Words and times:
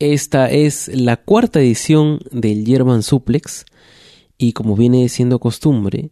Esta 0.00 0.50
es 0.50 0.88
la 0.88 1.18
cuarta 1.18 1.60
edición 1.60 2.20
del 2.32 2.64
German 2.64 3.02
Suplex 3.02 3.66
y 4.38 4.54
como 4.54 4.74
viene 4.74 5.06
siendo 5.10 5.38
costumbre, 5.40 6.10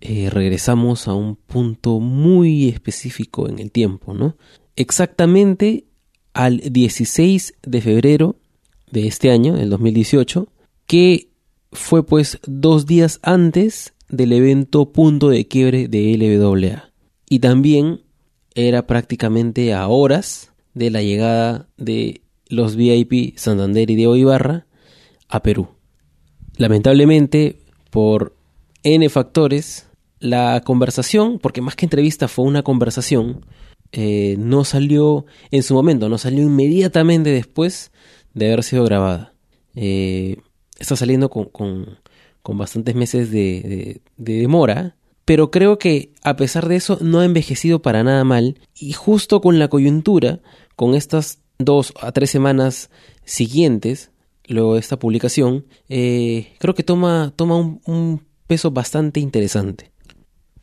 eh, 0.00 0.30
regresamos 0.30 1.08
a 1.08 1.14
un 1.14 1.34
punto 1.34 1.98
muy 1.98 2.68
específico 2.68 3.48
en 3.48 3.58
el 3.58 3.72
tiempo, 3.72 4.14
¿no? 4.14 4.36
Exactamente 4.76 5.86
al 6.34 6.58
16 6.58 7.54
de 7.64 7.80
febrero 7.80 8.36
de 8.92 9.08
este 9.08 9.32
año, 9.32 9.56
el 9.56 9.70
2018, 9.70 10.46
que 10.86 11.30
fue 11.72 12.06
pues 12.06 12.38
dos 12.46 12.86
días 12.86 13.18
antes 13.22 13.94
del 14.08 14.34
evento 14.34 14.92
punto 14.92 15.30
de 15.30 15.48
quiebre 15.48 15.88
de 15.88 16.16
LWA. 16.16 16.92
Y 17.28 17.40
también 17.40 18.02
era 18.54 18.86
prácticamente 18.86 19.74
a 19.74 19.88
horas 19.88 20.52
de 20.74 20.90
la 20.90 21.02
llegada 21.02 21.68
de 21.76 22.20
los 22.48 22.76
VIP 22.76 23.36
Santander 23.36 23.90
y 23.90 23.96
de 23.96 24.02
Ibarra 24.02 24.66
a 25.28 25.42
Perú. 25.42 25.68
Lamentablemente, 26.56 27.58
por 27.90 28.34
N 28.82 29.08
factores, 29.08 29.88
la 30.20 30.62
conversación, 30.64 31.38
porque 31.38 31.60
más 31.60 31.76
que 31.76 31.86
entrevista 31.86 32.28
fue 32.28 32.44
una 32.44 32.62
conversación, 32.62 33.44
eh, 33.92 34.36
no 34.38 34.64
salió 34.64 35.26
en 35.50 35.62
su 35.62 35.74
momento, 35.74 36.08
no 36.08 36.18
salió 36.18 36.42
inmediatamente 36.42 37.30
después 37.30 37.92
de 38.34 38.46
haber 38.46 38.62
sido 38.62 38.84
grabada. 38.84 39.32
Eh, 39.74 40.38
está 40.78 40.96
saliendo 40.96 41.30
con, 41.30 41.46
con, 41.46 41.98
bastantes 42.58 42.94
meses 42.94 43.30
de, 43.30 44.00
de, 44.16 44.34
demora, 44.40 44.96
pero 45.24 45.50
creo 45.50 45.78
que 45.78 46.12
a 46.22 46.36
pesar 46.36 46.68
de 46.68 46.76
eso 46.76 46.98
no 47.00 47.20
ha 47.20 47.24
envejecido 47.24 47.82
para 47.82 48.04
nada 48.04 48.24
mal 48.24 48.58
y 48.78 48.92
justo 48.92 49.40
con 49.40 49.58
la 49.58 49.68
coyuntura, 49.68 50.40
con 50.76 50.94
estas 50.94 51.40
dos 51.58 51.92
a 52.00 52.12
tres 52.12 52.30
semanas 52.30 52.90
siguientes, 53.24 54.10
luego 54.46 54.74
de 54.74 54.80
esta 54.80 54.98
publicación, 54.98 55.66
eh, 55.88 56.54
creo 56.58 56.74
que 56.74 56.82
toma, 56.82 57.32
toma 57.36 57.56
un, 57.56 58.24
peso 58.46 58.70
bastante 58.70 59.18
interesante. 59.18 59.90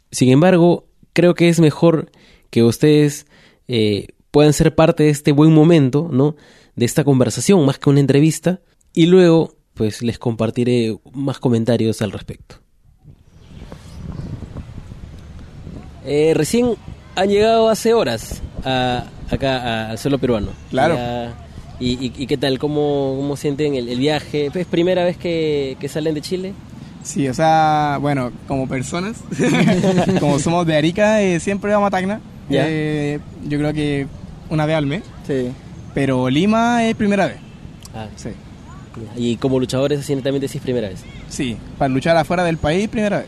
Sin 0.10 0.30
embargo, 0.30 0.86
creo 1.12 1.36
que 1.36 1.50
es 1.50 1.60
mejor 1.60 2.12
que 2.50 2.64
ustedes 2.64 3.26
eh, 3.68 4.08
puedan 4.32 4.54
ser 4.54 4.74
parte 4.74 5.04
de 5.04 5.10
este 5.10 5.34
buen 5.34 5.54
momento, 5.54 6.08
¿no? 6.10 6.38
De 6.78 6.86
esta 6.86 7.04
conversación, 7.04 7.66
más 7.66 7.80
que 7.80 7.90
una 7.90 8.00
entrevista, 8.00 8.62
y 8.94 9.08
luego, 9.08 9.58
pues 9.74 10.02
les 10.02 10.18
compartiré 10.18 10.98
más 11.12 11.40
comentarios 11.40 12.02
al 12.02 12.12
respecto. 12.12 12.64
Eh, 16.06 16.34
recién 16.36 16.76
han 17.16 17.30
llegado 17.30 17.70
hace 17.70 17.94
horas 17.94 18.42
a, 18.64 19.06
acá 19.34 19.90
al 19.90 19.98
suelo 19.98 20.18
peruano. 20.18 20.50
Claro. 20.70 20.98
y, 21.80 22.10
qué 22.28 22.38
tal? 22.38 22.60
¿Cómo, 22.60 23.16
cómo 23.18 23.36
sienten 23.36 23.76
el, 23.76 23.98
viaje? 23.98 24.50
¿Es 24.54 24.68
primera 24.68 25.04
vez 25.04 25.18
que, 25.18 25.78
salen 25.90 26.14
de 26.16 26.22
Chile? 26.22 26.54
Sí, 27.04 27.28
o 27.28 27.34
sea, 27.34 27.98
bueno, 28.00 28.32
como 28.48 28.68
personas, 28.68 29.18
como 30.22 30.40
somos 30.40 30.66
de 30.66 30.78
Arica, 30.78 31.22
eh, 31.22 31.40
siempre 31.42 31.74
vamos 31.74 31.88
a 31.88 31.92
Tacna. 31.92 32.22
Eh, 32.50 33.20
yo 33.46 33.58
creo 33.58 33.74
que 33.74 34.08
una 34.50 34.66
vez 34.66 34.76
al 34.78 34.86
mes. 34.86 35.04
Sí. 35.28 35.52
Pero 35.94 36.30
Lima 36.30 36.88
es 36.88 36.96
primera 36.96 37.28
vez. 37.28 37.38
Ah, 37.94 38.08
sí. 38.16 38.30
Y 39.16 39.38
como 39.38 39.60
luchadores, 39.60 40.00
así 40.00 40.16
también 40.16 40.42
decís 40.42 40.62
primera 40.62 40.90
vez. 40.90 41.04
Sí, 41.30 41.58
para 41.78 41.90
luchar 41.90 42.16
afuera 42.18 42.44
del 42.44 42.58
país, 42.58 42.88
primera 42.88 43.20
vez. 43.20 43.28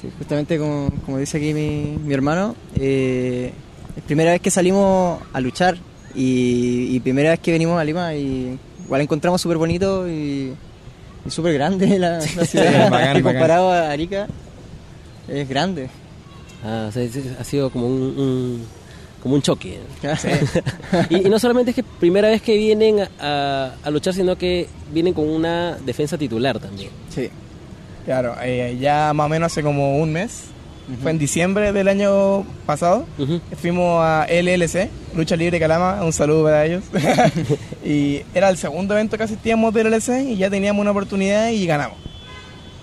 Sí, 0.00 0.08
justamente 0.18 0.58
como, 0.58 0.90
como 1.04 1.18
dice 1.18 1.38
aquí 1.38 1.54
mi, 1.54 1.98
mi 2.02 2.14
hermano, 2.14 2.54
eh, 2.76 3.52
es 3.96 4.02
primera 4.02 4.32
vez 4.32 4.40
que 4.40 4.50
salimos 4.50 5.20
a 5.32 5.40
luchar 5.40 5.76
y, 6.14 6.98
primera 7.00 7.30
vez 7.30 7.40
que 7.40 7.52
venimos 7.52 7.78
a 7.78 7.84
Lima 7.84 8.14
y 8.14 8.58
igual 8.84 9.00
encontramos 9.00 9.40
súper 9.40 9.58
bonito 9.58 10.08
y, 10.08 10.54
súper 11.28 11.54
grande 11.54 11.98
la, 11.98 12.20
ciudad. 12.20 13.22
comparado 13.22 13.70
a 13.70 13.90
Arica 13.90 14.26
es 15.28 15.48
grande. 15.48 15.88
Ah, 16.64 16.86
o 16.88 16.92
sea, 16.92 17.06
ha 17.38 17.44
sido 17.44 17.70
como 17.70 17.86
un, 17.86 18.64
como 19.22 19.34
un 19.34 19.42
choque. 19.42 19.80
y, 21.10 21.28
no 21.28 21.38
solamente 21.38 21.70
es 21.70 21.74
que 21.74 21.82
primera 21.82 22.28
vez 22.28 22.42
que 22.42 22.56
vienen 22.56 23.06
a, 23.18 23.72
luchar, 23.90 24.14
sino 24.14 24.36
que 24.36 24.68
vienen 24.92 25.14
con 25.14 25.28
una 25.28 25.76
defensa 25.84 26.16
titular 26.16 26.58
también. 26.58 26.90
Sí, 27.14 27.28
claro, 28.04 28.36
eh, 28.42 28.76
ya 28.80 29.12
más 29.12 29.26
o 29.26 29.28
menos 29.28 29.52
hace 29.52 29.62
como 29.62 29.98
un 29.98 30.12
mes 30.12 30.44
fue 31.02 31.10
en 31.10 31.18
diciembre 31.18 31.72
del 31.72 31.88
año 31.88 32.44
pasado. 32.64 33.06
Fuimos 33.60 34.04
a 34.04 34.26
LLC, 34.28 34.88
Lucha 35.14 35.36
Libre 35.36 35.58
Calama, 35.58 36.04
un 36.04 36.12
saludo 36.12 36.44
para 36.44 36.64
ellos. 36.64 36.84
y 37.84 38.22
era 38.34 38.48
el 38.48 38.56
segundo 38.56 38.94
evento 38.94 39.16
que 39.16 39.24
asistíamos 39.24 39.74
de 39.74 39.84
LLC 39.84 40.28
y 40.28 40.36
ya 40.36 40.48
teníamos 40.48 40.80
una 40.80 40.92
oportunidad 40.92 41.48
y 41.50 41.66
ganamos. 41.66 41.98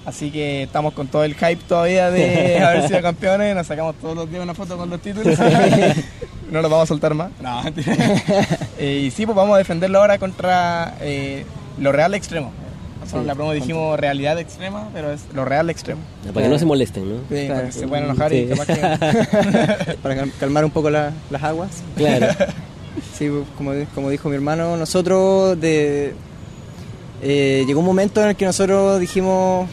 Así 0.06 0.32
que 0.32 0.64
estamos 0.64 0.94
con 0.94 1.08
todo 1.08 1.24
el 1.24 1.36
hype 1.36 1.64
todavía 1.68 2.12
de 2.12 2.60
haber 2.64 2.88
sido 2.88 3.02
campeones. 3.02 3.56
Nos 3.56 3.68
sacamos 3.68 3.96
todos 3.96 4.16
los 4.16 4.30
días 4.30 4.44
una 4.44 4.54
foto 4.54 4.78
con 4.78 4.90
los 4.90 5.02
títulos. 5.02 5.40
no 6.52 6.62
los 6.62 6.70
vamos 6.70 6.84
a 6.84 6.88
soltar 6.88 7.14
más. 7.14 7.32
Eh, 8.78 9.04
y 9.06 9.12
sí, 9.12 9.26
pues 9.26 9.36
vamos 9.36 9.56
a 9.56 9.60
defenderlo 9.60 10.00
ahora 10.00 10.18
contra 10.18 10.96
eh, 11.00 11.46
lo 11.80 11.94
real 11.94 12.14
extremo 12.16 12.52
la 13.26 13.36
promo 13.36 13.54
dijimos 13.54 14.00
realidad 14.00 14.40
extrema, 14.40 14.90
pero 14.94 15.12
es 15.12 15.22
lo 15.34 15.46
real 15.46 15.70
extremo. 15.70 16.02
Para 16.34 16.46
que 16.46 16.50
no 16.50 16.60
se 16.60 16.66
molesten, 16.66 17.10
¿no? 17.10 17.22
Sí, 17.30 17.48
para 17.48 17.66
que 17.66 17.72
se 17.72 17.88
puedan 17.88 18.06
enojar 18.06 18.34
y 18.34 18.48
capaz 18.48 18.66
que... 18.66 19.98
para 20.04 20.26
calmar 20.40 20.66
un 20.66 20.72
poco 20.72 20.90
las 20.90 21.14
aguas. 21.42 21.84
Claro. 21.96 22.28
sí, 23.18 23.30
como, 23.58 23.72
como 23.94 24.10
dijo 24.10 24.30
mi 24.30 24.36
hermano, 24.36 24.78
nosotros 24.78 25.60
de... 25.60 26.14
Eh, 27.22 27.64
llegó 27.66 27.80
un 27.80 27.86
momento 27.86 28.22
en 28.22 28.30
el 28.30 28.36
que 28.36 28.46
nosotros 28.46 29.00
dijimos 29.00 29.70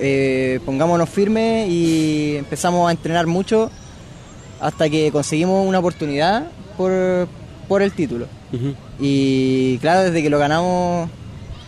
eh, 0.00 0.60
pongámonos 0.64 1.08
firmes 1.08 1.68
y 1.68 2.36
empezamos 2.36 2.88
a 2.88 2.92
entrenar 2.92 3.26
mucho 3.26 3.70
hasta 4.60 4.88
que 4.88 5.10
conseguimos 5.10 5.66
una 5.66 5.78
oportunidad 5.78 6.50
por, 6.76 7.28
por 7.68 7.82
el 7.82 7.92
título. 7.92 8.26
Y 8.98 9.78
claro, 9.78 10.04
desde 10.04 10.22
que 10.22 10.30
lo 10.30 10.38
ganamos 10.38 11.10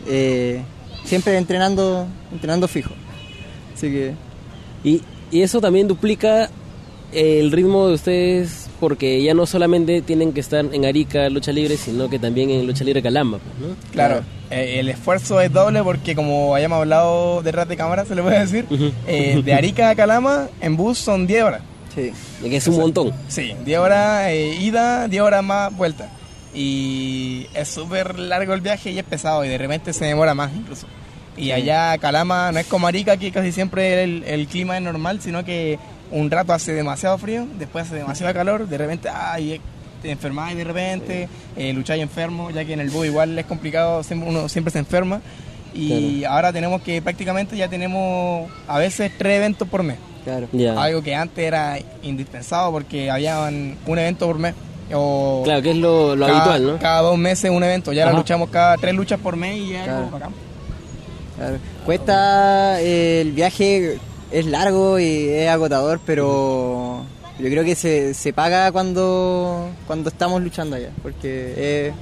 eh, 0.08 0.62
siempre 1.10 1.36
entrenando, 1.36 2.06
entrenando 2.32 2.68
fijo. 2.68 2.94
Así 3.74 3.90
que... 3.90 4.14
Y, 4.82 5.02
y 5.30 5.42
eso 5.42 5.60
también 5.60 5.88
duplica 5.88 6.48
el 7.12 7.50
ritmo 7.50 7.88
de 7.88 7.94
ustedes 7.94 8.68
porque 8.78 9.20
ya 9.22 9.34
no 9.34 9.44
solamente 9.44 10.02
tienen 10.02 10.32
que 10.32 10.40
estar 10.40 10.64
en 10.72 10.84
Arica 10.84 11.28
lucha 11.28 11.52
libre, 11.52 11.76
sino 11.76 12.08
que 12.08 12.18
también 12.18 12.48
en 12.50 12.66
lucha 12.66 12.84
libre 12.84 13.02
Calamba, 13.02 13.38
pues, 13.38 13.70
¿no? 13.70 13.76
Claro, 13.92 14.22
eh, 14.50 14.78
el 14.78 14.88
esfuerzo 14.88 15.40
es 15.40 15.52
doble 15.52 15.82
porque 15.82 16.14
como 16.14 16.54
hayamos 16.54 16.78
hablado 16.78 17.42
detrás 17.42 17.68
de 17.68 17.76
cámara, 17.76 18.04
se 18.04 18.14
le 18.14 18.22
puede 18.22 18.38
decir, 18.38 18.66
eh, 19.06 19.42
de 19.44 19.52
Arica 19.52 19.90
a 19.90 19.94
Calama 19.96 20.48
en 20.60 20.76
bus 20.76 20.96
son 20.96 21.26
10 21.26 21.42
horas. 21.42 21.62
Sí, 21.94 22.12
que 22.40 22.56
es 22.56 22.68
un 22.68 22.78
montón. 22.78 23.12
Sí, 23.26 23.52
10 23.64 23.78
horas 23.80 24.28
eh, 24.28 24.56
ida, 24.60 25.08
10 25.08 25.22
horas 25.22 25.42
más 25.42 25.76
vuelta. 25.76 26.08
Y 26.54 27.46
es 27.52 27.68
súper 27.68 28.18
largo 28.18 28.54
el 28.54 28.60
viaje 28.60 28.92
y 28.92 28.98
es 28.98 29.04
pesado 29.04 29.44
y 29.44 29.48
de 29.48 29.58
repente 29.58 29.92
se 29.92 30.04
demora 30.04 30.34
más 30.34 30.52
incluso. 30.54 30.86
Y 31.36 31.52
allá 31.52 31.96
Calama 31.98 32.52
no 32.52 32.58
es 32.58 32.66
como 32.66 32.86
Arica, 32.86 33.16
que 33.16 33.32
casi 33.32 33.52
siempre 33.52 34.02
el, 34.02 34.46
clima 34.48 34.76
es 34.76 34.82
normal, 34.82 35.20
sino 35.20 35.44
que 35.44 35.78
un 36.10 36.30
rato 36.30 36.52
hace 36.52 36.72
demasiado 36.72 37.16
frío, 37.18 37.46
después 37.58 37.86
hace 37.86 37.96
demasiado 37.96 38.34
calor, 38.34 38.68
de 38.68 38.78
repente 38.78 39.08
ay, 39.08 39.60
te 40.02 40.10
enfermáis 40.10 40.56
de 40.56 40.64
repente, 40.64 41.28
eh, 41.56 41.72
lucháis 41.72 42.02
enfermo, 42.02 42.50
ya 42.50 42.64
que 42.64 42.72
en 42.72 42.80
el 42.80 42.90
bus 42.90 43.06
igual 43.06 43.38
es 43.38 43.46
complicado, 43.46 44.02
uno 44.10 44.48
siempre 44.48 44.72
se 44.72 44.78
enferma. 44.78 45.20
Y 45.72 46.24
ahora 46.24 46.52
tenemos 46.52 46.82
que 46.82 47.00
prácticamente 47.00 47.56
ya 47.56 47.68
tenemos 47.68 48.50
a 48.66 48.78
veces 48.78 49.12
tres 49.16 49.36
eventos 49.36 49.68
por 49.68 49.84
mes. 49.84 49.98
Claro. 50.24 50.48
Algo 50.78 51.02
que 51.02 51.14
antes 51.14 51.44
era 51.44 51.78
indispensable 52.02 52.72
porque 52.72 53.10
había 53.10 53.40
un 53.40 53.98
evento 53.98 54.26
por 54.26 54.38
mes. 54.38 54.54
O 54.92 55.42
claro, 55.44 55.62
que 55.62 55.70
es 55.70 55.76
lo, 55.76 56.12
habitual, 56.12 56.66
¿no? 56.66 56.78
Cada 56.78 57.02
dos 57.02 57.16
meses 57.16 57.50
un 57.50 57.62
evento. 57.62 57.92
Ya 57.92 58.12
luchamos 58.12 58.50
cada 58.50 58.76
tres 58.76 58.94
luchas 58.94 59.20
por 59.20 59.36
mes 59.36 59.56
y 59.56 59.70
ya 59.70 59.84
claro. 59.84 60.32
Cuesta 61.84 62.80
eh, 62.80 63.20
el 63.20 63.32
viaje, 63.32 63.98
es 64.30 64.46
largo 64.46 64.98
y 64.98 65.28
es 65.28 65.48
agotador, 65.48 66.00
pero 66.04 67.04
yo 67.38 67.46
creo 67.48 67.64
que 67.64 67.74
se, 67.74 68.14
se 68.14 68.32
paga 68.32 68.70
cuando, 68.72 69.70
cuando 69.86 70.10
estamos 70.10 70.42
luchando 70.42 70.76
allá, 70.76 70.90
porque 71.02 71.88
es 71.88 71.92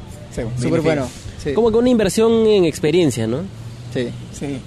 súper 0.60 0.80
bueno. 0.80 1.08
Como 1.54 1.70
que 1.70 1.76
una 1.78 1.88
inversión 1.88 2.46
en 2.46 2.64
experiencia, 2.64 3.26
¿no? 3.26 3.42
Sí. 3.94 4.10
Sí. 4.32 4.60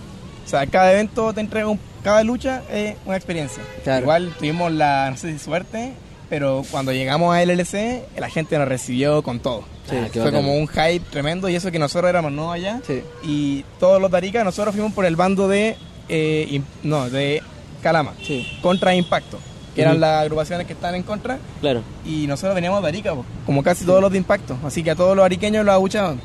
O 0.45 0.49
sea, 0.49 0.65
cada 0.67 0.91
evento 0.93 1.33
te 1.33 1.41
entrega, 1.41 1.67
cada 2.03 2.23
lucha 2.23 2.63
es 2.71 2.95
una 3.05 3.15
experiencia. 3.15 3.61
Igual 3.99 4.33
tuvimos 4.37 4.71
la, 4.71 5.11
no 5.11 5.17
sé 5.17 5.31
si 5.33 5.39
suerte, 5.39 5.93
pero 6.31 6.63
cuando 6.71 6.93
llegamos 6.93 7.35
a 7.35 7.41
LLC, 7.43 8.03
la 8.17 8.29
gente 8.29 8.57
nos 8.57 8.65
recibió 8.69 9.21
con 9.21 9.41
todo. 9.41 9.65
Ah, 9.91 10.07
fue 10.13 10.31
como 10.31 10.55
un 10.55 10.65
hype 10.65 11.01
tremendo 11.11 11.49
y 11.49 11.55
eso 11.55 11.69
que 11.71 11.77
nosotros 11.77 12.07
éramos 12.09 12.31
nuevos 12.31 12.55
allá. 12.55 12.79
Y 13.21 13.65
todos 13.81 14.01
los 14.01 14.09
de 14.09 14.31
nosotros 14.45 14.73
fuimos 14.73 14.93
por 14.93 15.03
el 15.05 15.17
bando 15.17 15.49
de, 15.49 15.75
eh, 16.07 16.61
no, 16.83 17.09
de 17.09 17.43
Calama, 17.83 18.13
contra 18.61 18.95
Impacto. 18.95 19.39
que 19.75 19.81
eran 19.81 19.99
las 19.99 20.21
agrupaciones 20.21 20.67
que 20.67 20.71
están 20.73 20.95
en 20.95 21.03
contra, 21.03 21.37
Claro. 21.59 21.81
y 22.05 22.27
nosotros 22.27 22.55
veníamos 22.55 22.81
de 22.81 22.87
Arica, 22.87 23.13
po, 23.13 23.25
como 23.45 23.61
casi 23.61 23.83
todos 23.83 23.99
los 24.01 24.11
de 24.11 24.17
impacto, 24.19 24.55
así 24.65 24.83
que 24.83 24.91
a 24.91 24.95
todos 24.95 25.15
los 25.17 25.25
ariqueños 25.25 25.65
los 25.65 25.75
abuchaban. 25.75 26.19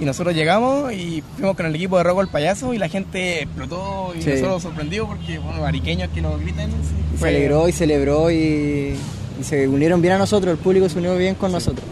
Y 0.00 0.04
nosotros 0.04 0.34
llegamos 0.34 0.92
y 0.92 1.22
fuimos 1.36 1.56
con 1.56 1.66
el 1.66 1.74
equipo 1.76 1.96
de 1.98 2.02
Roco 2.02 2.20
el 2.22 2.26
Payaso 2.28 2.74
y 2.74 2.78
la 2.78 2.88
gente 2.88 3.42
explotó 3.42 4.12
y 4.14 4.24
nosotros 4.24 4.62
sorprendidos 4.62 5.06
porque, 5.08 5.38
bueno, 5.38 5.64
ariqueños 5.64 6.08
que 6.12 6.20
nos 6.22 6.40
gritan. 6.40 6.70
Se 7.12 7.18
fue- 7.18 7.28
alegró 7.28 7.68
y 7.68 7.72
celebró 7.72 8.30
y, 8.32 8.96
y 9.40 9.44
se 9.44 9.66
unieron 9.68 10.00
bien 10.02 10.14
a 10.14 10.18
nosotros, 10.18 10.52
el 10.52 10.58
público 10.58 10.88
se 10.88 10.98
unió 10.98 11.16
bien 11.16 11.34
con 11.34 11.52
nosotros. 11.52 11.84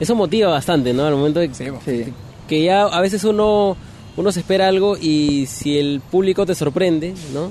Eso 0.00 0.14
motiva 0.14 0.50
bastante, 0.50 0.92
¿no? 0.92 1.06
Al 1.06 1.14
momento 1.14 1.40
de 1.40 1.52
Sí. 1.54 1.64
Sí. 1.84 2.12
que 2.48 2.62
ya 2.62 2.82
a 2.82 3.00
veces 3.00 3.24
uno 3.24 3.76
uno 4.16 4.32
se 4.32 4.40
espera 4.40 4.68
algo 4.68 4.96
y 4.96 5.44
si 5.46 5.78
el 5.78 6.00
público 6.00 6.46
te 6.46 6.54
sorprende, 6.54 7.14
¿no? 7.34 7.50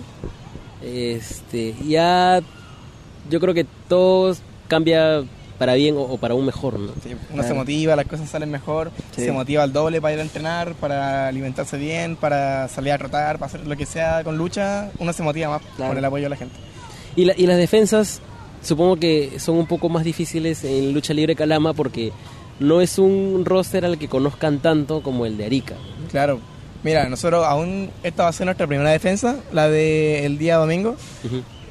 Este, 0.84 1.76
ya 1.88 2.42
yo 3.30 3.40
creo 3.40 3.54
que 3.54 3.66
todo 3.88 4.36
cambia 4.68 5.24
para 5.58 5.74
bien 5.76 5.96
o, 5.96 6.02
o 6.02 6.18
para 6.18 6.34
un 6.36 6.46
mejor, 6.46 6.78
¿no? 6.80 6.92
Sí, 7.04 7.16
uno 7.34 7.44
se 7.44 7.54
motiva, 7.54 7.96
las 7.96 8.06
cosas 8.08 8.30
salen 8.30 8.52
mejor, 8.52 8.92
Sí. 9.16 9.24
se 9.24 9.32
motiva 9.32 9.64
al 9.64 9.72
doble 9.74 10.02
para 10.02 10.14
ir 10.16 10.20
a 10.20 10.24
entrenar, 10.24 10.74
para 10.76 11.28
alimentarse 11.28 11.78
bien, 11.78 12.16
para 12.18 12.68
salir 12.68 12.92
a 12.94 12.98
trotar, 12.98 13.38
para 13.40 13.48
hacer 13.48 13.66
lo 13.66 13.76
que 13.78 13.86
sea 13.86 14.24
con 14.24 14.38
lucha, 14.38 14.92
uno 15.00 15.14
se 15.14 15.24
motiva 15.24 15.50
más 15.50 15.62
Claro. 15.76 15.92
con 15.92 15.98
el 15.98 16.06
apoyo 16.06 16.24
de 16.26 16.30
la 16.30 16.36
gente. 16.36 16.56
Y, 17.16 17.26
la- 17.26 17.34
y 17.38 17.48
las 17.48 17.58
defensas 17.58 18.22
supongo 18.66 18.98
que 18.98 19.40
son 19.40 19.58
un 19.58 19.68
poco 19.68 19.90
más 19.90 20.04
difíciles 20.04 20.64
en 20.64 20.94
lucha 20.94 21.14
libre 21.14 21.36
Calama 21.36 21.74
porque 21.74 22.12
no 22.60 22.82
es 22.82 22.98
un 22.98 23.44
roster 23.46 23.86
al 23.86 23.98
que 23.98 24.08
conozcan 24.08 24.60
tanto 24.60 25.02
como 25.02 25.26
el 25.26 25.38
de 25.38 25.46
Arica. 25.46 25.76
Claro, 26.12 26.40
mira, 26.84 27.08
nosotros 27.10 27.46
aún 27.46 27.90
esta 28.04 28.24
va 28.24 28.30
a 28.30 28.34
ser 28.34 28.46
nuestra 28.46 28.68
primera 28.68 28.90
defensa, 28.90 29.38
la 29.52 29.70
del 29.70 30.38
día 30.38 30.58
domingo, 30.58 30.96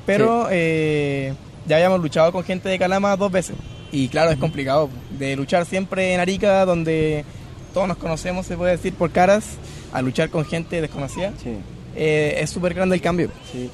pero 0.06 0.48
eh, 0.50 1.34
ya 1.66 1.76
habíamos 1.76 2.00
luchado 2.00 2.32
con 2.32 2.44
gente 2.44 2.68
de 2.68 2.78
Calama 2.78 3.16
dos 3.16 3.32
veces. 3.32 3.56
Y 3.92 4.08
claro, 4.08 4.30
es 4.30 4.38
complicado 4.38 4.90
de 5.18 5.36
luchar 5.36 5.66
siempre 5.66 6.14
en 6.14 6.20
Arica, 6.20 6.64
donde 6.64 7.24
todos 7.72 7.86
nos 7.86 7.96
conocemos, 7.96 8.46
se 8.46 8.56
puede 8.56 8.72
decir, 8.72 8.92
por 8.94 9.10
caras, 9.10 9.56
a 9.92 10.02
luchar 10.02 10.30
con 10.30 10.44
gente 10.44 10.80
desconocida. 10.80 11.32
Sí. 11.42 11.56
Eh, 11.96 12.38
es 12.40 12.50
súper 12.50 12.74
grande 12.74 12.96
el 12.96 13.00
cambio. 13.00 13.30
Sí. 13.52 13.70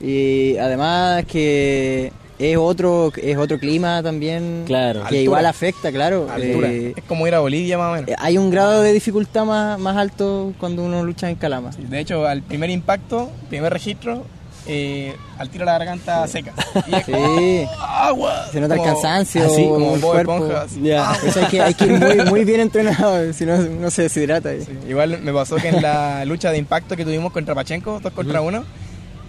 Y 0.00 0.56
además 0.58 1.24
que 1.24 2.12
es 2.38 2.56
otro 2.56 3.12
es 3.16 3.36
otro 3.36 3.58
clima 3.58 4.02
también 4.02 4.64
Claro. 4.66 5.00
que 5.00 5.04
Altura. 5.06 5.20
igual 5.22 5.46
afecta, 5.46 5.90
claro. 5.92 6.28
Altura. 6.32 6.68
Eh, 6.70 6.92
es 6.96 7.04
como 7.04 7.26
ir 7.26 7.34
a 7.34 7.40
Bolivia 7.40 7.78
más 7.78 7.92
o 7.92 8.02
menos. 8.02 8.10
hay 8.18 8.38
un 8.38 8.50
grado 8.50 8.82
de 8.82 8.92
dificultad 8.92 9.44
más, 9.44 9.78
más 9.78 9.96
alto 9.96 10.52
cuando 10.60 10.82
uno 10.84 11.02
lucha 11.04 11.28
en 11.30 11.36
Calama. 11.36 11.70
De 11.78 12.00
hecho, 12.00 12.26
al 12.26 12.42
primer 12.42 12.70
impacto, 12.70 13.30
primer 13.48 13.72
registro, 13.72 14.24
eh, 14.68 15.14
al 15.38 15.48
tiro 15.48 15.64
la 15.64 15.72
garganta 15.78 16.26
seca. 16.26 16.52
Y 16.88 16.94
es 16.96 17.04
como, 17.04 17.38
Sí. 17.38 17.66
agua. 17.80 18.46
Se 18.52 18.60
nota 18.60 18.74
el 18.74 18.80
Como- 18.80 18.92
cansancio, 18.92 19.44
así, 19.46 19.64
como 19.64 19.94
el 19.94 20.00
cuerpo. 20.00 20.32
Esponja. 20.34 20.66
Ya. 20.82 21.12
Por 21.20 21.28
eso 21.28 21.40
hay 21.40 21.46
que, 21.46 21.60
hay 21.62 21.74
que 21.74 21.84
ir 21.86 21.92
muy, 21.92 22.16
muy 22.30 22.44
bien 22.44 22.60
entrenado, 22.60 23.32
si 23.32 23.46
no 23.46 23.54
uno 23.54 23.90
se 23.90 24.02
deshidrata. 24.02 24.50
Sí, 24.58 24.66
Igual 24.88 25.20
me 25.22 25.32
pasó 25.32 25.56
que 25.56 25.68
en 25.68 25.80
la 25.82 26.24
lucha 26.24 26.50
de 26.50 26.58
impacto 26.58 26.96
que 26.96 27.04
tuvimos 27.04 27.32
contra 27.32 27.54
Pachenko, 27.54 28.00
dos 28.00 28.12
contra 28.12 28.40
uno, 28.40 28.64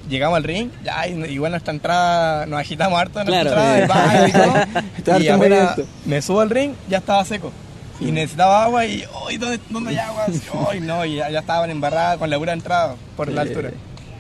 llegamos 0.09 0.37
al 0.37 0.43
ring, 0.43 0.69
ya, 0.83 1.07
y 1.07 1.13
igual 1.31 1.51
nuestra 1.51 1.73
entrada, 1.73 2.45
nos 2.45 2.59
agitamos 2.59 2.99
harto 2.99 3.19
en 3.21 3.25
Claro. 3.27 3.49
nuestra 3.51 3.79
entrada, 3.79 4.17
el 4.17 4.27
baño 4.27 4.87
y 4.97 5.01
todo. 5.01 5.19
Y 5.19 5.29
movimiento. 5.37 5.85
me 6.05 6.21
subo 6.21 6.41
al 6.41 6.49
ring, 6.49 6.71
ya 6.89 6.97
estaba 6.99 7.23
seco. 7.25 7.51
Y 7.99 8.11
necesitaba 8.11 8.63
agua 8.65 8.85
y, 8.85 9.03
¡ay, 9.27 9.37
¿dónde, 9.37 9.59
dónde 9.69 9.89
hay 9.91 9.97
agua? 9.97 10.25
¡ay, 10.69 10.79
no! 10.81 11.03
Y 11.05 11.15
ya, 11.15 11.29
ya 11.31 11.39
estaban 11.39 11.69
embarradas 11.71 12.17
con 12.17 12.29
la 12.29 12.37
pura 12.37 12.53
entrada 12.53 12.95
por 13.15 13.27
la 13.31 13.41
altura. 13.41 13.71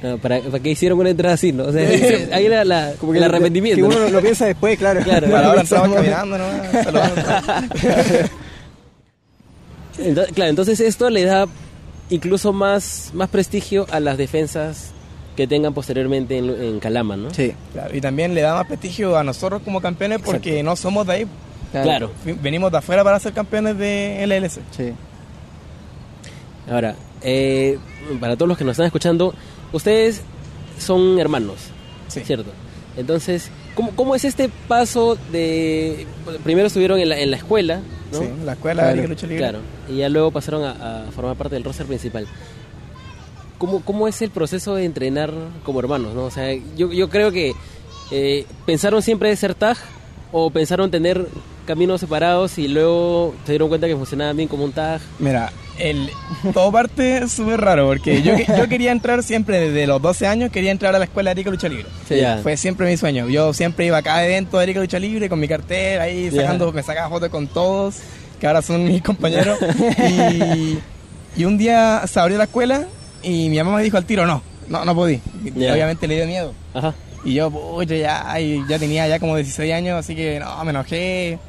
No, 0.01 0.17
¿para, 0.19 0.39
¿Para 0.41 0.59
qué 0.61 0.69
hicieron 0.71 0.99
una 0.99 1.09
entrada 1.09 1.35
así, 1.35 1.51
no? 1.51 1.65
O 1.65 1.71
sea, 1.71 1.81
ahí 2.33 2.45
era 2.45 2.63
la, 2.65 2.93
Como 2.99 3.11
que 3.11 3.17
el 3.19 3.23
arrepentimiento. 3.23 3.87
Que 3.89 3.95
¿no? 3.95 4.01
uno 4.01 4.09
lo 4.11 4.21
piensa 4.21 4.45
después, 4.45 4.77
claro. 4.79 5.01
Claro. 5.01 5.29
Para 5.29 5.47
ahora 5.47 5.61
Pensamos- 5.61 5.93
caminando, 5.95 6.37
¿no? 6.37 6.45
Saludando. 6.83 7.21
Ento- 9.99 10.27
claro, 10.33 10.49
entonces 10.49 10.79
esto 10.79 11.09
le 11.09 11.25
da 11.25 11.45
incluso 12.09 12.53
más, 12.53 13.11
más 13.13 13.29
prestigio 13.29 13.87
a 13.91 13.99
las 13.99 14.17
defensas 14.17 14.91
que 15.37 15.47
tengan 15.47 15.73
posteriormente 15.73 16.37
en, 16.37 16.49
en 16.49 16.79
Calama, 16.81 17.15
¿no? 17.15 17.33
Sí, 17.33 17.53
Claro, 17.71 17.95
y 17.95 18.01
también 18.01 18.33
le 18.35 18.41
da 18.41 18.55
más 18.55 18.67
prestigio 18.67 19.15
a 19.17 19.23
nosotros 19.23 19.61
como 19.63 19.79
campeones 19.79 20.19
porque 20.21 20.61
no 20.63 20.75
somos 20.75 21.07
de 21.07 21.13
ahí. 21.13 21.27
Claro. 21.71 22.11
Venimos 22.41 22.71
de 22.71 22.79
afuera 22.79 23.03
para 23.03 23.19
ser 23.19 23.31
campeones 23.33 23.77
de 23.77 24.23
LLC. 24.27 24.59
Sí. 24.75 24.93
Ahora, 26.69 26.95
eh, 27.21 27.77
para 28.19 28.35
todos 28.35 28.49
los 28.49 28.57
que 28.57 28.63
nos 28.65 28.71
están 28.73 28.87
escuchando, 28.87 29.33
ustedes 29.71 30.21
son 30.79 31.19
hermanos, 31.19 31.55
Sí. 32.07 32.21
¿cierto? 32.25 32.51
Entonces, 32.97 33.49
¿cómo, 33.75 33.91
cómo 33.95 34.15
es 34.15 34.25
este 34.25 34.49
paso 34.67 35.17
de... 35.31 36.07
Primero 36.43 36.67
estuvieron 36.67 36.99
en 36.99 37.09
la, 37.09 37.19
en 37.19 37.29
la 37.31 37.37
escuela, 37.37 37.79
¿no? 38.11 38.19
Sí, 38.19 38.25
la 38.43 38.53
escuela 38.53 38.83
Claro, 38.83 39.01
de 39.01 39.07
lucha 39.07 39.27
libre. 39.27 39.37
Claro, 39.43 39.59
y 39.89 39.97
ya 39.97 40.09
luego 40.09 40.31
pasaron 40.31 40.63
a, 40.63 41.07
a 41.07 41.11
formar 41.11 41.35
parte 41.37 41.55
del 41.55 41.63
roster 41.63 41.85
principal. 41.85 42.25
¿Cómo, 43.57 43.81
¿Cómo 43.83 44.07
es 44.07 44.21
el 44.21 44.29
proceso 44.29 44.75
de 44.75 44.85
entrenar 44.85 45.31
como 45.63 45.79
hermanos? 45.79 46.13
¿no? 46.13 46.25
O 46.25 46.31
sea, 46.31 46.53
yo, 46.75 46.91
yo 46.91 47.09
creo 47.09 47.31
que 47.31 47.53
eh, 48.11 48.45
pensaron 48.65 49.01
siempre 49.01 49.35
ser 49.35 49.55
tag 49.55 49.77
o 50.31 50.49
pensaron 50.49 50.91
tener 50.91 51.27
caminos 51.65 51.99
separados 51.99 52.57
y 52.57 52.67
luego 52.67 53.35
se 53.45 53.51
dieron 53.53 53.67
cuenta 53.67 53.87
que 53.87 53.95
funcionaban 53.95 54.37
bien 54.37 54.47
como 54.47 54.63
un 54.63 54.71
tag. 54.71 55.01
Mira, 55.19 55.51
el, 55.77 56.09
todo 56.53 56.71
parte 56.71 57.27
súper 57.27 57.59
raro 57.59 57.87
porque 57.87 58.21
yo, 58.21 58.33
yo 58.37 58.69
quería 58.69 58.91
entrar 58.91 59.21
siempre 59.23 59.59
desde 59.59 59.85
los 59.85 60.01
12 60.01 60.27
años, 60.27 60.51
quería 60.51 60.71
entrar 60.71 60.95
a 60.95 60.99
la 60.99 61.05
escuela 61.05 61.29
de 61.29 61.31
Arica 61.33 61.51
Lucha 61.51 61.67
Libre. 61.67 61.85
Sí, 62.07 62.17
ya. 62.17 62.39
Fue 62.41 62.57
siempre 62.57 62.89
mi 62.89 62.97
sueño. 62.97 63.27
Yo 63.27 63.53
siempre 63.53 63.85
iba 63.85 63.97
a 63.97 64.01
cada 64.01 64.25
evento 64.25 64.57
de 64.57 64.63
Arica 64.63 64.79
Lucha 64.79 64.99
Libre 64.99 65.29
con 65.29 65.39
mi 65.39 65.47
cartel 65.47 65.99
ahí 65.99 66.31
sacando, 66.31 66.71
me 66.71 66.83
sacaba 66.83 67.09
fotos 67.09 67.29
con 67.29 67.47
todos, 67.47 67.97
que 68.39 68.47
ahora 68.47 68.61
son 68.61 68.85
mis 68.85 69.01
compañeros. 69.01 69.59
y, 70.09 70.79
y 71.35 71.45
un 71.45 71.57
día 71.57 72.03
se 72.07 72.19
abrió 72.19 72.37
la 72.37 72.45
escuela 72.45 72.87
y 73.27 73.49
mi 73.49 73.57
mamá 73.57 73.77
me 73.77 73.83
dijo 73.83 73.97
al 73.97 74.05
tiro, 74.05 74.25
no, 74.25 74.41
no, 74.69 74.85
no 74.85 74.95
podí. 74.95 75.19
Obviamente 75.73 76.07
le 76.07 76.15
dio 76.15 76.25
miedo. 76.27 76.53
Ajá. 76.73 76.93
Y 77.25 77.33
yo, 77.33 77.49
pucha, 77.51 77.95
ya, 77.95 78.35
ya 78.69 78.79
tenía 78.79 79.07
ya 79.07 79.19
como 79.19 79.35
16 79.35 79.73
años, 79.73 79.99
así 79.99 80.15
que 80.15 80.39
no, 80.39 80.63
me 80.63 80.69
enojé. 80.71 81.39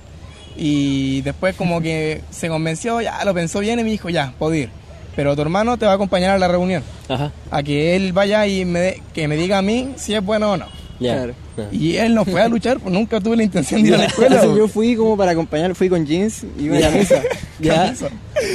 Y 0.57 1.21
después 1.23 1.55
como 1.55 1.81
que 1.81 2.23
se 2.31 2.49
convenció, 2.49 3.01
ya 3.01 3.25
lo 3.25 3.33
pensó 3.35 3.61
bien 3.61 3.79
y 3.79 3.85
me 3.85 3.91
dijo, 3.91 4.09
ya, 4.09 4.33
puedo 4.39 4.55
ir. 4.55 4.71
Pero 5.15 5.35
tu 5.37 5.43
hermano 5.43 5.77
te 5.77 5.87
va 5.87 5.93
a 5.93 5.95
acompañar 5.95 6.31
a 6.31 6.39
la 6.39 6.49
reunión. 6.49 6.83
Ajá. 7.09 7.33
A 7.51 7.63
que 7.63 7.97
él 7.97 8.13
vaya 8.13 8.47
y 8.47 8.65
me 8.65 8.81
de- 8.81 9.03
que 9.15 9.29
me 9.29 9.37
diga 9.37 9.59
a 9.59 9.63
mí 9.63 9.93
si 9.97 10.15
es 10.15 10.25
bueno 10.25 10.53
o 10.53 10.57
no. 10.57 10.67
Claro. 10.99 11.35
Y 11.73 11.97
él 11.97 12.15
no 12.15 12.25
fue 12.25 12.41
a 12.41 12.49
luchar, 12.49 12.79
pues 12.81 12.93
nunca 12.93 13.21
tuve 13.21 13.37
la 13.37 13.43
intención 13.43 13.83
de 13.83 13.89
ir 13.89 13.95
a 13.95 13.99
la 13.99 14.05
escuela. 14.07 14.37
Entonces 14.37 14.51
pues. 14.51 14.59
yo 14.59 14.69
fui 14.69 14.97
como 14.97 15.17
para 15.17 15.33
acompañar, 15.33 15.75
fui 15.75 15.89
con 15.89 16.05
jeans 16.07 16.45
y 16.59 16.69
una 16.69 16.81
camisa. 16.91 17.23
Ya. 17.61 17.95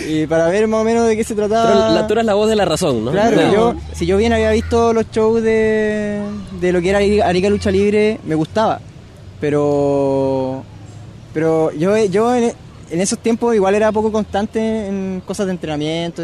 y 0.07 0.25
para 0.28 0.48
ver 0.48 0.68
más 0.68 0.81
o 0.81 0.84
menos 0.84 1.07
de 1.07 1.16
qué 1.16 1.23
se 1.23 1.35
trataba. 1.35 1.68
Pero 1.68 1.94
la, 1.94 2.07
tú 2.07 2.14
eras 2.14 2.26
la 2.26 2.33
voz 2.33 2.50
de 2.50 2.56
la 2.56 2.66
razón, 2.66 3.06
¿no? 3.06 3.12
Claro, 3.12 3.52
yo, 3.52 3.76
si 3.94 4.06
yo 4.06 4.18
bien 4.18 4.33
había 4.33 4.52
visto 4.52 4.94
los 4.94 5.09
shows 5.12 5.42
de, 5.42 6.21
de 6.59 6.71
lo 6.71 6.81
que 6.81 6.90
era 6.90 7.28
Arica 7.28 7.50
Lucha 7.50 7.71
Libre, 7.71 8.19
me 8.26 8.35
gustaba. 8.35 8.80
Pero 9.40 10.64
pero 11.33 11.71
yo, 11.71 11.97
yo 12.06 12.35
en, 12.35 12.54
en 12.92 13.02
esos 13.02 13.18
tiempos 13.19 13.56
igual 13.56 13.73
era 13.76 13.92
poco 13.92 14.12
constante 14.12 14.88
en 14.88 15.21
cosas 15.26 15.47
de 15.47 15.54
entrenamiento, 15.54 16.21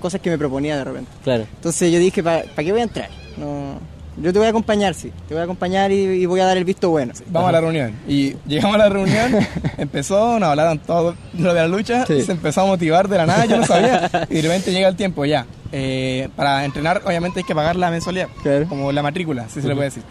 cosas 0.00 0.20
que 0.20 0.30
me 0.30 0.36
proponía 0.36 0.76
de 0.76 0.84
repente. 0.84 1.10
Claro. 1.24 1.46
Entonces 1.54 1.90
yo 1.90 1.98
dije, 1.98 2.22
¿para 2.22 2.44
qué 2.44 2.70
voy 2.70 2.80
a 2.80 2.84
entrar? 2.84 3.08
No, 3.38 3.78
yo 4.16 4.32
te 4.32 4.38
voy 4.38 4.46
a 4.46 4.50
acompañar, 4.50 4.94
sí. 4.94 5.12
Te 5.28 5.34
voy 5.34 5.40
a 5.40 5.44
acompañar 5.44 5.92
y, 5.92 5.96
y 6.02 6.26
voy 6.26 6.40
a 6.40 6.46
dar 6.46 6.56
el 6.56 6.64
visto 6.64 6.90
bueno. 6.90 7.12
Vamos 7.28 7.48
a 7.48 7.52
la 7.52 7.60
reunión. 7.60 7.92
Y 8.08 8.34
llegamos 8.46 8.74
a 8.74 8.78
la 8.78 8.88
reunión, 8.88 9.32
empezó, 9.78 10.38
nos 10.38 10.48
hablaron 10.50 10.78
todo 10.78 11.14
lo 11.38 11.54
de 11.54 11.60
la 11.60 11.68
lucha, 11.68 12.04
Sí. 12.06 12.22
se 12.22 12.32
empezó 12.32 12.62
a 12.62 12.66
motivar 12.66 13.08
de 13.08 13.16
la 13.18 13.26
nada, 13.26 13.44
yo 13.46 13.56
no 13.56 13.64
sabía. 13.66 14.10
Y 14.30 14.34
de 14.36 14.42
repente 14.42 14.72
llega 14.72 14.88
el 14.88 14.96
tiempo, 14.96 15.24
ya. 15.24 15.46
Eh, 15.72 16.28
para 16.36 16.64
entrenar, 16.64 17.02
obviamente 17.06 17.40
hay 17.40 17.44
que 17.44 17.54
pagar 17.54 17.76
la 17.76 17.90
mensualidad, 17.90 18.28
Claro. 18.42 18.66
como 18.68 18.90
la 18.92 19.02
matrícula, 19.02 19.48
si 19.48 19.62
se 19.62 19.68
le 19.68 19.74
puede 19.74 19.88
decir. 19.88 20.02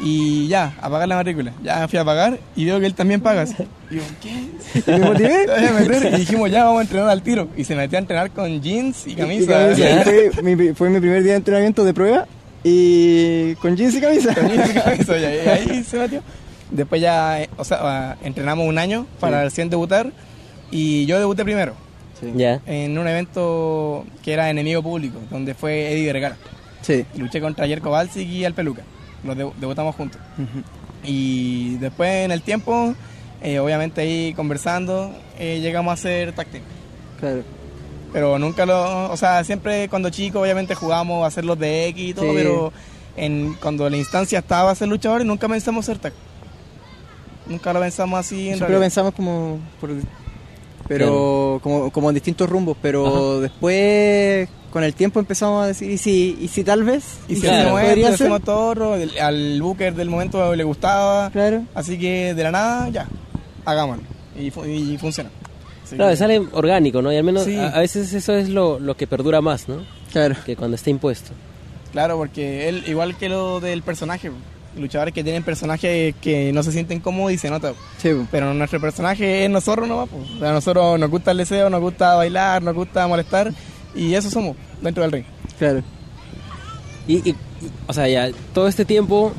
Y 0.00 0.48
ya, 0.48 0.74
a 0.80 0.88
pagar 0.88 1.06
la 1.06 1.16
matrícula. 1.16 1.52
Ya 1.62 1.86
fui 1.86 1.98
a 1.98 2.04
pagar 2.04 2.38
y 2.56 2.64
veo 2.64 2.80
que 2.80 2.86
él 2.86 2.94
también 2.94 3.20
paga. 3.20 3.44
Y 3.90 3.96
yo, 3.96 4.02
¿qué? 4.22 4.30
Y 4.86 4.90
me 4.90 5.06
motivé. 5.06 6.08
Y 6.14 6.20
dijimos, 6.20 6.50
ya 6.50 6.64
vamos 6.64 6.78
a 6.80 6.82
entrenar 6.82 7.10
al 7.10 7.20
tiro. 7.22 7.48
Y 7.58 7.64
se 7.64 7.74
metió 7.76 7.98
a 7.98 8.00
entrenar 8.00 8.30
con 8.30 8.62
jeans 8.62 9.06
y 9.06 9.10
Y 9.12 9.14
camisa. 9.16 9.52
camisa. 9.52 10.10
Y 10.10 10.30
Fue, 10.30 10.42
mi, 10.42 10.72
fue 10.72 10.88
mi 10.88 10.98
primer 10.98 11.22
día 11.22 11.32
de 11.32 11.36
entrenamiento 11.38 11.84
de 11.84 11.92
prueba 11.92 12.26
y 12.64 13.54
con 13.56 13.76
jeans 13.76 13.94
y 13.94 14.00
camisa. 14.00 14.34
Con 14.34 14.48
jeans 14.48 14.70
y 14.70 14.74
camisa, 14.74 15.18
y 15.18 15.24
ahí, 15.24 15.38
ahí 15.48 15.84
se 15.88 15.98
metió. 15.98 16.22
Después 16.70 17.00
ya, 17.00 17.42
eh, 17.42 17.50
o 17.56 17.64
sea, 17.64 18.16
entrenamos 18.22 18.66
un 18.66 18.78
año 18.78 19.06
para 19.20 19.42
recién 19.44 19.68
debutar. 19.70 20.10
Y 20.70 21.04
yo 21.06 21.18
debuté 21.18 21.44
primero. 21.44 21.74
Sí. 22.20 22.32
Ya. 22.36 22.60
en 22.66 22.96
un 22.98 23.08
evento 23.08 24.06
que 24.22 24.32
era 24.32 24.48
enemigo 24.48 24.80
público, 24.80 25.18
donde 25.28 25.54
fue 25.54 25.90
Eddie 25.92 26.06
Vergara. 26.12 26.36
Sí. 26.80 27.04
Luché 27.16 27.40
contra 27.40 27.66
Yerko 27.66 27.90
Balsic 27.90 28.28
y 28.28 28.44
Al 28.44 28.54
Peluca. 28.54 28.82
Los 29.24 29.36
debu- 29.36 29.52
debutamos 29.60 29.94
juntos. 29.96 30.20
Y 31.04 31.76
después 31.78 32.24
en 32.24 32.30
el 32.30 32.42
tiempo, 32.42 32.94
eh, 33.42 33.58
obviamente 33.58 34.00
ahí 34.02 34.32
conversando, 34.34 35.12
eh, 35.38 35.58
llegamos 35.60 35.90
a 35.90 35.94
hacer 35.94 36.32
tag 36.32 36.46
team. 36.46 36.62
Claro. 37.18 37.42
Pero 38.12 38.38
nunca 38.38 38.66
lo, 38.66 39.10
o 39.10 39.16
sea, 39.16 39.42
siempre 39.44 39.88
cuando 39.88 40.10
chico 40.10 40.40
obviamente 40.40 40.74
jugamos 40.74 41.24
a 41.24 41.28
hacer 41.28 41.44
los 41.44 41.58
de 41.58 41.86
X 41.88 42.10
y 42.10 42.14
todo, 42.14 42.26
Sí. 42.26 42.32
pero 42.34 42.72
en, 43.16 43.54
cuando 43.54 43.88
la 43.88 43.96
instancia 43.96 44.38
estaba 44.40 44.70
a 44.70 44.74
ser 44.74 44.88
luchadores, 44.88 45.26
nunca 45.26 45.48
pensamos 45.48 45.86
ser 45.86 45.98
tag. 45.98 46.12
Nunca 47.46 47.72
lo 47.72 47.80
pensamos 47.80 48.20
así 48.20 48.48
en 48.50 48.56
Siempre 48.56 48.74
lo 48.74 48.80
pensamos 48.80 49.14
como, 49.14 49.58
por- 49.80 49.90
pero 50.88 51.58
como, 51.62 51.90
como 51.90 52.08
en 52.10 52.14
distintos 52.14 52.48
rumbos, 52.48 52.76
pero 52.82 53.40
después 53.40 54.48
con 54.70 54.84
el 54.84 54.94
tiempo 54.94 55.20
empezamos 55.20 55.64
a 55.64 55.66
decir, 55.66 55.90
¿y 55.90 55.98
si, 55.98 56.36
y 56.40 56.48
si 56.48 56.64
tal 56.64 56.82
vez? 56.84 57.04
Y 57.28 57.36
si 57.36 57.42
Claro. 57.42 57.70
podría 57.72 58.10
y 58.10 58.16
ser? 58.16 58.40
todo, 58.40 58.94
al 59.20 59.60
booker 59.62 59.94
del 59.94 60.08
momento 60.08 60.54
le 60.54 60.64
gustaba, 60.64 61.30
Claro. 61.30 61.64
así 61.74 61.98
que 61.98 62.34
de 62.34 62.42
la 62.42 62.50
nada, 62.50 62.88
ya, 62.88 63.06
hagámoslo. 63.64 64.02
Y, 64.38 64.50
fu- 64.50 64.64
y 64.64 64.96
funciona. 64.98 65.30
Claro, 65.96 66.16
sale 66.16 66.42
orgánico, 66.52 67.02
¿no? 67.02 67.12
Y 67.12 67.16
al 67.16 67.24
menos 67.24 67.44
Sí. 67.44 67.56
a, 67.56 67.68
a 67.68 67.80
veces 67.80 68.12
eso 68.12 68.34
es 68.34 68.48
lo, 68.48 68.78
lo 68.80 68.96
que 68.96 69.06
perdura 69.06 69.40
más, 69.40 69.68
¿no? 69.68 69.76
Claro. 70.12 70.34
Que 70.44 70.56
cuando 70.56 70.74
está 70.76 70.90
impuesto. 70.90 71.32
Claro, 71.92 72.16
porque 72.16 72.68
él, 72.68 72.84
igual 72.86 73.16
que 73.16 73.28
lo 73.28 73.60
del 73.60 73.82
personaje, 73.82 74.30
luchadores 74.78 75.12
que 75.12 75.22
tienen 75.22 75.42
personajes 75.42 76.14
que 76.22 76.50
no 76.52 76.62
se 76.62 76.72
sienten 76.72 77.00
cómodos 77.00 77.32
y 77.32 77.38
se 77.38 77.50
nota. 77.50 77.74
Sí. 77.98 78.10
Pero 78.30 78.54
nuestro 78.54 78.80
personaje 78.80 79.44
es 79.44 79.50
nosotros 79.50 79.86
nomás. 79.88 80.08
pues. 80.08 80.30
O 80.36 80.38
sea, 80.38 80.50
a 80.50 80.52
nosotros 80.54 80.98
nos 80.98 81.10
gusta 81.10 81.32
el 81.32 81.36
deseo, 81.38 81.68
nos 81.68 81.80
gusta 81.80 82.14
bailar, 82.14 82.62
nos 82.62 82.74
gusta 82.74 83.06
molestar 83.06 83.52
y 83.94 84.14
eso 84.14 84.30
somos 84.30 84.56
dentro 84.80 85.02
del 85.02 85.12
ring. 85.12 85.24
claro. 85.58 85.82
Y, 87.06 87.16
y- 87.28 87.30
y, 87.30 87.34
o 87.86 87.92
sea, 87.92 88.08
ya 88.08 88.30
todo 88.54 88.68
este 88.68 88.84
tiempo 88.84 89.32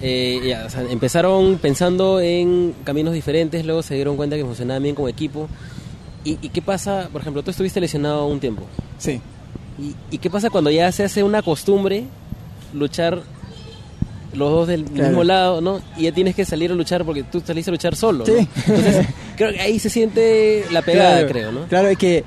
eh, 0.00 0.40
ya, 0.46 0.64
o 0.66 0.70
sea, 0.70 0.82
empezaron 0.82 1.56
pensando 1.58 2.20
en 2.20 2.74
caminos 2.84 3.12
diferentes, 3.14 3.64
luego 3.66 3.82
se 3.82 3.94
dieron 3.94 4.16
cuenta 4.16 4.36
que 4.36 4.44
funcionaban 4.44 4.82
bien 4.82 4.94
como 4.94 5.08
equipo. 5.08 5.48
¿Y, 6.24 6.38
y 6.42 6.48
qué 6.50 6.60
pasa? 6.62 7.08
Por 7.12 7.20
ejemplo, 7.20 7.42
tú 7.42 7.50
estuviste 7.50 7.80
lesionado 7.80 8.26
un 8.26 8.40
tiempo. 8.40 8.62
Sí. 8.98 9.20
¿Y, 9.78 9.94
y 10.10 10.18
qué 10.18 10.28
pasa 10.30 10.50
cuando 10.50 10.70
ya 10.70 10.90
se 10.92 11.04
hace 11.04 11.22
una 11.22 11.42
costumbre 11.42 12.04
luchar 12.74 13.22
los 14.34 14.50
dos 14.50 14.68
del 14.68 14.84
Claro. 14.84 15.08
mismo 15.08 15.24
lado, 15.24 15.60
¿no? 15.60 15.80
Y 15.96 16.02
ya 16.02 16.12
tienes 16.12 16.34
que 16.34 16.44
salir 16.44 16.70
a 16.70 16.74
luchar 16.74 17.04
porque 17.04 17.22
tú 17.22 17.40
saliste 17.44 17.70
a 17.70 17.72
luchar 17.72 17.96
solo, 17.96 18.24
¿no? 18.26 18.26
Sí. 18.26 18.48
Entonces, 18.66 19.06
creo 19.36 19.52
que 19.52 19.60
ahí 19.60 19.78
se 19.78 19.88
siente 19.88 20.64
la 20.70 20.82
pegada, 20.82 21.12
Claro, 21.18 21.28
creo, 21.28 21.52
¿no? 21.52 21.64
Claro, 21.66 21.88
es 21.88 21.96
que, 21.96 22.24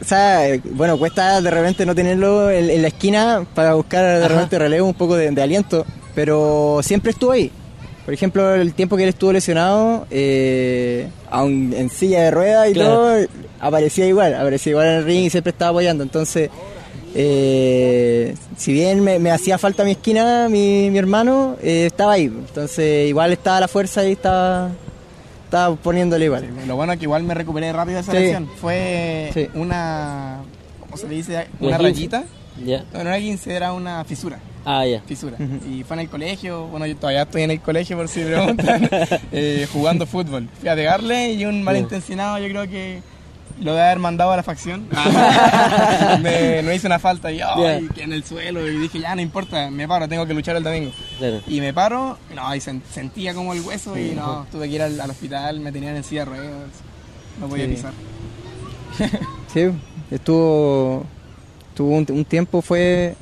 o 0.00 0.04
sea, 0.04 0.40
bueno, 0.72 0.98
cuesta 0.98 1.40
de 1.40 1.50
repente 1.50 1.86
no 1.86 1.94
tenerlo 1.94 2.50
en, 2.50 2.70
en 2.70 2.82
la 2.82 2.88
esquina 2.88 3.46
para 3.54 3.74
buscar 3.74 4.04
de 4.18 4.24
Ajá. 4.24 4.28
repente 4.34 4.58
relevo, 4.58 4.88
un 4.88 4.94
poco 4.94 5.14
de, 5.16 5.30
de 5.30 5.42
aliento, 5.42 5.86
pero 6.14 6.80
siempre 6.82 7.12
estuvo 7.12 7.30
ahí. 7.32 7.52
Por 8.08 8.14
ejemplo, 8.14 8.54
el 8.54 8.72
tiempo 8.72 8.96
que 8.96 9.02
él 9.02 9.10
estuvo 9.10 9.34
lesionado, 9.34 10.06
eh, 10.10 11.10
aun 11.30 11.74
en 11.76 11.90
silla 11.90 12.22
de 12.22 12.30
ruedas 12.30 12.70
y 12.70 12.72
Claro. 12.72 12.94
todo, 12.94 13.26
aparecía 13.60 14.06
igual, 14.06 14.32
aparecía 14.34 14.70
igual 14.70 14.86
en 14.86 14.92
el 14.94 15.04
ring 15.04 15.24
y 15.26 15.28
siempre 15.28 15.50
estaba 15.50 15.72
apoyando. 15.72 16.04
Entonces, 16.04 16.48
eh, 17.14 18.34
si 18.56 18.72
bien 18.72 19.04
me, 19.04 19.18
me 19.18 19.30
hacía 19.30 19.58
falta 19.58 19.84
mi 19.84 19.90
esquina, 19.90 20.48
mi, 20.48 20.88
mi 20.90 20.96
hermano, 20.96 21.56
eh, 21.62 21.84
estaba 21.84 22.12
ahí. 22.14 22.24
Entonces, 22.24 23.10
igual 23.10 23.30
estaba 23.32 23.60
la 23.60 23.68
fuerza 23.68 24.02
y 24.08 24.12
estaba, 24.12 24.70
estaba 25.44 25.76
poniéndole 25.76 26.24
igual. 26.24 26.44
Sí, 26.62 26.66
Lo 26.66 26.76
bueno 26.76 26.94
es 26.94 26.98
que 26.98 27.04
igual 27.04 27.24
me 27.24 27.34
recuperé 27.34 27.70
rápido 27.74 27.96
de 27.96 28.00
esa 28.04 28.12
Sí. 28.12 28.18
lesión. 28.20 28.48
Fue 28.58 29.30
Sí. 29.34 29.48
una, 29.52 30.38
¿cómo 30.80 30.96
se 30.96 31.06
le 31.08 31.14
dice? 31.14 31.46
Una 31.60 31.76
rayita. 31.76 32.24
Ya. 32.64 32.84
No, 32.90 33.04
no 33.04 33.10
era 33.10 33.18
15, 33.18 33.54
era 33.54 33.74
una 33.74 34.02
fisura. 34.04 34.38
Ah, 34.70 34.84
ya. 34.86 35.00
Fisura. 35.00 35.36
Y 35.66 35.82
fue 35.84 35.96
en 35.96 36.00
el 36.00 36.08
colegio, 36.10 36.66
bueno, 36.66 36.84
yo 36.84 36.94
todavía 36.96 37.22
estoy 37.22 37.42
en 37.42 37.52
el 37.52 37.60
colegio 37.60 37.96
por 37.96 38.06
si 38.08 38.20
me 38.20 38.26
preguntan, 38.32 38.88
eh, 39.32 39.66
jugando 39.72 40.04
fútbol. 40.06 40.46
Fui 40.60 40.68
a 40.68 40.74
pegarle 40.74 41.32
y 41.32 41.46
un 41.46 41.62
malintencionado, 41.62 42.36
yo 42.38 42.48
creo 42.48 42.68
que 42.68 43.00
lo 43.62 43.74
de 43.74 43.80
haber 43.82 43.98
mandado 43.98 44.30
a 44.32 44.36
la 44.36 44.42
facción. 44.42 44.86
me, 46.22 46.62
no 46.62 46.70
hice 46.72 46.86
una 46.86 46.98
falta 46.98 47.32
y 47.32 47.40
que 47.94 48.02
en 48.02 48.12
el 48.12 48.24
suelo 48.24 48.66
y 48.68 48.76
dije, 48.78 49.00
ya 49.00 49.14
no 49.14 49.22
importa, 49.22 49.70
me 49.70 49.88
paro, 49.88 50.06
tengo 50.06 50.26
que 50.26 50.34
luchar 50.34 50.54
el 50.56 50.62
domingo. 50.62 50.92
Claro. 51.18 51.40
Y 51.46 51.60
me 51.60 51.72
paro, 51.72 52.18
no, 52.34 52.54
y 52.54 52.58
sen- 52.58 52.82
sentía 52.92 53.32
como 53.32 53.54
el 53.54 53.62
hueso 53.62 53.96
y 53.96 54.10
no, 54.10 54.46
tuve 54.52 54.68
que 54.68 54.74
ir 54.74 54.82
al, 54.82 55.00
al 55.00 55.10
hospital, 55.10 55.60
me 55.60 55.72
tenían 55.72 55.96
en 55.96 56.04
silla 56.04 56.26
de 56.26 56.30
ruedas, 56.30 56.68
no 57.40 57.48
podía 57.48 57.64
Sí. 57.64 57.70
pisar. 57.70 57.92
Sí, 59.52 59.62
estuvo, 60.10 61.04
estuvo 61.70 61.88
un, 61.96 62.06
un 62.10 62.24
tiempo, 62.24 62.60
fue, 62.62 63.14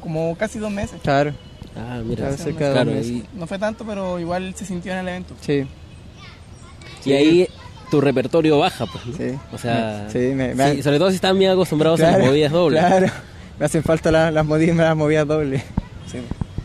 Como 0.00 0.34
casi 0.36 0.58
dos 0.58 0.70
meses. 0.70 1.00
claro, 1.02 1.32
Ah, 1.76 2.00
mira. 2.04 2.36
Cerca 2.36 2.66
de 2.68 2.72
Claro, 2.72 2.90
y, 3.00 3.24
No 3.34 3.46
fue 3.46 3.58
tanto, 3.58 3.84
pero 3.86 4.18
igual 4.18 4.52
se 4.56 4.64
sintió 4.66 4.92
en 4.92 4.98
el 4.98 5.08
evento. 5.08 5.34
sí, 5.40 5.64
y 7.04 7.12
ahí 7.12 7.48
tu 7.90 8.00
repertorio 8.00 8.58
baja, 8.58 8.86
pues, 8.86 9.06
¿no? 9.06 9.16
sí. 9.16 9.38
O 9.52 9.58
sea, 9.58 10.06
Sí, 10.10 10.18
me- 10.18 10.54
me- 10.54 10.74
sí, 10.76 10.82
sobre 10.82 10.98
todo 10.98 11.10
si 11.10 11.16
están 11.16 11.38
bien 11.38 11.50
acostumbrados 11.52 12.00
a 12.02 12.12
las 12.12 12.20
movidas 12.20 12.52
dobles. 12.52 12.84
Claro, 12.84 13.06
me 13.58 13.66
hacen 13.66 13.82
falta 13.82 14.10
la- 14.10 14.30
las 14.30 14.44
movidas, 14.46 14.76
las 14.76 14.96
movidas 14.96 15.26
dobles. 15.26 15.62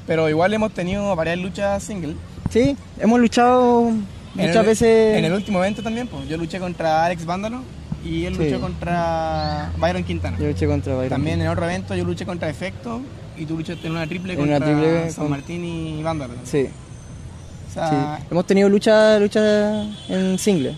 Pero 0.08 0.30
igual 0.30 0.54
hemos 0.54 0.72
tenido 0.74 1.16
varias 1.16 1.38
luchas 1.40 1.84
single. 1.84 2.16
Sí, 2.50 2.78
hemos 3.00 3.20
luchado 3.20 3.88
En 3.90 4.06
muchas 4.36 4.56
el- 4.58 4.66
veces. 4.66 5.18
En 5.18 5.26
el 5.26 5.34
último 5.34 5.60
evento 5.60 5.82
también, 5.82 6.08
pues. 6.08 6.28
Yo 6.28 6.38
luché 6.38 6.60
contra 6.60 7.06
Alex 7.06 7.26
Vándalo 7.26 7.62
y 8.04 8.26
él 8.26 8.36
Sí. 8.36 8.44
luchó 8.46 8.60
contra 8.62 9.72
Byron 9.80 10.04
Quintana. 10.04 10.38
Yo 10.40 10.46
luché 10.48 10.68
contra 10.68 10.94
Byron. 10.94 11.10
También 11.10 11.42
en 11.42 11.48
otro 11.48 11.66
evento 11.66 11.96
yo 11.96 12.04
luché 12.06 12.26
contra 12.26 12.50
Efecto 12.50 13.02
y 13.38 13.46
tú 13.46 13.58
luchaste 13.58 13.88
en 13.88 13.94
una 13.94 14.08
triple 14.08 14.34
En 14.34 14.42
una 14.42 14.60
contra 14.60 14.74
triple 14.80 15.10
San 15.12 15.24
con- 15.26 15.32
Martín 15.32 15.66
y 15.66 16.04
Vándalo. 16.04 16.34
Sí, 16.44 16.64
O 16.64 17.68
sí. 17.68 17.74
sea, 17.74 18.20
Hemos 18.32 18.46
tenido 18.48 18.70
lucha, 18.70 19.20
lucha 19.20 19.84
en 20.10 20.38
single. 20.40 20.76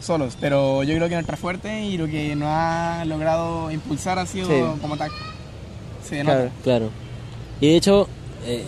solos. 0.00 0.36
Pero 0.40 0.82
yo 0.84 0.94
creo 0.96 1.08
que 1.08 1.14
nuestra 1.14 1.36
fuerte 1.36 1.84
y 1.84 1.96
lo 1.98 2.06
que 2.06 2.36
nos 2.36 2.48
ha 2.50 3.04
logrado 3.06 3.70
impulsar 3.70 4.18
ha 4.18 4.26
sido 4.26 4.48
Sí. 4.48 4.80
como 4.80 4.96
tag. 4.96 5.10
Se 6.08 6.22
nota. 6.22 6.36
Claro. 6.36 6.50
Claro. 6.62 6.90
Y 7.60 7.68
de 7.70 7.76
hecho, 7.76 8.08
eh, 8.44 8.64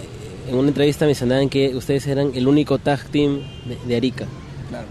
en 0.49 0.57
una 0.57 0.69
entrevista 0.69 1.05
mencionaban 1.07 1.49
que 1.49 1.75
ustedes 1.77 2.07
eran 2.07 2.33
el 2.35 2.49
único 2.49 2.79
tag 2.79 3.05
team 3.11 3.41
de, 3.67 3.77
de 3.87 3.97
Arica. 3.97 4.27
Claro. 4.71 4.87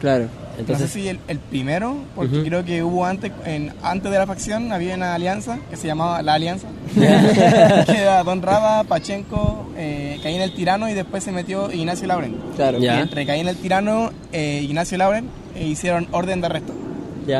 Claro. 0.00 0.28
Entonces, 0.58 0.80
no 0.80 0.86
sé 0.86 1.00
si 1.00 1.08
el, 1.08 1.18
el 1.28 1.38
primero, 1.38 1.96
porque 2.14 2.42
creo 2.44 2.64
que 2.64 2.82
hubo 2.82 3.04
antes, 3.04 3.30
en, 3.44 3.72
antes 3.82 4.10
de 4.10 4.18
la 4.18 4.26
facción 4.26 4.72
había 4.72 4.94
una 4.94 5.14
alianza 5.14 5.58
que 5.70 5.76
se 5.76 5.86
llamaba 5.86 6.22
La 6.22 6.34
Alianza. 6.34 6.68
que 6.94 7.98
era 7.98 8.22
Don 8.22 8.40
Raba, 8.42 8.84
Pachenko, 8.84 9.70
eh, 9.76 10.18
Caín 10.22 10.40
el 10.40 10.54
Tirano 10.54 10.88
y 10.88 10.94
después 10.94 11.22
se 11.24 11.32
metió 11.32 11.70
Ignacio 11.72 12.06
Lauren. 12.06 12.36
Claro. 12.56 12.78
Ya. 12.78 12.98
Y 12.98 13.02
entre 13.02 13.26
Caín 13.26 13.48
el 13.48 13.56
Tirano 13.56 14.10
e 14.32 14.62
Ignacio 14.62 14.96
Lauren 14.98 15.28
eh, 15.54 15.66
hicieron 15.66 16.08
Orden 16.12 16.40
de 16.40 16.46
Arresto, 16.46 16.72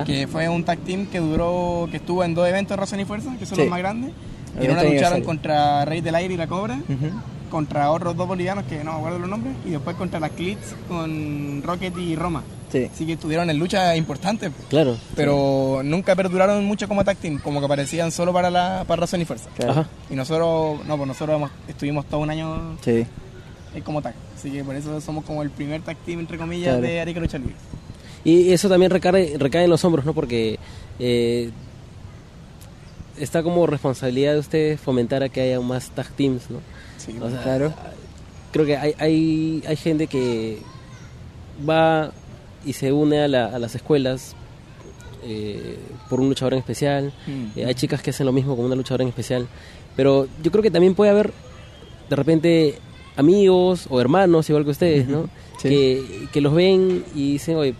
que 0.04 0.26
fue 0.26 0.48
un 0.48 0.64
tag 0.64 0.78
team 0.80 1.06
que 1.06 1.18
duró, 1.20 1.88
que 1.90 1.96
estuvo 1.98 2.22
en 2.24 2.34
dos 2.34 2.46
eventos 2.48 2.76
Razón 2.78 3.00
y 3.00 3.04
Fuerza, 3.04 3.34
que 3.38 3.46
son 3.46 3.56
Sí. 3.56 3.62
los 3.62 3.70
más 3.70 3.78
grandes. 3.78 4.12
Y 4.60 4.64
en 4.64 4.70
una 4.72 4.82
lucharon 4.84 5.22
contra 5.22 5.84
Rey 5.84 6.00
del 6.00 6.14
Aire 6.14 6.34
y 6.34 6.36
la 6.36 6.46
Cobra. 6.46 6.78
Contra 7.50 7.90
otros 7.90 8.16
dos 8.16 8.26
bolivianos 8.28 8.64
que 8.64 8.82
no 8.84 8.92
me 8.92 8.98
acuerdo 8.98 9.18
los 9.20 9.28
nombres, 9.28 9.54
y 9.64 9.70
después 9.70 9.96
contra 9.96 10.20
las 10.20 10.30
Clits 10.32 10.74
con 10.88 11.62
Rocket 11.64 11.96
y 11.98 12.16
Roma. 12.16 12.42
Sí. 12.70 12.88
Así 12.92 13.06
que 13.06 13.12
estuvieron 13.12 13.48
en 13.48 13.58
lucha 13.58 13.94
importantes, 13.96 14.50
Claro. 14.68 14.96
pero 15.14 15.82
nunca 15.84 16.16
perduraron 16.16 16.64
mucho 16.64 16.88
como 16.88 17.04
tag 17.04 17.16
team, 17.16 17.38
como 17.38 17.60
que 17.60 17.66
aparecían 17.66 18.10
solo 18.10 18.32
para 18.32 18.50
la 18.50 18.84
para 18.86 19.00
razón 19.02 19.20
y 19.20 19.24
fuerza. 19.24 19.48
Claro. 19.56 19.72
Ajá. 19.72 19.88
Y 20.10 20.14
nosotros, 20.16 20.84
no, 20.86 20.96
pues 20.96 21.06
nosotros 21.06 21.50
estuvimos 21.68 22.06
todo 22.06 22.20
un 22.20 22.30
año 22.30 22.76
Sí. 22.82 23.06
eh, 23.74 23.82
como 23.84 24.02
tag. 24.02 24.14
Así 24.36 24.50
que 24.50 24.64
por 24.64 24.74
eso 24.74 25.00
somos 25.00 25.24
como 25.24 25.42
el 25.42 25.50
primer 25.50 25.82
tag 25.82 25.96
team, 25.98 26.18
entre 26.20 26.38
comillas, 26.38 26.74
Claro. 26.76 26.82
de 26.82 27.00
Arica 27.00 27.20
Lucha 27.20 27.38
Libre. 27.38 27.54
Y 28.24 28.52
eso 28.52 28.68
también 28.68 28.90
recae, 28.90 29.36
recae 29.38 29.64
en 29.64 29.70
los 29.70 29.84
hombros, 29.84 30.04
¿no? 30.04 30.12
Porque 30.12 30.58
eh, 30.98 31.50
está 33.18 33.42
como 33.42 33.66
responsabilidad 33.66 34.32
de 34.34 34.38
ustedes 34.40 34.80
fomentar 34.80 35.22
a 35.22 35.28
que 35.28 35.40
haya 35.40 35.60
más 35.60 35.90
tag 35.90 36.08
teams, 36.10 36.50
¿no? 36.50 36.58
Sí, 37.06 37.16
O 37.20 37.30
sea, 37.30 37.42
Claro. 37.42 37.72
Creo 38.52 38.66
que 38.66 38.76
hay, 38.76 38.94
hay, 38.98 39.62
hay 39.66 39.76
gente 39.76 40.06
que 40.06 40.58
va 41.68 42.12
y 42.64 42.72
se 42.72 42.92
une 42.92 43.20
a, 43.22 43.28
la- 43.28 43.46
a 43.46 43.58
las 43.58 43.74
escuelas 43.74 44.34
eh, 45.24 45.78
por 46.08 46.20
un 46.20 46.28
luchador 46.28 46.52
en 46.54 46.60
especial. 46.60 47.12
Mm. 47.26 47.58
Eh, 47.58 47.64
hay 47.66 47.74
chicas 47.74 48.02
que 48.02 48.10
hacen 48.10 48.26
lo 48.26 48.32
mismo 48.32 48.56
con 48.56 48.64
una 48.64 48.74
luchadora 48.74 49.02
en 49.02 49.08
especial. 49.08 49.46
Pero 49.94 50.26
yo 50.42 50.50
creo 50.50 50.62
que 50.62 50.70
también 50.70 50.94
puede 50.94 51.10
haber 51.10 51.32
de 52.08 52.16
repente 52.16 52.78
amigos 53.16 53.86
o 53.90 54.00
hermanos, 54.00 54.48
igual 54.50 54.64
que 54.64 54.70
ustedes, 54.70 55.08
¿no? 55.08 55.28
Sí. 55.60 55.68
Que, 55.68 56.28
que 56.32 56.40
los 56.40 56.54
ven 56.54 57.04
y 57.14 57.32
dicen, 57.32 57.56
oye, 57.56 57.74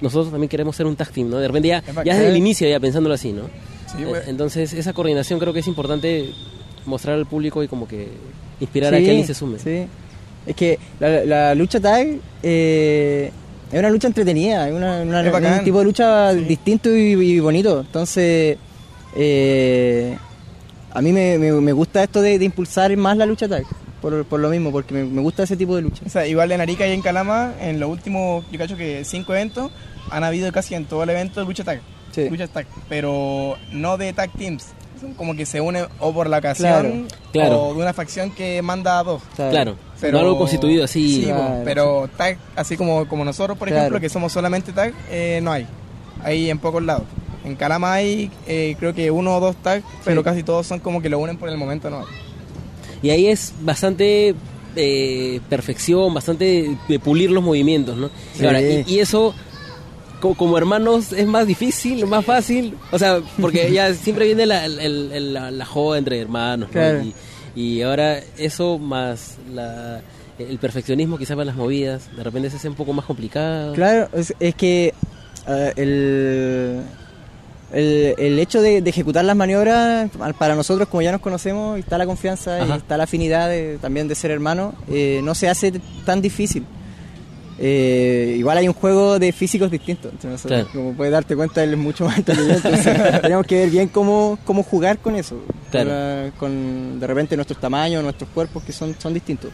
nosotros 0.00 0.30
también 0.32 0.48
queremos 0.48 0.74
ser 0.76 0.86
un 0.86 0.96
tag 0.96 1.10
team, 1.10 1.30
¿no? 1.30 1.38
De 1.38 1.46
repente 1.46 1.68
ya, 1.68 1.82
ya 2.04 2.14
desde 2.14 2.28
el 2.30 2.36
inicio, 2.36 2.68
ya 2.68 2.80
pensándolo 2.80 3.14
así, 3.14 3.32
¿no? 3.32 3.42
Sí, 3.86 4.02
Eh. 4.02 4.22
Entonces, 4.26 4.72
esa 4.72 4.92
coordinación 4.92 5.38
creo 5.38 5.52
que 5.52 5.60
es 5.60 5.66
importante 5.68 6.30
mostrar 6.86 7.16
al 7.16 7.26
público 7.26 7.62
y 7.62 7.68
como 7.68 7.86
que 7.86 8.08
inspirar 8.62 8.94
a 8.94 8.98
que 8.98 9.08
alguien 9.08 9.26
se 9.26 9.34
sume. 9.34 9.58
Sí. 9.58 9.86
Es 10.46 10.56
que 10.56 10.78
la, 10.98 11.24
la 11.24 11.54
lucha 11.54 11.78
tag 11.80 12.06
eh, 12.42 13.30
es 13.70 13.78
una 13.78 13.90
lucha 13.90 14.08
entretenida, 14.08 14.68
es, 14.68 14.74
una, 14.74 15.02
una- 15.02 15.24
Es 15.24 15.32
bacán. 15.32 15.58
un 15.60 15.64
tipo 15.64 15.78
de 15.78 15.84
lucha 15.84 16.32
Sí. 16.32 16.40
distinto 16.44 16.96
y, 16.96 17.12
y 17.12 17.40
bonito. 17.40 17.80
Entonces, 17.80 18.56
eh, 19.16 20.16
a 20.92 21.00
mí 21.00 21.12
me, 21.12 21.38
me- 21.38 21.52
me 21.52 21.72
gusta 21.72 22.02
esto 22.02 22.20
de, 22.20 22.38
de 22.38 22.44
impulsar 22.44 22.94
más 22.96 23.16
la 23.16 23.24
lucha 23.26 23.48
tag, 23.48 23.64
por, 24.00 24.24
por 24.24 24.40
lo 24.40 24.48
mismo, 24.50 24.72
porque 24.72 24.92
me, 24.94 25.04
me 25.04 25.20
gusta 25.22 25.44
ese 25.44 25.56
tipo 25.56 25.76
de 25.76 25.82
lucha. 25.82 26.02
O 26.06 26.08
sea, 26.10 26.26
igual 26.26 26.50
en 26.52 26.60
Arica 26.60 26.86
y 26.86 26.92
en 26.92 27.02
Calama, 27.02 27.54
en 27.60 27.78
los 27.80 27.88
últimos, 27.90 28.44
yo 28.50 28.58
cacho 28.58 28.76
que 28.76 29.04
cinco 29.04 29.32
eventos, 29.34 29.70
han 30.10 30.24
habido 30.24 30.50
casi 30.52 30.74
en 30.74 30.84
todo 30.86 31.04
el 31.04 31.10
evento 31.10 31.44
lucha 31.44 31.64
tag. 31.64 31.80
Sí. 32.10 32.28
Lucha 32.28 32.46
tag, 32.48 32.66
pero 32.88 33.56
no 33.72 33.96
de 33.96 34.12
tag 34.12 34.30
teams, 34.32 34.66
como 35.16 35.34
que 35.36 35.46
se 35.46 35.60
unen 35.60 35.86
o 35.98 36.12
por 36.12 36.28
la 36.28 36.38
ocasión 36.38 37.08
Claro. 37.32 37.62
o 37.68 37.74
de 37.74 37.80
una 37.82 37.92
facción 37.92 38.30
que 38.30 38.60
manda 38.62 38.98
a 38.98 39.02
dos. 39.04 39.22
Claro, 39.36 39.76
Pero- 40.00 40.12
no 40.12 40.18
algo 40.24 40.38
constituido 40.38 40.84
así. 40.84 41.16
Sí, 41.20 41.24
Claro, 41.26 41.56
po, 41.56 41.60
pero 41.64 42.08
tag, 42.16 42.38
así 42.56 42.76
como, 42.76 43.06
como 43.08 43.24
nosotros, 43.24 43.56
por 43.58 43.68
Claro. 43.68 43.82
ejemplo, 43.82 44.00
que 44.00 44.08
somos 44.08 44.32
solamente 44.32 44.72
tag, 44.72 44.92
eh, 45.10 45.40
no 45.42 45.52
hay. 45.52 45.66
Hay 46.24 46.50
en 46.50 46.58
pocos 46.58 46.82
lados. 46.82 47.04
En 47.44 47.56
Calama 47.56 47.92
hay, 47.94 48.30
eh, 48.46 48.76
creo 48.78 48.94
que 48.94 49.10
uno 49.10 49.36
o 49.36 49.40
dos 49.40 49.56
tags, 49.56 49.84
pero 50.04 50.22
casi 50.22 50.42
todos 50.44 50.66
son 50.66 50.78
como 50.78 51.02
que 51.02 51.08
lo 51.08 51.18
unen 51.18 51.36
por 51.36 51.48
el 51.48 51.56
momento, 51.56 51.90
no 51.90 52.00
hay. 52.00 52.06
Y 53.02 53.10
ahí 53.10 53.26
es 53.26 53.52
bastante 53.60 54.34
eh, 54.76 55.40
perfección, 55.50 56.14
bastante 56.14 56.78
de 56.88 56.98
pulir 56.98 57.30
los 57.30 57.42
movimientos, 57.44 57.94
¿no? 57.96 58.08
Sí. 58.34 58.46
Ahora, 58.46 58.62
y, 58.62 58.84
y 58.86 59.00
eso, 59.00 59.34
co- 60.22 60.34
como, 60.34 60.56
hermanos, 60.56 61.12
es 61.12 61.26
más 61.26 61.46
difícil, 61.46 62.06
más 62.06 62.24
fácil. 62.24 62.76
O 62.92 62.98
sea, 62.98 63.20
porque 63.40 63.70
ya 63.78 63.92
siempre 63.92 64.24
viene 64.26 64.46
la, 64.46 64.64
el- 64.64 64.78
el- 64.80 65.34
la, 65.34 65.50
la 65.50 65.64
joda 65.66 65.98
entre 65.98 66.18
hermanos, 66.20 66.68
¿no? 66.68 66.72
Claro. 66.72 67.02
Y, 67.02 67.14
y 67.60 67.82
ahora 67.82 68.20
eso 68.38 68.78
más 68.78 69.36
la, 69.52 70.00
el 70.38 70.58
perfeccionismo 70.58 71.18
quizás 71.18 71.36
para 71.36 71.44
las 71.44 71.56
movidas, 71.56 72.08
de 72.16 72.22
repente 72.22 72.48
se 72.48 72.56
hace 72.56 72.68
un 72.68 72.74
poco 72.76 72.92
más 72.94 73.04
complicado. 73.04 73.74
Claro, 73.74 74.08
es, 74.14 74.32
es 74.40 74.54
que 74.54 74.94
eh, 75.48 75.72
el, 75.76 76.82
el, 77.72 78.14
el 78.18 78.38
hecho 78.38 78.62
de, 78.62 78.80
de 78.82 78.90
ejecutar 78.90 79.24
las 79.24 79.36
maniobras, 79.36 80.10
para 80.38 80.54
nosotros 80.54 80.88
como 80.88 81.02
ya 81.02 81.12
nos 81.12 81.20
conocemos, 81.20 81.78
está 81.78 81.98
la 81.98 82.06
confianza 82.06 82.64
y 82.66 82.70
está 82.72 82.96
la 82.96 83.04
afinidad 83.04 83.48
de- 83.48 83.78
también 83.80 84.08
de 84.08 84.14
ser 84.14 84.30
hermanos, 84.30 84.74
eh, 84.88 85.20
no 85.24 85.34
se 85.34 85.48
hace 85.48 85.72
tan 86.06 86.20
difícil. 86.22 86.64
Eh, 87.64 88.34
igual 88.38 88.58
hay 88.58 88.66
un 88.66 88.74
juego 88.74 89.20
de 89.20 89.30
físicos 89.32 89.70
distintos 89.70 90.10
entre 90.12 90.30
nosotros. 90.30 90.62
Claro. 90.64 90.72
Como 90.76 90.94
puedes 90.96 91.12
darte 91.12 91.36
cuenta, 91.36 91.62
él 91.62 91.72
es 91.74 91.78
mucho 91.78 92.06
más 92.06 92.18
inteligente. 92.18 92.68
entonces 92.68 93.20
tenemos 93.22 93.46
que 93.46 93.54
ver 93.54 93.70
bien 93.70 93.86
cómo, 93.88 94.36
cómo 94.44 94.64
jugar 94.64 94.98
con 94.98 95.14
eso. 95.14 95.40
Claro. 95.70 95.88
Con, 95.90 95.94
la- 95.98 96.30
con, 96.38 97.00
de 97.00 97.06
repente 97.06 97.36
nuestros 97.36 97.60
tamaños, 97.60 98.02
nuestros 98.02 98.28
cuerpos 98.30 98.64
que 98.64 98.72
son, 98.72 98.96
son 98.98 99.14
distintos. 99.14 99.50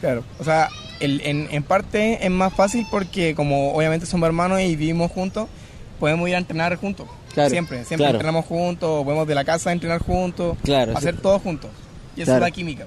Claro, 0.00 0.22
o 0.38 0.44
sea, 0.44 0.68
el- 1.00 1.20
en, 1.22 1.48
en 1.50 1.62
parte 1.64 2.24
es 2.24 2.30
más 2.30 2.54
fácil 2.54 2.86
porque 2.88 3.34
como 3.34 3.72
obviamente 3.74 4.06
somos 4.06 4.26
hermanos 4.28 4.60
y 4.60 4.76
vivimos 4.76 5.10
juntos, 5.10 5.48
podemos 5.98 6.28
ir 6.28 6.36
a 6.36 6.38
entrenar 6.38 6.76
juntos. 6.76 7.08
Claro. 7.34 7.50
Siempre, 7.50 7.78
siempre 7.78 7.96
Claro. 7.96 8.12
entrenamos 8.14 8.44
juntos, 8.46 9.02
podemos 9.04 9.26
de 9.26 9.34
la 9.34 9.44
casa 9.44 9.70
a 9.70 9.72
entrenar 9.72 10.00
juntos, 10.00 10.56
Claro, 10.62 10.96
hacer 10.96 11.16
todo 11.16 11.40
juntos. 11.40 11.70
Y 12.16 12.20
eso 12.22 12.26
Claro. 12.30 12.44
es 12.46 12.50
la 12.50 12.54
química. 12.54 12.86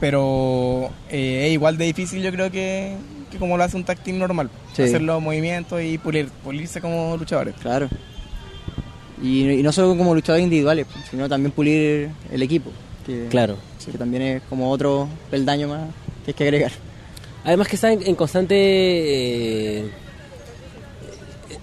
Pero 0.00 0.88
eh, 1.10 1.44
es 1.48 1.52
igual 1.52 1.76
de 1.76 1.84
difícil 1.84 2.22
yo 2.22 2.32
creo 2.32 2.50
que, 2.50 2.94
que 3.30 3.38
como 3.38 3.56
lo 3.56 3.64
hace 3.64 3.76
un 3.76 3.84
tag 3.84 4.02
team 4.02 4.18
normal. 4.18 4.50
Sí. 4.74 4.82
Hacer 4.82 5.02
los 5.02 5.20
movimientos 5.22 5.80
y 5.82 5.98
pulir, 5.98 6.28
pulirse 6.44 6.80
como 6.80 7.16
luchadores. 7.16 7.54
Claro. 7.60 7.88
Y, 9.22 9.48
y 9.50 9.62
no 9.62 9.70
solo 9.72 9.96
como 9.96 10.14
luchadores 10.14 10.42
individuales, 10.44 10.86
sino 11.10 11.28
también 11.28 11.52
pulir 11.52 12.10
el 12.32 12.42
equipo. 12.42 12.70
Que, 13.06 13.26
Claro. 13.30 13.56
que 13.84 13.96
también 13.98 14.22
es 14.22 14.42
como 14.48 14.70
otro 14.70 15.08
peldaño 15.30 15.68
más 15.68 15.88
que 16.24 16.30
hay 16.30 16.34
que 16.34 16.44
agregar. 16.44 16.72
Además 17.44 17.68
que 17.68 17.76
están 17.76 17.98
en 18.02 18.14
constante... 18.14 18.54
eh, 18.56 19.90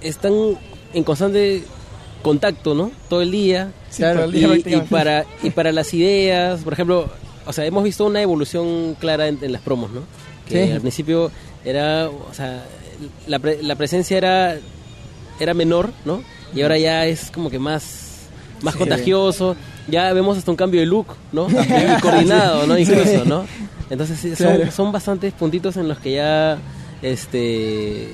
están 0.01 0.33
en 0.93 1.03
constante 1.03 1.63
contacto, 2.21 2.73
¿no? 2.75 2.91
Todo 3.09 3.21
el 3.21 3.31
día. 3.31 3.71
Sí, 3.89 3.97
Claro, 4.01 4.21
todo 4.21 4.29
el 4.29 4.35
Y, 4.35 4.63
día 4.63 4.77
y 4.77 4.81
para, 4.81 5.25
y 5.43 5.49
para 5.51 5.71
las 5.71 5.93
ideas, 5.93 6.61
por 6.61 6.73
ejemplo, 6.73 7.09
o 7.45 7.53
sea, 7.53 7.65
hemos 7.65 7.83
visto 7.83 8.05
una 8.05 8.21
evolución 8.21 8.95
clara 8.99 9.27
en, 9.27 9.39
en 9.41 9.51
las 9.51 9.61
promos, 9.61 9.91
¿no? 9.91 10.01
Que 10.47 10.65
Sí. 10.65 10.71
al 10.71 10.81
principio 10.81 11.31
era, 11.69 12.09
o 12.09 12.33
sea, 12.33 12.63
la, 13.27 13.39
pre- 13.39 13.61
la 13.63 13.75
presencia 13.75 14.17
era, 14.17 14.55
era 15.39 15.53
menor, 15.53 15.91
¿no? 16.05 16.21
Y 16.53 16.61
ahora 16.61 16.77
ya 16.77 17.05
es 17.05 17.29
como 17.31 17.49
que 17.49 17.59
más, 17.59 18.27
más 18.61 18.73
Sí. 18.73 18.79
contagioso. 18.79 19.55
Ya 19.87 20.11
vemos 20.13 20.37
hasta 20.37 20.51
un 20.51 20.57
cambio 20.57 20.79
de 20.79 20.85
look, 20.85 21.07
¿no? 21.31 21.47
Y 21.97 22.01
coordinado, 22.01 22.67
¿no? 22.67 22.77
Incluso, 22.77 23.23
¿no? 23.25 23.45
Entonces 23.89 24.19
sí, 24.19 24.35
son, 24.35 24.55
Claro. 24.55 24.71
son 24.71 24.91
bastantes 24.91 25.33
puntitos 25.33 25.77
en 25.77 25.87
los 25.87 25.97
que 25.99 26.13
ya, 26.15 26.57
este, 27.01 28.09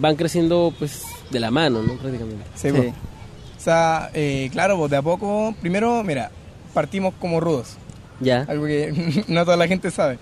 van 0.00 0.16
creciendo, 0.16 0.72
pues, 0.78 1.02
de 1.30 1.40
la 1.40 1.50
mano, 1.50 1.82
¿no? 1.82 1.94
Prácticamente. 1.94 2.44
Sí. 2.54 2.68
O 2.68 3.64
sea, 3.64 4.10
eh, 4.14 4.48
claro, 4.52 4.76
pues 4.76 4.90
de 4.90 4.96
a 4.96 5.02
poco, 5.02 5.54
primero, 5.60 6.02
mira, 6.02 6.30
partimos 6.74 7.14
como 7.20 7.38
rudos, 7.40 7.74
Ya. 8.20 8.44
algo 8.48 8.66
que 8.66 9.24
no 9.28 9.44
toda 9.44 9.56
la 9.56 9.68
gente 9.68 9.90
sabe. 9.90 10.18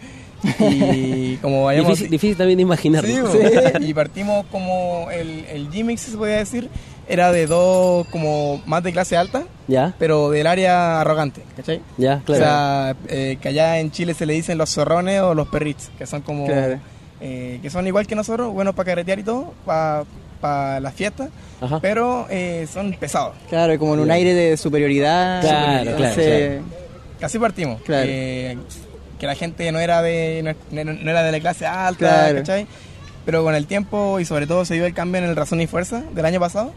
Y 0.60 1.36
como 1.42 1.64
vayamos... 1.64 1.90
Difícil, 1.90 2.10
difícil 2.10 2.36
también 2.36 2.56
de 2.58 2.62
imaginarlo. 2.62 3.32
Sí, 3.32 3.38
po. 3.38 3.78
y 3.80 3.94
partimos 3.94 4.46
como 4.46 5.08
el, 5.10 5.44
el 5.46 5.70
G-Mix, 5.70 6.00
se 6.00 6.16
podría 6.16 6.36
decir, 6.36 6.68
era 7.08 7.32
de 7.32 7.46
dos 7.46 8.06
como 8.08 8.62
más 8.66 8.82
de 8.82 8.92
clase 8.92 9.16
alta, 9.16 9.44
¿Ya? 9.68 9.94
pero 9.98 10.30
del 10.30 10.46
área 10.46 11.00
arrogante, 11.00 11.42
¿cachai? 11.56 11.80
Ya, 11.98 12.20
claro. 12.24 12.42
O 12.42 12.44
sea, 12.44 12.96
eh, 13.08 13.38
que 13.40 13.48
allá 13.48 13.78
en 13.80 13.90
Chile 13.90 14.14
se 14.14 14.26
le 14.26 14.34
dicen 14.34 14.58
los 14.58 14.70
zorrones 14.70 15.20
o 15.20 15.34
los 15.34 15.48
perrits, 15.48 15.90
que 15.98 16.06
son 16.06 16.22
como... 16.22 16.46
Claro. 16.46 16.78
eh, 17.20 17.58
que 17.62 17.70
son 17.70 17.86
igual 17.86 18.06
que 18.06 18.14
nosotros, 18.14 18.52
buenos 18.52 18.74
para 18.74 18.90
carretear 18.90 19.18
y 19.18 19.22
todo, 19.24 19.52
para 19.64 20.80
las 20.80 20.94
fiestas, 20.94 21.28
Ajá. 21.60 21.80
pero 21.80 22.26
eh, 22.30 22.66
son 22.72 22.92
pesados. 22.94 23.34
Claro, 23.48 23.78
como 23.78 23.94
en 23.94 24.00
un 24.00 24.10
aire 24.10 24.32
de 24.32 24.56
superioridad. 24.56 25.40
Claro, 25.42 25.82
claro, 25.82 25.90
Entonces, 25.90 26.60
Así 27.20 27.38
partimos. 27.38 27.82
Claro. 27.82 28.06
eh, 28.08 28.56
que 29.20 29.26
la 29.26 29.36
gente 29.36 29.70
no 29.70 29.78
era 29.78 30.02
de 30.02 30.42
no, 30.72 30.80
era 31.10 31.22
de 31.22 31.30
la 31.32 31.38
clase 31.40 31.66
alta, 31.66 31.98
Claro. 31.98 32.38
¿cachai? 32.38 32.66
Pero 33.24 33.44
con 33.44 33.54
el 33.54 33.66
tiempo 33.66 34.18
y 34.18 34.24
sobre 34.24 34.46
todo 34.48 34.64
se 34.64 34.74
dio 34.74 34.86
el 34.86 34.94
cambio 34.94 35.22
en 35.22 35.28
el 35.28 35.36
Razón 35.36 35.60
y 35.60 35.66
Fuerza 35.66 36.02
del 36.14 36.24
año 36.24 36.40
pasado, 36.40 36.72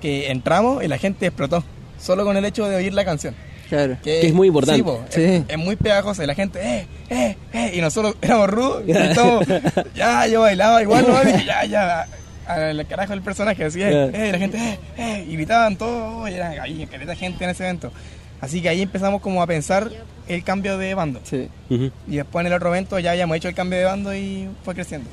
que 0.00 0.30
entramos 0.30 0.82
y 0.82 0.88
la 0.88 0.96
gente 0.98 1.26
explotó, 1.26 1.62
solo 2.00 2.24
con 2.24 2.36
el 2.36 2.44
hecho 2.44 2.66
de 2.68 2.76
oír 2.76 2.94
la 2.94 3.04
canción. 3.04 3.34
Claro. 3.68 3.96
Que 4.02 4.26
es 4.26 4.32
muy 4.32 4.48
importante. 4.48 4.78
sí, 4.78 4.82
po, 4.82 5.00
Sí. 5.10 5.22
Es, 5.22 5.42
es 5.48 5.58
muy 5.58 5.76
pegajosa 5.76 6.24
y 6.24 6.26
la 6.26 6.34
gente, 6.34 6.60
eh, 6.62 6.86
eh, 7.10 7.36
eh, 7.52 7.72
y 7.74 7.80
nosotros 7.80 8.16
éramos 8.22 8.48
rudos, 8.50 8.82
y 8.86 8.92
estamos, 8.92 9.46
ya, 9.94 10.26
yo 10.26 10.40
bailaba 10.40 10.82
igual, 10.82 11.06
¿no? 11.06 11.22
Y 11.38 11.44
ya, 11.44 11.64
ya, 11.66 12.06
al 12.46 12.84
carajo 12.88 13.12
el 13.12 13.22
personaje, 13.22 13.64
así, 13.64 13.80
eh, 13.82 14.10
eh, 14.12 14.26
y 14.28 14.32
la 14.32 14.38
gente, 14.38 14.58
eh, 14.58 14.78
eh, 14.96 15.24
y 15.28 15.34
gritaban 15.36 15.76
todo, 15.76 16.26
y 16.28 16.34
era 16.34 16.50
ahí, 16.62 16.84
gente 17.16 17.44
en 17.44 17.50
ese 17.50 17.64
evento. 17.64 17.92
Así 18.40 18.60
que 18.62 18.68
ahí 18.70 18.82
empezamos 18.82 19.20
como 19.20 19.40
a 19.42 19.46
pensar 19.46 19.88
el 20.34 20.44
cambio 20.44 20.78
de 20.78 20.94
bando. 20.94 21.20
Sí. 21.24 21.48
Y 21.68 22.16
después 22.16 22.42
en 22.44 22.52
el 22.52 22.56
otro 22.56 22.68
evento 22.70 22.98
ya 22.98 23.10
habíamos 23.12 23.36
hecho 23.36 23.48
el 23.48 23.54
cambio 23.54 23.78
de 23.78 23.84
bando 23.84 24.14
y 24.14 24.48
fue 24.64 24.74
creciendo. 24.74 25.08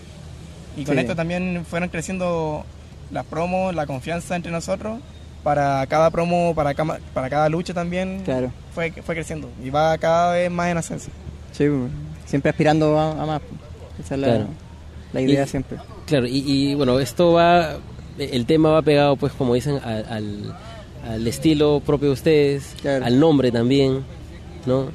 Y 0.75 0.83
con 0.83 0.95
Sí. 0.95 1.01
esto 1.01 1.15
también 1.15 1.65
fueron 1.69 1.89
creciendo 1.89 2.63
las 3.11 3.25
promos, 3.25 3.73
la 3.73 3.85
confianza 3.85 4.35
entre 4.35 4.51
nosotros. 4.51 4.99
Para 5.43 5.85
cada 5.87 6.09
promo, 6.11 6.53
para, 6.55 6.73
cama- 6.73 6.99
para 7.13 7.29
cada 7.29 7.47
lucha 7.47 7.73
también 7.73 8.21
Claro. 8.25 8.51
fue, 8.75 8.91
fue 8.91 9.15
creciendo. 9.15 9.49
Y 9.63 9.69
va 9.69 9.97
cada 9.97 10.33
vez 10.33 10.51
más 10.51 10.69
en 10.69 10.77
ascenso. 10.77 11.09
Sí, 11.51 11.65
pues, 11.67 11.91
siempre 12.25 12.49
aspirando 12.49 12.99
a, 12.99 13.11
a 13.11 13.25
más. 13.25 13.41
Esa 14.03 14.15
es 14.15 14.21
la, 14.21 14.27
Claro. 14.27 14.47
la 15.13 15.21
idea 15.21 15.43
Y- 15.43 15.47
siempre. 15.47 15.77
Claro, 16.05 16.27
y, 16.27 16.43
y, 16.45 16.75
bueno, 16.75 16.99
esto 16.99 17.33
va, 17.33 17.77
el 18.19 18.45
tema 18.45 18.69
va 18.71 18.81
pegado, 18.81 19.15
pues 19.15 19.31
como 19.33 19.53
dicen, 19.53 19.79
al, 19.83 20.53
al 21.07 21.27
estilo 21.27 21.81
propio 21.85 22.09
de 22.09 22.13
ustedes, 22.13 22.75
Claro. 22.81 23.05
al 23.05 23.17
nombre 23.19 23.51
también, 23.51 24.03
¿no? 24.65 24.87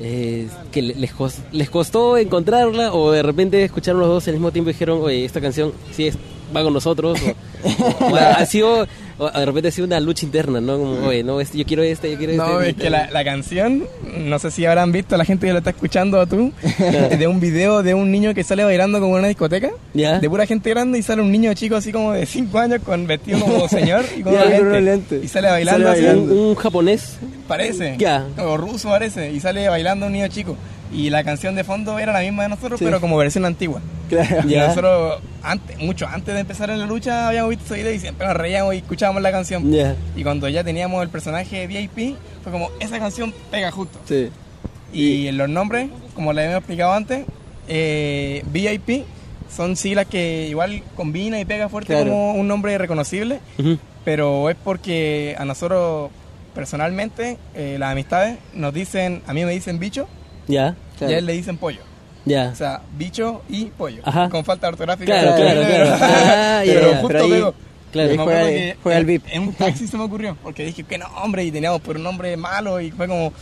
Eh, 0.00 0.46
que 0.70 0.80
le- 0.80 0.94
les, 0.94 1.12
les 1.50 1.70
costó 1.70 2.16
encontrarla 2.18 2.92
o 2.94 3.10
de 3.10 3.22
repente 3.22 3.64
escucharon 3.64 4.00
los 4.00 4.08
dos 4.08 4.28
al 4.28 4.34
mismo 4.34 4.52
tiempo 4.52 4.70
y 4.70 4.72
dijeron, 4.72 5.00
oye, 5.02 5.24
esta 5.24 5.40
canción 5.40 5.72
sí 5.92 6.06
es, 6.06 6.16
va 6.56 6.62
con 6.62 6.72
nosotros, 6.72 7.18
o, 7.64 8.04
o 8.04 8.16
ha 8.16 8.44
sido, 8.46 8.86
o 9.18 9.30
de 9.30 9.46
repente 9.46 9.68
ha 9.68 9.72
sido 9.72 9.86
una 9.86 9.98
lucha 10.00 10.24
interna, 10.26 10.60
¿no? 10.60 10.78
Como, 10.78 11.06
oye, 11.08 11.22
no, 11.24 11.40
este, 11.40 11.58
yo 11.58 11.64
quiero 11.64 11.82
este, 11.82 12.10
yo 12.12 12.18
quiero 12.18 12.32
este. 12.32 12.44
No, 12.44 12.60
es 12.60 12.74
que 12.76 12.90
la, 12.90 13.10
la 13.10 13.24
canción, 13.24 13.84
no 14.16 14.38
sé 14.38 14.50
si 14.50 14.64
habrán 14.66 14.92
visto 14.92 15.16
la 15.16 15.24
gente 15.24 15.46
que 15.46 15.52
lo 15.52 15.58
está 15.58 15.70
escuchando 15.70 16.18
o 16.20 16.26
tú, 16.26 16.52
de 17.18 17.26
un 17.26 17.40
video 17.40 17.82
de 17.82 17.94
un 17.94 18.10
niño 18.10 18.34
que 18.34 18.44
sale 18.44 18.64
bailando 18.64 19.00
como 19.00 19.14
en 19.14 19.20
una 19.20 19.28
discoteca, 19.28 19.70
¿Ya? 19.94 20.18
de 20.20 20.30
pura 20.30 20.46
gente 20.46 20.70
grande 20.70 20.98
y 20.98 21.02
sale 21.02 21.22
un 21.22 21.30
niño 21.32 21.52
chico 21.54 21.76
así 21.76 21.92
como 21.92 22.12
de 22.12 22.26
5 22.26 22.58
años 22.58 22.80
con 22.84 23.06
vestido 23.06 23.40
como 23.40 23.68
señor 23.68 24.04
y 24.16 24.22
con 24.22 24.34
lentes. 24.84 25.24
Y 25.24 25.28
sale 25.28 25.48
bailando 25.48 25.86
Sale 25.88 25.98
así, 25.98 26.06
bailando. 26.06 26.32
Un, 26.32 26.38
un 26.50 26.54
japonés, 26.54 27.16
parece, 27.46 27.96
Ya. 27.98 28.26
o 28.38 28.56
ruso 28.56 28.88
parece, 28.88 29.32
y 29.32 29.40
sale 29.40 29.68
bailando 29.68 30.06
un 30.06 30.12
niño 30.12 30.28
chico. 30.28 30.56
Y 30.92 31.10
la 31.10 31.22
canción 31.24 31.54
de 31.54 31.64
fondo 31.64 31.98
era 31.98 32.12
la 32.12 32.20
misma 32.20 32.44
de 32.44 32.48
nosotros, 32.50 32.78
Sí. 32.78 32.84
pero 32.84 33.00
como 33.00 33.16
versión 33.16 33.44
antigua. 33.44 33.80
Claro. 34.08 34.48
Y 34.48 34.54
nosotros, 34.56 35.20
antes, 35.42 35.78
mucho 35.78 36.06
antes 36.06 36.34
de 36.34 36.40
empezar 36.40 36.70
en 36.70 36.78
la 36.78 36.86
lucha, 36.86 37.28
habíamos 37.28 37.50
visto 37.50 37.64
ese 37.66 37.74
video 37.82 37.92
y 37.92 37.98
siempre 37.98 38.26
nos 38.26 38.36
reíamos 38.36 38.74
y 38.74 38.78
escuchábamos 38.78 39.20
la 39.22 39.30
canción. 39.30 39.70
ya, 39.70 39.94
Y 40.16 40.22
cuando 40.22 40.48
ya 40.48 40.64
teníamos 40.64 41.02
el 41.02 41.10
personaje 41.10 41.66
VIP, 41.66 42.16
fue 42.42 42.50
como, 42.52 42.70
esa 42.80 42.98
canción 42.98 43.34
pega 43.50 43.70
justo. 43.70 43.98
Sí. 44.06 44.30
Y 44.92 45.30
los 45.32 45.48
nombres, 45.50 45.90
como 46.14 46.32
les 46.32 46.44
habíamos 46.44 46.60
explicado 46.62 46.92
antes, 46.94 47.26
eh, 47.68 48.42
VIP 48.50 49.04
son 49.54 49.76
siglas 49.76 50.06
que 50.06 50.46
igual 50.48 50.82
combina 50.96 51.38
y 51.38 51.44
pega 51.44 51.68
fuerte 51.68 51.92
Claro. 51.92 52.08
como 52.10 52.32
un 52.32 52.48
nombre 52.48 52.76
reconocible, 52.78 53.40
pero 54.04 54.48
es 54.48 54.56
porque 54.62 55.36
a 55.38 55.44
nosotros 55.44 56.10
personalmente, 56.54 57.36
eh, 57.54 57.76
las 57.78 57.92
amistades 57.92 58.38
nos 58.54 58.72
dicen, 58.74 59.22
a 59.26 59.32
mí 59.34 59.44
me 59.44 59.52
dicen 59.52 59.78
bicho 59.78 60.08
ya, 60.48 60.74
Claro. 60.98 61.12
y 61.12 61.14
a 61.14 61.18
él 61.18 61.26
le 61.26 61.32
dicen 61.34 61.56
pollo. 61.58 61.80
ya. 62.24 62.50
O 62.52 62.56
sea, 62.56 62.80
bicho 62.96 63.42
y 63.48 63.66
pollo. 63.66 64.02
Ajá. 64.04 64.28
Con 64.28 64.44
falta 64.44 64.68
ortográfica. 64.68 65.06
Claro, 65.20 65.36
claro, 65.36 65.60
claro. 65.66 65.96
Ah, 66.00 66.60
pero 66.64 66.88
justo 66.94 67.08
Pero 67.08 67.24
ahí- 67.24 67.30
pegó. 67.30 67.54
Claro. 67.92 68.10
Me 68.10 68.18
juega, 68.18 68.46
que 68.48 68.76
juega 68.82 68.96
al 68.98 69.02
en- 69.02 69.06
VIP. 69.08 69.22
En 69.30 69.42
un 69.44 69.52
taxi 69.54 69.86
se 69.88 69.96
me 69.96 70.02
ocurrió, 70.04 70.36
porque 70.42 70.64
dije, 70.66 70.82
¿qué 70.84 70.98
nombre? 70.98 71.44
Y 71.44 71.50
teníamos 71.50 71.80
por 71.80 71.96
un 71.96 72.02
nombre 72.02 72.36
malo 72.36 72.80
y 72.80 72.90
fue 72.90 73.06
como, 73.08 73.32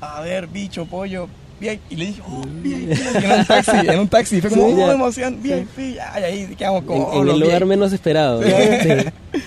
a 0.00 0.20
ver, 0.22 0.46
bicho, 0.46 0.86
pollo, 0.86 1.28
VIP. 1.60 1.80
Y 1.90 1.96
le 1.96 2.06
dije, 2.06 2.22
oh, 2.26 2.42
VIP. 2.62 2.92
En 3.22 3.30
un 3.40 3.44
taxi, 3.44 3.76
en 3.86 3.98
un 3.98 4.08
taxi. 4.08 4.40
Fue 4.40 4.48
como, 4.48 4.68
Sí, 4.68 4.74
oh, 4.80 4.90
emoción, 4.92 5.42
VIP. 5.42 5.96
Ya, 5.96 6.18
y 6.18 6.22
ahí 6.24 6.54
quedamos 6.56 6.84
como, 6.84 7.12
En, 7.12 7.18
oh, 7.18 7.22
en 7.24 7.28
el 7.28 7.40
lugar 7.40 7.60
VIP. 7.60 7.68
menos 7.68 7.92
esperado. 7.92 8.42
Sí. 8.42 8.48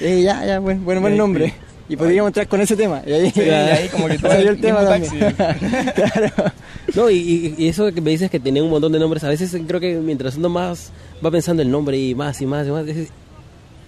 Eh, 0.01 0.21
ya, 0.23 0.45
ya, 0.45 0.59
buen, 0.59 0.85
buen, 0.85 1.17
nombre. 1.17 1.51
Y 1.89 1.95
podríamos 1.97 2.29
entrar 2.29 2.47
con 2.47 2.61
ese 2.61 2.75
tema. 2.75 3.01
Y 3.07 3.11
ahí, 3.11 3.31
Sí, 3.31 3.41
y 3.41 3.49
ahí 3.49 3.89
como 3.89 4.07
que 4.07 4.19
todo 4.19 4.31
salió 4.31 4.49
el 4.51 4.55
el 4.55 4.61
tema 4.61 4.85
también. 4.87 5.35
claro. 5.35 6.51
No, 6.95 7.09
y, 7.09 7.55
y- 7.57 7.67
eso 7.67 7.91
que 7.93 8.01
me 8.01 8.11
dices 8.11 8.29
que 8.29 8.39
tenía 8.39 8.63
un 8.63 8.69
montón 8.69 8.91
de 8.91 8.99
nombres, 8.99 9.23
a 9.23 9.29
veces 9.29 9.55
creo 9.67 9.79
que 9.79 9.95
mientras 9.95 10.35
uno 10.37 10.49
más 10.49 10.91
va 11.25 11.31
pensando 11.31 11.61
el 11.63 11.71
nombre 11.71 11.97
y 11.97 12.13
más 12.13 12.39
y 12.41 12.45
más 12.45 12.67
y 12.67 12.71
más, 12.71 12.87
es, 12.87 13.07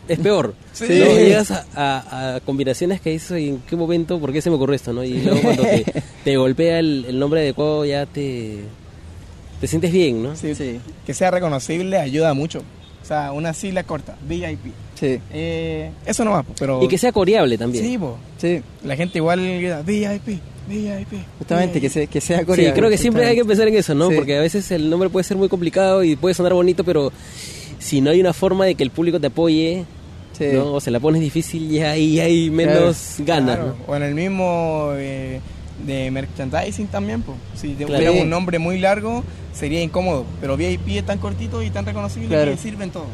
es 0.08 0.20
peor. 0.20 0.56
Sí. 0.74 0.86
¿no? 0.90 1.06
Llegas 1.06 1.52
a, 1.52 1.66
a- 1.76 2.36
a 2.36 2.40
combinaciones 2.42 3.02
que 3.02 3.12
dices, 3.12 3.40
¿y 3.40 3.50
¿en 3.50 3.60
qué 3.60 3.76
momento? 3.76 4.20
¿Por 4.20 4.34
qué 4.34 4.42
se 4.42 4.50
me 4.50 4.56
ocurrió 4.56 4.76
esto? 4.76 4.92
¿no? 4.94 5.04
Y 5.04 5.22
luego 5.22 5.40
cuando 5.42 5.64
te, 5.64 5.86
te 6.24 6.38
golpea 6.38 6.80
el, 6.80 7.06
el 7.08 7.20
nombre 7.20 7.42
adecuado 7.42 7.86
ya 7.86 8.06
te, 8.08 8.62
te 9.62 9.68
sientes 9.68 9.92
bien, 9.92 10.24
¿no? 10.24 10.36
Sí, 10.36 10.56
Sí. 10.56 10.80
Que 11.06 11.14
sea 11.14 11.30
reconocible 11.32 11.98
ayuda 12.00 12.34
mucho. 12.34 12.64
O 13.06 13.08
sea, 13.08 13.32
una 13.34 13.54
sigla 13.54 13.84
corta, 13.84 14.18
VIP. 14.28 14.74
Sí, 14.96 15.20
Eh, 15.32 15.92
eso 16.08 16.26
nomás, 16.26 16.44
pero... 16.58 16.82
Y 16.84 16.88
que 16.88 16.98
sea 16.98 17.12
coreable 17.12 17.56
también. 17.56 17.86
Sí, 17.86 17.98
po. 18.00 18.18
sí. 18.40 18.62
La 18.84 18.96
gente 18.96 19.20
igual 19.20 19.40
grita, 19.46 19.84
VIP, 19.84 20.40
VIP. 20.68 21.14
Justamente, 21.38 21.74
que, 21.80 21.88
VIP". 21.88 21.92
se, 21.94 22.08
que 22.08 22.20
sea 22.20 22.40
Sí, 22.40 22.46
coreano. 22.46 22.74
creo 22.76 22.90
que 22.90 22.98
siempre 22.98 23.26
hay 23.28 23.36
que 23.36 23.46
pensar 23.46 23.68
en 23.68 23.76
eso, 23.76 23.94
¿no? 23.94 24.10
Sí. 24.10 24.16
Porque 24.16 24.38
a 24.38 24.42
veces 24.42 24.72
el 24.72 24.90
nombre 24.90 25.10
puede 25.10 25.24
ser 25.24 25.38
muy 25.38 25.50
complicado 25.50 26.04
y 26.04 26.16
puede 26.16 26.34
sonar 26.34 26.54
bonito, 26.56 26.84
pero 26.84 27.12
si 27.78 28.02
no 28.02 28.10
hay 28.10 28.20
una 28.20 28.34
forma 28.34 28.66
de 28.66 28.74
que 28.74 28.82
el 28.84 28.90
público 28.90 29.20
te 29.20 29.28
apoye, 29.28 29.86
Sí. 30.36 30.46
¿no? 30.54 30.74
O 30.74 30.82
se 30.82 30.90
la 30.90 31.00
pones 31.00 31.22
difícil 31.22 31.72
y 31.72 31.80
ahí 31.82 32.20
hay 32.20 32.50
menos 32.50 33.18
ganas, 33.20 33.58
Claro, 33.58 33.76
¿no? 33.88 33.94
O 33.94 33.96
en 33.96 34.02
el 34.04 34.16
mismo 34.16 34.90
eh, 34.96 35.40
de 35.86 36.10
merchandising 36.12 36.88
también, 36.88 37.22
pues. 37.22 37.38
Si 37.56 37.74
Claro. 37.76 37.94
tuviera 37.96 38.12
un 38.12 38.30
nombre 38.30 38.60
muy 38.60 38.80
largo, 38.80 39.24
sería 39.54 39.82
incómodo. 39.82 40.26
Pero 40.42 40.56
VIP 40.58 40.98
es 40.98 41.06
tan 41.06 41.18
cortito 41.18 41.62
y 41.64 41.70
tan 41.70 41.86
reconocible 41.86 42.28
Claro. 42.30 42.52
que 42.52 42.58
sirven 42.58 42.92
todo. 42.92 43.06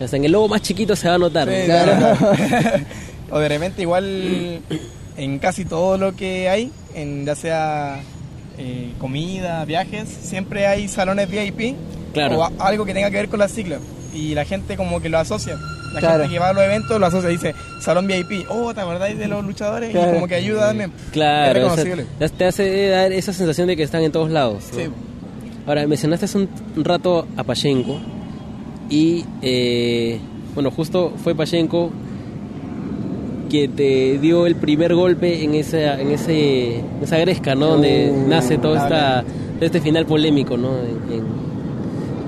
Hasta 0.00 0.16
en 0.16 0.24
el 0.24 0.32
logo 0.32 0.48
más 0.48 0.62
chiquito 0.62 0.96
se 0.96 1.08
va 1.08 1.14
a 1.14 1.18
notar. 1.18 1.48
Sí, 1.48 1.70
o 3.30 3.38
de 3.38 3.48
repente 3.48 3.82
igual 3.82 4.60
en 5.16 5.38
casi 5.38 5.64
todo 5.64 5.96
lo 5.98 6.16
que 6.16 6.48
hay, 6.48 6.72
en 6.94 7.24
ya 7.24 7.34
sea 7.34 8.00
eh, 8.58 8.92
comida, 8.98 9.64
viajes, 9.64 10.08
siempre 10.08 10.66
hay 10.66 10.88
salones 10.88 11.28
VIP 11.30 11.76
Claro. 12.12 12.40
o 12.40 12.50
algo 12.62 12.84
que 12.84 12.92
tenga 12.94 13.10
que 13.10 13.16
ver 13.16 13.28
con 13.28 13.38
las 13.38 13.50
siglas. 13.52 13.80
Y 14.14 14.34
la 14.34 14.44
gente 14.44 14.76
como 14.76 15.00
que 15.00 15.08
lo 15.08 15.18
asocia. 15.18 15.56
La 15.94 16.00
Claro. 16.00 16.18
gente 16.22 16.34
que 16.34 16.38
va 16.38 16.48
a 16.50 16.52
los 16.52 16.62
eventos 16.64 16.98
lo 17.00 17.06
asocia, 17.06 17.28
dice 17.28 17.54
salón 17.80 18.06
VIP. 18.06 18.46
Oh, 18.48 18.72
¿te 18.74 18.80
acordáis 18.80 19.18
de 19.18 19.28
los 19.28 19.44
luchadores? 19.44 19.90
Claro. 19.90 20.10
Y 20.10 20.14
como 20.14 20.28
que 20.28 20.34
ayuda 20.36 20.68
también. 20.68 20.90
Es 21.06 21.12
Claro, 21.12 21.72
o 21.72 21.76
sea, 21.76 22.28
te 22.36 22.44
hace 22.46 22.88
dar 22.88 23.12
esa 23.12 23.32
sensación 23.32 23.66
de 23.68 23.76
que 23.76 23.82
están 23.82 24.02
en 24.02 24.12
todos 24.12 24.30
lados. 24.30 24.64
¿no? 24.72 24.78
Sí. 24.78 24.84
Ahora, 25.66 25.86
mencionaste 25.86 26.24
hace 26.26 26.38
un 26.38 26.48
rato 26.76 27.26
a 27.36 27.44
Pachenko 27.44 27.98
y, 28.90 29.24
eh, 29.42 30.18
bueno, 30.54 30.70
justo 30.70 31.12
fue 31.22 31.34
Pachenko 31.34 31.90
que 33.50 33.68
te 33.68 34.18
dio 34.18 34.46
el 34.46 34.56
primer 34.56 34.94
golpe 34.94 35.44
en 35.44 35.54
esa, 35.54 36.00
en 36.00 36.10
ese, 36.10 36.76
en 36.78 36.84
esa 37.02 37.18
gresca, 37.18 37.54
¿no? 37.54 37.66
Donde 37.68 38.10
Uh, 38.10 38.28
nace 38.28 38.56
todo, 38.56 38.74
la 38.74 38.82
esta, 38.84 39.22
todo 39.56 39.66
este 39.66 39.80
final 39.80 40.06
polémico, 40.06 40.56
¿no? 40.56 40.70
En- 40.78 41.12
en- 41.12 41.26
y, 41.26 41.51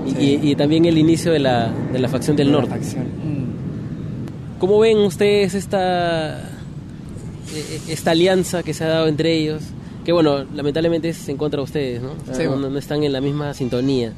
Sí. 0.06 0.38
y- 0.42 0.50
y 0.50 0.54
también 0.56 0.84
el 0.84 0.98
inicio 0.98 1.32
de 1.32 1.38
la, 1.38 1.72
de 1.92 1.98
la 1.98 2.08
facción 2.08 2.36
del 2.36 2.48
La 2.48 2.52
norte. 2.58 2.70
facción. 2.70 3.04
Mm. 3.04 4.58
¿Cómo 4.58 4.78
ven 4.78 4.98
ustedes 4.98 5.54
esta, 5.54 6.38
eh, 6.40 7.80
esta 7.88 8.10
alianza 8.12 8.62
que 8.62 8.72
se 8.74 8.84
ha 8.84 8.88
dado 8.88 9.08
entre 9.08 9.32
ellos? 9.34 9.62
Que 10.04 10.12
bueno, 10.12 10.44
lamentablemente 10.54 11.08
es 11.08 11.28
en 11.28 11.36
contra 11.36 11.58
de 11.58 11.64
ustedes, 11.64 12.02
¿no? 12.02 12.10
Sí, 12.34 12.42
no, 12.44 12.50
bueno. 12.50 12.70
no 12.70 12.78
están 12.78 13.02
en 13.04 13.12
la 13.12 13.20
misma 13.20 13.54
sintonía. 13.54 14.12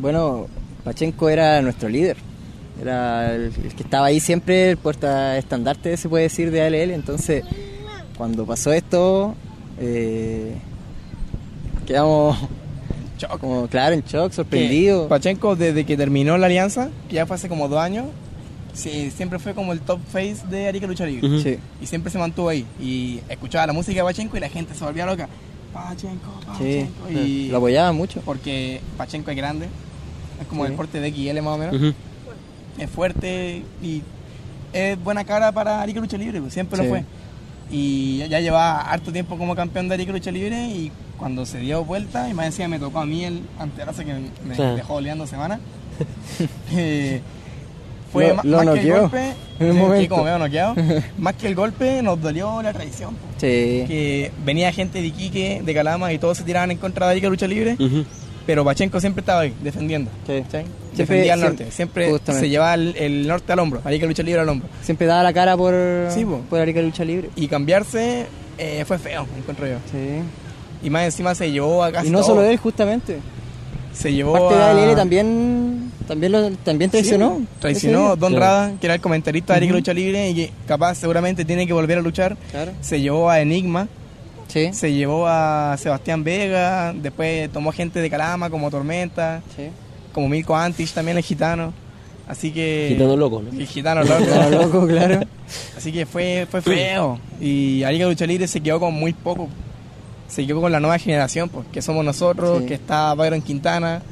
Bueno, 0.00 0.46
Pachenko 0.82 1.28
era 1.28 1.60
nuestro 1.62 1.88
líder. 1.88 2.16
Era 2.80 3.34
el, 3.34 3.42
el 3.62 3.74
que 3.74 3.82
estaba 3.84 4.06
ahí 4.06 4.18
siempre, 4.20 4.70
el 4.70 4.76
puerta 4.78 5.38
estandarte, 5.38 5.96
se 5.96 6.08
puede 6.08 6.24
decir, 6.24 6.50
de 6.50 6.62
ALL. 6.62 6.90
Entonces, 6.92 7.44
cuando 8.16 8.44
pasó 8.46 8.72
esto, 8.72 9.34
eh, 9.78 10.54
quedamos 11.86 12.36
Shock. 13.18 13.38
como, 13.40 13.66
claro, 13.68 13.94
en 13.94 14.02
shock, 14.02 14.30
Que 14.30 14.34
sorprendidos. 14.36 15.08
Pachenko, 15.08 15.56
desde 15.56 15.84
que 15.84 15.96
terminó 15.96 16.36
la 16.38 16.46
alianza, 16.46 16.90
que 17.08 17.14
ya 17.16 17.26
fue 17.26 17.36
hace 17.36 17.48
como 17.48 17.68
dos 17.68 17.78
años, 17.78 18.06
sí, 18.72 19.10
siempre 19.14 19.38
fue 19.38 19.54
como 19.54 19.72
el 19.72 19.80
top 19.80 20.00
face 20.10 20.38
de 20.50 20.66
Arica 20.68 20.86
Lucha 20.86 21.06
Libre. 21.06 21.42
Sí, 21.42 21.58
Y 21.80 21.86
siempre 21.86 22.10
se 22.10 22.18
mantuvo 22.18 22.48
ahí. 22.48 22.64
Y 22.80 23.20
escuchaba 23.28 23.66
la 23.66 23.72
música 23.72 24.00
de 24.00 24.04
Pachenko 24.04 24.36
y 24.36 24.40
la 24.40 24.48
gente 24.48 24.74
se 24.74 24.84
volvía 24.84 25.06
loca. 25.06 25.28
Pachenko, 25.72 26.30
sí. 26.58 26.86
Pachenko. 27.02 27.10
Y 27.20 27.48
Lo 27.48 27.58
apoyaban 27.58 27.94
mucho. 27.96 28.20
porque 28.24 28.80
Pachenko 28.96 29.30
es 29.30 29.36
grande. 29.36 29.66
Es 30.40 30.46
como 30.48 30.64
Sí. 30.64 30.70
el 30.70 30.76
porte 30.76 31.00
de 31.00 31.08
XL 31.12 31.40
más 31.42 31.54
o 31.54 31.58
menos. 31.58 31.94
Es 32.78 32.90
fuerte 32.90 33.62
y 33.82 34.02
es 34.72 35.02
buena 35.02 35.24
cara 35.24 35.52
para 35.52 35.80
Arica 35.80 36.00
Lucha 36.00 36.16
Libre, 36.16 36.40
pues, 36.40 36.52
siempre 36.52 36.76
Sí. 36.78 36.82
lo 36.84 36.88
fue. 36.90 37.04
Y 37.70 38.18
ya- 38.18 38.26
ya 38.26 38.40
llevaba 38.40 38.80
harto 38.80 39.12
tiempo 39.12 39.38
como 39.38 39.54
campeón 39.54 39.86
de 39.88 39.94
Arica 39.94 40.10
Lucha 40.12 40.30
Libre 40.32 40.66
y 40.68 40.90
cuando 41.18 41.46
se 41.46 41.58
dio 41.58 41.84
vuelta, 41.84 42.28
y 42.28 42.34
más 42.34 42.46
encima 42.46 42.68
me 42.68 42.78
tocó 42.78 43.00
a 43.00 43.06
mí 43.06 43.24
el 43.24 43.40
antebrazo 43.58 44.04
que 44.04 44.14
me 44.44 44.56
dejó 44.76 44.94
oleando 44.94 45.26
semana. 45.26 45.60
eh, 46.76 47.20
fue 48.12 48.28
Lo- 48.28 48.34
ma- 48.36 48.42
lo 48.44 48.56
más 48.64 48.74
que 48.74 48.80
el 48.80 49.00
golpe, 49.00 49.32
en 49.60 50.08
como 50.08 50.24
veo 50.24 50.38
noqueado, 50.38 50.74
más 51.18 51.34
que 51.34 51.46
el 51.48 51.54
golpe 51.54 52.02
nos 52.02 52.20
dolió 52.20 52.62
la 52.62 52.72
traición. 52.72 53.14
po. 53.14 53.26
Sí, 53.38 53.84
Que 53.88 54.30
venía 54.44 54.72
gente 54.72 55.00
de 55.00 55.08
Iquique, 55.08 55.62
de 55.64 55.74
Calama 55.74 56.12
y 56.12 56.18
todos 56.18 56.38
se 56.38 56.44
tiraban 56.44 56.70
en 56.70 56.78
contra 56.78 57.06
de 57.06 57.12
Arica 57.12 57.28
Lucha 57.28 57.46
Libre, 57.48 57.76
Ujú. 57.78 58.04
pero 58.46 58.64
Pachenko 58.64 59.00
siempre 59.00 59.20
estaba 59.20 59.40
ahí, 59.40 59.54
defendiendo. 59.62 60.10
sí. 60.26 60.42
Defendía 60.96 61.34
al 61.34 61.40
norte, 61.40 61.72
siempre 61.72 62.08
justamente. 62.08 62.46
se 62.46 62.50
llevaba 62.50 62.74
el, 62.74 62.94
el 62.96 63.26
norte 63.26 63.52
al 63.52 63.58
hombro, 63.58 63.80
Arica 63.84 64.06
Lucha 64.06 64.22
Libre 64.22 64.42
al 64.42 64.48
hombro. 64.48 64.68
Siempre 64.80 65.08
daba 65.08 65.24
la 65.24 65.32
cara 65.32 65.56
por, 65.56 65.74
Sí, 66.10 66.24
po. 66.24 66.38
por 66.48 66.60
Arica 66.60 66.80
Lucha 66.80 67.04
Libre. 67.04 67.30
Y 67.34 67.48
cambiarse 67.48 68.26
eh, 68.58 68.84
fue 68.86 68.98
feo, 69.00 69.26
encuentro 69.36 69.66
yo. 69.66 69.78
Sí. 69.90 70.20
Y 70.84 70.90
más 70.90 71.04
encima 71.04 71.34
se 71.34 71.50
llevó 71.50 71.82
a 71.82 71.90
casi 71.90 72.08
Y 72.08 72.10
no 72.10 72.18
todo. 72.20 72.28
solo 72.28 72.42
él, 72.44 72.56
justamente. 72.58 73.18
Se 73.92 74.12
llevó 74.12 74.32
Parte 74.34 74.54
de 74.56 74.62
a... 74.62 74.70
ALL 74.70 74.96
también, 74.96 75.90
también, 76.06 76.32
lo, 76.32 76.50
también 76.50 76.90
traicionó. 76.90 77.36
Sí, 77.38 77.46
traicionó 77.60 78.16
Don 78.16 78.32
Claro. 78.34 78.44
Rada, 78.44 78.72
que 78.80 78.86
era 78.86 78.94
el 78.96 79.00
comentarista 79.00 79.52
de 79.54 79.58
Arica. 79.58 79.72
Lucha 79.74 79.94
Libre 79.94 80.30
y 80.30 80.34
que 80.34 80.52
capaz 80.66 80.96
seguramente 80.96 81.44
tiene 81.44 81.66
que 81.66 81.72
volver 81.72 81.98
a 81.98 82.02
luchar. 82.02 82.36
Claro. 82.50 82.72
Se 82.80 83.00
llevó 83.00 83.30
a 83.30 83.40
Enigma, 83.40 83.88
Sí. 84.48 84.72
se 84.72 84.92
llevó 84.92 85.26
a 85.26 85.76
Sebastián 85.78 86.22
Vega, 86.24 86.92
después 86.92 87.50
tomó 87.50 87.72
gente 87.72 88.00
de 88.00 88.10
Calama 88.10 88.50
como 88.50 88.70
Tormenta, 88.70 89.42
sí. 89.56 89.68
como 90.12 90.28
Milko 90.28 90.54
Antich 90.56 90.92
también 90.92 91.16
el 91.16 91.22
gitano. 91.24 91.72
Así 92.26 92.50
que... 92.52 92.86
Gitano 92.92 93.16
loco, 93.16 93.42
¿no? 93.42 93.58
El 93.58 93.66
gitano 93.66 94.02
loco. 94.02 94.14
Estaba 94.22 94.48
loco, 94.50 94.86
claro. 94.86 95.20
Así 95.76 95.92
que 95.92 96.04
fue, 96.06 96.46
fue 96.50 96.62
feo. 96.62 97.18
Y 97.40 97.82
Arica 97.84 98.06
Lucha 98.06 98.26
Libre 98.26 98.48
se 98.48 98.60
quedó 98.60 98.80
con 98.80 98.92
muy 98.94 99.12
poco. 99.12 99.48
Se 100.28 100.46
quedó 100.46 100.60
con 100.60 100.72
la 100.72 100.80
nueva 100.80 100.98
generación, 100.98 101.48
pues, 101.48 101.66
que 101.72 101.82
somos 101.82 102.04
nosotros, 102.04 102.60
Sí. 102.60 102.66
que 102.66 102.74
está 102.74 103.14
Byron 103.14 103.42
Quintana, 103.42 104.02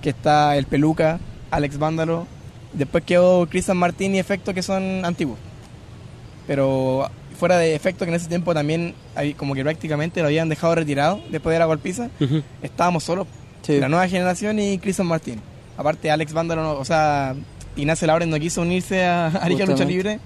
que 0.00 0.10
está 0.10 0.56
el 0.56 0.66
Peluca, 0.66 1.18
Alex 1.50 1.78
Vándalo. 1.78 2.26
Después 2.72 3.04
quedó 3.04 3.46
Cristian 3.48 3.76
Martín 3.76 4.14
y 4.14 4.18
Efecto, 4.18 4.54
que 4.54 4.62
son 4.62 5.04
antiguos. 5.04 5.38
Pero 6.46 7.08
fuera 7.38 7.56
de 7.58 7.74
Efecto, 7.74 8.04
que 8.04 8.10
en 8.10 8.14
ese 8.16 8.28
tiempo 8.28 8.54
también 8.54 8.94
como 9.36 9.54
que 9.54 9.62
prácticamente 9.62 10.20
lo 10.20 10.26
habían 10.26 10.48
dejado 10.48 10.74
retirado 10.74 11.20
después 11.30 11.52
de 11.54 11.58
la 11.58 11.66
golpiza, 11.66 12.08
estábamos 12.62 13.04
solos. 13.04 13.26
Sí. 13.62 13.78
La 13.78 13.88
nueva 13.88 14.08
generación 14.08 14.58
y 14.58 14.78
Cristian 14.78 15.06
Martín. 15.06 15.40
Aparte, 15.76 16.10
Alex 16.10 16.32
Vándalo, 16.32 16.62
no- 16.62 16.72
o 16.74 16.84
sea, 16.84 17.34
Ignacio 17.76 18.06
Lauren 18.06 18.28
no 18.30 18.38
quiso 18.38 18.60
unirse 18.62 19.04
a 19.04 19.26
Arica 19.42 19.64
Lucha. 19.66 19.84
Libre, 19.84 20.18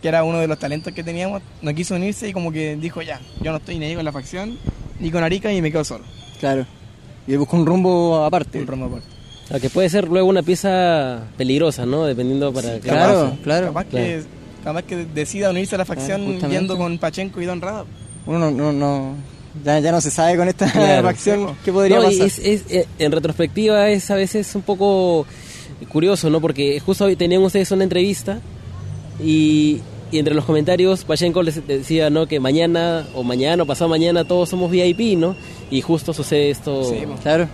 que 0.00 0.08
era 0.08 0.22
uno 0.24 0.38
de 0.38 0.46
los 0.46 0.58
talentos 0.58 0.92
que 0.94 1.02
teníamos, 1.02 1.42
no 1.60 1.74
quiso 1.74 1.94
unirse 1.96 2.28
y 2.28 2.32
como 2.32 2.52
que 2.52 2.76
dijo 2.76 3.02
ya, 3.02 3.20
yo 3.40 3.50
no 3.50 3.58
estoy 3.58 3.78
ni 3.78 3.86
ahí 3.86 3.94
con 3.96 4.04
la 4.04 4.12
facción, 4.12 4.56
ni 5.00 5.10
con 5.10 5.22
Arica 5.22 5.52
y 5.52 5.60
me 5.62 5.70
quedo 5.70 5.84
solo. 5.84 6.04
Claro. 6.40 6.66
Y 7.26 7.32
él 7.32 7.38
buscó 7.38 7.56
un 7.56 7.66
rumbo 7.66 8.24
aparte. 8.24 8.58
Un 8.60 8.66
rumbo 8.66 8.86
aparte. 8.86 9.06
O 9.44 9.48
sea, 9.48 9.60
que 9.60 9.70
puede 9.70 9.88
ser 9.88 10.08
luego 10.08 10.28
una 10.28 10.42
pieza 10.42 11.20
peligrosa, 11.36 11.86
¿no? 11.86 12.04
Dependiendo 12.04 12.52
para 12.52 12.74
que... 12.74 12.80
Claro, 12.80 13.24
Capaz, 13.30 13.36
claro. 13.42 13.66
Capaz, 13.68 13.84
Claro. 13.86 14.06
Que, 14.06 14.22
capaz 14.64 14.82
que 14.82 14.96
decida 15.06 15.50
unirse 15.50 15.74
a 15.74 15.78
la 15.78 15.84
facción 15.84 16.38
yendo 16.50 16.76
con 16.76 16.98
Pachenko 16.98 17.40
y 17.40 17.46
Don 17.46 17.60
Rada. 17.60 17.84
Uno 18.26 18.38
no, 18.38 18.50
no, 18.50 18.72
no- 18.72 19.14
ya, 19.64 19.78
ya 19.80 19.90
no 19.90 20.00
se 20.00 20.10
sabe 20.10 20.36
con 20.36 20.46
esta 20.48 20.70
Claro. 20.70 21.08
facción 21.08 21.56
qué 21.64 21.72
podría 21.72 21.96
No, 21.98 22.02
y 22.10 22.18
pasar. 22.18 22.26
es- 22.26 22.38
es- 22.40 22.64
eh, 22.70 22.86
en 22.98 23.10
retrospectiva 23.12 23.88
es 23.88 24.10
a 24.10 24.14
veces 24.16 24.54
un 24.54 24.62
poco 24.62 25.26
curioso, 25.88 26.28
¿no? 26.28 26.40
Porque 26.40 26.78
justo 26.80 27.06
hoy 27.06 27.16
tenían 27.16 27.42
ustedes 27.42 27.70
una 27.70 27.84
entrevista 27.84 28.40
y, 29.24 29.80
y 30.10 30.18
entre 30.18 30.34
los 30.34 30.44
comentarios 30.44 31.04
Pachenko 31.04 31.42
les 31.42 31.66
decía, 31.66 32.10
¿no? 32.10 32.26
Que 32.26 32.40
mañana 32.40 33.06
o 33.14 33.22
mañana 33.22 33.62
o 33.62 33.66
pasado 33.66 33.88
mañana 33.90 34.24
todos 34.24 34.48
somos 34.48 34.70
VIP, 34.70 35.18
¿no? 35.18 35.34
Y 35.70 35.80
justo 35.80 36.12
sucede 36.12 36.50
esto. 36.50 36.84
Sí. 36.84 37.04
Claro. 37.22 37.46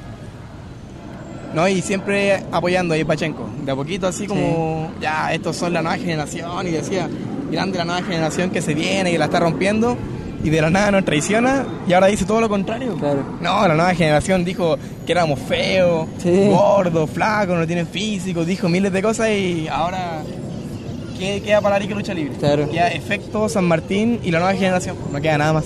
No, 1.54 1.68
y 1.68 1.82
siempre 1.82 2.42
apoyando 2.50 2.94
ahí 2.94 3.04
Pachenko. 3.04 3.48
De 3.64 3.72
a 3.72 3.76
poquito 3.76 4.06
así 4.08 4.26
como, 4.26 4.90
ya, 5.00 5.32
estos 5.32 5.56
son 5.56 5.72
la 5.72 5.82
nueva 5.82 5.96
generación. 5.98 6.66
Y 6.66 6.70
decía, 6.72 7.08
grande 7.50 7.78
la 7.78 7.84
nueva 7.84 8.02
generación 8.02 8.50
que 8.50 8.60
se 8.60 8.74
viene, 8.74 9.12
que 9.12 9.18
la 9.18 9.26
está 9.26 9.38
rompiendo. 9.40 9.96
Y 10.42 10.50
de 10.50 10.60
la 10.60 10.68
nada 10.68 10.90
nos 10.90 11.04
traiciona 11.06 11.64
y 11.88 11.94
ahora 11.94 12.08
dice 12.08 12.26
todo 12.26 12.38
lo 12.40 12.50
contrario. 12.50 12.94
Claro. 12.96 13.24
No, 13.40 13.66
la 13.66 13.74
nueva 13.74 13.94
generación 13.94 14.44
dijo 14.44 14.76
que 15.06 15.12
éramos 15.12 15.38
feos, 15.40 16.06
Sí. 16.18 16.48
gordos, 16.50 17.08
flacos, 17.08 17.56
no 17.58 17.66
tienen 17.66 17.86
físico, 17.86 18.44
dijo 18.44 18.68
miles 18.68 18.92
de 18.92 19.00
cosas 19.00 19.30
y 19.30 19.68
ahora 19.68 20.22
¿qué 21.34 21.42
queda 21.42 21.60
para 21.60 21.76
Arica 21.76 21.94
Lucha 21.94 22.14
Libre? 22.14 22.34
Claro. 22.38 22.68
Queda 22.70 22.88
Efecto, 22.88 23.48
San 23.48 23.64
Martín 23.64 24.20
y 24.22 24.30
la 24.30 24.38
nueva 24.40 24.54
generación, 24.54 24.96
no 25.12 25.20
queda 25.20 25.38
nada 25.38 25.52
más. 25.54 25.64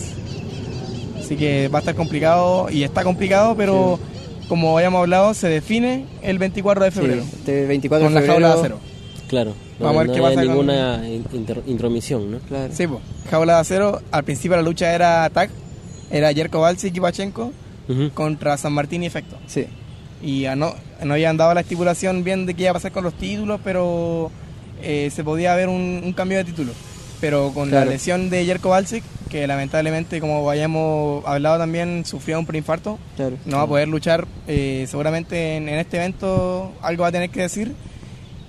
Así 1.21 1.37
que 1.37 1.69
va 1.69 1.79
a 1.79 1.81
estar 1.81 1.95
complicado 1.95 2.69
y 2.71 2.83
está 2.85 3.05
complicado, 3.05 3.55
pero 3.57 3.99
como 4.49 4.77
habíamos 4.79 5.01
hablado, 5.01 5.35
se 5.35 5.49
define 5.49 6.07
el 6.23 6.39
24 6.39 6.85
de 6.85 6.91
febrero. 6.91 7.23
Sí, 7.23 7.31
este 7.39 7.67
24 7.67 8.07
Con 8.07 8.15
de 8.15 8.21
la 8.21 8.27
febrero. 8.27 8.47
jaula 8.49 8.55
de 8.55 8.61
acero. 8.61 8.81
Claro. 9.29 9.55
No, 9.79 9.87
Vamos 9.87 9.97
a 9.97 9.99
ver 10.01 10.09
no 10.09 10.15
qué 10.15 10.21
pasa 10.23 10.35
con- 10.37 10.45
ninguna 10.49 11.09
in- 11.09 11.25
inter- 11.35 11.63
intromisión, 11.67 12.31
¿no? 12.31 12.39
Claro. 12.41 12.73
Sí, 12.75 12.87
pues. 12.87 13.01
Jaula 13.31 13.55
de 13.57 13.61
acero, 13.61 14.01
al 14.11 14.25
principio 14.25 14.57
la 14.57 14.63
lucha 14.63 14.93
era 14.95 15.29
tag, 15.31 15.51
era 16.11 16.33
Jerko 16.33 16.61
Balsic 16.61 16.97
y 16.97 17.01
Pachenko 17.01 17.53
Ujú. 17.89 18.11
contra 18.15 18.57
San 18.57 18.73
Martín 18.73 19.03
y 19.03 19.07
Efecto. 19.07 19.37
Sí. 19.47 19.67
y 20.21 20.47
no, 20.57 20.75
no 21.05 21.13
habían 21.15 21.37
dado 21.37 21.55
la 21.55 21.61
estipulación 21.61 22.25
bien 22.25 22.45
de 22.45 22.55
qué 22.55 22.63
iba 22.63 22.71
a 22.71 22.75
pasar 22.75 22.91
con 22.91 23.05
los 23.05 23.15
títulos, 23.15 23.61
pero 23.63 24.33
eh, 24.83 25.11
se 25.15 25.25
podía 25.25 25.53
haber 25.53 25.69
un, 25.69 26.01
un 26.05 26.13
cambio 26.13 26.39
de 26.39 26.45
título. 26.45 26.73
Pero 27.21 27.51
con 27.53 27.69
Claro. 27.69 27.87
la 27.87 27.91
lesión 27.93 28.31
de 28.31 28.45
Jerko 28.45 28.69
Balsic, 28.71 29.03
que 29.29 29.47
lamentablemente, 29.49 30.21
como 30.21 30.49
habíamos 30.49 31.25
hablado 31.27 31.59
también, 31.59 32.05
sufrió 32.05 32.39
un 32.39 32.47
preinfarto, 32.47 32.97
Claro. 33.17 33.37
no 33.45 33.57
va 33.57 33.63
a 33.65 33.67
poder 33.67 33.89
luchar. 33.89 34.27
eh, 34.47 34.87
seguramente 34.89 35.57
en, 35.57 35.69
en 35.69 35.79
este 35.81 35.97
evento 35.97 36.73
algo 36.81 37.03
va 37.03 37.09
a 37.09 37.13
tener 37.13 37.31
que 37.31 37.41
decir. 37.43 37.73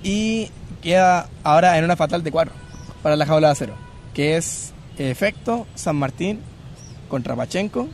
Y 0.04 0.50
queda 0.82 1.28
ahora 1.44 1.78
en 1.78 1.84
una 1.84 1.96
fatal 1.96 2.24
de 2.24 2.32
cuatro 2.32 2.54
para 3.04 3.15
la 3.15 3.26
jaula 3.26 3.48
de 3.48 3.52
acero, 3.54 3.74
que 4.13 4.38
es 4.38 4.72
Efecto, 4.98 5.65
San 5.76 5.96
Martín 5.96 6.39
contra 7.10 7.36
Pachenko 7.36 7.88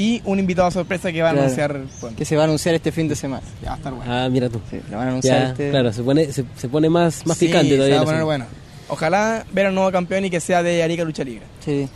y 0.00 0.22
un 0.24 0.38
invitado 0.38 0.70
sorpresa 0.70 1.12
que 1.12 1.20
va 1.22 1.30
a 1.30 1.32
Claro. 1.32 1.44
anunciar. 1.46 1.80
Que 2.16 2.24
se 2.24 2.34
va 2.36 2.42
a 2.42 2.44
anunciar 2.46 2.74
este 2.74 2.90
fin 2.90 3.06
de 3.08 3.14
semana. 3.16 3.42
Ya 3.62 3.68
va 3.68 3.74
a 3.74 3.76
estar 3.76 3.92
bueno. 3.94 4.12
Ah, 4.12 4.28
mira 4.30 4.48
tú. 4.48 4.60
Sí, 4.70 4.80
lo 4.90 4.96
van 4.96 5.06
a 5.06 5.10
anunciar 5.10 5.38
Ya, 5.42 5.48
este. 5.50 5.70
claro, 5.70 5.92
se 5.92 6.02
pone, 6.02 6.32
se, 6.32 6.44
se 6.56 6.68
pone 6.68 6.88
más, 6.88 7.26
más 7.26 7.36
Sí, 7.36 7.46
picante 7.46 7.70
se 7.70 7.76
todavía. 7.76 7.96
va 7.96 8.02
a 8.02 8.06
poner 8.06 8.24
bueno. 8.24 8.46
Ojalá 8.88 9.44
ver 9.52 9.66
al 9.66 9.74
nuevo 9.74 9.92
campeón 9.92 10.24
y 10.24 10.30
que 10.30 10.40
sea 10.40 10.62
de 10.62 10.82
Arica 10.82 11.04
Lucha 11.04 11.22
Libre. 11.22 11.44
Sí. 11.64 11.88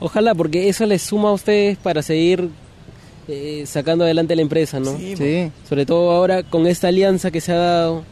Ojalá, 0.00 0.34
porque 0.34 0.68
eso 0.68 0.84
les 0.86 1.00
suma 1.02 1.28
a 1.28 1.32
ustedes 1.32 1.78
para 1.78 2.02
seguir 2.02 2.50
eh, 3.28 3.62
sacando 3.66 4.04
adelante 4.04 4.34
la 4.34 4.42
empresa, 4.42 4.80
¿no? 4.80 4.96
Sí, 4.98 5.14
Sí. 5.16 5.50
Sobre 5.68 5.86
todo 5.86 6.10
ahora 6.10 6.42
con 6.42 6.66
esta 6.66 6.88
alianza 6.88 7.30
que 7.30 7.40
se 7.40 7.52
ha 7.52 7.56
dado 7.56 8.04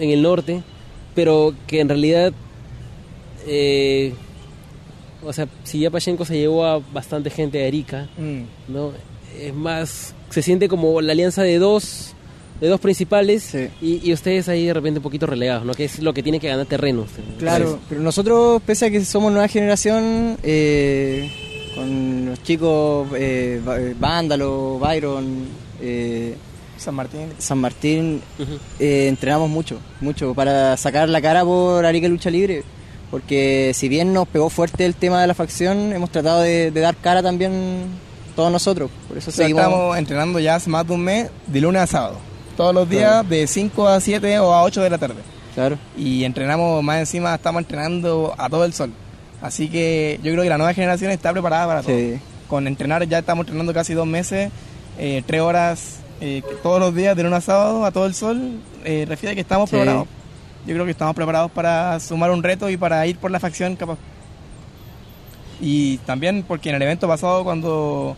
en 0.00 0.10
el 0.10 0.22
norte, 0.22 0.62
pero 1.14 1.54
que 1.66 1.80
en 1.80 1.88
realidad, 1.90 2.32
eh, 3.46 4.14
o 5.26 5.32
sea, 5.32 5.46
si 5.64 5.80
ya 5.80 5.90
Pachenko 5.90 6.24
se 6.24 6.38
llevó 6.38 6.64
a 6.64 6.78
bastante 6.92 7.30
gente 7.30 7.58
de 7.58 7.66
Arica, 7.66 8.08
Mm. 8.16 8.42
¿no? 8.72 8.92
Es 9.38 9.52
más, 9.54 10.14
se 10.30 10.40
siente 10.42 10.68
como 10.68 11.00
la 11.02 11.12
alianza 11.12 11.42
de 11.42 11.58
dos, 11.58 12.14
de 12.60 12.68
dos 12.68 12.80
principales 12.80 13.42
Sí. 13.42 13.68
y, 13.82 14.08
y 14.08 14.12
ustedes 14.14 14.48
ahí 14.48 14.64
de 14.66 14.72
repente 14.72 14.98
un 14.98 15.02
poquito 15.02 15.26
relegados, 15.26 15.64
¿no? 15.66 15.74
Que 15.74 15.84
es 15.84 15.98
lo 15.98 16.14
que 16.14 16.22
tiene 16.22 16.40
que 16.40 16.48
ganar 16.48 16.64
terreno. 16.66 17.04
Claro, 17.38 17.78
pero 17.88 18.00
nosotros, 18.00 18.62
pese 18.64 18.86
a 18.86 18.90
que 18.90 19.04
somos 19.04 19.30
nueva 19.32 19.48
generación, 19.48 20.38
eh, 20.42 21.30
con 21.74 22.26
los 22.26 22.42
chicos 22.42 23.08
eh, 23.14 23.60
Vándalo, 24.00 24.78
Byron, 24.78 25.44
eh, 25.82 26.34
San 26.78 26.94
Martín. 26.94 27.28
San 27.38 27.58
Martín, 27.58 28.22
eh, 28.78 29.08
entrenamos 29.08 29.50
mucho, 29.50 29.78
mucho 30.00 30.32
para 30.34 30.76
sacar 30.78 31.08
la 31.10 31.20
cara 31.20 31.44
por 31.44 31.84
Arica 31.84 32.08
Lucha 32.08 32.30
Libre. 32.30 32.62
Porque 33.10 33.72
si 33.74 33.88
bien 33.88 34.12
nos 34.12 34.26
pegó 34.28 34.50
fuerte 34.50 34.84
el 34.84 34.94
tema 34.94 35.20
de 35.20 35.26
la 35.26 35.34
facción, 35.34 35.92
hemos 35.92 36.10
tratado 36.10 36.40
de, 36.42 36.70
de 36.70 36.80
dar 36.80 36.96
cara 36.96 37.22
también 37.22 37.84
todos 38.34 38.50
nosotros. 38.50 38.90
Por 39.08 39.16
eso 39.18 39.30
seguimos. 39.30 39.62
estamos 39.62 39.96
entrenando 39.98 40.38
ya 40.40 40.56
hace 40.56 40.68
más 40.68 40.86
de 40.86 40.92
un 40.94 41.02
mes, 41.02 41.30
de 41.46 41.60
lunes 41.60 41.82
a 41.82 41.86
sábado. 41.86 42.16
Todos 42.56 42.74
los 42.74 42.88
días 42.88 43.28
de 43.28 43.46
5 43.46 43.86
a 43.88 44.00
7 44.00 44.40
o 44.40 44.52
a 44.52 44.62
8 44.64 44.82
de 44.82 44.90
la 44.90 44.98
tarde. 44.98 45.16
Claro, 45.54 45.78
Y 45.96 46.24
entrenamos, 46.24 46.82
más 46.82 46.98
encima 47.00 47.34
estamos 47.34 47.60
entrenando 47.62 48.34
a 48.36 48.48
todo 48.50 48.64
el 48.64 48.74
sol. 48.74 48.92
Así 49.40 49.68
que 49.68 50.18
yo 50.22 50.32
creo 50.32 50.42
que 50.42 50.48
la 50.50 50.58
nueva 50.58 50.74
generación 50.74 51.10
está 51.12 51.32
preparada 51.32 51.66
para 51.66 51.82
todo. 51.82 51.96
sí, 51.96 52.18
Con 52.48 52.66
entrenar 52.66 53.06
ya 53.08 53.18
estamos 53.20 53.44
entrenando 53.44 53.72
casi 53.72 53.94
dos 53.94 54.06
meses, 54.06 54.50
eh, 54.98 55.22
tres 55.26 55.40
horas 55.40 55.96
eh, 56.20 56.42
todos 56.62 56.80
los 56.80 56.94
días 56.94 57.16
de 57.16 57.22
lunes 57.22 57.38
a 57.38 57.40
sábado 57.42 57.84
a 57.84 57.90
todo 57.90 58.06
el 58.06 58.14
sol. 58.14 58.58
Eh, 58.84 59.04
refiere 59.08 59.34
que 59.34 59.40
estamos 59.42 59.70
Sí. 59.70 59.76
preparados. 59.76 60.08
Yo 60.66 60.74
creo 60.74 60.84
que 60.84 60.90
estamos 60.90 61.14
preparados 61.14 61.50
para 61.52 61.98
sumar 62.00 62.30
un 62.30 62.42
reto 62.42 62.68
y 62.70 62.76
para 62.76 63.06
ir 63.06 63.16
por 63.18 63.30
la 63.30 63.38
facción 63.40 63.76
capaz. 63.76 63.98
Y 65.60 65.98
también 65.98 66.44
porque 66.46 66.68
en 66.70 66.74
el 66.76 66.82
evento 66.82 67.08
pasado 67.08 67.44
cuando 67.44 68.16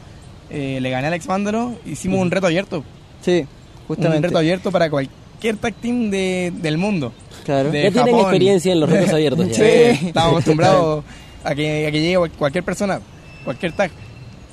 eh, 0.51 0.79
le 0.81 0.91
gané 0.91 1.07
a 1.07 1.09
Alex 1.09 1.27
Vándalo, 1.27 1.75
hicimos 1.87 2.21
un 2.21 2.31
reto 2.31 2.47
abierto. 2.47 2.85
sí, 3.21 3.41
Un 3.41 3.87
justamente. 3.87 4.29
reto 4.29 4.39
abierto 4.39 4.73
para 4.73 4.91
cualquier 4.91 5.57
tag 5.59 5.75
team 5.75 6.11
de- 6.11 6.53
del 6.57 6.79
mundo. 6.79 7.13
Claro. 7.45 7.71
de 7.71 7.83
Ya 7.85 7.91
tienen 7.91 8.07
Japón. 8.13 8.21
experiencia 8.23 8.73
en 8.73 8.81
los 8.81 8.91
retos 8.91 9.13
abiertos. 9.13 9.49
ya. 9.49 9.55
Sí, 9.65 10.07
estamos 10.09 10.33
acostumbrados 10.33 11.05
a 11.45 11.55
que, 11.55 11.87
a 11.87 11.91
que 11.93 12.01
llegue 12.01 12.17
cual- 12.19 12.31
cualquier 12.33 12.65
persona, 12.65 13.01
cualquier 13.45 13.73
tag. 13.73 13.91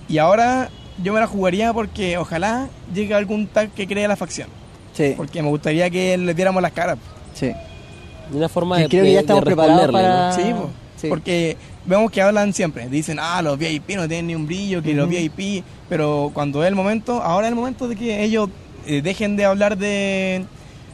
Y 0.07 0.17
ahora 0.19 0.69
yo 1.03 1.11
me 1.13 1.19
la 1.19 1.27
jugaría 1.27 1.73
porque 1.73 2.17
ojalá 2.17 2.67
llegue 2.93 3.13
algún 3.15 3.47
tag 3.47 3.71
que 3.71 3.87
cree 3.87 4.07
la 4.07 4.15
facción. 4.15 4.47
Sí, 4.93 5.13
Porque 5.17 5.41
me 5.41 5.49
gustaría 5.49 5.89
que 5.89 6.17
les 6.17 6.35
diéramos 6.35 6.61
las 6.61 6.71
caras. 6.71 6.97
sí. 7.33 7.51
De 8.29 8.37
una 8.37 8.49
forma 8.49 8.79
Y 8.79 8.83
de, 8.83 8.89
creo 8.89 9.03
que 9.03 9.07
de- 9.09 9.13
ya 9.13 9.19
estamos 9.21 9.43
preparados 9.43 9.81
responderle, 9.83 10.09
¿no? 10.09 10.15
para- 10.15 10.31
Sí, 10.33 10.53
po. 10.53 10.69
sí. 11.01 11.07
porque 11.07 11.57
vemos 11.85 12.11
que 12.11 12.21
hablan 12.21 12.53
siempre. 12.53 12.87
Dicen, 12.89 13.17
ah, 13.21 13.41
los 13.41 13.57
VIP 13.57 13.95
no 13.95 14.07
tienen 14.07 14.27
ni 14.27 14.35
un 14.35 14.45
brillo, 14.45 14.81
que 14.81 14.93
los. 14.93 15.07
VIP. 15.09 15.63
Pero 15.89 16.31
cuando 16.33 16.63
es 16.63 16.67
el 16.69 16.75
momento, 16.75 17.21
ahora 17.21 17.47
es 17.47 17.51
el 17.51 17.55
momento 17.55 17.87
de 17.87 17.95
que 17.95 18.23
ellos 18.23 18.49
eh, 18.87 19.01
dejen 19.01 19.35
de 19.35 19.45
hablar 19.45 19.77
de, 19.77 20.45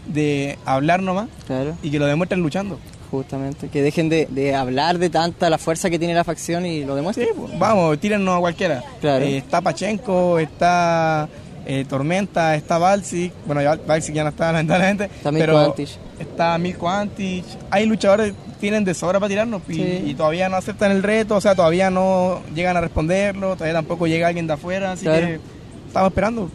de 0.08 0.58
hablar 0.66 1.02
nomás 1.04 1.28
Claro, 1.48 1.76
y 1.84 1.92
que 1.92 2.00
lo 2.00 2.06
demuestren 2.06 2.42
luchando. 2.42 2.80
justamente. 3.10 3.68
Que 3.70 3.82
dejen 3.82 4.08
de, 4.10 4.28
de 4.30 4.56
hablar 4.56 4.98
de 4.98 5.10
tanta 5.10 5.50
la 5.50 5.58
fuerza 5.58 5.90
que 5.90 6.00
tiene 6.00 6.14
la 6.14 6.24
facción 6.24 6.66
y 6.66 6.82
lo 6.86 6.94
Sí, 6.94 6.96
demuestren. 6.96 7.28
pues, 7.36 7.60
vamos, 7.60 8.00
tírennos 8.00 8.38
a 8.38 8.40
cualquiera. 8.40 8.84
Claro. 9.02 9.26
Eh, 9.26 9.38
está 9.38 9.60
Pachenko, 9.62 10.40
está 10.40 11.28
eh, 11.66 11.86
Tormenta, 11.88 12.56
está 12.56 12.78
Balsic. 12.78 13.34
Bueno, 13.46 13.62
ya 13.62 13.76
Balsic 13.76 14.16
ya 14.16 14.24
no 14.24 14.30
está, 14.30 14.48
lamentablemente. 14.54 15.06
Está 15.06 15.32
Milko 15.32 15.46
pero 15.46 15.60
Antich. 15.60 15.98
Está 16.22 16.58
Milko 16.58 16.90
Antich. 16.90 17.46
Hay 17.70 17.86
luchadores 17.86 18.32
que 18.34 18.52
tienen 18.60 18.84
de 18.86 18.94
sobra 18.94 19.20
para 19.20 19.30
tirarnos 19.30 19.62
y, 19.68 19.74
Sí. 19.76 20.04
y 20.08 20.14
todavía 20.16 20.50
no 20.50 20.56
aceptan 20.58 20.92
el 20.92 21.04
reto, 21.04 21.36
o 21.36 21.42
sea, 21.42 21.56
todavía 21.56 21.90
no 21.90 22.42
llegan 22.56 22.78
a 22.78 22.82
responderlo, 22.82 23.54
todavía 23.56 23.74
tampoco 23.74 24.08
llega 24.08 24.28
alguien 24.28 24.48
de 24.48 24.54
afuera, 24.54 24.92
así 24.94 25.06
Claro. 25.06 25.28
que 25.28 25.40
estamos 25.88 26.10
esperando. 26.10 26.50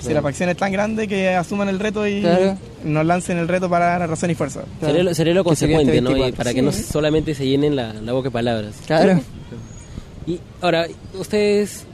Si 0.00 0.14
la 0.14 0.22
facción 0.22 0.48
es 0.48 0.56
tan 0.56 0.72
grande 0.72 1.06
que 1.06 1.28
asuman 1.34 1.68
el 1.68 1.78
reto 1.78 2.06
y 2.06 2.22
Claro. 2.22 2.56
nos 2.84 3.04
lancen 3.04 3.36
el 3.36 3.48
reto 3.48 3.68
para 3.68 3.98
la 3.98 4.06
razón 4.06 4.30
y 4.30 4.34
fuerza. 4.34 4.60
Claro. 4.78 4.94
Sería, 4.94 5.02
lo- 5.04 5.14
sería 5.14 5.32
este 5.34 5.44
consecuente, 5.44 6.00
¿no? 6.00 6.10
Y 6.10 6.14
24. 6.14 6.36
para 6.36 6.54
que 6.54 6.62
no 6.62 6.72
solamente 6.72 7.34
se 7.34 7.46
llenen 7.46 7.76
la, 7.76 7.92
la 7.92 8.12
boca 8.12 8.28
de 8.28 8.32
palabras. 8.32 8.76
Claro. 8.86 9.20
Y 10.26 10.40
ahora, 10.62 10.86
ustedes, 11.18 11.84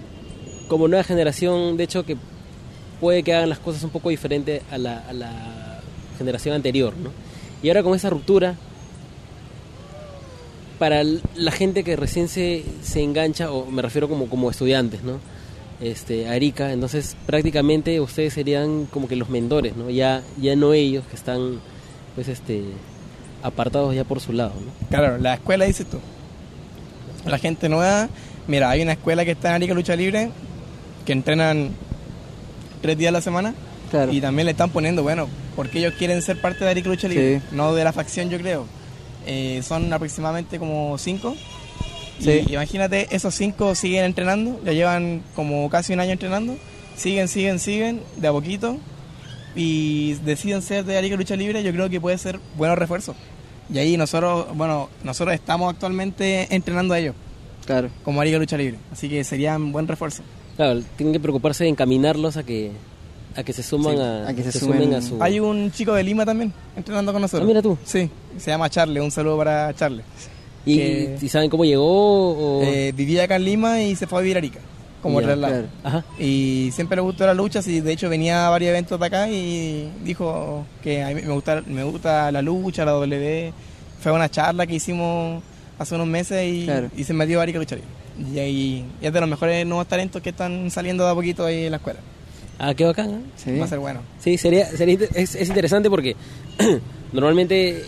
como 0.68 0.86
nueva 0.86 1.02
generación, 1.02 1.76
de 1.76 1.82
hecho, 1.84 2.04
que 2.04 2.16
puede 3.00 3.24
que 3.24 3.34
hagan 3.34 3.48
las 3.48 3.58
cosas 3.58 3.82
un 3.82 3.90
poco 3.90 4.08
diferentes 4.10 4.62
a 4.70 4.78
la, 4.78 4.98
a 5.08 5.12
la 5.12 5.65
generación 6.16 6.54
anterior, 6.54 6.94
¿no? 6.96 7.10
Y 7.62 7.68
ahora 7.68 7.82
con 7.82 7.94
esa 7.94 8.10
ruptura, 8.10 8.54
para 10.78 11.02
la 11.04 11.50
gente 11.52 11.84
que 11.84 11.96
recién 11.96 12.28
se, 12.28 12.64
se 12.82 13.02
engancha, 13.02 13.50
o 13.50 13.66
me 13.70 13.80
refiero 13.82 14.08
como, 14.08 14.26
como 14.26 14.50
estudiantes, 14.50 15.02
¿no? 15.02 15.18
Este, 15.80 16.28
a 16.28 16.32
Arica, 16.32 16.72
entonces 16.72 17.16
prácticamente 17.26 18.00
ustedes 18.00 18.32
serían 18.34 18.86
como 18.86 19.08
que 19.08 19.16
los 19.16 19.28
mentores, 19.30 19.76
¿no? 19.76 19.88
Ya, 19.90 20.22
ya 20.40 20.54
no 20.56 20.72
ellos 20.74 21.04
que 21.08 21.16
están, 21.16 21.60
pues, 22.14 22.28
este, 22.28 22.62
apartados 23.42 23.94
ya 23.94 24.04
por 24.04 24.20
su 24.20 24.32
lado, 24.32 24.52
¿no? 24.54 24.88
Claro, 24.88 25.18
la 25.18 25.34
escuela 25.34 25.64
dices 25.64 25.86
tú. 25.88 25.98
La 27.26 27.38
gente 27.38 27.68
nueva, 27.68 28.08
mira, 28.46 28.70
hay 28.70 28.82
una 28.82 28.92
escuela 28.92 29.24
que 29.24 29.32
está 29.32 29.48
en 29.50 29.54
Arica 29.56 29.74
Lucha 29.74 29.96
Libre, 29.96 30.30
que 31.04 31.12
entrenan 31.12 31.70
tres 32.82 32.98
días 32.98 33.08
a 33.08 33.12
la 33.12 33.20
semana, 33.22 33.54
Claro. 33.90 34.12
y 34.12 34.20
también 34.20 34.44
le 34.46 34.52
están 34.52 34.70
poniendo, 34.70 35.02
bueno, 35.02 35.26
porque 35.56 35.78
ellos 35.80 35.94
quieren 35.98 36.20
ser 36.22 36.40
parte 36.40 36.64
de 36.64 36.70
Arica 36.70 36.88
Lucha 36.88 37.08
Libre, 37.08 37.40
Sí. 37.40 37.46
no 37.52 37.74
de 37.74 37.82
la 37.82 37.92
facción, 37.92 38.30
yo 38.30 38.38
creo. 38.38 38.66
Eh, 39.26 39.60
son 39.64 39.92
aproximadamente 39.92 40.58
como 40.58 40.96
cinco. 40.98 41.34
Sí. 42.20 42.42
Y 42.46 42.52
imagínate, 42.52 43.08
esos 43.14 43.34
cinco 43.34 43.74
siguen 43.74 44.04
entrenando, 44.04 44.60
ya 44.64 44.72
llevan 44.72 45.22
como 45.34 45.68
casi 45.68 45.92
un 45.92 46.00
año 46.00 46.12
entrenando, 46.12 46.56
siguen, 46.96 47.26
siguen, 47.28 47.58
siguen, 47.58 48.00
de 48.16 48.28
a 48.28 48.32
poquito, 48.32 48.78
y 49.54 50.14
deciden 50.24 50.62
ser 50.62 50.84
de 50.84 50.96
Arica 50.96 51.16
Lucha 51.16 51.36
Libre, 51.36 51.62
yo 51.62 51.72
creo 51.72 51.88
que 51.90 52.00
puede 52.00 52.18
ser 52.18 52.38
buenos 52.56 52.78
refuerzos. 52.78 53.16
Y 53.72 53.78
ahí 53.78 53.96
nosotros, 53.96 54.46
bueno, 54.54 54.88
nosotros 55.02 55.34
estamos 55.34 55.72
actualmente 55.72 56.54
entrenando 56.54 56.94
a 56.94 56.98
ellos, 56.98 57.14
Claro. 57.66 57.88
como 58.04 58.20
Arica 58.20 58.38
Lucha 58.38 58.56
Libre, 58.56 58.78
así 58.92 59.08
que 59.08 59.24
serían 59.24 59.72
buen 59.72 59.88
refuerzo. 59.88 60.22
Claro, 60.56 60.80
tienen 60.96 61.12
que 61.12 61.20
preocuparse 61.20 61.64
de 61.64 61.70
encaminarlos 61.70 62.36
a 62.36 62.44
que 62.44 62.70
a 63.36 63.42
que 63.42 63.52
se 63.52 63.62
suman 63.62 63.94
Sí, 63.96 64.00
a, 64.02 64.28
a 64.28 64.34
que 64.34 64.42
se 64.42 64.52
se 64.52 64.58
sumen. 64.60 64.82
sumen 64.82 64.94
a 64.94 65.02
su... 65.02 65.22
Hay 65.22 65.38
un 65.40 65.70
chico 65.70 65.92
de 65.94 66.02
Lima 66.02 66.24
también 66.24 66.52
entrenando 66.76 67.12
con 67.12 67.20
nosotros. 67.22 67.44
Ah, 67.44 67.48
mira 67.48 67.62
tú. 67.62 67.76
Sí, 67.84 68.08
se 68.38 68.50
llama 68.50 68.68
Charle, 68.70 69.00
un 69.00 69.10
saludo 69.10 69.36
para 69.38 69.74
Charle. 69.74 70.02
¿Y, 70.64 70.76
que- 70.78 71.18
y 71.22 71.28
saben 71.28 71.48
cómo 71.50 71.64
llegó? 71.64 71.84
O... 72.58 72.62
Eh, 72.62 72.92
vivía 72.96 73.24
acá 73.24 73.36
en 73.36 73.44
Lima 73.44 73.80
y 73.82 73.94
se 73.94 74.06
fue 74.06 74.18
a 74.18 74.22
vivir 74.22 74.36
a 74.36 74.38
Arica, 74.38 74.58
como 75.02 75.20
traslado. 75.22 75.52
claro. 75.52 75.68
Ajá. 76.00 76.04
Y 76.18 76.70
siempre 76.72 76.96
le 76.96 77.02
gustó 77.02 77.24
la 77.26 77.34
lucha, 77.34 77.60
y 77.64 77.80
de 77.80 77.92
hecho 77.92 78.08
venía 78.08 78.46
a 78.46 78.50
varios 78.50 78.70
eventos 78.70 78.98
de 78.98 79.06
acá 79.06 79.28
y 79.30 79.88
dijo 80.04 80.64
que 80.82 81.02
a 81.04 81.08
mí 81.10 81.22
me 81.22 81.32
gusta, 81.32 81.62
me 81.66 81.84
gusta 81.84 82.32
la 82.32 82.42
lucha, 82.42 82.84
la 82.84 82.92
W. 82.92 83.52
Fue 84.00 84.12
una 84.12 84.28
charla 84.28 84.66
que 84.66 84.74
hicimos 84.74 85.42
hace 85.78 85.94
unos 85.94 86.06
meses 86.06 86.44
y, 86.52 86.64
Claro. 86.64 86.90
y 86.96 87.04
se 87.04 87.12
metió 87.12 87.38
a 87.38 87.42
Arica 87.44 87.58
a 87.58 87.62
luchar. 87.62 87.78
Y, 88.34 88.38
ahí 88.38 88.84
y 89.00 89.06
es 89.06 89.12
de 89.12 89.20
los 89.20 89.28
mejores 89.28 89.66
nuevos 89.66 89.86
talentos 89.86 90.20
que 90.22 90.30
están 90.30 90.70
saliendo 90.70 91.04
de 91.04 91.10
a 91.10 91.14
poquito 91.14 91.44
ahí 91.44 91.64
en 91.66 91.70
la 91.70 91.76
escuela. 91.76 92.00
Ah, 92.58 92.74
qué 92.74 92.84
bacán. 92.84 93.10
¿eh? 93.10 93.20
Sí. 93.36 93.58
Va 93.58 93.64
a 93.66 93.68
ser 93.68 93.78
bueno. 93.78 94.00
Sí, 94.18 94.38
sería, 94.38 94.66
sería 94.66 94.98
es, 95.14 95.34
es 95.34 95.48
interesante 95.48 95.90
porque 95.90 96.16
normalmente 97.12 97.78
eh, 97.78 97.82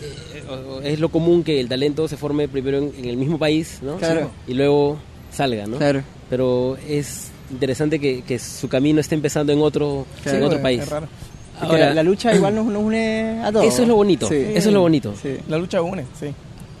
es 0.83 0.99
lo 0.99 1.09
común 1.09 1.43
que 1.43 1.59
el 1.59 1.67
talento 1.67 2.07
se 2.07 2.17
forme 2.17 2.47
primero 2.47 2.77
en, 2.77 2.91
en 2.97 3.05
el 3.05 3.17
mismo 3.17 3.37
país, 3.37 3.79
¿no? 3.81 3.97
Claro. 3.97 4.29
Y 4.47 4.53
luego 4.53 4.97
salga, 5.31 5.65
¿no? 5.67 5.77
Claro. 5.77 6.03
Pero 6.29 6.77
es 6.87 7.29
interesante 7.51 7.99
que, 7.99 8.21
que 8.21 8.37
su 8.39 8.67
camino 8.69 8.99
esté 9.01 9.15
empezando 9.15 9.51
en 9.51 9.59
otro, 9.61 10.05
Claro. 10.23 10.37
en 10.37 10.43
otro 10.43 10.57
es- 10.57 10.63
país. 10.63 10.81
es 10.81 10.89
raro. 10.89 11.07
Ahora- 11.61 11.87
la, 11.87 11.93
la 11.95 12.03
lucha 12.03 12.33
igual 12.33 12.55
nos, 12.55 12.65
nos 12.67 12.83
une 12.83 13.41
a 13.43 13.51
todos. 13.51 13.65
Eso 13.65 13.81
es 13.81 13.87
lo 13.87 13.95
bonito, 13.95 14.27
Sí. 14.29 14.35
eso 14.53 14.69
es 14.69 14.73
lo 14.73 14.81
bonito. 14.81 15.13
Sí, 15.21 15.35
La 15.49 15.57
lucha 15.57 15.81
une, 15.81 16.05
sí. 16.17 16.27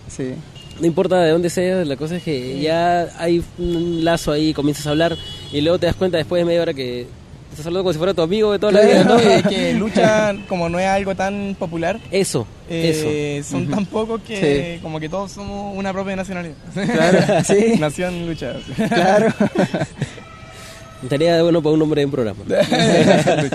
sí. 0.07 0.31
No 0.79 0.87
importa 0.87 1.19
de 1.21 1.31
dónde 1.31 1.49
seas, 1.49 1.85
la 1.85 1.97
cosa 1.97 2.15
es 2.15 2.23
que 2.23 2.61
ya 2.61 3.01
hay 3.17 3.43
un 3.57 4.05
lazo 4.05 4.31
ahí, 4.31 4.53
comienzas 4.53 4.87
a 4.87 4.91
hablar 4.91 5.17
y 5.51 5.59
luego 5.59 5.77
te 5.79 5.87
das 5.87 5.95
cuenta 5.95 6.17
después 6.17 6.39
de 6.39 6.45
media 6.45 6.61
hora 6.61 6.73
que 6.73 7.07
estás 7.51 7.65
hablando 7.65 7.83
como 7.83 7.93
si 7.93 7.97
fuera 7.99 8.13
tu 8.13 8.21
amigo 8.21 8.51
de 8.51 8.59
toda 8.59 8.71
la 8.73 8.81
vida, 8.81 9.03
¿no? 9.03 9.17
Es 9.19 9.43
que 9.47 9.73
lucha, 9.73 10.35
como 10.47 10.69
no 10.69 10.79
es 10.79 10.87
algo 10.87 11.15
tan 11.15 11.55
popular, 11.57 11.99
Eso, 12.11 12.45
eso. 12.69 13.05
eh, 13.09 13.43
son 13.47 13.67
tan 13.67 13.85
pocos 13.85 14.21
que 14.21 14.79
como 14.81 14.99
que 14.99 15.09
todos 15.09 15.31
somos 15.31 15.75
una 15.77 15.91
propia 15.93 16.15
nacionalidad. 16.15 16.55
Claro, 16.73 17.43
sí. 17.45 17.79
Nación 17.79 18.27
lucha. 18.27 18.53
Claro. 18.89 19.27
Estaría 21.03 21.41
bueno 21.43 21.61
para 21.61 21.73
un 21.73 21.79
nombre 21.79 22.01
de 22.01 22.05
un 22.05 22.11
programa. 22.11 22.39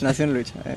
Nación 0.02 0.33
lucha. 0.33 0.54
eh. 0.64 0.76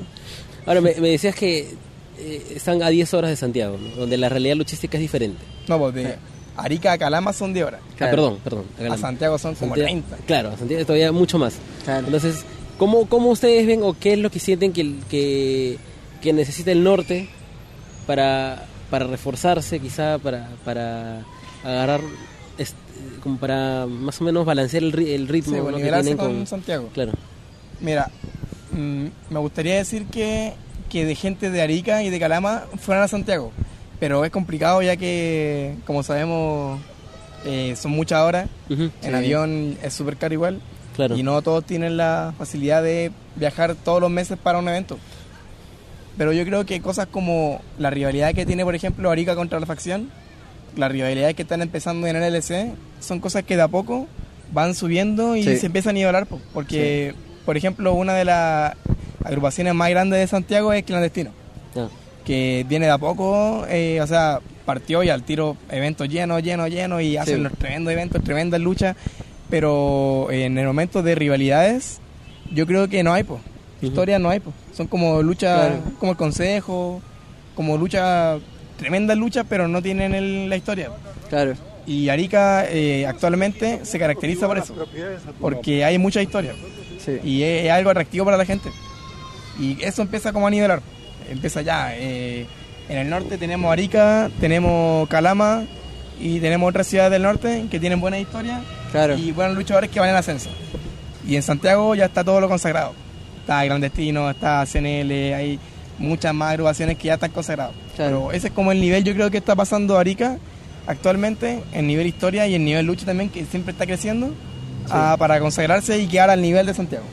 Ahora, 0.66 0.80
me, 0.82 0.94
me 0.96 1.08
decías 1.08 1.34
que 1.34 1.70
eh, 2.18 2.42
están 2.56 2.82
a 2.82 2.90
10 2.90 3.14
horas 3.14 3.30
de 3.30 3.36
Santiago, 3.36 3.78
¿no? 3.80 3.96
donde 3.96 4.18
la 4.18 4.28
realidad 4.28 4.54
luchística 4.56 4.98
es 4.98 5.00
diferente. 5.00 5.38
No, 5.66 5.78
pues 5.78 5.94
de 5.94 6.16
Arica 6.58 6.92
a 6.92 6.98
Calama 6.98 7.32
son 7.32 7.54
10 7.54 7.66
horas. 7.66 7.80
Ah, 7.82 7.94
Claro. 7.96 8.10
perdón, 8.16 8.38
perdón. 8.44 8.64
acá 8.76 8.86
A 8.86 8.88
la- 8.90 8.98
Santiago 8.98 9.38
son 9.38 9.54
como 9.54 9.74
Santiago- 9.74 9.86
30. 10.02 10.16
Claro, 10.26 10.48
a 10.50 10.56
Santiago 10.58 10.84
todavía 10.84 11.10
mucho 11.10 11.38
más. 11.38 11.54
Claro. 11.84 12.04
Entonces, 12.04 12.44
¿cómo, 12.78 13.06
¿cómo 13.06 13.30
ustedes 13.30 13.66
ven 13.66 13.82
o 13.82 13.94
qué 13.98 14.14
es 14.14 14.18
lo 14.18 14.30
que 14.30 14.38
sienten 14.40 14.72
que, 14.72 14.94
que, 15.10 15.78
que 16.22 16.32
necesita 16.32 16.72
el 16.72 16.82
norte 16.82 17.28
para, 18.06 18.64
para 18.90 19.06
reforzarse, 19.06 19.78
quizá 19.80 20.18
para, 20.18 20.48
para 20.64 21.22
agarrar, 21.64 22.00
este, 22.56 22.76
como 23.22 23.36
para 23.38 23.86
más 23.86 24.20
o 24.20 24.24
menos 24.24 24.46
balancear 24.46 24.82
el, 24.82 24.98
el 24.98 25.28
ritmo 25.28 25.54
Sí, 25.56 25.60
pues, 25.60 25.64
¿no? 25.72 25.76
que 25.76 25.76
nivelarse 25.84 26.08
tienen 26.10 26.24
con, 26.24 26.36
con... 26.36 26.46
Santiago. 26.46 26.88
Claro. 26.94 27.12
Mira, 27.80 28.10
mm, 28.72 29.06
me 29.30 29.38
gustaría 29.38 29.76
decir 29.76 30.06
que, 30.06 30.54
que 30.88 31.04
de 31.04 31.14
gente 31.14 31.50
de 31.50 31.60
Arica 31.62 32.02
y 32.02 32.10
de 32.10 32.18
Calama 32.18 32.64
fueran 32.80 33.04
a 33.04 33.08
Santiago. 33.08 33.52
Pero 34.00 34.24
es 34.24 34.30
complicado 34.30 34.80
ya 34.80 34.96
que, 34.96 35.74
como 35.86 36.02
sabemos, 36.04 36.80
eh, 37.44 37.74
son 37.76 37.90
muchas 37.92 38.20
horas. 38.20 38.48
Ujú, 38.70 38.84
En 38.84 38.92
Sí. 39.02 39.08
avión 39.12 39.76
es 39.82 39.92
súper 39.92 40.16
caro 40.16 40.34
igual. 40.34 40.60
Claro. 40.98 41.16
Y 41.16 41.22
no 41.22 41.40
todos 41.42 41.64
tienen 41.64 41.96
la 41.96 42.34
facilidad 42.36 42.82
de 42.82 43.12
viajar 43.36 43.76
todos 43.76 44.00
los 44.00 44.10
meses 44.10 44.36
para 44.36 44.58
un 44.58 44.68
evento. 44.68 44.98
Pero 46.16 46.32
yo 46.32 46.44
creo 46.44 46.66
que 46.66 46.80
cosas 46.80 47.06
como 47.06 47.60
la 47.78 47.90
rivalidad 47.90 48.34
que 48.34 48.44
tiene, 48.44 48.64
por 48.64 48.74
ejemplo, 48.74 49.08
Arica 49.10 49.36
contra 49.36 49.60
la 49.60 49.66
facción, 49.66 50.10
las 50.76 50.90
rivalidades 50.90 51.36
que 51.36 51.42
están 51.42 51.62
empezando 51.62 52.08
en 52.08 52.16
el 52.16 52.24
LC, 52.24 52.72
son 53.00 53.20
cosas 53.20 53.44
que 53.44 53.54
de 53.54 53.62
a 53.62 53.68
poco 53.68 54.08
van 54.52 54.74
subiendo 54.74 55.36
y 55.36 55.44
Sí. 55.44 55.56
se 55.58 55.66
empiezan 55.66 55.90
a 55.90 55.92
nivelar. 55.94 56.26
po. 56.26 56.40
Porque, 56.52 57.14
por 57.46 57.56
ejemplo, 57.56 57.94
una 57.94 58.14
de 58.14 58.24
las 58.24 58.74
agrupaciones 59.24 59.74
más 59.74 59.90
grandes 59.90 60.18
de 60.18 60.26
Santiago 60.26 60.72
es 60.72 60.82
Clandestino, 60.82 61.30
Ah, 61.76 61.86
que 62.24 62.66
viene 62.68 62.86
de 62.86 62.92
a 62.92 62.98
poco, 62.98 63.64
eh, 63.68 64.00
o 64.02 64.06
sea, 64.08 64.40
partió 64.66 65.02
y 65.04 65.10
al 65.10 65.22
tiro 65.22 65.56
eventos 65.70 66.08
llenos, 66.08 66.42
llenos, 66.42 66.68
llenos 66.70 67.00
y 67.02 67.16
hacen 67.16 67.36
Sí. 67.36 67.40
los 67.42 67.52
tremendos 67.52 67.92
eventos, 67.92 68.24
tremendas 68.24 68.60
luchas. 68.60 68.96
Pero 69.50 70.28
en 70.30 70.58
el 70.58 70.66
momento 70.66 71.02
de 71.02 71.14
rivalidades, 71.14 72.00
yo 72.52 72.66
creo 72.66 72.88
que 72.88 73.02
no 73.02 73.12
hay, 73.12 73.24
pues. 73.24 73.40
Historias 73.80 74.20
no 74.20 74.28
hay, 74.30 74.40
pues. 74.40 74.54
Son 74.74 74.86
como 74.86 75.22
luchas, 75.22 75.68
Claro. 75.68 75.82
como 75.98 76.12
el 76.12 76.18
consejo, 76.18 77.00
como 77.54 77.76
luchas, 77.76 78.40
tremendas 78.76 79.16
luchas, 79.16 79.46
pero 79.48 79.68
no 79.68 79.82
tienen 79.82 80.14
el- 80.14 80.48
la 80.48 80.56
historia. 80.56 80.90
Claro. 81.28 81.54
Y 81.86 82.10
Arica 82.10 82.66
eh, 82.68 83.06
actualmente 83.06 83.80
se 83.84 83.98
caracteriza 83.98 84.46
por 84.46 84.58
eso, 84.58 84.74
porque 85.40 85.84
hay 85.84 85.96
mucha 85.96 86.20
historia 86.20 86.52
Sí. 87.02 87.18
y 87.24 87.42
es, 87.42 87.64
es 87.64 87.70
algo 87.70 87.88
atractivo 87.90 88.24
para 88.26 88.36
la 88.36 88.44
gente. 88.44 88.68
Y 89.58 89.82
eso 89.82 90.02
empieza 90.02 90.32
como 90.32 90.46
a 90.46 90.50
nivelar. 90.50 90.82
Empieza 91.30 91.62
ya. 91.62 91.96
eh, 91.96 92.46
en 92.88 92.98
el 92.98 93.08
norte 93.10 93.38
tenemos 93.38 93.70
Arica, 93.72 94.30
tenemos 94.40 95.08
Calama 95.08 95.64
y 96.20 96.40
tenemos 96.40 96.68
otras 96.68 96.86
ciudades 96.86 97.12
del 97.12 97.22
norte 97.22 97.66
que 97.70 97.78
tienen 97.80 98.00
buena 98.00 98.18
historia 98.18 98.60
Claro. 98.92 99.16
y 99.16 99.32
buenos 99.32 99.56
luchadores 99.56 99.90
que 99.90 100.00
van 100.00 100.10
en 100.10 100.16
ascenso. 100.16 100.48
Y 101.26 101.36
en 101.36 101.42
Santiago 101.42 101.94
ya 101.94 102.06
está 102.06 102.24
todo 102.24 102.40
lo 102.40 102.48
consagrado. 102.48 102.92
Está 103.40 103.64
Grandestino, 103.64 104.30
está 104.30 104.64
CNL, 104.66 105.34
hay 105.34 105.58
muchas 105.98 106.32
más 106.34 106.50
agrupaciones 106.52 106.96
que 106.96 107.08
ya 107.08 107.14
están 107.14 107.30
consagrados. 107.30 107.74
Claro. 107.96 108.24
Pero 108.28 108.32
ese 108.32 108.48
es 108.48 108.52
como 108.52 108.72
el 108.72 108.80
nivel 108.80 109.04
yo 109.04 109.14
creo 109.14 109.30
que 109.30 109.38
está 109.38 109.54
pasando 109.56 109.98
Arica 109.98 110.38
actualmente, 110.86 111.62
en 111.72 111.86
nivel 111.86 112.06
historia 112.06 112.46
y 112.46 112.54
en 112.54 112.64
nivel 112.64 112.86
lucha 112.86 113.04
también, 113.04 113.28
que 113.30 113.44
siempre 113.44 113.72
está 113.72 113.84
creciendo 113.86 114.32
ah, 114.90 115.16
para 115.18 115.38
consagrarse 115.40 115.98
y 116.00 116.06
quedar 116.06 116.30
al 116.30 116.40
nivel 116.40 116.66
de 116.66 116.74
Santiago. 116.74 117.04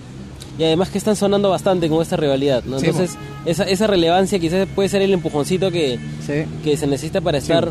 Y 0.57 0.63
además 0.63 0.89
que 0.89 0.97
están 0.97 1.17
sonando 1.17 1.49
bastante 1.49 1.89
con 1.89 2.01
esta 2.01 2.15
rivalidad, 2.15 2.63
¿no? 2.63 2.79
Sí, 2.79 2.85
Entonces, 2.85 3.17
esa, 3.45 3.63
esa 3.65 3.87
relevancia 3.87 4.39
quizás 4.39 4.65
puede 4.73 4.87
ser 4.87 5.01
el 5.01 5.11
empujoncito 5.13 5.69
que, 5.71 5.99
Sí. 6.25 6.45
que 6.63 6.77
se 6.77 6.87
necesita 6.87 7.19
para 7.19 7.39
estar 7.39 7.69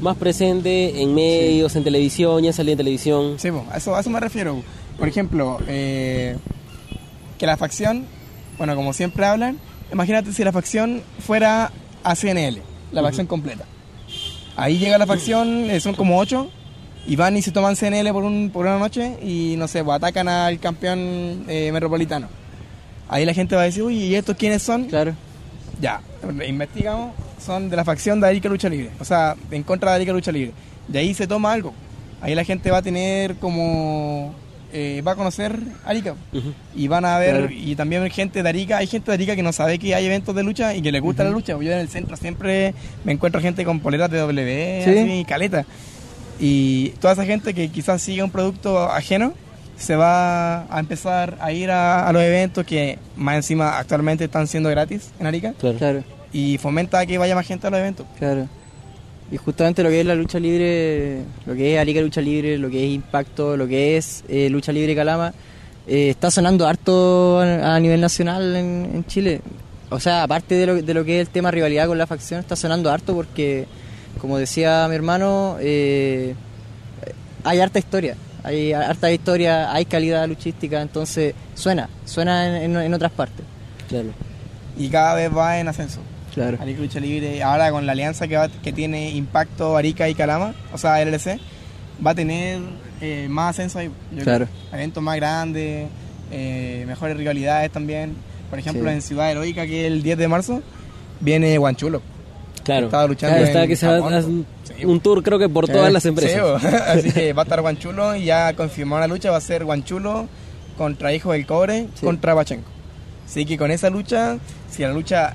más 0.00 0.16
presente 0.16 1.02
en 1.02 1.14
medios, 1.14 1.74
en 1.76 1.84
televisión, 1.84 2.42
ya 2.42 2.52
salí 2.52 2.72
en 2.72 2.78
televisión. 2.78 3.38
Sí, 3.38 3.48
a, 3.70 3.76
eso, 3.76 3.94
a 3.94 4.00
eso 4.00 4.10
me 4.10 4.20
refiero. 4.20 4.62
Por 4.98 5.08
ejemplo, 5.08 5.58
eh, 5.68 6.36
que 7.38 7.46
la 7.46 7.56
facción, 7.56 8.04
bueno, 8.56 8.74
como 8.74 8.92
siempre 8.92 9.26
hablan, 9.26 9.58
imagínate 9.92 10.32
si 10.32 10.44
la 10.44 10.52
facción 10.52 11.02
fuera 11.24 11.72
a 12.02 12.14
CNL, 12.16 12.62
la 12.92 13.02
facción 13.02 13.26
completa. 13.26 13.64
Ahí 14.56 14.78
llega 14.78 14.98
la 14.98 15.06
facción, 15.06 15.70
eh, 15.70 15.80
son 15.80 15.94
como 15.94 16.18
ocho, 16.18 16.50
y 17.06 17.16
van 17.16 17.36
y 17.36 17.42
se 17.42 17.52
toman 17.52 17.76
CNL 17.76 18.12
por, 18.12 18.24
un, 18.24 18.50
por 18.50 18.66
una 18.66 18.78
noche 18.78 19.16
y, 19.22 19.54
no 19.56 19.68
sé, 19.68 19.82
pues, 19.84 19.96
atacan 19.96 20.28
al 20.28 20.58
campeón 20.58 21.44
eh, 21.48 21.70
metropolitano. 21.72 22.28
Ahí 23.08 23.24
la 23.24 23.32
gente 23.32 23.56
va 23.56 23.62
a 23.62 23.64
decir, 23.64 23.82
uy, 23.82 23.96
¿y 23.96 24.14
estos 24.14 24.36
quiénes 24.36 24.62
son? 24.62 24.84
Claro. 24.84 25.14
Ya, 25.80 26.02
investigamos, 26.46 27.14
son 27.40 27.70
de 27.70 27.76
la 27.76 27.84
facción 27.84 28.20
de 28.20 28.26
Arica 28.28 28.48
Lucha 28.48 28.68
Libre, 28.68 28.90
o 29.00 29.04
sea, 29.04 29.34
en 29.50 29.62
contra 29.62 29.90
de 29.90 29.96
Arica 29.96 30.12
Lucha 30.12 30.32
Libre. 30.32 30.52
De 30.88 30.98
ahí 30.98 31.14
se 31.14 31.26
toma 31.26 31.52
algo. 31.52 31.72
Ahí 32.20 32.34
la 32.34 32.44
gente 32.44 32.70
va 32.70 32.78
a 32.78 32.82
tener 32.82 33.36
como. 33.36 34.34
eh, 34.72 35.02
va 35.06 35.12
a 35.12 35.16
conocer 35.16 35.58
Arica. 35.86 36.14
Ujú. 36.32 36.52
Y 36.76 36.88
van 36.88 37.04
a 37.06 37.18
ver, 37.18 37.36
Claro. 37.36 37.52
y 37.52 37.74
también 37.74 38.02
hay 38.02 38.10
gente 38.10 38.42
de 38.42 38.48
Arica, 38.48 38.76
hay 38.78 38.86
gente 38.86 39.10
de 39.10 39.14
Arica 39.14 39.34
que 39.34 39.42
no 39.42 39.52
sabe 39.52 39.78
que 39.78 39.94
hay 39.94 40.04
eventos 40.04 40.34
de 40.34 40.42
lucha 40.42 40.74
y 40.74 40.82
que 40.82 40.92
le 40.92 41.00
gusta 41.00 41.24
la 41.24 41.30
lucha. 41.30 41.52
Yo 41.54 41.60
en 41.72 41.78
el 41.78 41.88
centro 41.88 42.16
siempre 42.18 42.74
me 43.04 43.12
encuentro 43.12 43.40
gente 43.40 43.64
con 43.64 43.80
poleras 43.80 44.10
de 44.10 44.18
W, 44.18 44.82
Sí. 44.84 44.90
así, 44.98 45.24
caleta. 45.26 45.64
Y 46.40 46.90
toda 47.00 47.14
esa 47.14 47.24
gente 47.24 47.54
que 47.54 47.68
quizás 47.70 48.00
sigue 48.02 48.22
un 48.22 48.30
producto 48.30 48.78
ajeno, 48.90 49.32
se 49.78 49.96
va 49.96 50.62
a 50.74 50.80
empezar 50.80 51.38
a 51.40 51.52
ir 51.52 51.70
a, 51.70 52.06
a 52.08 52.12
los 52.12 52.22
eventos 52.22 52.64
que 52.66 52.98
más 53.16 53.36
encima 53.36 53.78
actualmente 53.78 54.24
están 54.24 54.46
siendo 54.48 54.68
gratis 54.70 55.10
en 55.20 55.26
Arica 55.28 55.54
Claro. 55.58 55.78
Claro. 55.78 56.04
Y 56.32 56.58
fomenta 56.58 57.04
que 57.06 57.18
vaya 57.18 57.34
más 57.34 57.46
gente 57.46 57.66
a 57.66 57.70
los 57.70 57.80
eventos. 57.80 58.06
Claro. 58.18 58.46
Y 59.30 59.36
justamente 59.36 59.82
lo 59.82 59.90
que 59.90 60.00
es 60.00 60.06
la 60.06 60.14
lucha 60.14 60.38
libre, 60.38 61.22
lo 61.46 61.54
que 61.54 61.74
es 61.74 61.80
Arica 61.80 62.00
Lucha 62.00 62.20
Libre, 62.22 62.56
lo 62.56 62.70
que 62.70 62.84
es 62.86 62.90
Impacto, 62.94 63.56
lo 63.58 63.66
que 63.68 63.96
es 63.98 64.24
eh, 64.28 64.48
Lucha 64.48 64.72
Libre 64.72 64.94
Calama, 64.94 65.34
eh, 65.86 66.08
está 66.10 66.30
sonando 66.30 66.66
harto 66.66 67.38
a, 67.40 67.74
a 67.76 67.80
nivel 67.80 68.00
nacional 68.00 68.56
en, 68.56 68.90
en 68.94 69.04
Chile. 69.06 69.42
O 69.90 70.00
sea, 70.00 70.22
aparte 70.22 70.54
de 70.54 70.66
lo, 70.66 70.74
de 70.82 70.94
lo 70.94 71.04
que 71.04 71.20
es 71.20 71.26
el 71.28 71.32
tema 71.32 71.50
rivalidad 71.50 71.86
con 71.86 71.98
la 71.98 72.06
facción, 72.06 72.40
está 72.40 72.56
sonando 72.56 72.90
harto 72.90 73.14
porque, 73.14 73.66
como 74.18 74.38
decía 74.38 74.86
mi 74.88 74.94
hermano, 74.94 75.56
eh, 75.60 76.34
hay 77.44 77.60
harta 77.60 77.78
historia. 77.78 78.16
Hay 78.44 78.72
harta 78.72 79.10
historia, 79.12 79.72
hay 79.74 79.84
calidad 79.84 80.26
luchística, 80.26 80.80
entonces 80.80 81.34
suena, 81.54 81.88
suena 82.06 82.62
en, 82.64 82.76
en- 82.76 82.82
en 82.82 82.94
otras 82.94 83.12
partes. 83.12 83.44
Claro. 83.88 84.08
Y 84.78 84.88
cada 84.88 85.14
vez 85.16 85.30
va 85.36 85.58
en 85.58 85.68
ascenso. 85.68 86.00
Claro. 86.38 86.58
Arica 86.60 86.80
Lucha 86.80 87.00
Libre, 87.00 87.42
ahora 87.42 87.70
con 87.70 87.84
la 87.86 87.92
alianza 87.92 88.26
que, 88.28 88.36
va- 88.36 88.48
que 88.48 88.72
tiene 88.72 89.10
Impacto, 89.10 89.76
Arica 89.76 90.08
y 90.08 90.14
Calama, 90.14 90.54
o 90.72 90.78
sea, 90.78 91.00
LLC, 91.04 91.38
va 92.04 92.12
a 92.12 92.14
tener 92.14 92.60
eh, 93.00 93.26
más 93.28 93.50
ascenso 93.50 93.78
ahí. 93.78 93.90
yo 94.12 94.22
Claro. 94.24 94.46
creo. 94.46 94.58
Eventos 94.78 95.02
más 95.02 95.16
grandes, 95.16 95.88
eh, 96.30 96.84
mejores 96.86 97.16
rivalidades 97.16 97.70
también. 97.70 98.14
Por 98.50 98.58
ejemplo, 98.58 98.88
Sí. 98.88 98.94
en 98.94 99.02
Ciudad 99.02 99.30
Heroica, 99.30 99.66
que 99.66 99.86
es 99.86 99.92
el 99.92 100.02
10 100.02 100.16
de 100.18 100.28
marzo, 100.28 100.62
viene 101.20 101.56
Guanchulo. 101.58 102.00
Claro. 102.64 102.86
Estaba 102.86 103.06
luchando 103.06 103.36
Claro, 103.36 103.60
en 103.60 103.68
que 103.68 103.76
se 103.76 103.88
un, 103.88 104.46
sí, 104.64 104.84
un 104.84 105.00
tour, 105.00 105.22
creo 105.22 105.38
que 105.38 105.48
por 105.48 105.66
todas 105.68 105.92
las 105.92 106.04
empresas. 106.06 106.62
así 106.88 107.10
que 107.12 107.32
va 107.32 107.42
a 107.42 107.44
estar 107.44 107.60
Guanchulo 107.60 108.14
y 108.16 108.24
ya 108.26 108.52
confirmado 108.54 109.00
la 109.00 109.06
lucha 109.08 109.30
va 109.30 109.38
a 109.38 109.40
ser 109.40 109.64
Guanchulo 109.64 110.28
contra 110.76 111.12
Hijo 111.14 111.32
del 111.32 111.46
Cobre 111.46 111.86
contra 112.00 112.34
Pachenko. 112.34 112.68
Así 113.26 113.44
que 113.46 113.56
con 113.58 113.70
esa 113.70 113.90
lucha, 113.90 114.36
si 114.70 114.82
la 114.82 114.92
lucha 114.92 115.34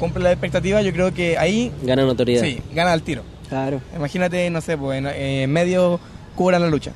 cumple 0.00 0.24
la 0.24 0.32
expectativa, 0.32 0.82
yo 0.82 0.92
creo 0.92 1.14
que 1.14 1.38
ahí 1.38 1.70
Gana 1.82 2.02
notoriedad. 2.04 2.42
sí, 2.42 2.60
gana 2.74 2.92
al 2.92 3.02
tiro. 3.02 3.22
Claro. 3.48 3.80
Imagínate, 3.94 4.50
no 4.50 4.60
sé, 4.60 4.76
pues 4.76 4.98
en, 4.98 5.06
en 5.06 5.50
medio 5.52 6.00
cubran 6.34 6.62
la 6.62 6.68
lucha. 6.68 6.92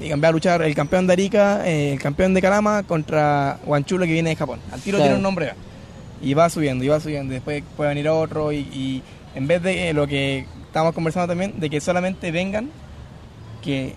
Y 0.00 0.10
va 0.10 0.28
a 0.28 0.32
luchar 0.32 0.62
el 0.62 0.74
campeón 0.74 1.06
de 1.06 1.12
Arica, 1.14 1.66
eh, 1.66 1.92
el 1.94 1.98
campeón 2.00 2.32
de 2.34 2.40
Karama 2.42 2.82
contra 2.84 3.58
Guanchulo 3.64 4.04
que 4.06 4.12
viene 4.12 4.30
de 4.30 4.36
Japón. 4.36 4.60
Al 4.72 4.80
tiro 4.80 4.96
Claro. 4.98 5.08
tiene 5.08 5.16
un 5.16 5.22
nombre. 5.22 5.52
Y 6.22 6.34
va 6.34 6.48
subiendo, 6.50 6.84
y 6.84 6.88
va 6.88 7.00
subiendo. 7.00 7.32
Después 7.32 7.62
puede 7.76 7.88
venir 7.90 8.08
otro. 8.08 8.52
Y, 8.52 8.58
y 8.58 9.02
en 9.34 9.46
vez 9.46 9.62
de 9.62 9.88
eh, 9.90 9.92
lo 9.94 10.06
que 10.06 10.46
estamos 10.66 10.94
conversando 10.94 11.28
también, 11.28 11.58
de 11.58 11.68
que 11.70 11.80
solamente 11.80 12.30
vengan, 12.30 12.70
que 13.62 13.94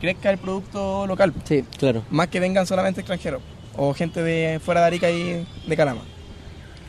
crezca 0.00 0.30
el 0.30 0.38
producto 0.38 1.06
local. 1.06 1.32
Sí. 1.44 1.64
Claro. 1.78 2.02
Más 2.10 2.28
que 2.28 2.40
vengan 2.40 2.66
solamente 2.66 3.00
extranjeros. 3.00 3.42
O 3.76 3.94
gente 3.94 4.22
de 4.22 4.60
fuera 4.60 4.80
de 4.82 4.86
Arica 4.86 5.10
y 5.10 5.46
de 5.66 5.76
Karama. 5.76 6.02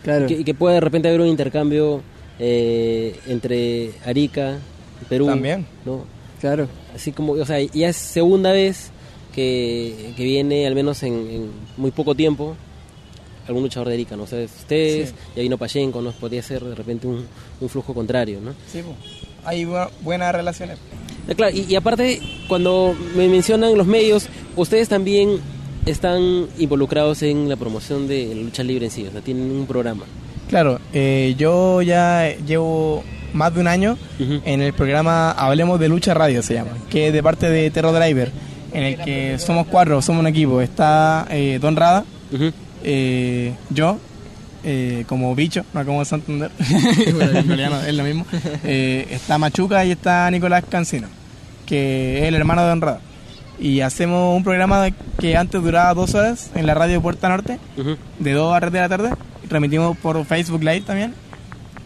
Claro. 0.04 0.28
Que, 0.28 0.44
que 0.44 0.54
puede 0.54 0.76
de 0.76 0.82
repente 0.82 1.08
haber 1.08 1.22
un 1.22 1.28
intercambio 1.28 2.02
eh, 2.40 3.20
entre 3.28 3.92
Arica 4.06 4.58
y 5.02 5.06
Perú. 5.06 5.26
También. 5.28 5.66
¿no? 5.86 6.06
Claro. 6.40 6.68
Así 6.96 7.12
como, 7.12 7.34
o 7.34 7.46
sea, 7.46 7.60
ya 7.60 7.90
es 7.90 7.96
segunda 7.98 8.52
vez 8.52 8.92
que, 9.34 10.14
que 10.16 10.24
viene, 10.24 10.66
al 10.68 10.76
menos 10.76 11.04
en, 11.04 11.14
en 11.14 11.50
muy 11.78 11.92
poco 11.92 12.16
tiempo, 12.16 12.56
algún 13.48 13.64
luchador 13.64 13.90
de 13.90 13.96
Arica, 13.96 14.16
¿no? 14.16 14.24
O 14.24 14.28
sea, 14.28 14.44
ustedes, 14.46 15.10
Sí. 15.10 15.16
ya 15.36 15.42
vino 15.42 15.58
Payenko, 15.58 16.02
¿no? 16.02 16.12
Podría 16.12 16.42
ser 16.44 16.64
de 16.64 16.76
repente 16.76 17.08
un, 17.08 17.26
un 17.60 17.70
flujo 17.70 17.94
contrario, 17.94 18.40
¿no? 18.42 18.52
Sí, 18.72 18.82
pues. 18.84 18.96
Hay 19.46 19.64
bu- 19.66 19.90
buenas 20.02 20.34
relaciones. 20.34 20.78
Eh, 21.28 21.36
Claro, 21.36 21.56
y, 21.56 21.66
y 21.70 21.76
aparte, 21.76 22.22
cuando 22.48 22.96
me 23.16 23.28
mencionan 23.28 23.78
los 23.78 23.88
medios, 23.88 24.28
ustedes 24.56 24.88
también 24.90 25.40
están 25.86 26.48
involucrados 26.58 27.22
en 27.24 27.50
la 27.50 27.56
promoción 27.56 28.08
de 28.08 28.34
la 28.36 28.42
lucha 28.42 28.64
libre 28.64 28.86
en 28.86 28.92
sí, 28.92 29.06
o 29.08 29.12
sea, 29.12 29.22
tienen 29.22 29.52
un 29.52 29.66
programa. 29.66 30.06
Claro, 30.50 30.80
eh, 30.94 31.36
yo 31.38 31.82
ya 31.82 32.36
llevo 32.46 33.04
más 33.34 33.54
de 33.54 33.62
un 33.62 33.68
año 33.68 33.98
en 34.20 34.62
el 34.62 34.74
programa 34.74 35.32
Hablemos 35.32 35.80
de 35.80 35.90
Lucha 35.90 36.14
Radio, 36.14 36.42
se 36.42 36.56
llama, 36.56 36.72
que 36.90 37.08
es 37.08 37.14
de 37.14 37.24
parte 37.24 37.50
de 37.50 37.70
Terror 37.72 37.94
Driver, 37.94 38.32
en 38.74 38.84
el 38.84 38.98
que 38.98 39.38
somos 39.40 39.68
cuatro, 39.68 40.02
somos 40.02 40.22
un 40.22 40.28
equipo. 40.28 40.62
Está 40.62 41.28
eh, 41.30 41.60
Don 41.62 41.76
Rada, 41.76 42.06
eh, 42.84 43.54
yo, 43.70 44.00
eh, 44.64 45.06
como 45.08 45.36
bicho, 45.36 45.66
no 45.74 45.86
como 45.86 46.04
Santander, 46.06 46.52
Bueno, 47.46 47.82
es 47.82 47.94
lo 47.94 48.04
mismo. 48.04 48.26
Está 48.64 49.38
Machuca 49.38 49.86
y 49.86 49.92
está 49.92 50.30
Nicolás 50.32 50.64
Cancino, 50.70 51.08
que 51.66 52.20
es 52.20 52.26
el 52.26 52.36
hermano 52.36 52.64
de 52.64 52.70
Don 52.70 52.82
Rada. 52.82 53.02
Y 53.60 53.82
hacemos 53.82 54.36
un 54.38 54.44
programa 54.44 54.88
que 55.20 55.36
antes 55.36 55.62
duraba 55.62 55.94
dos 55.94 56.16
horas 56.16 56.50
en 56.56 56.66
la 56.66 56.74
radio 56.74 57.02
Puerta 57.02 57.28
Norte, 57.30 57.60
Ujú. 57.78 57.98
de 58.20 58.32
2 58.34 58.54
a 58.56 58.60
3 58.62 58.72
de 58.72 58.80
la 58.80 58.90
tarde. 58.90 59.10
Transmitimos 59.50 59.98
por 59.98 60.24
Facebook 60.26 60.62
Live 60.64 60.82
también. 60.82 61.14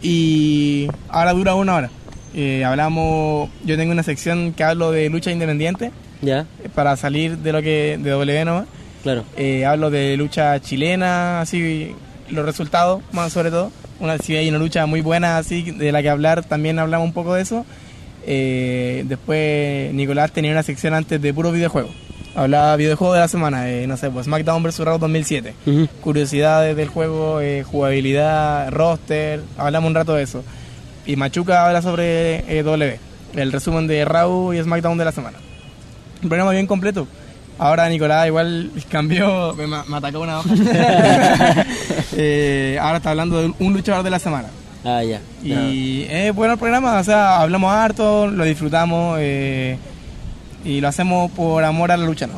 Y 0.02 0.88
ahora 1.08 1.32
dura 1.32 1.54
una 1.54 1.74
hora. 1.76 1.90
Eh, 2.34 2.64
hablamos, 2.64 3.48
yo 3.64 3.76
tengo 3.76 3.92
una 3.92 4.02
sección 4.02 4.52
que 4.52 4.64
hablo 4.64 4.90
de 4.90 5.08
lucha 5.08 5.30
independiente 5.30 5.92
Ya, 6.20 6.46
para 6.74 6.96
salir 6.96 7.38
de 7.38 7.52
lo 7.52 7.62
que 7.62 7.98
de 8.00 8.10
W 8.10 8.44
nomás. 8.44 8.66
claro. 9.02 9.24
Eh, 9.36 9.64
hablo 9.64 9.90
de 9.90 10.16
lucha 10.16 10.60
chilena, 10.60 11.40
así 11.40 11.94
los 12.30 12.44
resultados 12.44 13.02
más 13.12 13.32
sobre 13.32 13.50
todo. 13.50 13.70
Una, 14.00 14.18
si 14.18 14.36
hay 14.36 14.48
una 14.48 14.58
lucha 14.58 14.84
muy 14.86 15.00
buena 15.00 15.38
así 15.38 15.62
de 15.70 15.92
la 15.92 16.02
que 16.02 16.10
hablar, 16.10 16.44
también 16.44 16.78
hablamos 16.80 17.06
un 17.06 17.12
poco 17.14 17.34
de 17.34 17.42
eso. 17.42 17.64
Eh, 18.26 19.04
después 19.06 19.92
Nicolás 19.94 20.32
tenía 20.32 20.52
una 20.52 20.62
sección 20.62 20.94
antes 20.94 21.20
de 21.20 21.34
puro 21.34 21.52
videojuego. 21.52 21.90
Hablaba 22.36 22.74
videojuego 22.76 23.14
de 23.14 23.20
la 23.20 23.28
semana, 23.28 23.70
eh, 23.70 23.86
no 23.86 23.96
sé, 23.96 24.10
pues 24.10 24.24
SmackDown 24.26 24.62
vs. 24.64 24.80
Raw 24.80 24.98
2007 24.98 25.54
Ujú. 25.66 25.86
curiosidades 26.00 26.76
del 26.76 26.88
juego, 26.88 27.40
eh, 27.40 27.62
jugabilidad, 27.62 28.70
roster, 28.72 29.40
hablamos 29.56 29.88
un 29.88 29.94
rato 29.94 30.14
de 30.14 30.24
eso. 30.24 30.42
Y 31.06 31.14
Machuca 31.16 31.64
habla 31.66 31.80
sobre 31.80 32.38
eh, 32.58 32.62
W, 32.64 32.98
el 33.36 33.52
resumen 33.52 33.86
de 33.86 34.04
Raw 34.04 34.52
y 34.52 34.60
SmackDown 34.62 34.98
de 34.98 35.04
la 35.04 35.12
semana. 35.12 35.38
Un 36.22 36.28
programa 36.28 36.50
bien 36.50 36.66
completo. 36.66 37.06
Ahora 37.56 37.88
Nicolás 37.88 38.26
igual 38.26 38.72
cambió, 38.90 39.54
me, 39.54 39.66
me 39.68 39.96
atacó 39.96 40.18
una 40.20 40.40
hoja. 40.40 40.48
Ahora 42.80 42.96
está 42.96 43.10
hablando 43.10 43.40
de 43.42 43.52
un 43.60 43.72
luchador 43.72 44.02
de 44.02 44.10
la 44.10 44.18
semana. 44.18 44.48
Ah, 44.84 45.02
ya. 45.02 45.20
Y 45.42 46.06
es 46.10 46.34
bueno 46.34 46.52
el 46.54 46.58
programa, 46.58 46.98
o 47.00 47.04
sea, 47.04 47.40
hablamos 47.40 47.72
harto, 47.72 48.26
lo 48.26 48.44
disfrutamos 48.44 49.16
eh, 49.20 49.78
y 50.64 50.80
lo 50.80 50.88
hacemos 50.88 51.30
por 51.32 51.64
amor 51.64 51.90
a 51.90 51.96
la 51.96 52.04
lucha, 52.04 52.26
¿no? 52.26 52.34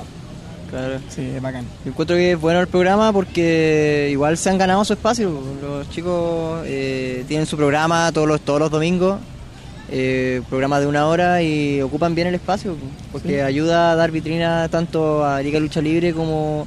Claro. 0.71 0.99
Sí, 1.09 1.23
es 1.35 1.41
bacán. 1.43 1.65
Yo 1.85 1.91
encuentro 1.91 2.17
que 2.17 2.33
es 2.33 2.41
bueno 2.41 2.61
el 2.61 2.67
programa 2.69 3.13
porque 3.13 4.09
igual 4.11 4.37
se 4.37 4.51
han 4.51 4.59
ganado 4.59 4.85
su 4.85 4.93
espacio. 4.93 5.33
Los 5.63 5.89
chicos 5.91 6.63
eh, 6.67 7.25
tienen 7.29 7.47
su 7.47 7.57
programa 7.57 8.11
todos 8.13 8.27
los, 8.29 8.41
todos 8.41 8.59
los 8.61 8.71
domingos, 8.71 9.19
eh, 9.91 10.43
programa 10.49 10.81
de 10.81 10.87
una 10.87 11.07
hora 11.07 11.43
y 11.43 11.81
ocupan 11.83 12.15
bien 12.17 12.27
el 12.29 12.35
espacio 12.35 12.77
porque 13.13 13.29
Sí. 13.35 13.41
ayuda 13.41 13.93
a 13.93 13.97
dar 13.97 14.11
vitrina 14.11 14.69
tanto 14.69 15.25
a 15.25 15.41
Liga 15.41 15.61
Lucha 15.61 15.81
Libre 15.81 16.13
como 16.13 16.67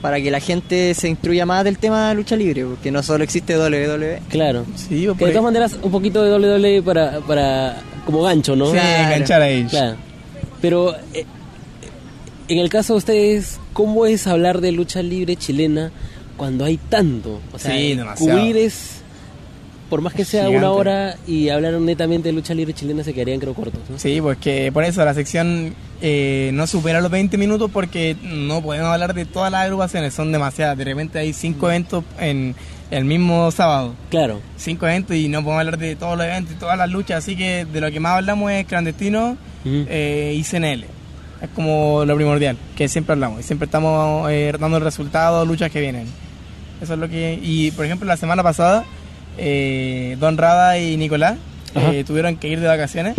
para 0.00 0.20
que 0.20 0.30
la 0.30 0.40
gente 0.40 0.94
se 0.94 1.08
instruya 1.08 1.44
más 1.46 1.64
del 1.64 1.78
tema 1.78 2.08
de 2.10 2.14
lucha 2.14 2.36
libre, 2.36 2.64
porque 2.64 2.90
no 2.90 3.02
solo 3.02 3.24
existe. 3.24 3.56
WWE. 3.58 4.20
Claro. 4.28 4.64
Sí, 4.76 5.08
Que 5.18 5.24
de 5.26 5.30
todas 5.32 5.42
maneras, 5.44 5.76
un 5.82 5.90
poquito 5.90 6.22
de 6.22 6.30
WWE 6.56 6.82
para, 6.82 7.20
para 7.20 7.76
como 8.06 8.22
gancho, 8.22 8.54
¿no? 8.56 8.66
Sí, 8.66 8.72
Claro. 8.72 9.04
enganchar 9.14 9.42
ahí. 9.42 9.64
Claro. 9.64 9.96
Pero 10.60 10.94
eh, 11.14 11.24
en 12.48 12.58
el 12.58 12.68
caso 12.68 12.94
de 12.94 12.98
ustedes, 12.98 13.60
¿cómo 13.72 14.06
es 14.06 14.26
hablar 14.26 14.60
de 14.60 14.72
lucha 14.72 15.02
libre 15.02 15.36
chilena 15.36 15.90
cuando 16.36 16.64
hay 16.64 16.76
tanto? 16.76 17.40
O 17.52 17.58
sea, 17.58 17.72
Sí, 17.76 17.94
demasiado. 17.94 18.38
cubrir 18.38 18.56
es, 18.56 18.97
por 19.88 20.00
más 20.00 20.14
que 20.14 20.24
sea 20.24 20.46
Gigante. 20.46 20.58
una 20.58 20.72
hora 20.72 21.16
y 21.26 21.48
hablar 21.48 21.74
netamente 21.74 22.28
de 22.28 22.32
lucha 22.32 22.54
libre 22.54 22.74
chilena, 22.74 23.04
se 23.04 23.14
quedarían 23.14 23.40
creo 23.40 23.54
cortos, 23.54 23.80
¿no? 23.88 23.98
Sí, 23.98 24.20
pues 24.20 24.38
que 24.38 24.70
por 24.72 24.84
eso 24.84 25.04
la 25.04 25.14
sección 25.14 25.74
eh, 26.00 26.50
no 26.54 26.66
supera 26.66 27.00
los 27.00 27.10
20 27.10 27.36
minutos 27.38 27.70
porque 27.72 28.16
no 28.22 28.62
podemos 28.62 28.88
hablar 28.88 29.14
de 29.14 29.24
todas 29.24 29.50
las 29.50 29.64
agrupaciones, 29.64 30.14
son 30.14 30.32
demasiadas. 30.32 30.76
De 30.76 30.84
repente 30.84 31.18
hay 31.18 31.32
cinco 31.32 31.68
eventos 31.68 32.04
en 32.18 32.54
el 32.90 33.04
mismo 33.04 33.50
sábado. 33.50 33.94
Claro. 34.10 34.40
Cinco 34.56 34.86
eventos 34.86 35.16
y 35.16 35.28
no 35.28 35.42
podemos 35.42 35.60
hablar 35.60 35.78
de 35.78 35.96
todos 35.96 36.16
los 36.16 36.26
eventos 36.26 36.54
y 36.54 36.58
todas 36.58 36.78
las 36.78 36.90
luchas, 36.90 37.18
así 37.18 37.36
que 37.36 37.64
de 37.64 37.80
lo 37.80 37.90
que 37.90 38.00
más 38.00 38.18
hablamos 38.18 38.50
es 38.52 38.66
clandestino 38.66 39.36
eh, 39.64 40.34
y 40.36 40.42
CNL. 40.44 40.84
Es 41.40 41.50
como 41.54 42.04
lo 42.04 42.16
primordial, 42.16 42.56
que 42.76 42.88
siempre 42.88 43.12
hablamos. 43.12 43.40
Y 43.40 43.42
siempre 43.44 43.66
estamos 43.66 44.28
eh, 44.30 44.52
dando 44.58 44.78
el 44.78 44.82
resultado, 44.82 45.44
luchas 45.44 45.70
que 45.70 45.80
vienen. 45.80 46.06
Eso 46.80 46.94
es 46.94 46.98
lo 46.98 47.08
que... 47.08 47.38
Y 47.42 47.70
por 47.72 47.84
ejemplo, 47.84 48.06
la 48.06 48.16
semana 48.16 48.42
pasada, 48.42 48.84
eh, 49.38 50.16
Don 50.20 50.36
Rada 50.36 50.78
y 50.78 50.96
Nicolás 50.96 51.36
eh, 51.74 52.04
tuvieron 52.06 52.36
que 52.36 52.48
ir 52.48 52.60
de 52.60 52.66
vacaciones, 52.66 53.14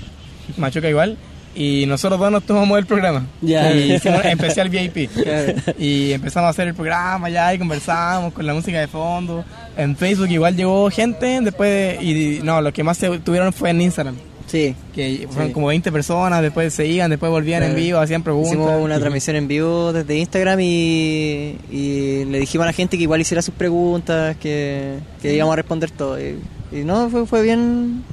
Machuca 0.57 0.89
igual, 0.89 1.17
y 1.55 1.85
nosotros 1.87 2.19
dos 2.19 2.31
nos 2.31 2.43
tomamos 2.43 2.77
el 2.77 2.85
programa. 2.85 3.25
Ya. 3.41 3.71
Y 3.73 3.93
hicimos 3.93 4.23
especial 4.25 4.69
VIP. 4.69 5.09
Claro. 5.11 5.53
Y 5.77 6.11
empezamos 6.13 6.47
a 6.47 6.49
hacer 6.51 6.67
el 6.67 6.73
programa 6.75 7.29
ya 7.29 7.53
y 7.53 7.57
conversamos 7.59 8.33
con 8.33 8.45
la 8.45 8.53
música 8.53 8.79
de 8.79 8.87
fondo. 8.87 9.43
En 9.77 9.95
Facebook 9.97 10.29
igual 10.29 10.55
llegó 10.55 10.89
gente 10.91 11.39
después 11.41 11.69
de- 11.99 12.03
y 12.03 12.39
no, 12.43 12.61
lo 12.61 12.71
que 12.71 12.83
más 12.83 12.97
se 12.97 13.19
tuvieron 13.19 13.51
fue 13.53 13.71
en 13.71 13.81
Instagram. 13.81 14.15
Sí. 14.49 14.75
Que 14.95 15.27
fueron 15.29 15.47
Sí. 15.49 15.53
como 15.53 15.67
20 15.67 15.91
personas, 15.91 16.41
después 16.41 16.73
se 16.73 16.87
iban, 16.87 17.09
después 17.09 17.29
volvían 17.31 17.61
en 17.63 17.75
vivo, 17.75 17.99
hacían 17.99 18.23
preguntas. 18.23 18.51
Hicimos 18.53 18.81
una 18.83 18.99
transmisión 18.99 19.35
en 19.35 19.47
vivo 19.47 19.93
desde 19.93 20.17
Instagram 20.17 20.59
y, 20.59 21.55
y 21.71 22.25
le 22.25 22.39
dijimos 22.39 22.63
a 22.63 22.67
la 22.67 22.73
gente 22.73 22.97
que 22.97 23.03
igual 23.03 23.21
hiciera 23.21 23.41
sus 23.41 23.53
preguntas, 23.53 24.35
que, 24.37 24.97
que 25.21 25.35
íbamos 25.35 25.53
a 25.53 25.55
responder 25.57 25.91
todo. 25.91 26.19
Y, 26.19 26.39
y 26.71 26.83
no, 26.83 27.09
fue, 27.09 27.25
fue 27.27 27.43
bien. 27.43 28.03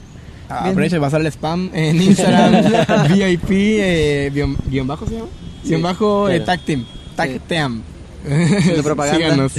Ah, 0.48 0.70
de 0.72 1.00
pasar 1.00 1.20
el 1.22 1.26
spam 1.28 1.70
en 1.74 2.00
Instagram, 2.00 2.52
VIP, 3.12 3.50
eh, 3.50 4.30
guion, 4.32 4.56
guion 4.70 4.86
bajo 4.86 5.06
se 5.06 5.14
llama. 5.14 5.26
Sí, 5.62 5.70
Guión 5.70 5.82
bajo 5.82 6.28
eh, 6.28 6.36
claro. 6.36 6.44
Tag 6.44 6.60
Team. 6.60 6.84
Tag 7.16 7.30
Sí. 7.30 7.40
Team. 7.48 7.82
Síganos. 9.12 9.52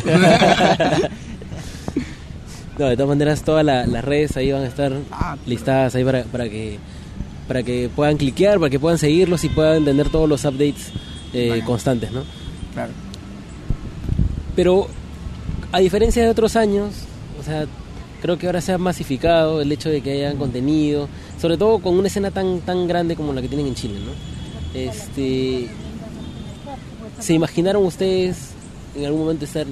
No, 2.78 2.86
de 2.88 2.96
todas 2.96 3.10
maneras, 3.10 3.44
todas 3.44 3.66
la- 3.66 3.86
las 3.88 4.04
redes 4.06 4.38
ahí 4.38 4.52
van 4.52 4.64
a 4.64 4.68
estar 4.68 4.94
Ah, 5.12 5.36
listadas 5.46 5.96
ahí 5.96 6.04
para, 6.04 6.24
para 6.24 6.48
que 6.50 6.78
para 7.48 7.64
que 7.64 7.90
puedan 7.96 8.18
cliquear, 8.18 8.60
para 8.60 8.70
que 8.70 8.78
puedan 8.78 8.98
seguirlos 8.98 9.44
y 9.46 9.50
puedan 9.50 9.86
tener 9.86 10.10
todos 10.10 10.28
los 10.28 10.44
updates 10.44 10.90
eh, 11.34 11.62
constantes, 11.66 12.12
¿no? 12.12 12.24
claro. 12.74 12.92
Pero 14.56 14.88
a 15.72 15.80
diferencia 15.80 16.24
de 16.24 16.30
otros 16.30 16.56
años, 16.58 16.90
o 17.40 17.44
sea, 17.44 17.66
creo 18.22 18.38
que 18.38 18.48
ahora 18.48 18.60
se 18.60 18.74
ha 18.74 18.78
masificado 18.78 19.62
el 19.62 19.72
hecho 19.72 19.90
de 19.90 20.02
que 20.02 20.12
hayan 20.12 20.38
contenido, 20.38 21.08
sobre 21.40 21.58
todo 21.58 21.80
con 21.80 21.98
una 21.98 22.08
escena 22.08 22.32
tan 22.32 22.60
tan 22.62 22.86
grande 22.88 23.16
como 23.16 23.32
la 23.34 23.42
que 23.42 23.48
tienen 23.48 23.68
en 23.68 23.76
Chile, 23.76 23.96
¿no? 24.06 24.12
Este, 24.78 25.70
¿se 27.20 27.34
imaginaron 27.34 27.86
ustedes 27.86 28.50
en 28.96 29.06
algún 29.06 29.22
momento 29.22 29.46
estar 29.46 29.66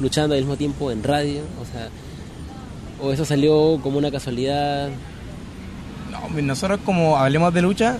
luchando 0.00 0.34
al 0.34 0.40
mismo 0.42 0.56
tiempo 0.56 0.90
en 0.90 1.02
radio? 1.02 1.40
O 1.60 1.64
sea, 1.72 1.88
¿o 3.04 3.12
eso 3.12 3.24
salió 3.24 3.78
como 3.82 3.98
una 3.98 4.10
casualidad? 4.10 4.88
No, 6.10 6.40
nosotros 6.42 6.80
como 6.84 7.16
hablemos 7.16 7.52
de 7.54 7.62
lucha, 7.62 7.98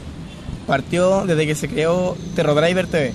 partió 0.66 1.26
desde 1.26 1.46
que 1.46 1.54
se 1.54 1.68
creó 1.68 2.16
Terror 2.34 2.54
Driver 2.60 2.86
TV, 2.86 3.12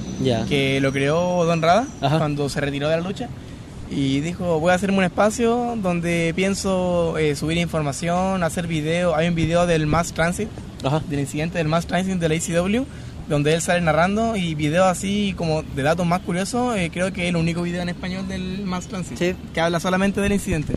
que 0.47 0.79
lo 0.81 0.91
creó 0.91 1.43
Don 1.45 1.61
Rada 1.61 1.87
Ajá. 2.01 2.17
cuando 2.19 2.47
se 2.49 2.61
retiró 2.61 2.89
de 2.89 2.97
la 2.97 3.03
lucha. 3.03 3.27
Y 3.91 4.19
dijo, 4.19 4.59
voy 4.59 4.71
a 4.71 4.75
hacerme 4.75 4.99
un 4.99 5.03
espacio 5.03 5.75
donde 5.81 6.31
pienso 6.35 7.17
eh, 7.17 7.35
subir 7.35 7.57
información, 7.57 8.43
hacer 8.43 8.67
video. 8.67 9.15
Hay 9.15 9.27
un 9.27 9.33
video 9.33 9.65
del 9.65 9.87
Mass 9.87 10.13
Transit, 10.13 10.47
Ajá. 10.83 11.01
del 11.09 11.21
incidente 11.21 11.57
del 11.57 11.67
Mass 11.67 11.87
Transit 11.87 12.19
de 12.19 12.29
la 12.29 12.35
ACW, 12.35 12.83
donde 13.27 13.53
él 13.55 13.61
sale 13.61 13.81
narrando 13.81 14.35
y 14.35 14.53
videos 14.53 14.85
así 14.85 15.33
como 15.35 15.63
de 15.63 15.81
datos 15.81 16.05
más 16.05 16.21
curiosos. 16.21 16.77
eh, 16.77 16.91
creo 16.93 17.11
que 17.11 17.23
es 17.23 17.29
el 17.29 17.35
único 17.35 17.63
video 17.63 17.81
en 17.81 17.89
español 17.89 18.27
del 18.27 18.61
Mass 18.63 18.85
Transit 18.85 19.17
Sí. 19.17 19.35
que 19.55 19.59
habla 19.59 19.79
solamente 19.79 20.21
del 20.21 20.33
incidente. 20.33 20.75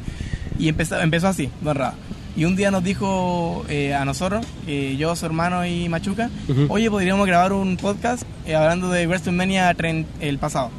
Y 0.59 0.69
empezó, 0.69 1.01
empezó 1.01 1.29
así, 1.29 1.51
Don 1.61 1.75
Rada. 1.77 1.95
Y 2.37 2.45
un 2.47 2.57
día 2.57 2.71
nos 2.71 2.83
dijo 2.83 3.65
eh, 3.69 3.93
a 3.95 4.05
nosotros, 4.07 4.47
eh, 4.67 4.97
yo, 4.99 5.15
su 5.17 5.27
hermano 5.27 5.67
y 5.67 5.89
Machuca, 5.91 6.31
oye, 6.69 6.91
podríamos 6.91 7.27
grabar 7.27 7.53
un 7.53 7.77
podcast 7.77 8.23
eh, 8.47 8.55
hablando 8.55 8.89
de 8.91 9.07
WrestleMania 9.07 9.75
el 10.21 10.39
pasado, 10.39 10.71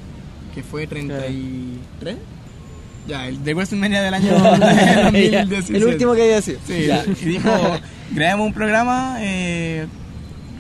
que 0.56 0.64
fue 0.64 0.88
33. 0.88 2.18
Ya, 3.08 3.28
el 3.28 3.44
de 3.44 3.54
WrestleMania 3.54 4.02
del 4.02 4.14
año 4.16 4.32
2017. 4.40 5.78
El 5.78 5.84
último 5.86 6.14
que 6.16 6.24
había 6.24 6.42
sido. 6.42 6.60
Sí, 6.66 6.86
Ya. 6.88 7.04
y 7.06 7.26
dijo, 7.26 7.50
grabemos 8.12 8.48
un 8.48 8.54
programa 8.54 9.18
eh, 9.20 9.86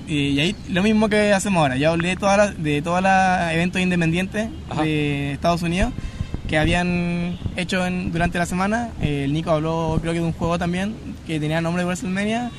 y, 0.07 0.27
y 0.27 0.39
ahí 0.41 0.55
lo 0.69 0.83
mismo 0.83 1.07
que 1.09 1.33
hacemos 1.33 1.61
ahora. 1.61 1.77
Ya 1.77 1.89
hablé 1.89 2.09
de 2.09 2.15
todas 2.17 2.37
las 2.37 2.61
de 2.63 2.81
todos 2.81 3.01
los 3.01 3.51
eventos 3.53 3.81
independientes 3.81 4.49
Ajá. 4.69 4.83
de 4.83 5.31
Estados 5.31 5.61
Unidos 5.63 5.91
que 6.53 6.59
habían 6.59 7.39
hecho 7.57 7.83
en- 7.83 8.11
durante 8.11 8.37
la 8.37 8.45
semana. 8.45 8.91
Eh, 9.01 9.23
el 9.23 9.33
Nico 9.33 9.49
habló 9.49 9.97
creo 9.99 10.13
que 10.13 10.19
de 10.19 10.25
un 10.25 10.33
juego 10.33 10.59
también 10.59 10.93
que 11.25 11.39
tenía 11.39 11.61
nombre 11.61 11.81
de 11.81 11.87
WrestleMania, 11.87 12.51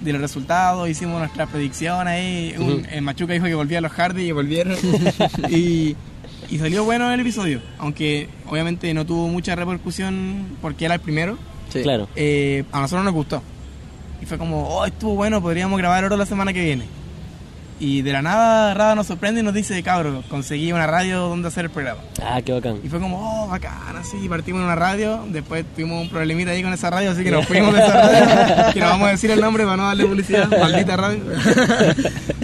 de 0.00 0.12
los 0.14 0.22
resultados, 0.22 0.88
hicimos 0.88 1.18
nuestra 1.18 1.44
predicción 1.46 2.08
ahí. 2.08 2.54
Un- 2.58 2.86
el 2.90 3.02
Machuca 3.02 3.34
dijo 3.34 3.44
que 3.44 3.54
volvía 3.54 3.78
a 3.78 3.80
los 3.82 3.92
Hardy 3.92 4.22
y 4.28 4.32
volvieron. 4.32 4.74
y, 5.50 5.94
y 6.48 6.58
salió 6.58 6.84
bueno 6.84 7.12
el 7.12 7.20
episodio, 7.20 7.60
aunque 7.78 8.30
obviamente 8.48 8.94
no 8.94 9.04
tuvo 9.04 9.28
mucha 9.28 9.54
repercusión 9.54 10.46
porque 10.62 10.86
era 10.86 10.94
el 10.94 11.00
primero 11.00 11.36
Sí. 11.68 11.82
Claro. 11.82 12.08
eh, 12.16 12.64
a 12.72 12.80
nosotros 12.80 13.04
nos 13.04 13.12
gustó. 13.12 13.42
Y 14.22 14.26
fue 14.26 14.38
como, 14.38 14.68
oh, 14.68 14.86
estuvo 14.86 15.16
bueno, 15.16 15.42
podríamos 15.42 15.76
grabar 15.78 16.02
otro 16.04 16.16
la 16.16 16.24
semana 16.24 16.54
que 16.54 16.64
viene. 16.64 16.84
Y 17.80 18.02
de 18.02 18.12
la 18.12 18.22
nada, 18.22 18.72
Rada 18.72 18.94
nos 18.94 19.08
sorprende 19.08 19.40
y 19.40 19.42
nos 19.44 19.52
dice, 19.52 19.82
cabro, 19.82 20.22
conseguí 20.30 20.72
una 20.72 20.86
radio 20.86 21.28
donde 21.28 21.48
hacer 21.48 21.64
el 21.64 21.70
programa. 21.70 22.00
Ah, 22.22 22.40
qué 22.40 22.52
bacán. 22.52 22.78
Y 22.84 22.88
fue 22.88 23.00
como, 23.00 23.18
oh, 23.44 23.48
bacán, 23.48 23.96
así, 23.96 24.28
partimos 24.28 24.60
en 24.60 24.66
una 24.66 24.76
radio. 24.76 25.24
Después 25.28 25.64
tuvimos 25.74 26.00
un 26.02 26.08
problemita 26.08 26.52
ahí 26.52 26.62
con 26.62 26.72
esa 26.72 26.88
radio, 26.90 27.10
así 27.10 27.24
que 27.24 27.32
nos 27.32 27.44
fuimos 27.46 27.74
de 27.74 27.80
esa 27.80 27.92
radio. 28.08 28.72
que 28.74 28.80
no 28.80 28.86
vamos 28.86 29.08
a 29.08 29.10
decir 29.10 29.30
el 29.32 29.40
nombre 29.40 29.64
para 29.64 29.76
no 29.76 29.86
darle 29.86 30.06
publicidad. 30.06 30.48
Maldita 30.60 30.96
radio. 30.96 31.20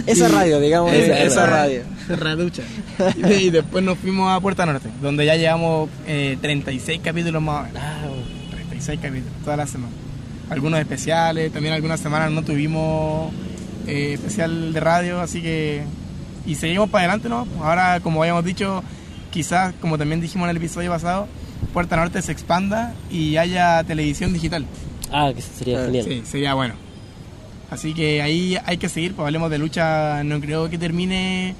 Esa 0.05 0.27
radio, 0.27 0.59
digamos, 0.59 0.91
Esa, 0.93 1.45
radio. 1.45 1.83
Raducha. 2.09 2.63
Y, 3.15 3.21
de- 3.21 3.41
y 3.43 3.49
después 3.51 3.83
nos 3.83 3.97
fuimos 3.99 4.31
a 4.35 4.39
Puerta 4.41 4.65
Norte, 4.65 4.89
donde 5.01 5.25
ya 5.25 5.35
llevamos 5.37 5.89
eh, 6.07 6.37
36 6.41 6.99
capítulos 7.03 7.41
más 7.41 7.61
o 7.61 7.67
menos. 7.67 7.81
Ah, 7.81 7.99
bueno. 8.07 8.23
36 8.51 8.99
capítulos, 9.01 9.33
toda 9.45 9.57
la 9.57 9.65
semana. 9.67 9.93
Algunos 10.49 10.79
especiales, 10.81 11.53
también 11.53 11.73
algunas 11.73 12.01
semanas 12.01 12.29
no 12.31 12.43
tuvimos 12.43 13.31
eh, 13.91 14.13
especial 14.13 14.73
de 14.73 14.79
radio, 14.79 15.19
así 15.21 15.41
que... 15.41 15.83
Y 16.45 16.55
seguimos 16.55 16.89
para 16.89 17.03
adelante, 17.03 17.29
¿no? 17.29 17.47
Ahora, 17.61 17.99
como 17.99 18.21
habíamos 18.21 18.43
dicho, 18.43 18.83
quizás, 19.29 19.73
como 19.79 19.97
también 19.97 20.21
dijimos 20.21 20.45
en 20.45 20.51
el 20.51 20.57
episodio 20.57 20.89
pasado, 20.89 21.27
Puerta 21.73 21.95
Norte 21.95 22.21
se 22.21 22.31
expanda 22.31 22.93
y 23.11 23.37
haya 23.37 23.83
televisión 23.83 24.33
digital. 24.33 24.65
Ah, 25.11 25.31
que 25.35 25.41
sería 25.41 25.81
Ah, 25.81 25.85
genial. 25.85 26.05
Sí, 26.05 26.21
sería 26.25 26.53
bueno. 26.55 26.73
Así 27.69 27.93
que 27.93 28.21
ahí 28.21 28.57
hay 28.65 28.77
que 28.77 28.89
seguir, 28.89 29.13
pues 29.13 29.25
hablemos 29.25 29.49
de 29.51 29.57
lucha, 29.59 30.23
no 30.23 30.41
creo 30.41 30.69
que 30.69 30.77
termine 30.77 31.55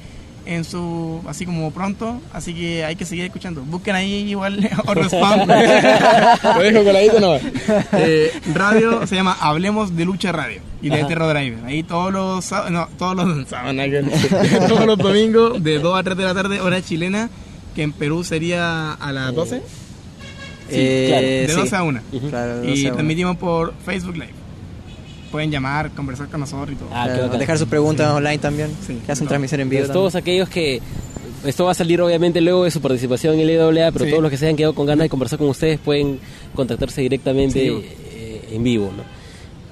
en 0.46 0.64
su 0.64 1.22
así 1.28 1.46
como 1.46 1.72
pronto, 1.72 2.20
así 2.34 2.54
que 2.54 2.84
hay 2.84 2.96
que 2.96 3.06
seguir 3.06 3.26
escuchando. 3.26 3.62
Busquen 3.62 3.96
ahí 3.96 4.30
igual 4.30 4.70
otro 4.88 5.04
spam. 5.06 5.48
Lo 6.58 6.62
dejo 6.64 6.84
coladito 6.84 7.20
no. 7.20 7.36
Eh, 7.94 8.32
radio 8.54 9.06
se 9.08 9.16
llama 9.16 9.38
Hablemos 9.39 9.96
de 9.96 10.06
Lucha 10.06 10.32
Radio 10.32 10.62
y 10.82 10.89
de 10.89 11.00
Ajá. 11.00 11.08
Terror 11.08 11.30
Driver. 11.34 11.66
Ahí 11.66 11.84
todos 11.84 12.12
los 12.12 12.52
no, 12.72 12.88
todos 12.98 13.16
los 13.16 13.48
todos 13.48 14.86
los 14.86 14.98
domingos 14.98 15.64
de 15.64 15.80
2 15.80 16.00
a 16.00 16.04
3 16.04 16.18
de 16.18 16.24
la 16.24 16.34
tarde 16.34 16.60
hora 16.62 16.82
chilena, 16.82 17.30
que 17.76 17.84
en 17.84 17.92
Perú 17.94 18.24
sería 18.24 18.94
a 18.94 19.12
las 19.12 19.34
12. 19.36 19.60
Sí, 19.60 20.76
Eh, 20.78 21.06
claro, 21.10 21.28
de 21.28 21.48
sí. 21.50 21.56
12 21.70 21.76
a 21.76 21.84
1. 21.84 22.02
Ujú. 22.14 22.30
Claro, 22.30 22.58
de 22.62 22.66
Y 22.68 22.70
12 22.70 22.82
a 22.82 22.89
1. 22.89 22.96
transmitimos 22.96 23.38
por 23.38 23.74
Facebook 23.86 24.16
Live. 24.16 24.34
Pueden 25.32 25.50
llamar, 25.52 25.92
conversar 25.92 26.28
con 26.28 26.42
nosotros 26.42 26.72
y 26.74 26.76
todo. 26.76 26.90
Ah, 26.92 27.06
Claro, 27.12 27.30
dejar 27.38 27.58
sus 27.58 27.68
preguntas 27.68 28.10
online 28.12 28.38
también, 28.40 28.70
Sí, 28.86 29.00
que 29.06 29.12
hacen 29.12 29.26
todo. 29.26 29.30
transmisión 29.30 29.62
en 29.62 29.70
vivo. 29.70 29.82
Pues 29.84 29.94
todos 29.94 30.16
aquellos 30.16 30.50
que 30.50 30.82
esto 31.46 31.66
va 31.66 31.72
a 31.72 31.74
salir 31.74 32.02
obviamente 32.02 32.42
luego 32.42 32.66
de 32.66 32.72
su 32.72 32.82
participación 32.82 33.36
en 33.36 33.40
el 33.42 33.50
IWA, 33.52 33.92
pero 33.92 34.06
Sí. 34.06 34.12
todos 34.12 34.22
los 34.22 34.30
que 34.30 34.38
se 34.38 34.46
hayan 34.46 34.58
quedado 34.58 34.76
con 34.76 34.86
ganas 34.86 35.06
de 35.06 35.10
conversar 35.10 35.40
con 35.40 35.48
ustedes 35.50 35.80
pueden 35.80 36.20
contactarse 36.54 37.02
directamente 37.02 37.60
Sí. 37.62 37.86
eh, 38.14 38.50
en 38.52 38.64
vivo, 38.64 38.92
¿no? 38.96 39.04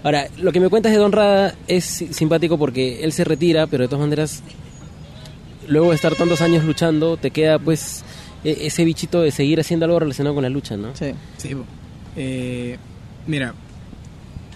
Ahora, 0.01 0.27
lo 0.37 0.53
que 0.53 0.61
me 0.61 0.69
cuentas 0.69 0.93
de 0.93 0.97
Don 0.97 1.11
Rada 1.11 1.53
es 1.67 1.83
si- 1.83 2.13
simpático 2.13 2.57
porque 2.57 3.03
él 3.03 3.11
se 3.11 3.25
retira, 3.25 3.67
pero 3.67 3.83
de 3.83 3.89
todas 3.89 3.99
maneras, 4.05 4.41
luego 5.67 5.89
de 5.89 5.95
estar 5.95 6.15
tantos 6.15 6.41
años 6.41 6.63
luchando, 6.63 7.17
te 7.17 7.31
queda 7.31 7.59
pues 7.59 8.03
e- 8.45 8.67
ese 8.67 8.85
bichito 8.85 9.21
de 9.21 9.31
seguir 9.31 9.59
haciendo 9.59 9.85
algo 9.85 9.99
relacionado 9.99 10.33
con 10.35 10.43
la 10.43 10.49
lucha, 10.49 10.77
¿no? 10.77 10.95
Sí. 10.95 11.11
Sí. 11.37 11.49
Eh, 12.15 12.77
mira, 13.27 13.53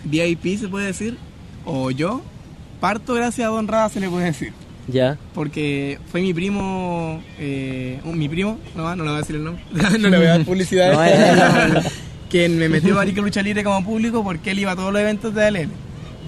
VIP 0.04 0.58
se 0.60 0.68
puede 0.68 0.88
decir, 0.88 1.18
o 1.66 1.92
yo 1.92 2.22
parto 2.80 3.14
gracias 3.14 3.48
a 3.48 3.52
Don 3.52 3.68
Rada 3.68 3.90
se 3.90 4.00
le 4.00 4.10
puede 4.10 4.26
decir. 4.26 4.54
Ya, 4.88 5.18
Porque 5.34 5.98
fue 6.12 6.22
mi 6.22 6.34
primo, 6.34 7.24
eh, 7.40 8.02
un- 8.04 8.18
mi 8.20 8.28
primo, 8.28 8.60
no, 8.76 8.94
no 8.98 9.04
le 9.04 9.10
voy 9.10 9.18
a 9.18 9.22
decir 9.22 9.38
el 9.38 9.44
nombre, 9.46 9.64
no 10.00 10.10
le 10.10 10.18
voy 10.18 10.26
a 10.26 10.30
dar 10.38 10.44
publicidad. 10.46 10.92
No, 10.94 11.04
eh, 11.06 11.72
no, 11.74 11.80
quien 12.30 12.58
me 12.58 12.68
metió 12.68 13.00
a 13.00 13.06
Lucha 13.06 13.42
Libre 13.42 13.64
como 13.64 13.84
público 13.86 14.24
porque 14.24 14.52
él 14.52 14.60
iba 14.60 14.72
a 14.72 14.76
todos 14.76 14.92
los 14.92 15.02
eventos 15.02 15.34
de 15.34 15.46
ALL. 15.46 15.70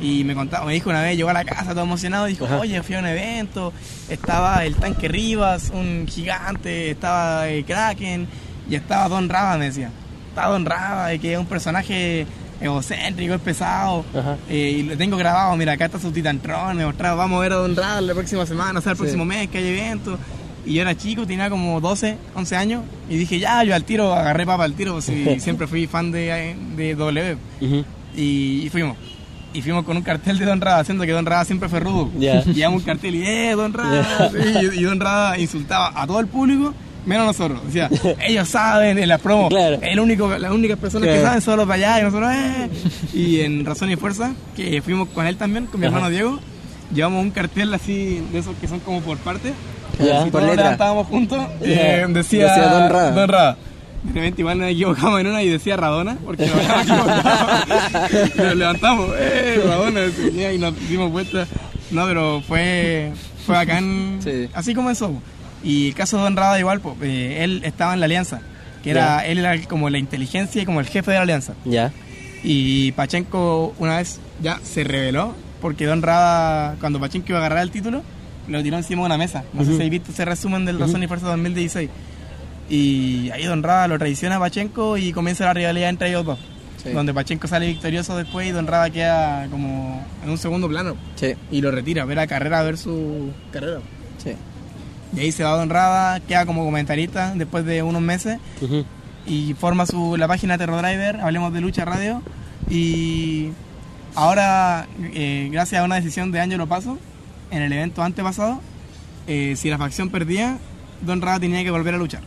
Y 0.02 0.24
me 0.24 0.36
contaba, 0.36 0.66
me 0.66 0.74
dijo 0.74 0.90
una 0.90 1.02
vez, 1.02 1.18
llegó 1.18 1.30
a 1.30 1.34
la 1.34 1.44
casa 1.46 1.72
todo 1.72 1.84
emocionado, 1.84 2.26
dijo, 2.28 2.46
Ajá. 2.46 2.60
oye, 2.60 2.82
fui 2.84 2.96
a 2.96 3.00
un 3.00 3.08
evento, 3.08 3.74
estaba 4.10 4.64
el 4.66 4.76
tanque 4.76 5.08
Rivas, 5.08 5.72
un 5.74 6.06
gigante, 6.08 6.92
estaba 6.92 7.48
el 7.50 7.66
Kraken, 7.66 8.28
y 8.70 8.76
estaba 8.76 9.08
Don 9.10 9.28
Raba, 9.30 9.58
me 9.58 9.66
decía. 9.66 9.90
Estaba 10.30 10.52
Don 10.54 10.66
Raba, 10.66 11.14
y 11.14 11.20
que 11.20 11.34
es 11.34 11.40
un 11.40 11.46
personaje 11.46 12.26
egocéntrico, 12.66 13.34
es 13.36 13.42
pesado, 13.42 14.06
eh, 14.50 14.76
y 14.80 14.84
lo 14.84 14.98
tengo 14.98 15.18
grabado, 15.18 15.56
mira, 15.56 15.74
acá 15.74 15.86
está 15.86 16.00
su 16.00 16.12
Titantron, 16.12 16.76
me 16.78 16.86
mostraba, 16.86 17.16
vamos 17.16 17.38
a 17.38 17.42
ver 17.42 17.54
a 17.54 17.56
Don 17.58 17.76
Raba 17.76 18.02
la 18.02 18.14
próxima 18.14 18.46
semana, 18.46 18.80
o 18.80 18.82
sea, 18.82 18.92
el 18.92 18.98
Sí. 18.98 19.02
próximo 19.04 19.26
mes 19.26 19.50
que 19.50 19.58
hay 19.60 19.68
eventos. 19.68 20.20
Y 20.68 20.74
yo 20.74 20.82
era 20.82 20.98
chico, 20.98 21.28
tenía 21.28 21.48
como 21.50 21.80
12, 21.80 22.18
11 22.34 22.56
años, 22.56 22.84
y 23.10 23.18
dije, 23.18 23.38
ya, 23.40 23.64
yo 23.64 23.76
al 23.76 23.84
tiro, 23.84 24.14
agarré 24.14 24.46
papa 24.48 24.64
al 24.64 24.74
tiro, 24.74 24.94
pues 24.94 25.06
siempre 25.44 25.68
fui 25.68 25.86
fan 25.88 26.12
de, 26.12 26.56
de 26.76 26.96
W. 26.96 27.38
Y, 28.16 28.62
y 28.66 28.70
fuimos. 28.72 28.98
Y 29.54 29.62
fuimos 29.62 29.86
con 29.86 29.96
un 29.96 30.04
cartel 30.04 30.38
de 30.38 30.46
Don 30.46 30.60
Rada, 30.60 30.80
haciendo 30.80 31.06
que 31.06 31.12
Don 31.12 31.26
Rada 31.26 31.46
siempre 31.46 31.70
fue 31.70 31.80
rudo. 31.80 32.10
Ya. 32.20 32.44
Llevamos 32.44 32.82
un 32.82 32.86
cartel 32.88 33.16
y, 33.16 33.26
¡eh, 33.26 33.54
Don 33.56 33.72
Rada! 33.74 34.30
Y, 34.34 34.80
y 34.80 34.84
Don 34.84 35.00
Rada 35.00 35.38
insultaba 35.40 35.94
a 35.96 36.06
todo 36.06 36.20
el 36.20 36.28
público, 36.28 36.74
menos 37.06 37.26
nosotros. 37.28 37.62
Decía, 37.66 37.90
ellos 38.28 38.48
saben 38.50 38.98
en 38.98 39.08
las 39.10 39.22
promos. 39.22 39.50
Claro. 39.50 39.80
El 39.82 40.00
único, 40.00 40.28
las 40.38 40.52
únicas 40.52 40.78
personas 40.78 41.10
que 41.10 41.22
saben 41.22 41.42
son 41.42 41.58
los 41.58 41.68
de 41.68 41.74
allá 41.74 42.00
y 42.00 42.04
nosotros, 42.04 42.32
¡eh! 42.34 42.70
Y 43.14 43.40
en 43.42 43.66
Razón 43.66 43.92
y 43.92 43.96
Fuerza, 43.96 44.34
que 44.56 44.82
fuimos 44.82 45.10
con 45.10 45.26
él 45.28 45.38
también, 45.38 45.66
con 45.68 45.80
mi 45.80 45.86
Ajá. 45.88 45.96
hermano 45.96 46.12
Diego, 46.12 46.40
llevamos 46.94 47.24
un 47.24 47.32
cartel 47.32 47.74
así, 47.74 48.24
de 48.32 48.40
esos 48.40 48.56
que 48.60 48.68
son 48.68 48.80
como 48.80 49.02
por 49.02 49.18
parte. 49.18 49.54
Ya. 50.00 50.28
Y 50.28 50.30
Por 50.30 50.42
letra. 50.44 50.64
levantábamos 50.64 51.08
juntos, 51.08 51.40
eh, 51.62 52.06
decía, 52.10 52.48
Decía 52.48 52.68
Don 52.70 52.90
Rada. 52.90 53.12
Don 53.12 53.30
Rada. 53.30 53.58
De 54.04 54.14
repente 54.14 54.42
igual 54.42 54.60
nos 54.60 54.70
equivocamos 54.70 55.20
en 55.20 55.28
una 55.28 55.42
y 55.42 55.50
decía 55.50 55.78
Radona, 55.78 56.18
porque 56.24 56.46
nos 56.46 56.56
habíamos 56.56 56.82
equivocado. 56.84 58.36
Nos 58.46 58.56
levantamos, 58.56 59.10
¡eh! 59.18 59.62
Radona, 59.66 60.02
y 60.54 60.58
nos 60.60 60.90
dimos 60.90 61.12
vuelta. 61.12 61.48
No, 61.90 62.06
pero 62.06 62.42
fue, 62.48 63.12
fue 63.48 63.56
bacán. 63.56 64.20
Sí. 64.24 64.48
Así 64.54 64.76
comenzó. 64.76 65.12
Y 65.66 65.88
el 65.90 65.96
caso 65.96 66.18
de 66.18 66.24
Don 66.24 66.38
Rada 66.38 66.58
igual, 66.60 66.80
pues, 66.80 66.96
eh, 67.02 67.44
él 67.44 67.62
estaba 67.66 67.94
en 67.94 68.00
la 68.00 68.06
alianza, 68.06 68.40
que 68.84 68.92
era, 68.92 69.26
él 69.26 69.40
era 69.40 69.60
como 69.64 69.90
la 69.90 69.98
inteligencia 69.98 70.62
y 70.62 70.66
como 70.66 70.80
el 70.80 70.86
jefe 70.86 71.12
de 71.12 71.18
la 71.18 71.24
alianza. 71.24 71.56
ya, 71.66 71.92
Y 72.44 72.92
Pachenko 72.94 73.74
una 73.80 73.98
vez 73.98 74.20
ya 74.42 74.60
se 74.64 74.84
reveló, 74.84 75.34
porque 75.62 75.86
Don 75.88 76.02
Rada, 76.04 76.76
cuando 76.80 77.00
Pachenko 77.00 77.30
iba 77.30 77.40
a 77.40 77.42
agarrar 77.42 77.64
el 77.64 77.72
título, 77.72 78.04
lo 78.48 78.62
tiró 78.62 78.78
encima 78.78 79.02
de 79.02 79.06
una 79.08 79.18
mesa. 79.18 79.44
No 79.54 79.62
sé 79.64 79.70
Ujú. 79.70 79.72
si 79.72 79.76
habéis 79.78 79.92
visto 79.92 80.12
ese 80.12 80.24
resumen 80.24 80.64
del 80.66 80.80
Razón 80.80 81.02
y 81.02 81.08
Fuerza 81.08 81.26
2016. 81.28 81.90
Y 82.70 83.30
ahí 83.32 83.44
Don 83.46 83.64
Rada 83.64 83.88
lo 83.88 83.98
traiciona 83.98 84.36
a 84.38 84.40
Pachenko 84.40 84.98
y 84.98 85.12
comienza 85.14 85.46
la 85.46 85.54
rivalidad 85.54 85.90
entre 85.90 86.10
ellos 86.10 86.26
dos. 86.26 86.40
Sí. 86.84 86.90
Donde 86.92 87.14
Pachenko 87.14 87.48
sale 87.48 87.66
victorioso 87.68 88.16
después 88.16 88.48
y 88.48 88.52
Don 88.52 88.68
Rada 88.68 88.90
queda 88.92 89.48
como 89.50 90.06
en 90.24 90.30
un 90.30 90.38
segundo 90.38 90.68
plano. 90.70 90.96
Sí, 91.16 91.34
Y 91.52 91.62
lo 91.62 91.72
retira, 91.72 92.06
ver 92.06 92.20
a 92.20 92.28
carrera, 92.28 92.60
a 92.60 92.64
ver 92.64 92.78
su 92.78 93.32
carrera. 93.52 93.80
Y 95.14 95.20
ahí 95.20 95.32
se 95.32 95.44
va 95.44 95.52
Don 95.52 95.70
Rada, 95.70 96.20
queda 96.20 96.46
como 96.46 96.66
comentarista 96.66 97.34
después 97.36 97.66
de 97.66 97.84
unos 97.84 98.02
meses 98.02 98.40
y 99.26 99.54
forma 99.54 99.86
su, 99.86 100.18
la 100.18 100.28
página 100.28 100.58
Terror 100.58 100.82
Driver, 100.82 101.22
Hablemos 101.22 101.54
de 101.54 101.62
Lucha 101.62 101.86
Radio. 101.86 102.22
Y 102.70 103.50
ahora, 104.16 104.88
eh, 105.14 105.50
gracias 105.52 105.82
a 105.82 105.86
una 105.86 105.96
decisión 105.96 106.32
de 106.32 106.40
Ángelo 106.40 106.68
Paso, 106.68 106.98
en 107.52 107.62
el 107.62 107.72
evento 107.72 108.04
antepasado, 108.04 108.62
eh, 109.28 109.56
si 109.56 109.70
la 109.70 109.78
facción 109.78 110.10
perdía, 110.10 110.58
Don 111.02 111.22
Rada 111.22 111.40
tenía 111.40 111.64
que 111.64 111.72
volver 111.72 111.96
a 111.96 111.98
luchar. 111.98 112.22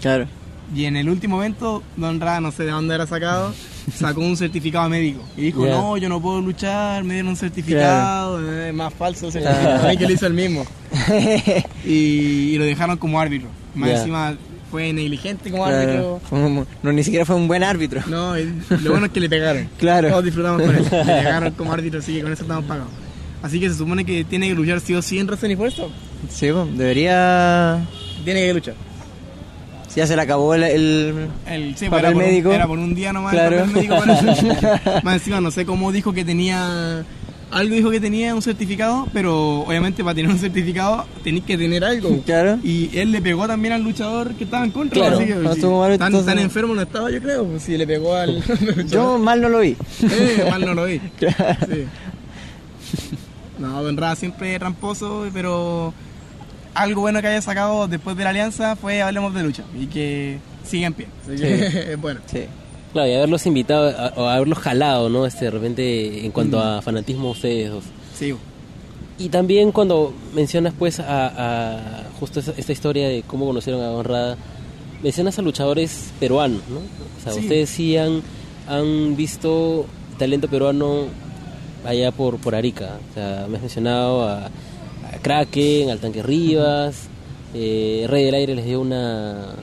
Claro. 0.00 0.26
Y 0.74 0.84
en 0.86 0.96
el 0.96 1.08
último 1.08 1.38
evento, 1.40 1.82
Don 1.96 2.20
Rada, 2.20 2.40
no 2.40 2.50
sé 2.52 2.64
de 2.64 2.70
dónde 2.70 2.94
era 2.94 3.06
sacado, 3.06 3.52
sacó 3.94 4.20
un 4.20 4.36
certificado 4.36 4.88
médico. 4.88 5.22
Y 5.36 5.42
dijo, 5.42 5.66
Ya. 5.66 5.72
no, 5.72 5.96
yo 5.96 6.08
no 6.08 6.20
puedo 6.20 6.40
luchar, 6.40 7.04
me 7.04 7.14
dieron 7.14 7.30
un 7.30 7.36
certificado, 7.36 8.40
eh, 8.52 8.72
más 8.72 8.92
falso 8.94 9.26
el 9.26 9.32
certificado. 9.32 9.80
Claro. 9.80 9.98
que 9.98 10.04
lo 10.06 10.12
hizo 10.12 10.26
el 10.26 10.34
mismo. 10.34 10.64
y, 11.84 11.90
y 12.54 12.58
lo 12.58 12.64
dejaron 12.64 12.96
como 12.96 13.20
árbitro. 13.20 13.48
Más 13.74 13.90
Ya. 13.90 13.96
encima 13.98 14.34
fue 14.70 14.92
negligente 14.92 15.50
como 15.50 15.64
Claro. 15.64 16.20
árbitro. 16.20 16.20
Un- 16.30 16.66
no, 16.82 16.92
ni 16.92 17.04
siquiera 17.04 17.24
fue 17.24 17.36
un 17.36 17.46
buen 17.46 17.62
árbitro. 17.62 18.00
No, 18.08 18.34
lo 18.36 18.90
bueno 18.90 19.06
es 19.06 19.12
que 19.12 19.20
le 19.20 19.28
pegaron. 19.28 19.68
Claro. 19.78 20.08
Todos 20.08 20.24
disfrutamos 20.24 20.62
con 20.62 20.74
él. 20.74 20.82
Le 20.90 21.04
pegaron 21.04 21.50
como 21.56 21.72
árbitro, 21.72 22.00
así 22.00 22.14
que 22.14 22.22
con 22.22 22.32
eso 22.32 22.42
estamos 22.42 22.64
pagados. 22.64 22.90
Así 23.42 23.60
que 23.60 23.68
se 23.68 23.74
supone 23.76 24.04
que 24.06 24.24
tiene 24.24 24.48
que 24.48 24.54
luchar 24.54 24.80
sí 24.80 24.94
o 24.94 25.02
sí 25.02 25.18
en 25.18 25.26
Wrestling 25.26 25.50
y 25.50 25.56
Fuerza. 25.56 25.82
Sí, 26.30 26.46
debería. 26.74 27.86
Tiene 28.24 28.40
que 28.46 28.54
luchar. 28.54 28.74
Si 29.94 30.00
ya 30.00 30.06
se 30.08 30.16
le 30.16 30.22
acabó 30.22 30.54
el. 30.54 30.64
el- 30.64 31.28
El, 31.46 31.76
sí, 31.76 31.86
Papel 31.88 32.00
era, 32.06 32.12
por 32.12 32.22
un, 32.22 32.28
médico. 32.28 32.52
era 32.52 32.66
por 32.66 32.78
un 32.80 32.94
día 32.96 33.12
nomás 33.12 33.32
Claro. 33.32 33.60
el 33.64 33.70
papel 33.70 33.74
médico. 33.88 33.94
Más 35.04 35.14
encima, 35.14 35.40
no 35.40 35.50
sé 35.52 35.64
cómo 35.64 35.92
dijo 35.92 36.12
que 36.12 36.24
tenía. 36.24 37.04
Algo 37.52 37.76
dijo 37.76 37.90
que 37.92 38.00
tenía 38.00 38.34
un 38.34 38.42
certificado, 38.42 39.06
pero 39.12 39.60
obviamente 39.60 40.02
para 40.02 40.16
tener 40.16 40.28
un 40.32 40.40
certificado 40.40 41.06
tenéis 41.22 41.44
que 41.44 41.56
tener 41.56 41.84
algo. 41.84 42.20
Claro. 42.26 42.58
Y 42.64 42.90
él 42.98 43.12
le 43.12 43.22
pegó 43.22 43.46
también 43.46 43.72
al 43.74 43.82
luchador 43.84 44.34
que 44.34 44.42
estaba 44.42 44.64
en 44.64 44.72
contra. 44.72 44.98
Claro. 44.98 45.16
así 45.18 45.26
que, 45.26 45.34
No 45.36 45.50
si 45.52 45.60
estuvo 45.60 45.78
mal, 45.80 45.96
tan, 45.96 46.24
tan 46.26 46.38
enfermo 46.40 46.74
no 46.74 46.82
estaba, 46.82 47.12
yo 47.12 47.20
creo. 47.22 47.44
pues, 47.44 47.62
Si 47.62 47.76
le 47.76 47.86
pegó 47.86 48.16
al. 48.16 48.42
Yo 48.88 49.18
mal 49.18 49.40
no 49.40 49.48
lo 49.48 49.60
vi. 49.60 49.76
Eh, 50.02 50.48
mal 50.50 50.62
no 50.62 50.74
lo 50.74 50.86
vi. 50.86 50.98
Sí. 51.20 51.84
No, 53.58 53.82
Don 53.84 53.96
Ra 53.96 54.16
siempre 54.16 54.58
tramposo, 54.58 55.26
pero 55.32 55.94
algo 56.74 57.02
bueno 57.02 57.20
que 57.20 57.28
haya 57.28 57.40
sacado 57.42 57.86
después 57.88 58.16
de 58.16 58.24
la 58.24 58.30
alianza 58.30 58.76
fue 58.76 59.02
Hablemos 59.02 59.34
de 59.34 59.42
Lucha 59.42 59.64
y 59.78 59.86
que 59.86 60.38
sigue 60.64 60.86
en 60.86 60.94
pie. 60.94 61.06
Así 61.22 61.36
que 61.40 61.66
es 61.92 62.00
bueno. 62.00 62.20
Sí. 62.26 62.44
Claro, 62.92 63.08
y 63.08 63.14
haberlos 63.14 63.44
invitado 63.46 63.88
a- 63.96 64.12
o 64.16 64.28
haberlos 64.28 64.58
jalado, 64.58 65.08
¿no? 65.08 65.26
Este, 65.26 65.46
de 65.46 65.50
repente, 65.50 66.24
en 66.24 66.30
cuanto 66.32 66.60
a 66.60 66.80
fanatismo, 66.82 67.30
ustedes 67.30 67.70
dos. 67.70 67.84
Sí, 68.16 68.34
Y 69.18 69.28
también 69.28 69.72
cuando 69.72 70.12
mencionas, 70.34 70.74
pues, 70.78 71.00
a, 71.00 71.26
a 71.76 72.02
justo 72.20 72.40
esa- 72.40 72.54
esta 72.56 72.72
historia 72.72 73.08
de 73.08 73.22
cómo 73.26 73.46
conocieron 73.46 73.82
a 73.82 73.90
Honrada, 73.90 74.36
mencionas 75.02 75.38
a 75.38 75.42
luchadores 75.42 76.12
peruanos, 76.20 76.60
¿no? 76.68 76.78
O 76.78 77.22
sea, 77.22 77.32
Sí. 77.32 77.40
ustedes 77.40 77.68
sí 77.70 77.96
han, 77.96 78.22
han 78.68 79.14
visto 79.16 79.86
talento 80.18 80.48
peruano 80.48 81.06
allá 81.84 82.10
por, 82.12 82.38
por 82.38 82.54
Arica. 82.54 82.98
O 83.10 83.14
sea, 83.14 83.46
me 83.48 83.56
has 83.56 83.62
mencionado 83.62 84.28
a 84.28 84.50
Kraken, 85.24 85.88
al 85.90 85.98
Tanque 86.00 86.22
Rivas, 86.22 87.08
eh, 87.54 88.06
Rey 88.08 88.24
del 88.26 88.34
Aire 88.34 88.54
les 88.54 88.66
dio 88.66 88.80
una, 88.80 89.54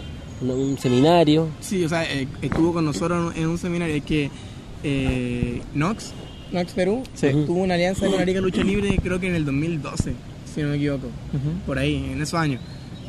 una- 0.41 0.53
un 0.55 0.77
seminario. 0.79 1.47
sí, 1.61 1.83
o 1.85 1.89
sea, 1.89 2.03
eh, 2.11 2.27
estuvo 2.41 2.73
con 2.73 2.83
nosotros 2.83 3.35
en 3.35 3.47
un 3.47 3.57
seminario 3.59 3.93
es 3.95 4.03
que 4.03 4.29
eh, 4.83 5.61
Nox, 5.75 6.13
Nox 6.51 6.73
Perú, 6.73 7.03
Sí. 7.13 7.27
tuvo 7.45 7.61
una 7.61 7.75
alianza 7.75 8.07
con 8.07 8.19
Arica 8.19 8.41
Lucha 8.41 8.63
Libre 8.63 8.97
creo 9.03 9.19
que 9.19 9.27
en 9.27 9.35
el 9.35 9.45
2012, 9.45 10.13
si 10.53 10.61
no 10.63 10.69
me 10.69 10.75
equivoco. 10.77 11.07
por 11.67 11.77
ahí, 11.77 12.09
en 12.11 12.19
esos 12.21 12.39
años. 12.39 12.59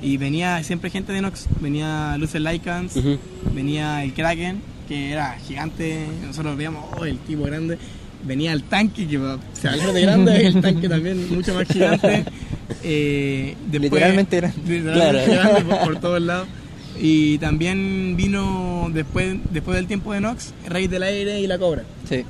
Y 0.03 0.17
venía 0.19 0.63
siempre 0.63 0.91
gente 0.91 1.13
de 1.13 1.23
Nox, 1.23 1.47
venía 1.61 2.17
Lucer 2.19 2.43
Lycans, 2.43 2.93
venía 3.55 4.05
el 4.05 4.13
Kraken, 4.13 4.61
que 4.89 5.11
era 5.13 5.39
gigante, 5.47 6.07
nosotros 6.27 6.57
veíamos, 6.57 6.85
oh, 6.99 7.05
el 7.07 7.17
tipo 7.19 7.45
grande, 7.45 7.79
venía 8.25 8.53
el 8.53 8.63
tanque, 8.65 9.07
que 9.07 9.19
se 9.55 9.69
habla 9.69 9.93
de 9.93 10.01
grande, 10.03 10.47
el 10.47 10.61
tanque 10.61 10.89
también 10.89 11.35
mucho 11.35 11.55
más 11.55 11.67
gigante. 11.69 12.25
Eh, 12.83 13.55
después- 13.71 13.83
Literalmente 13.93 14.37
grande. 14.37 14.59
literalmente 14.67 15.25
Claro. 15.33 15.51
grande 15.53 15.63
por, 15.77 15.85
por 15.85 16.01
todos 16.01 16.23
lados. 16.23 16.49
Y 17.01 17.39
también 17.39 18.15
vino 18.17 18.89
después, 18.93 19.37
después 19.51 19.77
del 19.77 19.87
tiempo 19.87 20.13
de 20.13 20.21
Nox, 20.21 20.53
Rey 20.69 20.89
del 20.89 21.03
Aire 21.03 21.41
y 21.41 21.47
la 21.47 21.59
Cobra. 21.59 21.83
Sí. 22.09 22.25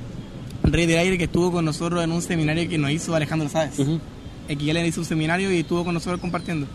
Rey 0.63 0.85
del 0.85 0.97
Aire 0.99 1.17
que 1.17 1.25
estuvo 1.25 1.51
con 1.51 1.65
nosotros 1.65 2.03
en 2.03 2.11
un 2.11 2.21
seminario 2.21 2.67
que 2.69 2.77
nos 2.77 2.89
hizo 2.91 3.13
Alejandro 3.13 3.49
Sáez. 3.49 3.77
Ujú. 3.79 3.99
XL 4.49 4.77
hizo 4.85 5.01
un 5.01 5.05
seminario 5.05 5.51
y 5.51 5.59
estuvo 5.59 5.83
con 5.83 5.93
nosotros 5.93 6.19
compartiendo. 6.21 6.65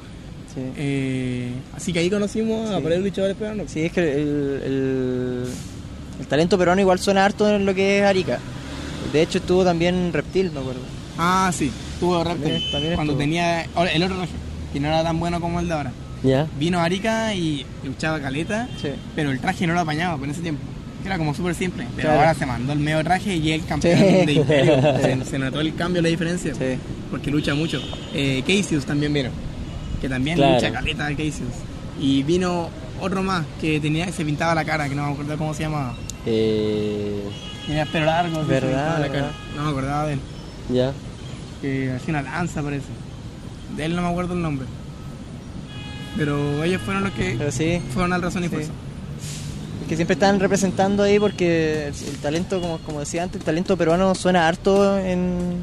Sí. 0.54 0.60
Eh, 0.76 1.50
así 1.74 1.92
que 1.92 1.98
ahí 2.00 2.10
conocimos 2.10 2.70
a 2.70 2.76
Sí. 2.78 2.82
varios 2.82 3.02
luchadores 3.02 3.36
peruanos. 3.36 3.70
Sí, 3.70 3.80
es 3.80 3.92
que 3.92 4.00
el, 4.00 4.60
el, 4.64 5.44
el 6.20 6.26
talento 6.26 6.56
peruano 6.58 6.80
igual 6.80 6.98
suena 6.98 7.24
harto 7.24 7.48
en 7.54 7.64
lo 7.66 7.74
que 7.74 7.98
es 7.98 8.04
Arica. 8.04 8.38
De 9.12 9.22
hecho 9.22 9.38
estuvo 9.38 9.64
también 9.64 10.12
Reptil, 10.12 10.50
me 10.52 10.60
acuerdo. 10.60 10.80
Ah, 11.18 11.50
sí, 11.54 11.70
estuvo 11.94 12.22
Raptor. 12.22 12.42
También- 12.42 12.70
también 12.72 12.94
cuando 12.94 13.12
estuvo. 13.14 13.18
tenía 13.20 13.62
el 13.92 14.02
otro 14.02 14.16
que 14.72 14.80
no 14.80 14.88
era 14.88 15.02
tan 15.02 15.18
bueno 15.18 15.40
como 15.40 15.60
el 15.60 15.68
de 15.68 15.74
ahora. 15.74 15.92
¿Ya? 16.22 16.46
Vino 16.58 16.78
a 16.80 16.84
Arica 16.84 17.32
y 17.34 17.64
luchaba 17.84 18.20
caleta, 18.20 18.68
Sí. 18.82 18.88
pero 19.14 19.30
el 19.30 19.38
traje 19.40 19.66
no 19.66 19.74
lo 19.74 19.80
apañaba 19.80 20.16
por 20.16 20.28
ese 20.28 20.40
tiempo. 20.42 20.60
Era 21.06 21.16
como 21.16 21.32
súper 21.32 21.54
simple, 21.54 21.86
pero 21.94 22.08
Claro. 22.08 22.20
ahora 22.20 22.34
se 22.34 22.44
mandó 22.44 22.72
el 22.72 22.80
medio 22.80 23.02
traje 23.04 23.36
y 23.36 23.52
es 23.52 23.60
el 23.62 23.66
campeón 23.66 23.98
Sí. 23.98 24.26
de 24.26 24.32
Imperio. 24.32 24.74
Se, 25.00 25.24
se 25.24 25.38
notó 25.38 25.60
el 25.60 25.74
cambio, 25.76 26.02
la 26.02 26.08
diferencia, 26.08 26.54
Sí. 26.54 26.76
porque 27.10 27.30
lucha 27.30 27.54
mucho. 27.54 27.80
Eh, 28.12 28.42
Cassius 28.46 28.84
también 28.84 29.12
vino, 29.12 29.30
que 30.00 30.08
también 30.08 30.36
Claro. 30.36 30.54
lucha 30.56 30.72
caleta 30.72 31.08
Cassius. 31.10 31.54
Y 32.00 32.24
vino 32.24 32.68
otro 33.00 33.22
más 33.22 33.44
que 33.60 33.78
tenía 33.78 34.10
se 34.12 34.24
pintaba 34.24 34.54
la 34.56 34.64
cara, 34.64 34.88
que 34.88 34.94
no 34.96 35.06
me 35.06 35.12
acuerdo 35.12 35.38
cómo 35.38 35.54
se 35.54 35.62
llamaba. 35.62 35.94
Eh, 36.26 37.22
Tenía 37.78 37.92
pelo 37.92 38.06
largo, 38.06 38.44
Verdad, 38.44 38.98
la 39.00 39.08
cara. 39.08 39.30
No 39.56 39.62
me 39.64 39.70
acordaba 39.70 40.06
de 40.06 40.14
él. 40.14 40.20
¿Ya? 40.72 40.92
que 41.62 41.90
hacía 41.92 42.10
una 42.10 42.22
lanza 42.22 42.62
parece. 42.62 42.86
De 43.76 43.84
él 43.84 43.94
no 43.96 44.02
me 44.02 44.08
acuerdo 44.08 44.34
el 44.34 44.42
nombre. 44.42 44.66
Pero 46.16 46.62
ellos 46.64 46.80
fueron 46.82 47.04
los 47.04 47.12
que 47.12 47.34
Pero 47.38 47.50
sí, 47.52 47.80
fueron 47.92 48.12
al 48.12 48.22
razón 48.22 48.42
y 48.44 48.46
Sí. 48.48 48.54
fuerza. 48.54 48.72
es 49.82 49.88
que 49.88 49.96
siempre 49.96 50.14
están 50.14 50.38
representando 50.40 51.02
ahí 51.04 51.18
porque 51.20 51.88
el, 51.88 51.94
el 52.08 52.16
talento, 52.16 52.60
como, 52.60 52.78
como 52.78 53.00
decía 53.00 53.22
antes, 53.22 53.40
el 53.40 53.44
talento 53.44 53.76
peruano 53.76 54.14
suena 54.14 54.46
harto 54.48 54.98
en, 54.98 55.56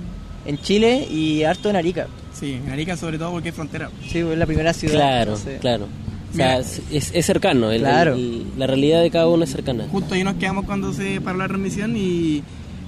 en 0.45 0.57
Chile 0.61 1.05
y 1.09 1.43
harto 1.43 1.70
en 1.70 1.76
Arica. 1.78 2.07
Sí, 2.34 2.53
en 2.66 2.70
Arica 2.72 2.95
sobre 2.97 3.18
todo 3.18 3.32
porque 3.32 3.49
es 3.49 3.55
frontera. 3.55 3.89
Sí, 4.09 4.20
es 4.20 4.38
la 4.38 4.45
primera 4.45 4.74
ciudad. 4.74 4.95
Claro, 4.95 5.38
claro. 5.61 5.88
O 6.36 6.38
sea, 6.38 6.59
es, 6.59 7.11
es 7.13 7.25
cercano, 7.25 7.71
el- 7.71 7.81
Claro. 7.81 8.13
el- 8.15 8.45
la 8.57 8.67
realidad 8.67 9.01
de 9.01 9.09
cada 9.11 9.27
uno 9.27 9.43
es 9.43 9.51
cercana. 9.51 9.86
Justo 9.91 10.13
ahí 10.15 10.23
nos 10.23 10.36
quedamos 10.36 10.65
cuando 10.65 10.93
se 10.93 11.19
paró 11.21 11.38
la 11.39 11.47
transmisión 11.47 11.95
y, 11.97 12.43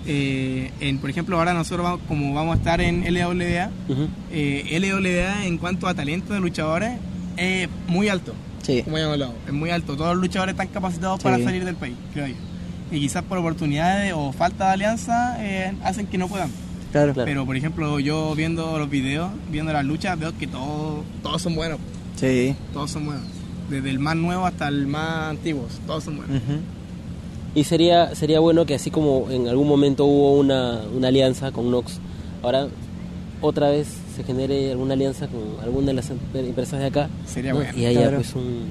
eh, 0.05 0.71
en, 0.79 0.99
por 0.99 1.09
ejemplo, 1.09 1.37
ahora 1.37 1.53
nosotros 1.53 1.83
vamos, 1.83 1.99
como 2.07 2.33
vamos 2.33 2.55
a 2.55 2.57
estar 2.59 2.81
en 2.81 3.03
LWA, 3.05 3.69
Ujú. 3.89 4.07
eh, 4.31 4.65
LWA 4.79 5.45
en 5.45 5.57
cuanto 5.57 5.87
a 5.87 5.93
talento 5.93 6.33
de 6.33 6.39
luchadores 6.39 6.91
es 7.37 7.67
muy 7.87 8.07
alto, 8.09 8.33
Sí. 8.63 8.83
como 8.83 8.97
ya 8.97 9.03
hemos 9.03 9.13
hablado, 9.13 9.33
es 9.47 9.53
muy 9.53 9.69
alto. 9.69 9.95
Todos 9.97 10.13
los 10.15 10.21
luchadores 10.23 10.53
están 10.53 10.67
capacitados 10.67 11.21
para 11.21 11.41
salir 11.43 11.65
del 11.65 11.75
país, 11.75 11.95
creo 12.13 12.27
yo. 12.27 12.35
Y 12.91 12.99
quizás 13.01 13.23
por 13.23 13.37
oportunidades 13.37 14.13
o 14.15 14.31
falta 14.31 14.67
de 14.67 14.73
alianza 14.73 15.37
eh, 15.39 15.73
hacen 15.83 16.07
que 16.07 16.17
no 16.17 16.27
puedan. 16.29 16.49
Claro. 16.91 17.13
Claro. 17.13 17.25
Pero 17.25 17.45
por 17.45 17.57
ejemplo, 17.57 17.99
yo 17.99 18.33
viendo 18.33 18.77
los 18.79 18.89
videos, 18.89 19.29
viendo 19.51 19.73
las 19.73 19.83
luchas, 19.83 20.17
veo 20.17 20.37
que 20.37 20.47
todos, 20.47 21.03
todos 21.21 21.41
son 21.41 21.53
buenos. 21.55 21.79
Sí. 22.15 22.55
Todos 22.73 22.89
son 22.91 23.05
buenos. 23.05 23.23
Desde 23.69 23.89
el 23.89 23.99
más 23.99 24.15
nuevo 24.15 24.45
hasta 24.45 24.67
el 24.69 24.87
más 24.87 25.29
antiguo, 25.31 25.67
todos 25.85 26.03
son 26.05 26.17
buenos. 26.17 26.41
Y 27.55 27.63
sería 27.63 28.13
sería 28.15 28.39
bueno 28.39 28.65
que 28.65 28.75
así 28.75 28.91
como 28.91 29.27
en 29.31 29.47
algún 29.47 29.67
momento 29.67 30.05
hubo 30.05 30.37
una, 30.39 30.81
una 30.95 31.07
alianza 31.07 31.51
con 31.51 31.69
Nox, 31.71 31.99
ahora 32.43 32.67
otra 33.41 33.69
vez 33.69 33.87
se 34.15 34.23
genere 34.23 34.71
alguna 34.71 34.93
alianza 34.93 35.27
con 35.27 35.41
alguna 35.63 35.87
de 35.87 35.93
las 35.93 36.09
em- 36.09 36.17
empresas 36.33 36.79
de 36.79 36.85
acá. 36.87 37.09
Sería 37.25 37.51
¿no? 37.51 37.57
bueno. 37.59 37.73
Y 37.77 37.85
haya 37.85 38.01
Claro. 38.01 38.17
pues 38.17 38.33
un... 38.35 38.65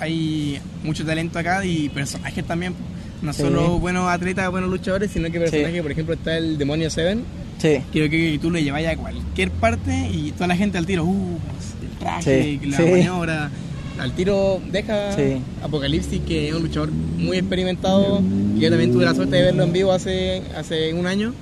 Hay 0.00 0.58
mucho 0.82 1.04
talento 1.04 1.38
acá 1.38 1.64
y 1.64 1.88
personajes 1.88 2.44
también. 2.44 2.74
No 3.22 3.32
Sí. 3.32 3.42
solo 3.42 3.78
buenos 3.78 4.08
atletas, 4.08 4.50
buenos 4.50 4.68
luchadores, 4.70 5.10
sino 5.12 5.30
que 5.30 5.38
personajes, 5.38 5.80
por 5.82 5.92
ejemplo, 5.92 6.14
está 6.14 6.36
el 6.36 6.58
Demonio 6.58 6.90
Seven, 6.90 7.22
Sí. 7.58 7.78
que, 7.92 8.10
que 8.10 8.38
tú 8.42 8.50
le 8.50 8.64
llevas 8.64 8.84
a 8.86 8.96
cualquier 8.96 9.50
parte 9.52 10.10
y 10.12 10.32
toda 10.32 10.48
la 10.48 10.56
gente 10.56 10.78
al 10.78 10.86
tiro, 10.86 11.04
uh, 11.04 11.38
el 11.82 11.98
traje, 11.98 12.60
la 12.66 12.78
maniobra. 12.80 13.50
Al 13.98 14.12
tiro 14.12 14.60
deja 14.70 15.12
Sí. 15.14 15.40
Apocalipsis, 15.62 16.20
que 16.26 16.48
es 16.48 16.54
un 16.54 16.62
luchador 16.62 16.90
muy 16.90 17.36
experimentado, 17.36 18.20
que 18.54 18.60
yo 18.60 18.70
también 18.70 18.92
tuve 18.92 19.04
la 19.04 19.14
suerte 19.14 19.36
de 19.36 19.42
verlo 19.42 19.62
en 19.64 19.72
vivo 19.72 19.92
hace, 19.92 20.42
hace 20.56 20.92
un 20.94 21.06
año. 21.06 21.32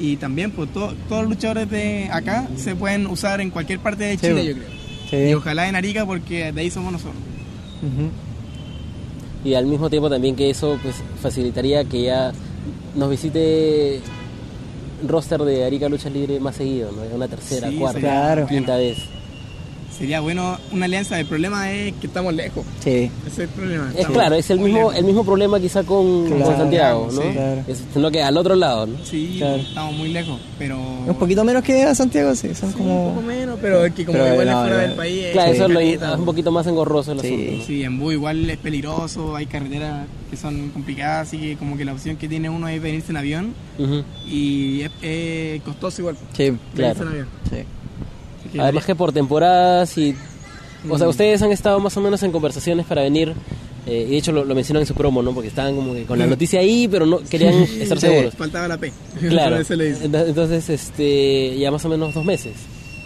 Y 0.00 0.16
también, 0.16 0.50
pues 0.50 0.72
to- 0.72 0.94
todos 1.08 1.22
los 1.22 1.30
luchadores 1.30 1.70
de 1.70 2.08
acá 2.10 2.48
se 2.56 2.74
pueden 2.74 3.06
usar 3.06 3.40
en 3.40 3.50
cualquier 3.50 3.78
parte 3.78 4.04
de 4.04 4.16
Chile, 4.18 4.32
pues. 4.32 4.46
yo 4.46 4.52
creo. 4.54 4.68
Sí. 5.10 5.30
Y 5.30 5.34
ojalá 5.34 5.68
en 5.68 5.76
Arica, 5.76 6.04
porque 6.06 6.50
de 6.52 6.60
ahí 6.60 6.70
somos 6.70 6.92
nosotros. 6.92 7.16
Y 9.44 9.54
al 9.54 9.66
mismo 9.66 9.90
tiempo 9.90 10.08
también 10.08 10.36
que 10.36 10.50
eso 10.50 10.78
pues 10.82 10.96
facilitaría 11.20 11.84
que 11.84 12.02
ya 12.04 12.32
nos 12.94 13.10
visite 13.10 14.00
roster 15.06 15.40
de 15.42 15.64
Arica 15.64 15.88
Lucha 15.88 16.08
Libre 16.08 16.38
más 16.38 16.56
seguido, 16.56 16.92
¿no? 16.92 17.02
Una 17.14 17.26
tercera, 17.26 17.68
cuarta, 17.76 17.98
Claro. 18.00 18.46
quinta 18.46 18.76
vez. 18.76 18.98
Sería 19.96 20.20
bueno 20.20 20.58
una 20.72 20.86
alianza. 20.86 21.18
El 21.20 21.26
problema 21.26 21.70
es 21.72 21.92
que 21.94 22.06
estamos 22.06 22.34
lejos. 22.34 22.64
Sí. 22.80 23.10
Ese 23.26 23.28
es 23.28 23.38
el 23.40 23.48
problema. 23.48 23.92
Es 23.96 24.06
claro, 24.06 24.34
es 24.34 24.50
el 24.50 24.58
mismo, 24.58 24.78
lejos. 24.78 24.96
el 24.96 25.04
mismo 25.04 25.24
problema 25.24 25.60
quizá 25.60 25.84
con, 25.84 26.26
Claro, 26.26 26.44
con 26.44 26.56
Santiago, 26.56 27.08
¿no? 27.12 27.22
sí. 27.22 27.28
Claro. 27.32 27.64
Es, 27.68 27.84
sino 27.92 28.10
que 28.10 28.22
al 28.22 28.36
otro 28.36 28.54
lado, 28.54 28.86
¿no? 28.86 28.96
Sí, 29.04 29.36
Claro. 29.38 29.56
estamos 29.56 29.94
muy 29.96 30.08
lejos, 30.08 30.40
pero... 30.58 30.78
Un 30.78 31.14
poquito 31.16 31.44
menos 31.44 31.62
que 31.62 31.82
a 31.82 31.94
Santiago, 31.94 32.34
sí. 32.34 32.54
Son 32.54 32.70
Sí, 32.72 32.78
un 32.80 32.86
poco 32.88 33.14
como. 33.14 33.22
menos, 33.22 33.58
pero 33.60 33.84
es 33.84 33.92
que 33.94 34.04
como 34.04 34.18
Pero 34.18 34.32
igual 34.32 34.48
es 34.48 34.54
fuera 34.54 34.70
no. 34.76 34.82
del 34.82 34.92
país... 34.92 35.26
Claro, 35.32 35.50
es 35.50 35.56
eso 35.56 35.66
es, 35.66 35.70
lo- 35.72 35.80
es 35.80 36.18
un 36.18 36.24
poquito 36.24 36.50
más 36.52 36.66
engorroso 36.66 37.12
el 37.12 37.20
Sí. 37.20 37.26
asunto. 37.26 37.52
¿no? 37.58 37.64
Sí, 37.64 37.82
en 37.84 37.98
Bú 37.98 38.12
igual 38.12 38.48
es 38.50 38.56
peligroso, 38.58 39.36
hay 39.36 39.46
carreteras 39.46 40.06
que 40.30 40.36
son 40.36 40.70
complicadas, 40.70 41.28
así 41.28 41.38
que 41.38 41.56
como 41.56 41.76
que 41.76 41.84
la 41.84 41.92
opción 41.92 42.16
que 42.16 42.28
tiene 42.28 42.48
uno 42.48 42.66
es 42.68 42.80
venirse 42.80 43.10
en 43.12 43.16
avión 43.18 43.54
y 44.28 44.82
es, 44.82 44.90
es 45.02 45.62
costoso 45.62 46.00
igual. 46.02 46.16
Sí, 46.36 46.44
venirse 46.44 46.60
Claro. 46.74 47.02
en 47.02 47.08
avión. 47.08 47.26
sí. 47.50 47.56
Además 48.58 48.84
que 48.84 48.94
por 48.94 49.12
temporadas 49.12 49.96
y... 49.98 50.14
O 50.90 50.98
sea, 50.98 51.06
Mm. 51.06 51.10
ustedes 51.10 51.40
han 51.42 51.52
estado 51.52 51.78
más 51.78 51.96
o 51.96 52.00
menos 52.00 52.22
en 52.24 52.32
conversaciones 52.32 52.84
para 52.86 53.02
venir, 53.02 53.34
eh, 53.86 54.04
y 54.08 54.10
de 54.10 54.16
hecho 54.16 54.32
lo, 54.32 54.44
lo 54.44 54.52
mencionan 54.54 54.80
en 54.82 54.86
su 54.88 54.94
promo, 54.94 55.22
¿no? 55.22 55.32
Porque 55.32 55.46
estaban 55.48 55.76
como 55.76 55.94
que 55.94 56.02
con 56.04 56.18
la 56.18 56.26
noticia 56.26 56.58
ahí, 56.58 56.88
pero 56.88 57.06
no 57.06 57.18
querían 57.20 57.54
estar 57.80 58.00
Sí. 58.00 58.06
seguros. 58.08 58.34
faltaba 58.34 58.66
la 58.66 58.78
P. 58.78 58.92
Claro. 59.28 59.58
Entonces, 59.60 60.68
este, 60.70 61.56
ya 61.56 61.70
más 61.70 61.84
o 61.84 61.88
menos 61.88 62.12
dos 62.14 62.24
meses. 62.24 62.54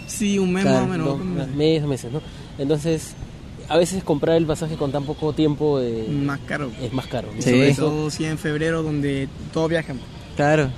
Sí, 0.07 0.39
un 0.39 0.51
mes 0.53 0.65
más 0.65 0.83
o 0.83 0.87
menos. 0.87 1.07
Dos 1.07 1.21
un 1.21 1.35
mes. 1.35 1.47
meses, 1.55 1.81
dos 1.81 1.89
meses, 1.89 2.11
¿no? 2.13 2.21
Entonces, 2.57 3.11
a 3.69 3.77
veces 3.77 4.03
comprar 4.03 4.37
el 4.37 4.45
pasaje 4.47 4.75
con 4.75 4.91
tan 4.91 5.03
poco 5.03 5.33
tiempo 5.33 5.79
eh, 5.79 6.07
Más 6.09 6.39
caro. 6.47 6.71
es 6.81 6.91
más 6.93 7.05
caro. 7.05 7.27
¿no? 7.35 7.41
Sí. 7.41 7.51
Sobre 7.51 7.69
Eso- 7.69 7.81
todo 7.89 8.09
si 8.09 8.25
en 8.25 8.39
febrero 8.39 8.81
donde 8.81 9.27
todos 9.53 9.69
viajan. 9.69 9.99
Claro. 10.35 10.71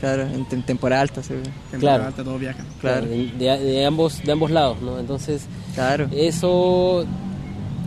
Claro, 0.00 0.22
en, 0.22 0.46
en 0.50 0.62
temporada 0.62 1.02
alta, 1.02 1.22
sí. 1.22 1.34
Temporada 1.70 1.78
Claro. 1.80 2.04
alta 2.06 2.24
todos 2.24 2.40
viajan. 2.40 2.66
Claro. 2.80 3.06
De, 3.06 3.26
de- 3.38 3.58
de 3.58 3.84
ambos, 3.86 4.22
de 4.22 4.32
ambos 4.32 4.50
lados, 4.50 4.80
¿no? 4.82 4.98
Entonces, 4.98 5.42
Claro. 5.74 6.08
eso 6.12 7.06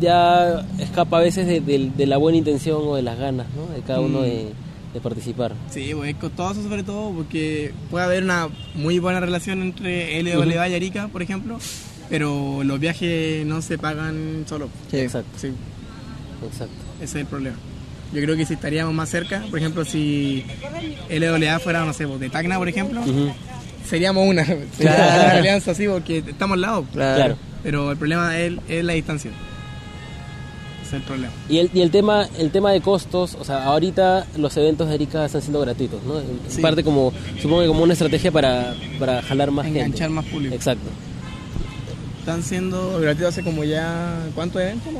ya 0.01 0.66
escapa 0.80 1.18
a 1.18 1.22
veces 1.22 1.45
de, 1.47 1.62
de- 1.62 1.91
de 1.95 2.05
la 2.07 2.18
buena 2.18 2.38
intención 2.38 2.82
o 2.84 2.95
de 2.95 3.01
las 3.01 3.18
ganas, 3.20 3.47
¿no? 3.55 3.74
De 3.76 3.82
cada 3.82 3.99
uno 3.99 4.20
Mm. 4.20 4.24
de, 4.24 4.49
de 4.93 4.99
participar. 5.01 5.53
Sí, 5.70 5.91
pues 5.93 6.10
es 6.12 6.16
costoso 6.16 6.64
sobre 6.64 6.84
todo 6.84 7.12
porque 7.12 7.74
puede 7.91 8.05
haber 8.05 8.24
una 8.24 8.47
muy 8.76 8.97
buena 8.99 9.20
relación 9.20 9.62
entre 9.62 10.20
LW 10.24 10.39
Ujú. 10.39 10.49
y 10.51 10.74
Arica, 10.74 11.10
por 11.10 11.22
ejemplo, 11.22 11.60
pero 12.10 12.64
los 12.64 12.80
viajes 12.80 13.45
no 13.45 13.62
se 13.62 13.78
pagan 13.78 14.45
solo. 14.47 14.70
Sí. 14.89 14.97
Exacto, 14.97 15.38
Sí, 15.38 15.51
exacto. 16.45 16.74
ese 17.01 17.03
es 17.03 17.16
el 17.16 17.26
problema. 17.28 17.57
Yo 18.14 18.22
creo 18.22 18.36
que 18.36 18.45
si 18.45 18.53
estaríamos 18.55 18.93
más 18.93 19.10
cerca, 19.10 19.43
por 19.49 19.60
ejemplo, 19.60 19.86
si 19.86 20.43
LWA 21.10 21.60
fuera, 21.60 21.86
no 21.86 21.93
sé, 21.93 22.07
pues, 22.07 22.20
de 22.20 22.30
Tacna, 22.30 22.57
por 22.57 22.68
ejemplo, 22.68 23.01
seríamos 23.88 24.28
una, 24.28 24.43
sería 24.45 24.66
Claro. 24.80 25.14
una 25.26 25.32
alianza 25.32 25.72
así 25.72 25.88
porque 25.88 26.18
estamos 26.28 26.55
al 26.55 26.62
lado. 26.62 26.84
Claro. 26.91 27.16
Claro. 27.16 27.38
Pero 27.64 27.91
el 27.91 27.97
problema 27.97 28.38
es, 28.39 28.53
es 28.68 28.84
la 28.84 28.93
distancia. 28.93 29.30
Ese 30.82 30.88
es 30.88 30.93
el 30.93 31.01
problema. 31.03 31.34
Y 31.49 31.60
el, 31.60 31.70
y 31.74 31.82
el 31.82 31.91
tema 31.91 32.28
el 32.39 32.49
tema 32.49 32.72
de 32.72 32.82
costos, 32.82 33.36
o 33.39 33.43
sea, 33.43 33.64
ahorita 33.66 34.26
los 34.38 34.57
eventos 34.57 34.88
de 34.89 34.95
Erika 34.95 35.26
están 35.26 35.41
siendo 35.41 35.60
gratuitos, 35.62 36.01
¿no? 36.03 36.20
En 36.20 36.39
Sí. 36.47 36.62
parte 36.62 36.84
como, 36.84 37.14
supongo 37.39 37.62
que 37.62 37.68
como 37.68 37.84
una 37.84 37.93
estrategia 37.93 38.32
para, 38.32 38.74
para 38.97 39.22
jalar 39.22 39.51
más 39.51 39.68
Enganchar 39.68 40.07
gente. 40.07 40.10
más 40.16 40.26
público. 40.26 40.55
Exacto. 40.55 40.89
Están 42.22 42.41
siendo 42.41 42.99
gratuitos 42.99 43.34
hace 43.34 43.43
como 43.43 43.64
ya, 43.64 44.16
¿cuántos 44.34 44.62
eventos? 44.62 44.91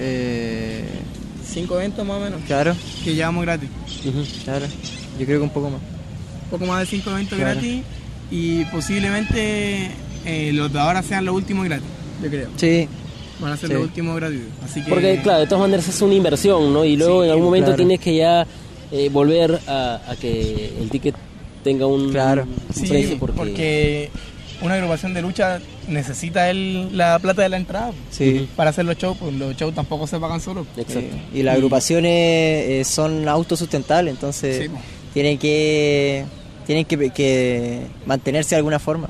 Eh, 0.00 0.84
Cinco 1.52 1.76
eventos 1.76 2.06
más 2.06 2.18
o 2.18 2.20
menos, 2.20 2.40
claro, 2.46 2.74
que 3.04 3.14
llevamos 3.14 3.44
gratis. 3.44 3.68
Claro. 4.44 4.66
Yo 5.18 5.26
creo 5.26 5.38
que 5.40 5.44
un 5.44 5.50
poco 5.50 5.70
más. 5.70 5.80
poco 6.50 6.66
más 6.66 6.80
de 6.80 6.86
5 6.86 7.10
eventos 7.10 7.38
Claro. 7.38 7.54
gratis 7.60 7.82
y 8.30 8.64
posiblemente 8.66 9.90
eh, 10.24 10.50
los 10.52 10.72
de 10.72 10.78
ahora 10.78 11.02
sean 11.02 11.24
los 11.24 11.34
últimos 11.34 11.64
gratis, 11.64 11.86
yo 12.22 12.28
creo. 12.30 12.48
Sí, 12.56 12.88
Van 13.40 13.52
a 13.52 13.56
ser 13.56 13.68
Sí. 13.68 13.74
los 13.74 13.82
últimos 13.84 14.16
gratis. 14.16 14.40
Así 14.64 14.82
que 14.82 14.90
Porque, 14.90 15.20
claro, 15.22 15.38
de 15.40 15.46
todas 15.46 15.60
maneras 15.62 15.86
es 15.88 16.02
una 16.02 16.14
inversión, 16.14 16.72
¿no? 16.72 16.84
Y 16.84 16.96
luego 16.96 17.20
Sí, 17.22 17.26
en 17.26 17.30
algún 17.30 17.44
momento 17.46 17.66
claro. 17.66 17.76
tienes 17.76 18.00
que 18.00 18.16
ya 18.16 18.44
eh, 18.90 19.08
volver 19.10 19.60
a, 19.68 20.00
a 20.08 20.16
que 20.16 20.72
el 20.80 20.90
ticket 20.90 21.14
tenga 21.62 21.86
un, 21.86 22.10
Claro. 22.10 22.42
un 22.44 22.74
sí, 22.74 22.86
precio 22.88 23.16
porque... 23.18 23.36
porque... 23.36 24.10
una 24.60 24.74
agrupación 24.74 25.14
de 25.14 25.22
lucha 25.22 25.60
necesita 25.88 26.50
el, 26.50 26.96
la 26.96 27.18
plata 27.18 27.42
de 27.42 27.48
la 27.48 27.56
entrada 27.56 27.92
sí. 28.10 28.48
para 28.56 28.70
hacer 28.70 28.84
los 28.84 28.96
shows, 28.96 29.16
pues 29.18 29.34
los 29.34 29.56
shows 29.56 29.74
tampoco 29.74 30.06
se 30.06 30.18
pagan 30.18 30.40
solos. 30.40 30.66
Exacto. 30.76 31.00
Sí. 31.32 31.38
Y 31.38 31.42
las 31.42 31.54
agrupaciones 31.54 32.10
eh, 32.12 32.82
son 32.84 33.28
autosustentables, 33.28 34.14
entonces 34.14 34.62
Sí, 34.64 34.68
po. 34.68 34.78
tienen 35.14 35.38
que 35.38 36.24
tienen 36.66 36.84
que, 36.84 37.10
que 37.10 37.86
mantenerse 38.04 38.50
de 38.50 38.56
alguna 38.56 38.78
forma. 38.78 39.08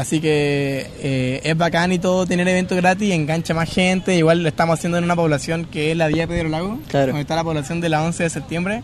Así 0.00 0.18
que 0.20 0.86
eh, 1.00 1.40
es 1.44 1.56
bacán 1.58 1.92
y 1.92 1.98
todo 1.98 2.24
tener 2.26 2.48
eventos 2.48 2.74
gratis, 2.78 3.12
engancha 3.12 3.52
más 3.52 3.68
gente. 3.70 4.16
Igual 4.16 4.42
lo 4.42 4.48
estamos 4.48 4.78
haciendo 4.78 4.96
en 4.96 5.04
una 5.04 5.14
población 5.14 5.66
que 5.66 5.90
es 5.90 5.96
la 5.96 6.08
Villa 6.08 6.26
Pedro 6.26 6.48
Lago, 6.48 6.78
Claro. 6.88 7.08
donde 7.08 7.20
está 7.20 7.36
la 7.36 7.44
población 7.44 7.82
de 7.82 7.90
la 7.90 8.02
11 8.02 8.22
de 8.22 8.30
septiembre. 8.30 8.82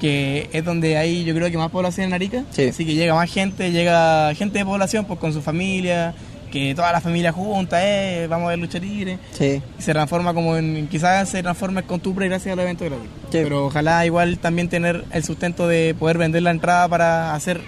Que 0.00 0.50
es 0.52 0.62
donde 0.64 0.98
hay 0.98 1.24
yo 1.24 1.34
creo 1.34 1.50
que 1.50 1.56
más 1.56 1.70
población 1.70 2.08
en 2.08 2.12
Arica, 2.12 2.44
Sí. 2.50 2.68
así 2.68 2.84
que 2.84 2.94
llega 2.94 3.14
más 3.14 3.30
gente, 3.32 3.72
llega 3.72 4.34
gente 4.34 4.58
de 4.58 4.64
población 4.66 5.06
pues 5.06 5.18
con 5.18 5.32
su 5.32 5.40
familia, 5.40 6.14
que 6.52 6.74
toda 6.74 6.92
la 6.92 7.00
familia 7.00 7.32
junta, 7.32 7.78
eh, 7.82 8.26
vamos 8.26 8.46
a 8.46 8.50
ver 8.50 8.58
lucha 8.58 8.78
libre, 8.78 9.18
Sí, 9.32 9.62
y 9.78 9.82
se 9.82 9.92
transforma 9.92 10.34
como 10.34 10.56
en, 10.56 10.88
quizás 10.88 11.28
se 11.28 11.42
transforma 11.42 11.80
en 11.80 11.86
costumbre 11.86 12.28
gracias 12.28 12.52
al 12.52 12.58
evento 12.60 12.84
gratis. 12.84 13.06
Sí. 13.30 13.38
Pero 13.42 13.66
ojalá 13.66 14.04
igual 14.04 14.38
también 14.38 14.68
tener 14.68 15.04
el 15.12 15.24
sustento 15.24 15.68
de 15.68 15.94
poder 15.98 16.18
vender 16.18 16.42
la 16.42 16.50
entrada 16.50 16.86
para 16.88 17.34
hacer 17.34 17.60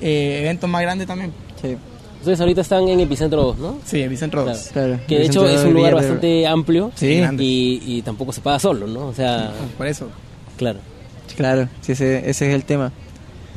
eh, 0.00 0.40
eventos 0.42 0.68
más 0.68 0.82
grandes 0.82 1.06
también. 1.06 1.32
sí, 1.62 1.76
Ustedes 2.20 2.40
ahorita 2.40 2.60
están 2.62 2.88
en 2.88 2.98
Epicentro 3.00 3.42
2, 3.42 3.58
¿no? 3.58 3.78
Sí, 3.84 4.00
Epicentro 4.02 4.44
2. 4.44 4.70
claro. 4.72 4.98
Que 5.06 5.18
de 5.18 5.26
hecho 5.26 5.46
es 5.48 5.62
un 5.64 5.74
lugar 5.74 5.92
Villa 5.94 6.02
de- 6.02 6.06
bastante 6.08 6.46
amplio 6.46 6.90
Sí. 6.96 7.22
y, 7.38 7.82
y 7.86 8.02
tampoco 8.02 8.32
se 8.32 8.40
paga 8.40 8.58
solo, 8.58 8.86
¿no? 8.86 9.06
O 9.08 9.14
sea, 9.14 9.52
Por 9.78 9.86
eso. 9.86 10.08
claro. 10.56 10.80
Claro, 11.36 11.68
sí, 11.82 11.92
ese, 11.92 12.18
ese 12.30 12.48
es 12.48 12.54
el 12.54 12.64
tema. 12.64 12.92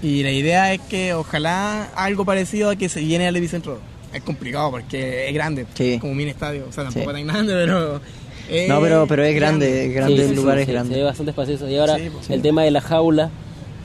Y 0.03 0.23
la 0.23 0.31
idea 0.31 0.73
es 0.73 0.81
que 0.81 1.13
ojalá 1.13 1.85
algo 1.95 2.25
parecido 2.25 2.69
a 2.69 2.75
que 2.75 2.89
se 2.89 3.05
llene 3.05 3.27
el 3.27 3.35
Epicentro 3.35 3.73
2. 3.73 3.81
Es 4.13 4.21
complicado 4.23 4.71
porque 4.71 5.27
es 5.27 5.33
grande, 5.33 5.65
Sí. 5.75 5.97
como 5.99 6.11
un 6.11 6.17
mini 6.17 6.31
estadio, 6.31 6.65
o 6.69 6.71
sea, 6.71 6.83
tampoco 6.85 7.09
Sí. 7.11 7.15
tan 7.15 7.27
grande, 7.27 7.53
pero... 7.53 8.01
es 8.49 8.67
No, 8.67 8.81
pero, 8.81 9.05
pero 9.07 9.23
es 9.23 9.35
grande, 9.35 9.85
es 9.87 9.93
grande, 9.93 10.15
Sí, 10.15 10.21
el 10.23 10.29
sí, 10.29 10.35
lugar 10.35 10.55
sí, 10.57 10.61
es 10.61 10.65
sí, 10.67 10.71
grande. 10.73 10.93
Se 10.95 10.99
ve 10.99 11.05
bastante 11.05 11.29
espacioso. 11.31 11.69
Y 11.69 11.77
ahora 11.77 11.97
Sí, 11.97 12.09
pues, 12.11 12.29
el 12.29 12.35
sí. 12.37 12.41
tema 12.41 12.63
de 12.63 12.71
la 12.71 12.81
jaula, 12.81 13.29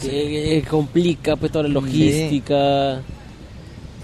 que, 0.00 0.08
que 0.10 0.64
complica 0.68 1.36
pues 1.36 1.52
toda 1.52 1.64
la 1.64 1.70
logística. 1.70 3.00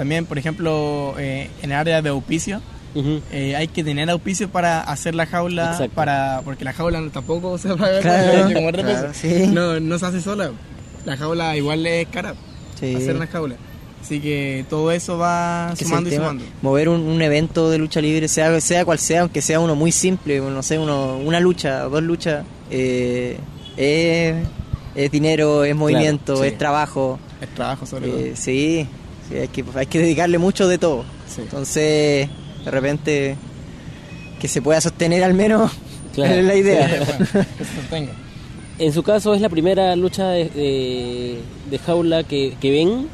También, 0.00 0.24
por 0.24 0.38
ejemplo, 0.38 1.14
eh, 1.18 1.50
en 1.60 1.72
el 1.72 1.76
área 1.76 2.00
de 2.00 2.08
auspicio, 2.08 2.62
eh, 2.94 3.54
hay 3.54 3.68
que 3.68 3.84
tener 3.84 4.08
auspicio 4.08 4.48
para 4.48 4.80
hacer 4.80 5.14
la 5.14 5.26
jaula, 5.26 5.72
Exacto. 5.72 5.94
para 5.94 6.40
porque 6.42 6.64
la 6.64 6.72
jaula 6.72 7.06
tampoco 7.12 7.58
se 7.58 7.68
paga 7.76 8.00
Claro, 8.00 8.50
como 8.54 8.68
otra 8.68 8.82
claro, 8.82 9.10
sí. 9.12 9.46
no, 9.48 9.78
no 9.78 9.98
se 9.98 10.06
hace 10.06 10.22
sola. 10.22 10.52
La 11.04 11.18
jaula 11.18 11.54
igual 11.54 11.84
es 11.86 12.06
cara, 12.08 12.32
Sí. 12.80 12.94
hacer 12.96 13.14
una 13.14 13.26
jaula. 13.26 13.56
Así 14.00 14.20
que 14.20 14.64
todo 14.70 14.90
eso 14.90 15.18
va 15.18 15.74
Que 15.76 15.84
sumando 15.84 16.08
y 16.08 16.14
sumando. 16.16 16.44
Mover 16.62 16.88
un, 16.88 17.02
un 17.02 17.20
evento 17.20 17.68
de 17.68 17.76
lucha 17.76 18.00
libre, 18.00 18.26
sea, 18.26 18.58
sea 18.62 18.86
cual 18.86 18.98
sea, 18.98 19.20
aunque 19.20 19.42
sea 19.42 19.60
uno 19.60 19.74
muy 19.76 19.92
simple, 19.92 20.40
no 20.40 20.62
sé, 20.62 20.78
uno, 20.78 21.18
una 21.18 21.40
lucha, 21.40 21.80
dos 21.80 22.02
luchas, 22.02 22.46
eh, 22.70 23.36
es, 23.76 24.34
es 24.94 25.10
dinero, 25.10 25.62
es 25.64 25.76
movimiento, 25.76 26.38
sí. 26.38 26.46
es 26.46 26.56
trabajo. 26.56 27.18
Es 27.42 27.50
trabajo 27.54 27.84
sobre 27.84 28.08
eh, 28.08 28.10
todo. 28.28 28.36
sí, 28.36 28.86
hay, 29.38 29.48
que, 29.48 29.64
hay 29.74 29.86
que 29.86 29.98
dedicarle 29.98 30.38
mucho 30.38 30.66
de 30.68 30.78
todo. 30.78 31.04
Sí. 31.28 31.42
Entonces, 31.42 32.28
de 32.64 32.70
repente, 32.70 33.36
que 34.40 34.48
se 34.48 34.60
pueda 34.62 34.80
sostener 34.80 35.22
al 35.24 35.34
menos, 35.34 35.70
Claro. 36.14 36.34
es 36.34 36.44
la 36.46 36.54
idea. 36.56 36.88
Sí, 36.88 37.04
bueno, 37.04 37.46
que 37.58 37.64
se 37.64 37.74
sostenga. 37.76 38.12
En 38.78 38.92
su 38.92 39.02
caso, 39.02 39.34
¿es 39.34 39.40
la 39.42 39.48
primera 39.50 39.94
lucha 39.96 40.28
de, 40.30 40.44
de- 40.48 41.40
de 41.70 41.78
jaula 41.78 42.24
que, 42.24 42.56
que 42.60 42.70
ven? 42.70 43.08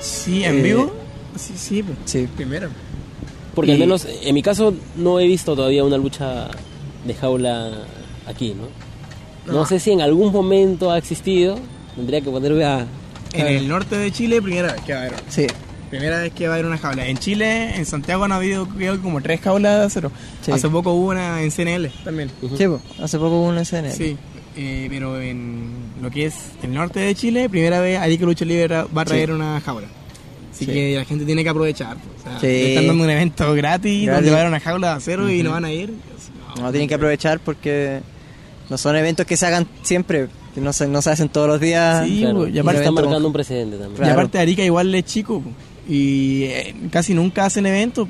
Sí, 0.00 0.44
en 0.44 0.58
Eh, 0.58 0.62
vivo. 0.62 0.92
Sí, 1.36 1.52
sí, 1.56 1.82
pues, 1.82 1.96
sí. 2.04 2.28
primero. 2.36 2.68
Porque 3.54 3.72
al 3.72 3.78
menos 3.78 4.06
en 4.22 4.34
mi 4.34 4.42
caso 4.42 4.72
no 4.96 5.18
he 5.20 5.26
visto 5.26 5.54
todavía 5.56 5.84
una 5.84 5.96
lucha 5.96 6.48
de 7.04 7.14
jaula 7.14 7.70
aquí, 8.26 8.54
¿no? 8.54 8.68
No 9.52 9.60
No. 9.60 9.66
sé 9.66 9.80
si 9.80 9.90
en 9.92 10.00
algún 10.00 10.32
momento 10.32 10.90
ha 10.92 10.98
existido. 10.98 11.58
Tendría 11.96 12.20
que 12.20 12.30
ponerme 12.30 12.64
a... 12.64 12.86
En 13.32 13.46
el 13.46 13.68
norte 13.68 13.96
de 13.96 14.10
Chile, 14.10 14.40
primera 14.42 14.72
vez 14.72 14.82
que 14.82 14.92
va 14.94 15.00
a 15.00 15.02
haber. 15.04 15.14
Sí, 15.28 15.46
Primera 15.90 16.18
vez 16.20 16.34
que 16.34 16.46
va 16.46 16.52
a 16.52 16.56
haber 16.56 16.66
una 16.66 16.76
jaula. 16.76 17.06
En 17.06 17.16
Chile, 17.16 17.74
en 17.74 17.86
Santiago 17.86 18.24
han 18.24 18.32
habido 18.32 18.68
creo 18.68 19.00
como 19.00 19.22
tres 19.22 19.40
jaulas 19.40 19.78
de 19.78 19.84
acero. 19.86 20.12
Sí. 20.42 20.52
Hace 20.52 20.68
poco 20.68 20.92
hubo 20.92 21.08
una 21.08 21.42
en 21.42 21.50
CNL 21.50 21.90
también. 22.04 22.30
Ujú. 22.42 22.58
sí, 22.58 22.66
po, 22.66 22.82
hace 23.02 23.16
poco 23.16 23.40
hubo 23.40 23.48
una 23.48 23.62
escena. 23.62 23.90
Sí, 23.90 24.14
eh, 24.54 24.86
pero 24.90 25.18
en 25.18 25.70
lo 26.02 26.10
que 26.10 26.26
es 26.26 26.34
el 26.62 26.74
norte 26.74 27.00
de 27.00 27.14
Chile, 27.14 27.48
primera 27.48 27.80
vez 27.80 27.98
ahí 27.98 28.18
que 28.18 28.26
Lucha 28.26 28.44
Libre 28.44 28.82
va 28.84 29.00
a 29.00 29.04
traer 29.06 29.30
Sí. 29.30 29.34
una 29.34 29.58
jaula. 29.62 29.86
Así 30.52 30.66
Sí. 30.66 30.72
que 30.72 30.96
la 30.96 31.04
gente 31.06 31.24
tiene 31.24 31.42
que 31.42 31.48
aprovechar. 31.48 31.96
O 31.96 32.22
sea, 32.22 32.38
Sí. 32.38 32.46
le 32.48 32.68
están 32.70 32.86
dando 32.88 33.04
un 33.04 33.10
evento 33.10 33.54
gratis, 33.54 34.04
Gratis. 34.04 34.14
donde 34.14 34.30
va 34.30 34.36
a 34.36 34.40
haber 34.40 34.48
una 34.52 34.60
jaula 34.60 34.88
de 34.90 34.94
acero 34.96 35.30
y 35.30 35.42
no 35.42 35.52
van 35.52 35.64
a 35.64 35.72
ir. 35.72 35.94
No, 36.60 36.70
tienen 36.70 36.86
que 36.88 36.96
aprovechar 36.96 37.40
porque 37.40 38.00
no 38.68 38.76
son 38.76 38.94
eventos 38.96 39.24
que 39.24 39.38
se 39.38 39.46
hagan 39.46 39.66
siempre, 39.82 40.28
que 40.58 40.64
no 40.64 40.72
se, 40.72 40.86
no 40.88 41.00
se 41.02 41.10
hacen 41.10 41.28
todos 41.28 41.46
los 41.48 41.60
días. 41.60 42.06
Sí, 42.06 42.20
Claro, 42.20 42.48
y 42.48 42.52
y 42.52 42.58
aparte 42.58 42.80
está 42.80 42.90
marcando 42.92 43.26
un 43.26 43.32
precedente 43.32 43.76
también. 43.76 43.94
Y 43.94 43.96
Claro. 43.98 44.12
aparte 44.12 44.38
Arica 44.38 44.62
igual 44.62 44.94
es 44.94 45.04
chico. 45.04 45.42
Y 45.88 46.44
eh, 46.44 46.74
casi 46.90 47.14
nunca 47.14 47.44
hacen 47.46 47.64
eventos. 47.66 48.08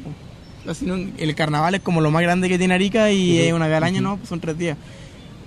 Casi 0.66 0.86
el 1.16 1.34
carnaval 1.34 1.74
es 1.76 1.80
como 1.80 2.00
lo 2.00 2.10
más 2.10 2.22
grande 2.22 2.48
que 2.48 2.58
tiene 2.58 2.74
Arica 2.74 3.10
y 3.12 3.38
es 3.38 3.52
una 3.52 3.66
vez 3.68 3.76
al 3.76 3.84
año, 3.84 4.00
¿no? 4.02 4.16
Pues 4.16 4.28
son 4.28 4.40
tres 4.40 4.58
días. 4.58 4.76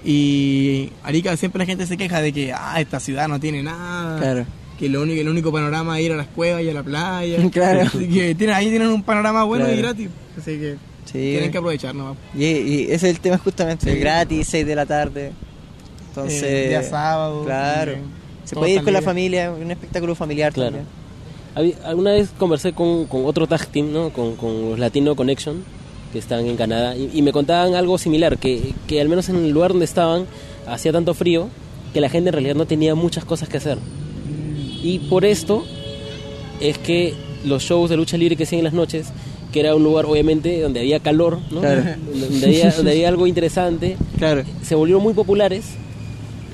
Y 0.03 0.89
Arica 1.03 1.35
siempre 1.37 1.59
la 1.59 1.65
gente 1.65 1.85
se 1.85 1.95
queja 1.97 2.21
de 2.21 2.33
que 2.33 2.53
ah, 2.53 2.79
esta 2.81 2.99
ciudad 2.99 3.27
no 3.27 3.39
tiene 3.39 3.61
nada. 3.63 4.17
Claro. 4.19 4.45
Que 4.79 4.89
lo 4.89 5.01
único, 5.03 5.21
el 5.21 5.29
único 5.29 5.51
panorama 5.51 5.99
es 5.99 6.05
ir 6.05 6.11
a 6.11 6.15
las 6.15 6.27
cuevas 6.27 6.63
y 6.63 6.69
a 6.69 6.73
la 6.73 6.83
playa. 6.83 7.37
Claro. 7.51 7.81
Así 7.81 8.07
que 8.07 8.33
tienen, 8.35 8.55
ahí 8.55 8.69
tienen 8.69 8.87
un 8.87 9.03
panorama 9.03 9.43
bueno 9.43 9.71
y 9.71 9.77
gratis. 9.77 10.09
Así 10.39 10.57
que 10.57 10.75
Sí. 11.05 11.13
tienen 11.17 11.51
que 11.51 11.57
aprovechar 11.57 11.93
nomás. 11.93 12.15
Y, 12.35 12.45
y 12.45 12.83
ese 12.85 13.09
es 13.09 13.15
el 13.15 13.19
tema 13.19 13.37
justamente, 13.37 13.91
Sí. 13.91 13.99
gratis, 13.99 14.47
6 14.49 14.65
de 14.65 14.75
la 14.75 14.85
tarde. 14.85 15.31
Entonces, 16.11 16.43
Eh, 16.43 16.67
día 16.69 16.83
sábado. 16.83 17.43
claro. 17.45 17.93
se 18.43 18.55
puede 18.55 18.73
ir 18.73 18.83
con 18.83 18.93
la 18.93 19.01
familia, 19.01 19.51
un 19.51 19.71
espectáculo 19.71 20.13
familiar 20.15 20.51
Claro. 20.53 20.77
también. 21.55 21.75
Alguna 21.85 22.11
vez 22.13 22.29
conversé 22.37 22.73
con, 22.73 23.05
con 23.05 23.25
otro 23.25 23.47
tag 23.47 23.65
team, 23.67 23.91
¿no? 23.91 24.09
con, 24.11 24.35
con 24.35 24.71
los 24.71 24.79
Latino 24.79 25.15
Connection, 25.15 25.63
que 26.11 26.19
están 26.19 26.45
en 26.45 26.57
Canadá, 26.57 26.95
y, 26.97 27.09
y 27.13 27.21
me 27.21 27.31
contaban 27.31 27.75
algo 27.75 27.97
similar, 27.97 28.37
que, 28.37 28.73
que 28.87 28.99
al 29.01 29.07
menos 29.09 29.29
en 29.29 29.37
el 29.37 29.49
lugar 29.51 29.71
donde 29.71 29.85
estaban 29.85 30.25
hacía 30.67 30.91
tanto 30.91 31.13
frío 31.13 31.47
que 31.93 32.01
la 32.01 32.09
gente 32.09 32.29
en 32.29 32.33
realidad 32.33 32.55
no 32.55 32.65
tenía 32.65 32.95
muchas 32.95 33.23
cosas 33.25 33.47
que 33.49 33.57
hacer. 33.57 33.77
Y 34.83 34.99
por 35.09 35.23
esto 35.25 35.63
es 36.59 36.77
que 36.77 37.13
los 37.45 37.63
shows 37.63 37.89
de 37.89 37.97
lucha 37.97 38.17
libre 38.17 38.35
que 38.35 38.43
hacían 38.43 38.59
en 38.59 38.65
las 38.65 38.73
noches, 38.73 39.07
que 39.51 39.59
era 39.59 39.75
un 39.75 39.83
lugar 39.83 40.05
obviamente 40.05 40.61
donde 40.61 40.79
había 40.79 40.99
calor, 40.99 41.39
¿no? 41.51 41.59
Claro. 41.61 41.83
donde, 42.13 42.45
había, 42.45 42.71
donde 42.71 42.91
había 42.91 43.07
algo 43.09 43.27
interesante, 43.27 43.97
Claro. 44.17 44.43
se 44.63 44.75
volvieron 44.75 45.03
muy 45.03 45.13
populares 45.13 45.65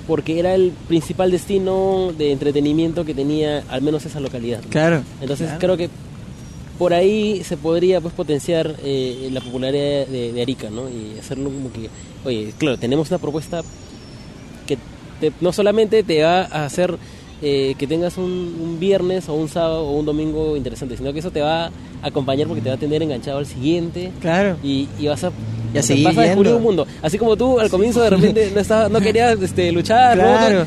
porque 0.07 0.39
era 0.39 0.55
el 0.55 0.71
principal 0.87 1.29
destino 1.31 2.13
de 2.17 2.31
entretenimiento 2.31 3.03
que 3.05 3.13
tenía 3.13 3.63
al 3.69 3.81
menos 3.81 4.05
esa 4.05 4.19
localidad. 4.19 4.61
Claro. 4.69 5.03
Entonces 5.21 5.47
Claro. 5.47 5.59
creo 5.59 5.77
que 5.77 5.89
por 6.79 6.93
ahí 6.93 7.43
se 7.43 7.57
podría 7.57 7.99
pues 8.01 8.13
potenciar 8.13 8.75
eh, 8.83 9.29
la 9.31 9.41
popularidad 9.41 10.07
de, 10.07 10.31
de 10.31 10.41
Arica, 10.41 10.69
¿no? 10.69 10.87
Y 10.89 11.17
hacerlo 11.19 11.45
como 11.45 11.71
que, 11.73 11.89
oye, 12.23 12.53
claro, 12.57 12.77
tenemos 12.77 13.09
una 13.09 13.17
propuesta 13.17 13.63
que 14.65 14.77
te- 15.19 15.33
no 15.41 15.51
solamente 15.51 16.03
te 16.03 16.21
va 16.23 16.41
a 16.43 16.65
hacer 16.65 16.97
eh, 17.41 17.75
que 17.77 17.85
tengas 17.87 18.17
un, 18.17 18.23
un 18.59 18.77
viernes 18.79 19.29
o 19.29 19.33
un 19.35 19.47
sábado 19.49 19.83
o 19.85 19.97
un 19.99 20.05
domingo 20.05 20.57
interesante, 20.57 20.97
sino 20.97 21.13
que 21.13 21.19
eso 21.19 21.31
te 21.31 21.41
va 21.41 21.65
a 21.65 21.71
acompañar 22.01 22.47
porque 22.47 22.61
te 22.61 22.69
va 22.69 22.75
a 22.75 22.79
tener 22.79 23.01
enganchado 23.03 23.37
al 23.39 23.45
siguiente 23.45 24.11
Claro. 24.21 24.57
y, 24.63 24.87
y 24.99 25.07
vas 25.07 25.23
a 25.23 25.27
Y 25.27 25.77
a 25.77 25.81
o 25.81 25.83
sea, 25.83 25.83
seguir 25.83 26.05
vas 26.05 26.17
a 26.17 26.21
descubrir 26.21 26.53
un 26.53 26.63
mundo. 26.63 26.87
Así 27.01 27.17
como 27.17 27.35
tú 27.37 27.59
al 27.59 27.69
comienzo 27.69 28.01
de 28.01 28.09
repente 28.09 28.51
no, 28.53 28.59
estabas- 28.61 28.89
no 28.91 28.99
querías 29.01 29.39
este, 29.41 29.71
luchar. 29.71 30.17
Claro. 30.17 30.65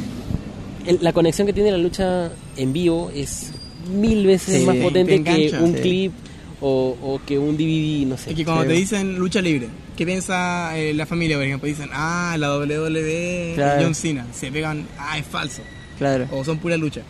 El- 0.86 0.98
la 1.02 1.12
conexión 1.12 1.46
que 1.46 1.52
tiene 1.52 1.70
la 1.72 1.78
lucha 1.78 2.30
en 2.56 2.72
vivo 2.72 3.10
es 3.14 3.52
mil 3.92 4.26
veces 4.26 4.60
Sí, 4.60 4.66
más 4.66 4.76
te 4.76 4.82
potente 4.82 5.22
que 5.24 5.52
un 5.60 5.74
Sí. 5.74 5.80
clip 5.82 6.12
o, 6.60 6.96
o 7.02 7.20
que 7.26 7.38
un 7.38 7.56
DVD, 7.56 8.06
no 8.06 8.16
sé. 8.18 8.30
Es 8.30 8.36
que 8.36 8.44
cuando 8.44 8.64
te 8.64 8.72
dicen 8.74 9.16
lucha 9.18 9.40
libre, 9.40 9.68
¿qué 9.96 10.04
piensa 10.06 10.76
eh, 10.78 10.92
la 10.94 11.06
familia, 11.06 11.36
por 11.36 11.46
ejemplo? 11.46 11.66
Dicen, 11.66 11.88
ah, 11.92 12.36
la 12.38 12.56
WWE, 12.58 13.52
Claro. 13.56 13.82
John 13.82 13.94
Cena. 13.94 14.26
Se 14.32 14.52
pegan, 14.52 14.86
ah, 14.98 15.18
es 15.18 15.26
falso. 15.26 15.62
Claro. 16.00 16.26
O 16.32 16.44
son 16.44 16.58
pura 16.58 16.76
lucha. 16.76 17.02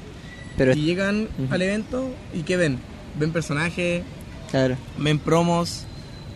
Pero, 0.58 0.72
y 0.74 0.82
llegan 0.82 1.28
al 1.50 1.62
evento 1.62 2.10
y 2.34 2.42
¿qué 2.42 2.58
ven? 2.58 2.78
Ven 3.18 3.32
personajes, 3.32 4.02
claro. 4.50 4.76
ven 4.98 5.18
promos, 5.18 5.84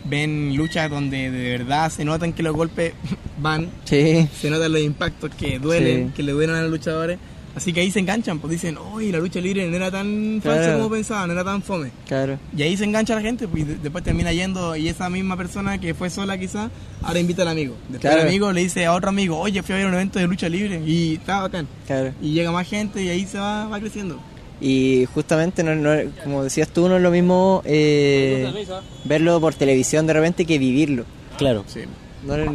ven 0.05 0.55
luchas 0.55 0.89
donde 0.89 1.29
de 1.29 1.57
verdad 1.57 1.91
se 1.91 2.03
notan 2.05 2.33
que 2.33 2.41
los 2.41 2.55
golpes 2.55 2.93
van, 3.39 3.69
Sí. 3.83 4.27
se 4.39 4.49
notan 4.49 4.71
los 4.71 4.81
impactos 4.81 5.29
que 5.35 5.59
duelen, 5.59 6.07
Sí. 6.07 6.13
que 6.15 6.23
le 6.23 6.31
duelen 6.31 6.55
a 6.55 6.61
los 6.63 6.71
luchadores. 6.71 7.19
Así 7.55 7.71
que 7.71 7.79
ahí 7.79 7.89
se 7.89 7.99
enganchan, 7.99 8.39
pues 8.39 8.51
dicen, 8.51 8.77
uy, 8.77 9.11
la 9.13 9.19
lucha 9.19 9.39
libre 9.39 9.65
no 9.69 9.75
era 9.77 9.89
tan 9.89 10.41
falsa 10.43 10.59
Claro. 10.63 10.77
como 10.79 10.89
pensaban, 10.91 11.27
no 11.27 11.33
era 11.33 11.43
tan 11.45 11.61
fome. 11.61 11.91
Claro. 12.05 12.37
Y 12.55 12.61
ahí 12.63 12.75
se 12.75 12.83
engancha 12.83 13.15
la 13.15 13.21
gente, 13.21 13.47
pues 13.47 13.63
y 13.63 13.65
después 13.81 14.03
termina 14.03 14.33
yendo 14.33 14.75
y 14.75 14.89
esa 14.89 15.09
misma 15.09 15.37
persona 15.37 15.79
que 15.79 15.93
fue 15.93 16.09
sola 16.09 16.37
quizá, 16.37 16.69
ahora 17.01 17.19
invita 17.19 17.43
al 17.43 17.47
amigo. 17.47 17.75
Después 17.83 18.01
Claro. 18.01 18.21
el 18.23 18.27
amigo 18.27 18.51
le 18.51 18.61
dice 18.61 18.85
a 18.85 18.93
otro 18.93 19.07
amigo, 19.09 19.39
oye, 19.39 19.63
fui 19.63 19.73
a 19.73 19.77
ver 19.77 19.87
un 19.87 19.93
evento 19.93 20.19
de 20.19 20.27
lucha 20.27 20.49
libre 20.49 20.81
y 20.85 21.13
está 21.15 21.39
bacán. 21.41 21.65
Claro. 21.87 22.11
Y 22.21 22.33
llega 22.33 22.51
más 22.51 22.67
gente 22.67 23.01
y 23.01 23.07
ahí 23.09 23.25
se 23.25 23.37
va, 23.37 23.67
va 23.67 23.79
creciendo. 23.79 24.19
Y 24.59 25.05
justamente, 25.13 25.63
no, 25.63 25.75
no- 25.75 26.11
como 26.23 26.43
decías 26.43 26.67
tú, 26.69 26.87
no 26.89 26.97
es 26.97 27.01
lo 27.01 27.11
mismo 27.11 27.61
eh, 27.65 28.65
verlo 29.05 29.39
por 29.39 29.53
televisión 29.53 30.07
de 30.07 30.13
repente 30.13 30.45
que 30.45 30.57
vivirlo. 30.59 31.05
Claro. 31.37 31.63
Sí. 31.67 31.81
No 32.25 32.35
es, 32.35 32.49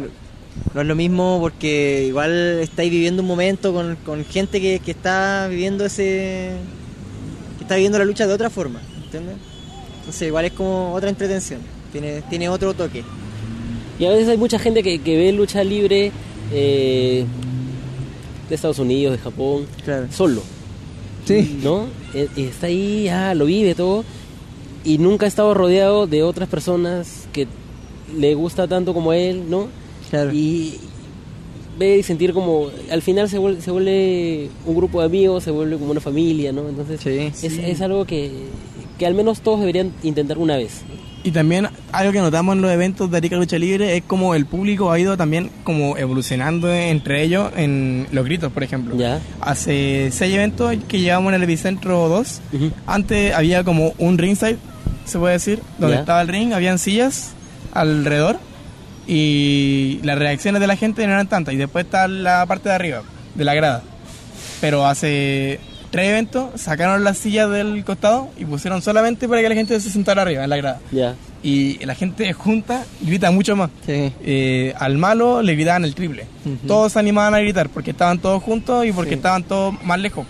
no 0.73 0.81
es 0.81 0.87
lo 0.87 0.95
mismo 0.95 1.37
porque 1.39 2.05
igual 2.07 2.59
estáis 2.61 2.91
viviendo 2.91 3.21
un 3.21 3.27
momento 3.27 3.73
con, 3.73 3.95
con 4.05 4.23
gente 4.25 4.59
que, 4.61 4.79
que 4.79 4.91
está 4.91 5.47
viviendo 5.49 5.85
ese. 5.85 6.51
que 7.57 7.63
está 7.63 7.75
viviendo 7.75 7.97
la 7.99 8.05
lucha 8.05 8.27
de 8.27 8.33
otra 8.33 8.49
forma, 8.49 8.81
¿entiendes? 9.03 9.35
Entonces, 9.99 10.27
igual 10.27 10.45
es 10.45 10.51
como 10.53 10.93
otra 10.93 11.09
entretención, 11.09 11.61
tiene, 11.91 12.21
tiene 12.29 12.49
otro 12.49 12.73
toque. 12.73 13.03
Y 13.99 14.05
a 14.05 14.09
veces 14.09 14.29
hay 14.29 14.37
mucha 14.37 14.57
gente 14.57 14.81
que, 14.81 14.99
que 14.99 15.15
ve 15.17 15.31
lucha 15.31 15.63
libre 15.63 16.11
eh, 16.51 17.23
de 18.49 18.55
Estados 18.55 18.79
Unidos, 18.79 19.13
de 19.17 19.19
Japón, 19.19 19.65
Claro. 19.85 20.07
solo, 20.11 20.41
Sí. 21.25 21.59
¿no? 21.63 21.85
Eh, 22.15 22.27
y 22.35 22.43
está 22.45 22.65
ahí, 22.67 23.07
ah, 23.09 23.33
lo 23.35 23.45
vive 23.45 23.75
todo, 23.75 24.03
y 24.83 24.97
nunca 24.97 25.25
ha 25.25 25.29
estado 25.29 25.53
rodeado 25.53 26.07
de 26.07 26.23
otras 26.23 26.49
personas 26.49 27.27
que 27.31 27.47
le 28.17 28.33
gusta 28.33 28.67
tanto 28.67 28.93
como 28.95 29.13
él, 29.13 29.43
¿no? 29.49 29.67
Claro. 30.11 30.31
Y 30.33 30.75
ve 31.79 31.97
y 31.97 32.03
sentir 32.03 32.33
como, 32.33 32.67
al 32.91 33.01
final 33.01 33.27
se 33.29 33.39
vuelve, 33.39 33.61
se 33.61 33.71
vuelve 33.71 34.49
un 34.67 34.75
grupo 34.75 34.99
de 34.99 35.07
amigos, 35.07 35.43
se 35.43 35.49
vuelve 35.51 35.77
como 35.77 35.89
una 35.91 36.01
familia, 36.01 36.51
¿no? 36.51 36.69
Entonces 36.69 37.01
Sí. 37.01 37.09
es, 37.09 37.37
Sí. 37.53 37.61
es 37.65 37.81
algo 37.81 38.05
que, 38.05 38.29
que 38.99 39.05
al 39.07 39.15
menos 39.15 39.41
todos 39.41 39.61
deberían 39.61 39.91
intentar 40.03 40.37
una 40.37 40.57
vez. 40.57 40.81
Y 41.23 41.29
también 41.31 41.67
algo 41.91 42.11
que 42.11 42.19
notamos 42.19 42.55
en 42.55 42.61
los 42.63 42.71
eventos 42.71 43.09
de 43.11 43.17
Arica 43.17 43.35
Lucha 43.35 43.57
Libre 43.57 43.95
es 43.95 44.03
como 44.03 44.33
el 44.35 44.47
público 44.47 44.91
ha 44.91 44.99
ido 44.99 45.15
también 45.17 45.51
como 45.63 45.95
evolucionando 45.95 46.71
entre 46.73 47.23
ellos 47.23 47.51
en 47.55 48.07
los 48.11 48.25
gritos, 48.25 48.51
por 48.51 48.63
ejemplo. 48.63 48.95
¿Ya? 48.97 49.19
Hace 49.39 50.09
seis 50.11 50.33
eventos 50.33 50.75
que 50.87 50.99
llevamos 50.99 51.29
en 51.29 51.35
el 51.35 51.43
Epicentro 51.43 52.09
2. 52.09 52.41
Ujú. 52.53 52.71
Antes 52.87 53.33
había 53.35 53.63
como 53.63 53.93
un 53.99 54.17
ringside, 54.17 54.57
se 55.05 55.19
puede 55.19 55.33
decir, 55.33 55.59
donde 55.79 55.95
Ya. 55.95 55.99
estaba 56.01 56.21
el 56.23 56.27
ring, 56.27 56.53
habían 56.53 56.79
sillas 56.79 57.33
alrededor 57.73 58.37
y 59.07 59.99
las 60.03 60.17
reacciones 60.17 60.61
de 60.61 60.67
la 60.67 60.75
gente 60.75 61.05
no 61.07 61.13
eran 61.13 61.27
tantas. 61.27 61.53
Y 61.53 61.57
después 61.57 61.85
está 61.85 62.07
la 62.07 62.45
parte 62.45 62.69
de 62.69 62.75
arriba, 62.75 63.01
de 63.35 63.43
la 63.45 63.53
grada. 63.53 63.83
Pero 64.61 64.85
hace 64.85 65.59
tres 65.89 66.09
eventos 66.09 66.61
sacaron 66.61 67.03
las 67.03 67.17
sillas 67.17 67.49
del 67.49 67.83
costado 67.83 68.29
y 68.37 68.45
pusieron 68.45 68.81
solamente 68.81 69.27
para 69.27 69.41
que 69.41 69.49
la 69.49 69.55
gente 69.55 69.79
se 69.79 69.89
sentara 69.89 70.21
arriba, 70.21 70.43
en 70.43 70.49
la 70.49 70.57
grada. 70.57 70.79
Y 71.43 71.83
la 71.85 71.95
gente 71.95 72.31
junta 72.33 72.85
grita 73.01 73.31
mucho 73.31 73.55
más. 73.55 73.71
Sí. 73.85 74.13
Eh, 74.23 74.73
al 74.77 74.97
malo 74.99 75.41
le 75.41 75.53
gritaban 75.55 75.83
el 75.83 75.95
triple. 75.95 76.25
Todos 76.67 76.93
se 76.93 76.99
animaban 76.99 77.33
a 77.33 77.39
gritar 77.39 77.69
porque 77.69 77.91
estaban 77.91 78.19
todos 78.19 78.41
juntos 78.43 78.85
y 78.85 78.91
porque 78.91 79.11
Sí. 79.11 79.15
estaban 79.15 79.43
todos 79.43 79.73
más 79.83 79.99
lejos. 79.99 80.25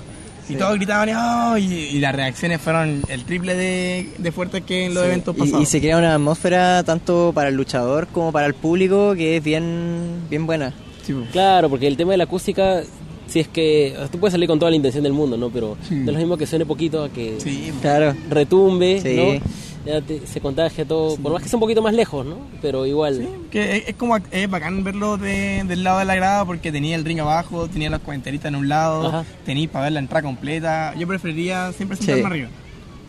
Y 0.52 0.56
Sí. 0.56 0.60
todos 0.60 0.76
gritaban 0.76 1.10
y, 1.10 1.12
"Oh", 1.16 1.58
y, 1.58 1.74
y 1.96 2.00
las 2.00 2.14
reacciones 2.16 2.60
fueron 2.62 3.02
el 3.08 3.24
triple 3.24 3.56
de, 3.56 4.10
de 4.18 4.32
fuertes 4.32 4.64
que 4.64 4.86
en 4.86 4.94
los 4.94 5.04
Sí. 5.04 5.10
eventos 5.10 5.36
Y- 5.36 5.40
pasados. 5.40 5.62
Y, 5.64 5.66
se 5.66 5.80
crea 5.80 5.98
una 5.98 6.14
atmósfera 6.16 6.84
tanto 6.84 7.32
para 7.34 7.50
el 7.50 7.56
luchador 7.56 8.08
como 8.08 8.32
para 8.32 8.48
el 8.48 8.54
público 8.54 9.14
que 9.16 9.38
es 9.38 9.44
bien, 9.44 10.22
bien 10.30 10.46
buena. 10.46 10.74
Sí. 11.06 11.14
Claro, 11.32 11.70
porque 11.70 11.88
el 11.88 11.96
tema 11.98 12.12
de 12.12 12.18
la 12.18 12.26
acústica, 12.26 12.82
si 13.28 13.40
es 13.40 13.48
que 13.48 13.96
tú 14.12 14.20
puedes 14.20 14.34
salir 14.34 14.48
con 14.48 14.60
toda 14.60 14.70
la 14.70 14.76
intención 14.76 15.04
del 15.04 15.14
mundo, 15.14 15.38
¿no? 15.38 15.50
Pero 15.50 15.78
Sí. 15.88 15.96
no 15.96 16.02
es 16.12 16.14
lo 16.14 16.18
mismo 16.20 16.38
que 16.38 16.46
suene 16.46 16.66
poquito 16.66 17.04
a 17.04 17.10
que. 17.10 17.38
Claro. 17.82 18.14
retumbe, 18.30 19.00
Sí. 19.02 19.16
¿no? 19.16 19.52
Ya 19.86 20.00
te- 20.02 20.26
se 20.28 20.40
contagia 20.40 20.86
todo, 20.86 21.18
por 21.18 21.34
más 21.34 21.42
que 21.42 21.50
sea 21.50 21.58
un 21.58 21.62
poquito 21.62 21.82
más 21.82 21.94
lejos, 21.94 22.24
¿no? 22.26 22.38
Pero 22.62 22.86
igual. 22.86 23.16
Sí, 23.18 23.28
que 23.50 23.78
es, 23.78 23.88
es 23.90 23.96
como 23.96 24.16
es 24.18 24.50
bacán 24.50 24.84
verlo 24.84 25.18
de- 25.18 25.64
del 25.68 25.84
lado 25.84 26.00
de 26.00 26.06
la 26.06 26.16
grada 26.16 26.46
porque 26.46 26.72
tenía 26.72 26.96
el 26.96 27.04
ring 27.04 27.20
abajo, 27.20 27.68
tenía 27.68 27.90
las 27.90 28.02
comentaristas 28.02 28.50
en 28.50 28.56
un 28.58 28.70
lado, 28.70 29.08
Ajá. 29.08 29.26
tenía 29.44 29.68
para 29.72 29.86
ver 29.86 29.94
la 29.94 30.00
entrada 30.00 30.22
completa. 30.22 30.94
Yo 30.98 31.08
preferiría 31.08 31.72
siempre 31.74 31.98
sentarme 31.98 32.22
Sí. 32.22 32.28
arriba. 32.28 32.50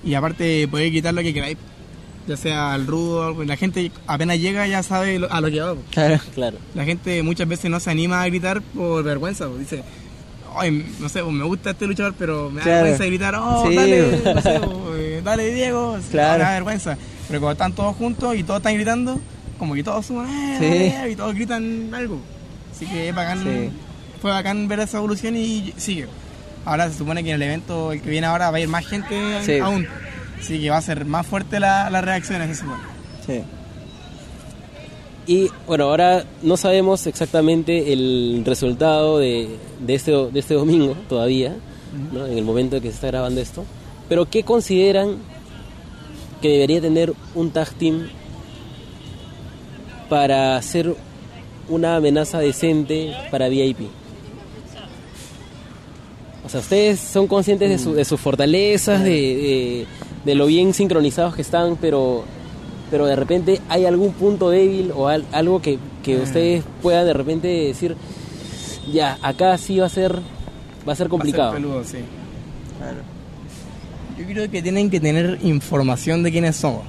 Y 0.04 0.14
aparte 0.14 0.66
poder 0.68 0.90
quitar 0.90 1.12
lo 1.14 1.22
que 1.22 1.34
queráis, 1.34 1.58
ya 2.26 2.36
sea 2.36 2.72
al 2.72 2.86
rudo, 2.86 3.44
la 3.44 3.56
gente 3.56 3.92
apenas 4.06 4.38
llega 4.38 4.66
ya 4.66 4.82
sabe 4.82 5.20
a 5.28 5.40
lo 5.40 5.50
que 5.50 5.60
va. 5.60 5.74
Claro. 5.90 6.20
Claro. 6.34 6.56
La 6.74 6.84
gente 6.84 7.22
muchas 7.22 7.46
veces 7.48 7.70
no 7.70 7.80
se 7.80 7.90
anima 7.90 8.22
a 8.22 8.26
gritar 8.28 8.62
por 8.62 9.02
vergüenza, 9.04 9.46
dice, 9.58 9.82
ay, 10.58 10.94
no 11.00 11.08
sé, 11.08 11.22
pues, 11.22 11.34
me 11.34 11.44
gusta 11.44 11.70
este 11.70 11.86
luchador, 11.86 12.14
pero 12.18 12.50
me 12.50 12.58
da 12.60 12.64
Claro. 12.64 12.78
vergüenza 12.84 13.04
gritar, 13.06 13.34
oh, 13.36 13.68
Sí. 13.68 13.74
dale, 13.76 14.20
no 14.34 14.40
sé, 14.42 14.60
po, 14.60 14.94
eh, 14.96 15.20
dale 15.24 15.50
Diego, 15.52 15.98
Claro. 16.10 16.38
me 16.38 16.44
da 16.44 16.52
vergüenza. 16.52 16.96
Pero 17.28 17.40
cuando 17.40 17.52
están 17.52 17.72
todos 17.72 17.96
juntos 17.96 18.34
y 18.36 18.42
todos 18.42 18.58
están 18.60 18.74
gritando, 18.74 19.20
como 19.58 19.74
que 19.74 19.82
todos 19.84 20.04
suman, 20.06 20.28
eh, 20.28 20.56
Sí. 20.58 20.64
dale, 20.66 20.78
Diego", 20.84 21.06
y 21.08 21.16
todos 21.16 21.34
gritan 21.34 21.90
algo. 21.94 22.20
Así 22.74 22.86
que 22.86 23.08
es 23.08 23.14
bacán, 23.14 23.42
Sí. 23.42 23.70
fue 24.20 24.30
bacán 24.30 24.68
ver 24.68 24.80
esa 24.80 24.98
evolución 24.98 25.36
y 25.36 25.72
sigue. 25.76 26.06
Ahora 26.64 26.88
se 26.90 26.98
supone 26.98 27.22
que 27.24 27.30
en 27.30 27.36
el 27.36 27.42
evento, 27.42 27.92
el 27.92 28.00
que 28.02 28.10
viene 28.10 28.26
ahora, 28.26 28.50
va 28.50 28.56
a 28.56 28.60
ir 28.60 28.68
más 28.68 28.86
gente 28.86 29.60
aún. 29.62 29.86
Así 30.40 30.60
que 30.60 30.70
va 30.70 30.76
a 30.78 30.82
ser 30.82 31.04
más 31.04 31.26
fuerte 31.26 31.60
la, 31.60 31.90
las 31.90 32.04
reacciones, 32.04 32.48
se 32.56 32.62
supone. 32.64 32.82
Sí. 33.26 33.42
Y 35.26 35.48
bueno, 35.66 35.84
ahora 35.84 36.24
no 36.42 36.56
sabemos 36.56 37.06
exactamente 37.06 37.92
el 37.92 38.42
resultado 38.44 39.18
de, 39.18 39.48
de, 39.80 39.94
este, 39.94 40.10
de 40.10 40.40
este 40.40 40.54
domingo 40.54 40.96
todavía, 41.08 41.54
en 42.14 42.38
el 42.38 42.44
momento 42.44 42.76
en 42.76 42.82
que 42.82 42.88
se 42.88 42.94
está 42.96 43.06
grabando 43.08 43.40
esto. 43.40 43.64
Pero 44.08 44.28
¿qué 44.28 44.42
consideran 44.42 45.16
que 46.40 46.48
debería 46.48 46.80
tener 46.80 47.12
un 47.34 47.50
tag 47.50 47.70
team 47.74 48.08
para 50.08 50.60
ser 50.62 50.94
una 51.68 51.96
amenaza 51.96 52.38
decente 52.40 53.12
para 53.30 53.48
VIP? 53.48 53.78
O 56.44 56.48
sea, 56.48 56.60
ustedes 56.60 56.98
son 56.98 57.28
conscientes 57.28 57.68
de, 57.70 57.78
su- 57.78 57.94
de 57.94 58.04
sus 58.04 58.20
fortalezas, 58.20 59.02
de, 59.04 59.10
de- 59.10 59.86
de 60.24 60.34
lo 60.34 60.46
bien 60.46 60.74
sincronizados 60.74 61.34
que 61.36 61.42
están, 61.42 61.76
pero, 61.80 62.24
pero 62.92 63.06
de 63.06 63.16
repente 63.16 63.60
hay 63.68 63.86
algún 63.86 64.12
punto 64.12 64.50
débil 64.50 64.92
o 64.94 65.08
al- 65.08 65.24
algo 65.32 65.60
que, 65.60 65.78
que 66.04 66.18
ustedes 66.18 66.62
puedan 66.82 67.06
de 67.06 67.12
repente 67.14 67.48
decir, 67.48 67.96
ya, 68.92 69.18
acá 69.22 69.56
sí 69.58 69.78
va 69.78 69.86
a 69.86 69.88
ser, 69.88 70.20
va 70.86 70.92
a 70.92 70.96
ser 70.96 71.08
complicado. 71.08 71.50
Va 71.52 71.56
a 71.56 71.60
ser 71.60 71.62
peludo, 71.62 71.84
sí. 71.84 71.98
Yo 74.18 74.26
creo 74.26 74.50
que 74.50 74.62
tienen 74.62 74.90
que 74.90 75.00
tener 75.00 75.38
información 75.42 76.22
de 76.22 76.30
quiénes 76.30 76.56
somos, 76.56 76.82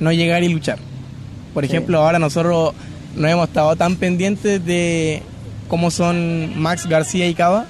no 0.00 0.12
llegar 0.12 0.42
y 0.42 0.48
luchar. 0.48 0.78
Por 1.54 1.64
ejemplo, 1.64 1.98
ahora 2.02 2.18
nosotros 2.18 2.74
no 3.14 3.28
hemos 3.28 3.48
estado 3.48 3.76
tan 3.76 3.96
pendientes 3.96 4.64
de 4.64 5.22
cómo 5.68 5.90
son 5.90 6.58
Max 6.60 6.86
García 6.86 7.28
y 7.28 7.34
Cava, 7.34 7.66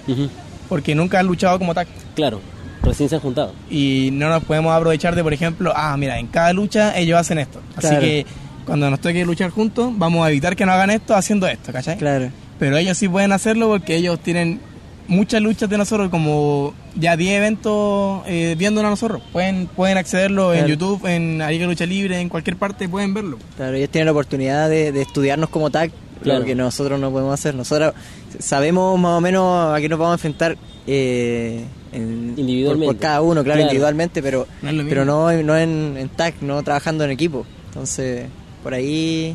porque 0.69 0.95
nunca 0.95 1.21
han 1.21 1.27
luchado 1.27 1.59
como 1.59 1.75
tag. 1.75 1.87
Claro, 2.15 2.41
recién 2.87 3.09
se 3.09 3.15
han 3.17 3.21
juntado. 3.21 3.53
Y 3.71 4.11
no 4.13 4.29
nos 4.29 4.43
podemos 4.45 4.73
aprovechar 4.75 5.15
de, 5.15 5.23
por 5.23 5.33
ejemplo, 5.33 5.73
ah, 5.77 5.97
mira, 5.97 6.19
en 6.19 6.27
cada 6.29 6.53
lucha 6.53 6.97
ellos 6.99 7.19
hacen 7.19 7.39
esto. 7.39 7.61
Así 7.77 7.89
Claro. 7.89 8.01
que 8.01 8.27
cuando 8.65 8.91
nos 8.91 9.01
toque 9.01 9.25
luchar 9.25 9.51
juntos, 9.51 9.93
vamos 9.97 10.27
a 10.27 10.31
evitar 10.31 10.57
que 10.57 10.67
no 10.67 10.73
hagan 10.73 10.91
esto 10.91 11.15
haciendo 11.15 11.47
esto, 11.47 11.73
¿cachai? 11.73 11.99
Claro. 11.99 12.31
Pero 12.59 12.77
ellos 12.77 12.97
sí 12.99 13.09
pueden 13.09 13.33
hacerlo 13.33 13.69
porque 13.69 13.97
ellos 13.97 14.19
tienen 14.21 14.61
muchas 15.09 15.41
luchas 15.41 15.69
de 15.71 15.79
nosotros, 15.79 16.09
como 16.11 16.75
ya 16.97 17.17
10 17.17 17.35
eventos 17.39 18.23
eh, 18.27 18.57
viéndonos 18.59 18.89
a 18.89 18.91
nosotros. 18.91 19.23
Pueden, 19.33 19.67
pueden 19.69 19.99
accederlo 19.99 20.53
en. 20.55 20.67
YouTube, 20.67 21.07
en 21.07 21.43
Arica 21.43 21.67
Lucha 21.67 21.87
Libre, 21.87 22.19
en 22.21 22.29
cualquier 22.29 22.57
parte, 22.57 22.89
pueden 22.89 23.15
verlo. 23.15 23.39
Claro, 23.57 23.77
ellos 23.77 23.91
tienen 23.91 24.07
la 24.07 24.13
oportunidad 24.13 24.69
de, 24.69 24.91
de 24.91 25.03
estudiarnos 25.03 25.49
como 25.51 25.71
tag, 25.71 25.91
Claro. 26.23 26.41
lo 26.41 26.45
que 26.47 26.55
nosotros 26.57 26.99
no 26.99 27.11
podemos 27.13 27.35
hacer. 27.35 27.55
Nosotros 27.55 27.93
sabemos 28.41 28.99
más 28.99 29.13
o 29.19 29.21
menos 29.21 29.77
a 29.77 29.81
qué 29.81 29.89
nos 29.89 29.99
vamos 29.99 30.13
a 30.13 30.15
enfrentar 30.15 30.57
eh, 30.87 31.63
en- 31.97 32.35
Individualmente. 32.37 32.87
Por, 32.87 32.95
por 32.97 33.03
cada 33.03 33.21
uno, 33.23 33.35
claro, 33.43 33.45
Claro. 33.45 33.61
individualmente, 33.63 34.23
pero 34.23 34.47
No 34.63 34.85
pero 34.89 35.05
no, 35.05 35.33
no 35.43 35.57
en, 35.57 35.97
en 35.99 36.09
tag, 36.11 36.35
no 36.41 36.63
trabajando 36.63 37.05
en 37.05 37.11
equipo. 37.11 37.47
Entonces, 37.69 38.27
por 38.63 38.75
ahí 38.75 39.35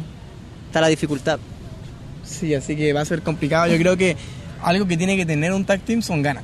está 0.68 0.82
la 0.82 0.88
dificultad. 0.88 1.40
Sí, 2.24 2.54
así 2.56 2.76
que 2.76 2.94
va 2.94 3.02
a 3.02 3.06
ser 3.06 3.22
complicado. 3.22 3.68
Yo 3.68 3.78
creo 3.78 3.98
que 3.98 4.16
algo 4.64 4.88
que 4.88 4.96
tiene 4.98 5.18
que 5.18 5.26
tener 5.26 5.52
un 5.52 5.66
tag 5.66 5.82
team 5.82 6.02
son 6.02 6.22
ganas. 6.22 6.44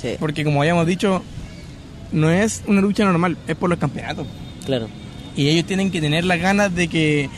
Sí. 0.00 0.16
Porque 0.18 0.44
como 0.44 0.60
habíamos 0.62 0.86
dicho, 0.86 1.22
no 2.12 2.30
es 2.30 2.62
una 2.66 2.80
lucha 2.80 3.04
normal, 3.04 3.36
es 3.46 3.56
por 3.56 3.70
los 3.70 3.78
campeonatos. 3.78 4.26
Claro, 4.66 4.88
Y 5.36 5.48
ellos 5.48 5.64
tienen 5.66 5.90
que 5.90 6.00
tener 6.00 6.24
las 6.24 6.38
ganas 6.40 6.74
de 6.74 6.88
que 6.88 7.28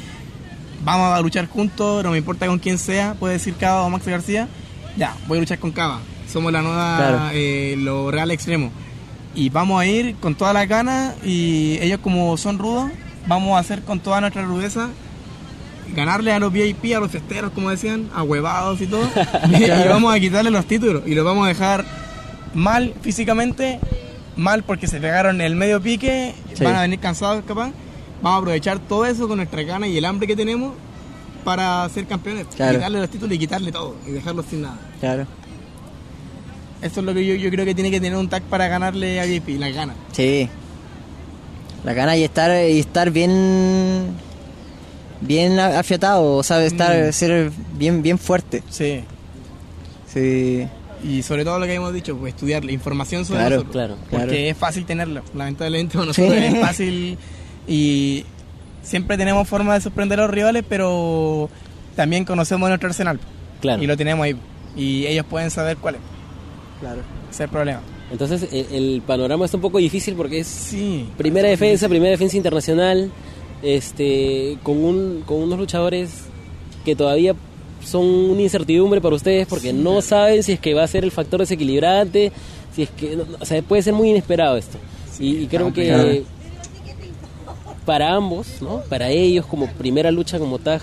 vamos 0.84 1.16
a 1.16 1.20
luchar 1.20 1.47
juntos, 1.47 2.03
no 2.03 2.11
me 2.11 2.18
importa 2.18 2.47
con 2.47 2.59
quién 2.59 2.78
sea, 2.78 3.14
puede 3.14 3.34
decir 3.34 3.55
Cava 3.55 3.82
o 3.84 3.90
Max 3.90 4.07
García, 4.07 4.49
ya, 4.97 5.14
voy 5.28 5.38
a 5.38 5.40
luchar 5.40 5.59
con 5.59 5.70
Cava. 5.72 6.01
Somos 6.33 6.53
la 6.53 6.62
nueva, 6.62 6.97
Claro. 6.97 7.20
eh, 7.35 7.74
lo 7.78 8.11
real 8.11 8.30
extremo. 8.30 8.70
Y 9.35 9.51
vamos 9.51 9.80
a 9.80 9.87
ir 9.87 10.16
con 10.16 10.35
todas 10.35 10.55
las 10.55 10.68
ganas 10.68 11.14
y 11.24 11.78
ellos 11.80 12.01
como 12.03 12.37
son 12.37 12.59
rudos, 12.59 12.91
vamos 13.26 13.57
a 13.57 13.61
hacer 13.61 13.83
con 13.83 14.01
toda 14.01 14.20
nuestra 14.20 14.43
rudeza 14.45 14.89
ganarle 15.95 16.33
a 16.33 16.39
los 16.39 16.53
VIP, 16.53 16.95
a 16.97 17.01
los 17.01 17.11
festeros, 17.11 17.51
como 17.53 17.68
decían, 17.70 18.09
a 18.14 18.22
huevados 18.22 18.80
y 18.80 18.87
todo. 18.87 19.07
y, 19.51 19.64
y 19.64 19.89
vamos 19.89 20.14
a 20.14 20.18
quitarle 20.20 20.51
los 20.51 20.64
títulos 20.66 21.03
y 21.07 21.14
los 21.14 21.24
vamos 21.24 21.45
a 21.45 21.49
dejar 21.49 21.85
mal 22.55 22.95
físicamente, 23.03 23.78
mal 24.37 24.62
porque 24.62 24.87
se 24.87 25.01
pegaron 25.01 25.41
el 25.41 25.55
medio 25.55 25.80
pique, 25.83 26.35
Sí. 26.55 26.64
van 26.64 26.76
a 26.76 26.83
venir 26.83 26.99
cansados 26.99 27.43
capaz. 27.47 27.70
Vamos 28.22 28.37
a 28.37 28.41
aprovechar 28.41 28.78
todo 28.78 29.05
eso 29.07 29.26
con 29.28 29.39
nuestra 29.39 29.62
gana 29.64 29.87
y 29.89 29.97
el 29.99 30.05
hambre 30.05 30.26
que 30.26 30.37
tenemos 30.37 30.74
para 31.45 31.89
ser 31.89 32.07
campeones. 32.07 32.47
Claro. 32.55 32.74
Quitarle 32.78 33.01
los 33.01 33.11
títulos 33.11 33.35
y 33.35 33.39
quitarle 33.39 33.72
todo 33.72 33.97
y 34.07 34.12
dejarlos 34.12 34.47
sin 34.49 34.62
nada. 34.62 34.78
Claro. 35.01 35.26
Eso 36.83 37.01
es 37.01 37.07
lo 37.07 37.14
que 37.14 37.24
yo, 37.24 37.35
yo 37.37 37.51
creo 37.51 37.64
que 37.64 37.74
tiene 37.74 37.91
que 37.91 38.01
tener 38.01 38.18
un 38.18 38.28
tag 38.28 38.43
para 38.43 38.66
ganarle 38.68 39.20
a 39.20 39.24
VIP, 39.24 39.59
las 39.61 39.72
ganas. 39.74 39.97
Sí. 40.12 40.49
La 41.85 41.93
gana 41.95 42.16
y 42.16 42.24
estar 42.24 42.51
y 42.68 42.78
estar 42.80 43.11
bien 43.11 44.09
bien 45.20 45.59
afiatado, 45.61 46.43
sabe 46.43 46.66
estar 46.66 47.09
Mm. 47.09 47.12
ser 47.12 47.51
bien 47.78 48.03
bien 48.03 48.18
fuerte. 48.18 48.62
Sí. 48.68 49.05
Sí. 50.12 50.66
Y 51.05 51.22
sobre 51.22 51.45
todo 51.45 51.59
lo 51.59 51.66
que 51.66 51.74
hemos 51.74 51.93
dicho, 51.93 52.16
pues 52.16 52.35
estudiar 52.35 52.64
la 52.64 52.72
información 52.72 53.24
sobre 53.24 53.41
Claro, 53.41 53.57
nosotros. 53.57 53.72
claro, 53.72 53.97
Porque 54.11 54.26
claro. 54.26 54.33
es 54.51 54.57
fácil 54.57 54.85
tenerla. 54.85 55.22
Lamentablemente 55.35 55.95
para 55.95 56.07
nosotros 56.07 56.35
Sí. 56.37 56.45
es 56.45 56.61
fácil 56.61 57.18
y 57.66 58.24
siempre 58.83 59.16
tenemos 59.16 59.47
forma 59.49 59.74
de 59.74 59.80
sorprender 59.80 60.18
a 60.20 60.22
los 60.24 60.30
rivales, 60.33 60.64
pero 60.68 61.49
también 61.97 62.24
conocemos 62.24 62.68
nuestro 62.68 62.89
arsenal. 62.89 63.18
claro. 63.61 63.83
Y 63.83 63.87
lo 63.87 63.97
tenemos 63.97 64.24
ahí. 64.24 64.37
Y 64.76 65.07
ellos 65.07 65.24
pueden 65.28 65.51
saber 65.51 65.76
cuál 65.76 65.97
es. 65.97 66.01
Claro. 66.83 67.01
Ese 67.30 67.35
es 67.35 67.41
el 67.41 67.49
problema. 67.49 67.80
Entonces 68.11 68.49
el, 68.53 68.66
el 68.74 69.03
panorama 69.07 69.45
está 69.47 69.57
un 69.57 69.61
poco 69.62 69.78
difícil 69.78 70.14
porque 70.14 70.41
es 70.41 70.47
Sí. 70.49 71.07
primera 71.16 71.49
defensa, 71.49 71.89
primera 71.89 72.11
defensa 72.11 72.37
internacional, 72.37 73.11
este, 73.62 74.59
con, 74.64 74.85
un, 74.85 75.22
con 75.24 75.39
unos 75.39 75.59
luchadores 75.59 76.11
que 76.85 76.97
todavía 76.97 77.35
son 77.85 78.05
una 78.05 78.43
incertidumbre 78.43 79.01
para 79.01 79.14
ustedes 79.14 79.47
porque 79.47 79.72
no 79.72 80.03
saben 80.03 80.43
si 80.43 80.53
es 80.53 80.61
que 80.61 80.74
va 80.74 80.83
a 80.83 80.89
ser 80.89 81.05
el 81.05 81.11
factor 81.12 81.41
desequilibrante, 81.41 82.33
si 82.74 82.83
es 82.83 82.91
que, 82.91 83.16
o 83.41 83.45
sea, 83.47 83.62
puede 83.62 83.83
ser 83.83 83.95
muy 83.95 84.11
inesperado 84.11 84.57
esto. 84.57 84.76
y, 85.20 85.37
y 85.39 85.47
creo 85.47 85.72
que 85.72 86.24
para 87.87 88.14
ambos, 88.14 88.47
¿no? 88.61 88.80
Para 88.89 89.11
ellos 89.11 89.47
como 89.47 89.66
primera 89.72 90.11
lucha 90.11 90.39
como 90.39 90.59
tag, 90.59 90.83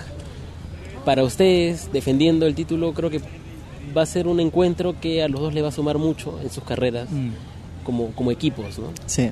para 1.04 1.22
ustedes 1.24 1.90
defendiendo 1.92 2.46
el 2.46 2.54
título, 2.54 2.92
creo 2.92 3.08
que 3.10 3.20
va 3.96 4.02
a 4.02 4.06
ser 4.06 4.26
un 4.28 4.40
encuentro 4.40 4.94
que 5.00 5.22
a 5.22 5.28
los 5.28 5.40
dos 5.40 5.54
les 5.54 5.62
va 5.64 5.68
a 5.68 5.72
sumar 5.72 5.98
mucho 5.98 6.38
en 6.42 6.50
sus 6.50 6.64
carreras 6.64 7.08
Mm. 7.10 7.30
como, 7.84 8.08
como 8.12 8.30
equipos, 8.30 8.78
¿no? 8.78 8.92
Sí. 9.06 9.30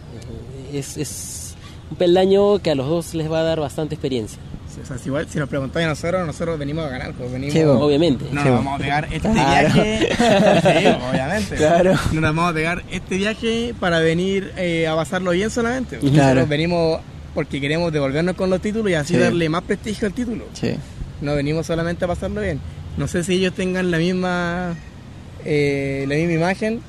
Es, 0.73 0.97
es 0.97 1.55
un 1.91 1.97
peldaño 1.97 2.59
que 2.59 2.71
a 2.71 2.75
los 2.75 2.87
dos 2.89 3.15
les 3.15 3.31
va 3.31 3.41
a 3.41 3.43
dar 3.45 3.61
bastante 3.61 3.95
experiencia, 3.95 4.39
Sí, 4.75 4.81
o 4.83 4.87
sea, 4.87 4.99
si, 4.99 5.09
igual, 5.09 5.27
si 5.31 5.39
nos 5.39 5.49
preguntáis 5.49 5.87
a 5.87 5.89
nosotros, 5.89 6.27
nosotros 6.27 6.59
venimos 6.59 6.85
a 6.85 6.89
ganar. 6.91 7.15
Pues 7.15 7.33
venimos, 7.33 7.57
obviamente. 7.81 8.27
No 8.31 8.45
nos 8.45 8.53
vamos 8.53 8.75
a 8.75 8.79
pegar 8.79 9.05
este 9.11 9.31
Claro. 9.31 9.73
viaje. 9.75 10.09
Sí, 10.63 10.87
obviamente. 11.11 11.57
Claro. 11.57 11.93
No 12.13 12.21
nos 12.21 12.35
vamos 12.37 12.51
a 12.51 12.55
pegar 12.55 12.85
este 12.91 13.17
viaje 13.17 13.75
para 13.81 13.99
venir 14.01 14.53
eh, 14.59 14.87
a 14.87 14.95
pasarlo 14.95 15.31
bien 15.31 15.49
solamente. 15.51 15.99
Claro. 15.99 16.17
Nosotros 16.17 16.49
venimos 16.51 17.01
porque 17.35 17.61
queremos 17.63 17.91
devolvernos 17.93 18.37
con 18.37 18.51
los 18.51 18.61
títulos 18.61 18.91
y 18.91 18.95
así 18.95 19.15
Sí. 19.15 19.21
darle 19.21 19.49
más 19.49 19.63
prestigio 19.63 20.07
al 20.07 20.13
título. 20.13 20.45
Sí. 20.53 20.75
No 21.23 21.35
venimos 21.35 21.67
solamente 21.67 22.05
a 22.05 22.09
pasarlo 22.09 22.43
bien. 22.43 22.61
No 22.99 23.07
sé 23.09 23.25
si 23.25 23.35
ellos 23.35 23.55
tengan 23.55 23.91
la 23.91 23.99
misma 23.99 24.75
eh, 25.45 26.05
la 26.09 26.15
misma 26.17 26.33
imagen. 26.33 26.81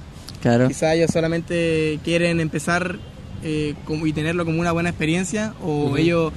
Claro. 0.41 0.68
Quizás 0.68 0.95
ellos 0.95 1.12
solamente 1.12 1.99
quieren 2.03 2.39
empezar 2.39 2.97
eh, 3.43 3.76
como, 3.86 4.05
y 4.07 4.14
tenerlo 4.14 4.45
como 4.45 4.60
una 4.60 4.72
buena 4.72 4.89
experiencia 4.89 5.53
o 5.64 5.97
ellos 5.97 6.34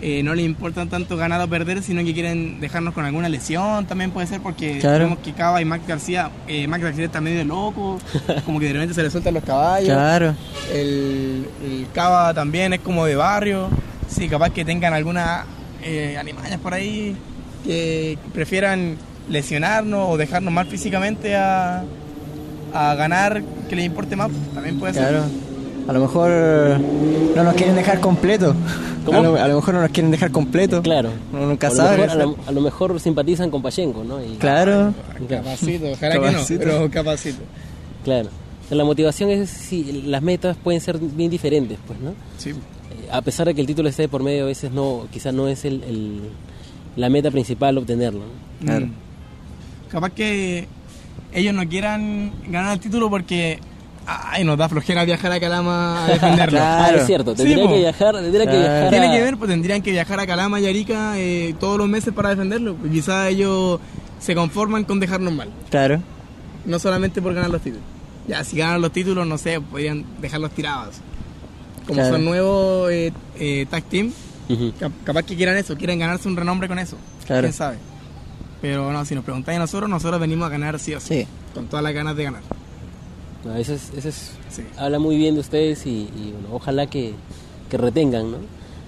eh, 0.00 0.22
no 0.22 0.34
les 0.34 0.44
importan 0.46 0.88
tanto 0.88 1.16
ganar 1.16 1.40
o 1.40 1.48
perder, 1.48 1.82
sino 1.82 2.04
que 2.04 2.14
quieren 2.14 2.60
dejarnos 2.60 2.94
con 2.94 3.04
alguna 3.04 3.28
lesión, 3.28 3.84
también 3.86 4.12
puede 4.12 4.28
ser 4.28 4.40
porque 4.40 4.78
Claro. 4.78 5.04
vemos 5.04 5.18
que 5.18 5.32
Cava 5.32 5.60
y 5.60 5.64
Max 5.64 5.84
García, 5.88 6.30
eh, 6.46 6.68
Max 6.68 6.84
García 6.84 7.06
está 7.06 7.20
medio 7.20 7.44
loco, 7.44 7.98
como 8.44 8.60
que 8.60 8.66
de 8.66 8.72
repente 8.74 8.94
se 8.94 9.02
le 9.02 9.10
sueltan 9.10 9.34
los 9.34 9.42
caballos. 9.42 9.88
Claro. 9.88 10.34
El, 10.72 11.46
el 11.64 11.86
Cava 11.92 12.32
también 12.32 12.74
es 12.74 12.80
como 12.80 13.04
de 13.06 13.16
barrio. 13.16 13.68
Sí, 14.08 14.28
capaz 14.28 14.50
que 14.50 14.64
tengan 14.64 14.94
algunas 14.94 15.44
eh, 15.82 16.16
animañas 16.18 16.60
por 16.60 16.74
ahí 16.74 17.16
que 17.64 18.16
prefieran 18.32 18.96
lesionarnos 19.28 20.08
o 20.10 20.16
dejarnos 20.16 20.52
mal 20.52 20.66
físicamente 20.66 21.36
a, 21.36 21.84
a 22.72 22.94
ganar 22.94 23.42
que 23.68 23.76
les 23.76 23.86
importe 23.86 24.16
más. 24.16 24.30
También 24.54 24.78
puede 24.78 24.92
Claro. 24.94 25.22
ser. 25.24 25.48
A 25.88 25.92
lo 25.94 26.00
mejor 26.00 26.30
no 27.34 27.44
nos 27.44 27.54
quieren 27.54 27.74
dejar 27.74 28.00
completo. 28.00 28.54
¿Cómo? 29.06 29.18
A 29.18 29.22
lo, 29.22 29.36
a 29.36 29.48
lo 29.48 29.54
mejor 29.56 29.74
no 29.74 29.80
nos 29.80 29.90
quieren 29.90 30.10
dejar 30.10 30.30
completo. 30.30 30.82
Claro. 30.82 31.08
Uno 31.32 31.46
nunca 31.46 31.68
a, 31.68 31.70
lo 31.70 31.76
sabe. 31.76 31.96
mejor, 31.98 32.10
a, 32.10 32.24
lo, 32.24 32.36
a 32.46 32.52
lo 32.52 32.60
mejor 32.60 33.00
simpatizan 33.00 33.50
con 33.50 33.62
Pachenko, 33.62 34.04
¿no? 34.04 34.22
Y- 34.22 34.36
Claro. 34.36 34.92
Capacito, 35.28 35.86
ojalá 35.92 36.14
que 36.14 36.20
Capacito. 36.20 36.64
no, 36.66 36.72
pero 36.72 36.90
capacito. 36.90 37.38
Claro. 38.04 38.28
La 38.70 38.84
motivación 38.84 39.30
es 39.30 39.48
si 39.48 40.02
las 40.02 40.20
metas 40.20 40.58
pueden 40.62 40.82
ser 40.82 40.98
bien 40.98 41.30
diferentes, 41.30 41.78
pues, 41.86 41.98
¿no? 42.00 42.12
Sí. 42.36 42.50
Eh, 42.50 42.54
A 43.10 43.22
pesar 43.22 43.46
de 43.46 43.54
que 43.54 43.62
el 43.62 43.66
título 43.66 43.88
esté 43.88 44.02
de 44.02 44.08
por 44.08 44.22
medio, 44.22 44.42
a 44.42 44.46
veces 44.46 44.70
no, 44.72 45.06
quizás 45.10 45.32
no 45.32 45.48
es 45.48 45.64
el, 45.64 45.82
el- 45.84 46.20
la 46.96 47.08
meta 47.08 47.30
principal 47.30 47.78
obtenerlo. 47.78 48.20
¿no? 48.60 48.66
Claro. 48.66 48.86
Mm. 48.86 48.92
Capaz 49.90 50.10
que 50.10 50.66
ellos 51.32 51.54
no 51.54 51.66
quieran 51.68 52.32
ganar 52.48 52.74
el 52.74 52.80
título 52.80 53.08
porque 53.10 53.58
ay, 54.06 54.42
nos 54.44 54.56
da 54.56 54.68
flojera 54.68 55.04
viajar 55.04 55.32
a 55.32 55.40
Calama 55.40 56.04
a 56.04 56.08
defenderlo. 56.12 56.58
Claro. 56.58 56.96
Ah, 56.96 57.00
es 57.00 57.06
cierto, 57.06 57.32
Sí, 57.32 57.42
tendría 57.42 57.64
po. 57.64 57.70
que 57.72 57.78
viajar, 57.78 58.14
tendría 58.16 58.46
que 58.46 58.58
viajar 58.58 58.90
Tiene 58.90 59.06
a- 59.08 59.12
que 59.12 59.20
ver, 59.22 59.36
pues 59.36 59.50
tendrían 59.50 59.82
que 59.82 59.90
viajar 59.90 60.20
a 60.20 60.26
Calama 60.26 60.60
y 60.60 60.66
Arica 60.66 61.18
eh, 61.18 61.54
todos 61.60 61.76
los 61.78 61.88
meses 61.88 62.12
para 62.14 62.30
defenderlo. 62.30 62.74
Pues 62.76 62.92
quizás 62.92 63.28
ellos 63.28 63.80
se 64.18 64.34
conforman 64.34 64.84
con 64.84 64.98
dejarnos 65.00 65.32
mal, 65.32 65.48
Claro. 65.70 66.00
no 66.64 66.78
solamente 66.78 67.20
por 67.22 67.34
ganar 67.34 67.50
los 67.50 67.60
títulos. 67.62 67.84
Ya, 68.26 68.44
si 68.44 68.56
ganan 68.58 68.80
los 68.82 68.92
títulos, 68.92 69.26
no 69.26 69.38
sé, 69.38 69.60
podrían 69.60 70.04
dejarlos 70.20 70.50
tirados. 70.52 70.96
como 71.86 72.00
Claro. 72.00 72.14
son 72.16 72.24
nuevos 72.26 72.90
eh, 72.90 73.12
eh, 73.38 73.64
tag 73.70 73.82
team, 73.84 74.12
capaz 75.04 75.22
que 75.22 75.34
quieran 75.36 75.56
eso, 75.56 75.74
quieren 75.76 75.98
ganarse 75.98 76.28
un 76.28 76.36
renombre 76.36 76.68
con 76.68 76.78
eso. 76.78 76.96
Claro. 77.26 77.42
Quién 77.42 77.52
sabe. 77.54 77.76
Pero 78.60 78.92
no, 78.92 79.04
si 79.04 79.14
nos 79.14 79.24
preguntáis 79.24 79.56
a 79.56 79.60
nosotros, 79.60 79.88
nosotros 79.88 80.20
venimos 80.20 80.46
a 80.46 80.50
ganar 80.50 80.78
sí 80.78 80.94
o 80.94 81.00
sí. 81.00 81.20
Sí. 81.22 81.26
Con 81.54 81.66
todas 81.68 81.82
las 81.82 81.92
ganas 81.94 82.16
de 82.16 82.24
ganar. 82.24 82.42
No, 83.44 83.54
eso 83.56 83.74
es, 83.74 83.90
eso 83.96 84.08
es- 84.08 84.32
Sí, 84.50 84.62
habla 84.76 84.98
muy 84.98 85.16
bien 85.16 85.34
de 85.34 85.40
ustedes 85.40 85.86
y, 85.86 85.90
y, 86.16 86.32
bueno, 86.32 86.48
ojalá 86.52 86.86
que, 86.86 87.12
que 87.70 87.76
retengan, 87.76 88.30
¿no? 88.32 88.38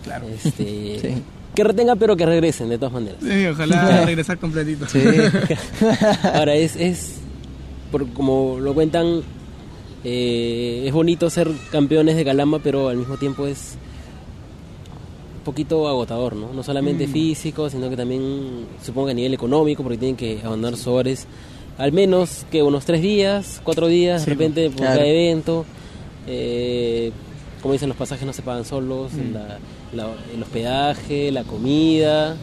claro. 0.03 0.27
Este, 0.29 0.99
Sí. 1.01 1.23
Que 1.55 1.65
retengan 1.65 1.99
pero 1.99 2.17
que 2.17 2.25
regresen 2.27 2.69
de 2.69 2.79
todas 2.79 2.93
maneras. 2.95 3.19
Sí, 3.23 3.47
ojalá 3.47 4.05
regresar 4.07 4.39
completito. 4.39 4.87
Sí. 4.89 5.03
Ahora 6.35 6.55
es, 6.55 6.77
es 6.77 7.17
por, 7.93 8.09
como 8.13 8.59
lo 8.61 8.73
cuentan, 8.73 9.23
eh, 10.05 10.85
es 10.87 10.93
bonito 10.93 11.29
ser 11.29 11.51
campeones 11.71 12.17
de 12.17 12.25
Calama, 12.25 12.59
pero 12.61 12.89
al 12.89 12.97
mismo 12.97 13.17
tiempo 13.17 13.47
es 13.47 13.75
poquito 15.45 15.89
agotador, 15.89 16.37
¿no? 16.37 16.53
No 16.53 16.63
solamente 16.63 17.07
Mm. 17.07 17.13
físico, 17.13 17.71
sino 17.71 17.89
que 17.91 17.97
también 17.97 18.67
supongo 18.85 19.07
que 19.07 19.13
a 19.13 19.15
nivel 19.15 19.35
económico, 19.35 19.83
porque 19.83 19.99
tienen 19.99 20.17
que 20.17 20.41
abandonar 20.45 20.77
sus 20.77 20.87
hogares 20.89 21.27
al 21.79 21.93
menos 21.93 22.45
que 22.51 22.63
unos 22.63 22.85
tres 22.85 23.01
días, 23.01 23.61
cuatro 23.65 23.87
días, 23.87 24.23
Sí, 24.23 24.27
de 24.27 24.35
repente 24.35 24.67
por 24.69 24.77
claro. 24.81 24.97
cada 24.97 25.07
evento. 25.07 25.65
Eh, 26.27 27.11
como 27.63 27.73
dicen, 27.73 27.89
los 27.89 27.97
pasajes 27.97 28.27
no 28.27 28.33
se 28.33 28.43
pagan 28.43 28.65
solos, 28.65 29.13
Mm. 29.15 29.33
la- 29.33 29.59
la- 29.95 30.15
el 30.35 30.43
hospedaje, 30.43 31.33
la 31.33 31.45
comida, 31.45 32.37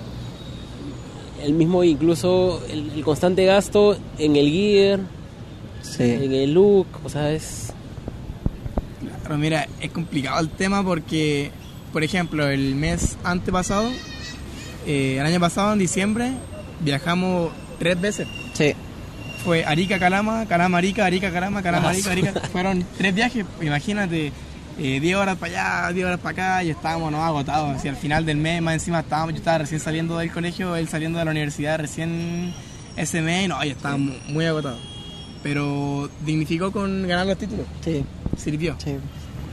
el 1.43 1.53
mismo 1.53 1.83
incluso 1.83 2.61
el, 2.71 2.91
el 2.95 3.03
constante 3.03 3.45
gasto 3.45 3.95
en 4.17 4.35
el 4.35 4.49
gear, 4.49 4.99
Sí. 5.83 6.03
en 6.03 6.33
el 6.33 6.53
look, 6.53 6.87
o 7.05 7.09
sea, 7.09 7.31
es... 7.31 7.73
Claro, 9.21 9.37
mira, 9.37 9.67
es 9.79 9.91
complicado 9.91 10.39
el 10.41 10.49
tema 10.49 10.83
porque, 10.83 11.51
por 11.93 12.03
ejemplo, 12.03 12.47
el 12.47 12.75
mes 12.75 13.17
antepasado, 13.23 13.89
eh, 14.85 15.17
el 15.19 15.25
año 15.25 15.39
pasado, 15.39 15.73
en 15.73 15.79
diciembre, 15.79 16.31
viajamos 16.81 17.51
tres 17.79 17.99
veces. 17.99 18.27
Sí. 18.53 18.73
Fue 19.43 19.63
Arica, 19.65 19.99
Calama, 19.99 20.45
Calama, 20.47 20.77
Arica, 20.79 21.05
Arica, 21.05 21.31
Calama, 21.31 21.61
Calama, 21.61 21.87
Ah, 21.87 21.91
Arica, 21.91 22.11
Arica. 22.11 22.33
Fueron 22.51 22.83
tres 22.97 23.13
viajes, 23.15 23.45
imagínate, 23.61 24.31
eh, 24.79 24.99
10 24.99 25.15
horas 25.15 25.37
para 25.37 25.85
allá, 25.87 25.93
10 25.93 26.05
horas 26.05 26.19
para 26.19 26.31
acá 26.31 26.63
y 26.63 26.69
estábamos 26.69 27.11
¿no? 27.11 27.23
agotados. 27.23 27.75
Así, 27.77 27.87
al 27.87 27.95
final 27.95 28.25
del 28.25 28.37
mes, 28.37 28.61
más 28.61 28.73
encima 28.75 28.99
estábamos, 28.99 29.33
yo 29.33 29.37
estaba 29.39 29.59
recién 29.59 29.79
saliendo 29.79 30.17
del 30.17 30.31
colegio, 30.31 30.75
él 30.75 30.87
saliendo 30.87 31.17
de 31.19 31.25
la 31.25 31.31
universidad 31.31 31.79
recién 31.79 32.53
ese 32.95 33.21
mes, 33.21 33.45
y 33.45 33.47
no, 33.47 33.63
y 33.63 33.69
estábamos 33.69 34.15
muy 34.27 34.45
agotados. 34.45 34.79
Pero 35.43 36.09
dignificó 36.25 36.71
con 36.71 37.07
ganar 37.07 37.25
los 37.25 37.37
títulos, 37.37 37.65
Sí. 37.83 38.03
sirvió. 38.37 38.75
Sí. 38.83 38.95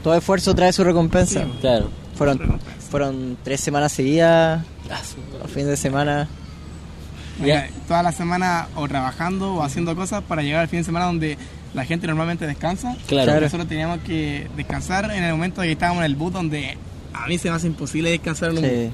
Todo 0.03 0.15
esfuerzo 0.17 0.55
trae 0.55 0.73
su 0.73 0.83
recompensa. 0.85 1.43
Sí. 1.45 1.51
Claro. 1.61 1.91
Fueron, 2.17 2.61
fueron 2.91 3.37
tres 3.43 3.61
semanas 3.61 3.93
seguidas, 3.93 4.65
Ah, 4.91 5.01
los 5.43 5.51
fines 5.51 5.69
de 5.69 5.77
semana. 5.77 6.29
Mira, 7.41 7.69
toda 7.89 8.03
la 8.03 8.13
semana 8.13 8.69
o 8.77 8.87
trabajando 8.87 9.55
o 9.55 9.63
haciendo 9.63 9.97
cosas 9.97 10.23
para 10.23 10.43
llegar 10.43 10.61
al 10.61 10.69
fin 10.69 10.81
de 10.81 10.85
semana 10.85 11.07
donde 11.07 11.37
la 11.75 11.85
gente 11.85 12.07
normalmente 12.07 12.47
descansa. 12.47 12.95
Claro. 13.09 13.25
Claro. 13.27 13.41
Nosotros 13.41 13.69
teníamos 13.69 13.99
que 14.01 14.47
descansar 14.57 15.11
en 15.11 15.25
el 15.25 15.33
momento 15.33 15.61
de 15.61 15.67
que 15.69 15.73
estábamos 15.73 16.01
en 16.05 16.07
el 16.13 16.17
bus 16.17 16.33
donde 16.33 16.77
a 17.13 17.27
mí 17.27 17.37
se 17.39 17.51
me 17.51 17.57
hace 17.57 17.67
imposible 17.67 18.11
descansar 18.11 18.51
en 18.51 18.59
un 18.59 18.65
Sí. 18.65 18.91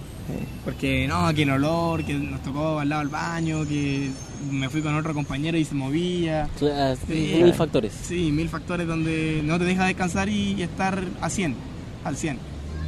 Porque 0.64 1.09
no, 1.09 1.35
que 1.35 1.43
el 1.43 1.51
olor, 1.51 2.05
que 2.05 2.14
nos 2.14 2.41
tocó 2.43 2.79
al 2.79 2.89
lado 2.89 3.01
del 3.03 3.11
baño, 3.11 3.66
que 3.66 4.11
me 4.51 4.68
fui 4.71 4.81
con 4.81 4.95
otro 4.95 5.12
compañero 5.12 5.59
y 5.59 5.64
se 5.64 5.75
movía. 5.75 6.49
ah, 6.62 6.95
Sí. 7.09 7.41
mil 7.43 7.53
factores. 7.53 7.93
Sí, 8.05 8.31
mil 8.31 8.49
factores 8.49 8.87
donde 8.87 9.41
no 9.45 9.59
te 9.59 9.64
deja 9.64 9.87
descansar 9.87 10.29
y 10.29 10.62
estar 10.62 11.03
a 11.21 11.29
100, 11.29 11.57
al 12.05 12.16
100. 12.16 12.39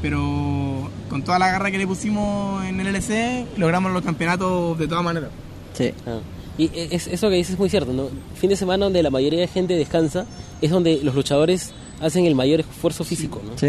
Pero 0.03 0.91
con 1.09 1.23
toda 1.23 1.39
la 1.39 1.51
garra 1.51 1.71
que 1.71 1.79
le 1.79 1.87
pusimos 1.87 2.65
en 2.65 2.81
el 2.81 2.89
LC, 2.89 3.47
logramos 3.57 3.93
los 3.93 4.03
campeonatos 4.03 4.77
de 4.79 4.89
todas 4.89 5.05
maneras. 5.05 5.31
Sí. 5.75 5.93
Ah. 6.07 6.19
Y 6.59 6.71
es, 6.75 7.07
eso 7.07 7.31
que 7.31 7.37
dices 7.37 7.55
es 7.55 7.59
muy 7.59 7.71
cierto, 7.71 7.93
¿no? 7.93 8.09
Fin 8.35 8.51
de 8.51 8.57
semana 8.57 8.85
donde 8.85 9.03
la 9.03 9.11
mayoría 9.11 9.41
de 9.41 9.47
gente 9.49 9.75
descansa 9.75 10.27
es 10.61 10.71
donde 10.71 11.01
los 11.03 11.15
luchadores 11.15 11.73
hacen 12.01 12.27
el 12.27 12.35
mayor 12.35 12.61
esfuerzo 12.61 13.05
físico, 13.05 13.41
¿no? 13.45 13.57
Sí. 13.57 13.69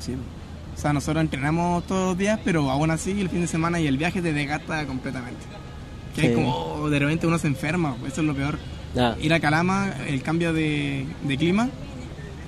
Sí. 0.00 0.14
O 0.76 0.80
sea, 0.80 0.92
nosotros 0.92 1.22
entrenamos 1.22 1.86
todos 1.86 2.08
los 2.08 2.18
días, 2.18 2.38
pero 2.44 2.70
aún 2.70 2.90
así 2.90 3.12
el 3.20 3.30
fin 3.30 3.40
de 3.40 3.46
semana 3.46 3.80
y 3.80 3.86
el 3.86 3.96
viaje 3.96 4.20
te 4.20 4.32
desgasta 4.32 4.84
completamente. 4.86 5.40
Que 6.14 6.20
Sí. 6.20 6.26
es 6.26 6.34
como, 6.34 6.50
oh, 6.54 6.90
de 6.90 6.98
repente 6.98 7.26
uno 7.26 7.38
se 7.38 7.46
enferma, 7.46 7.96
eso 8.06 8.20
es 8.20 8.26
lo 8.26 8.34
peor. 8.34 8.58
Ah, 8.96 9.16
Ir 9.20 9.32
a 9.32 9.40
Calama, 9.40 9.92
el 10.06 10.22
cambio 10.22 10.52
de, 10.52 11.06
de 11.22 11.36
clima. 11.38 11.70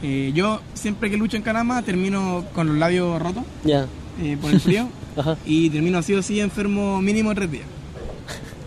Eh, 0.03 0.33
yo 0.35 0.61
siempre 0.75 1.11
que 1.11 1.17
lucho 1.17 1.37
en 1.37 1.43
Calama 1.43 1.83
termino 1.83 2.45
con 2.55 2.67
los 2.69 2.77
labios 2.77 3.21
rotos 3.21 3.45
ya. 3.65 3.87
eh, 4.23 4.37
por 4.41 4.51
el 4.51 4.61
frío 4.61 4.89
Ajá. 5.17 5.37
y 5.47 5.71
termino 5.71 5.99
así 5.99 6.13
o 6.15 6.23
sí 6.23 6.41
enfermo 6.41 7.01
mínimo 7.01 7.35
tres 7.35 7.51
días. 7.51 7.67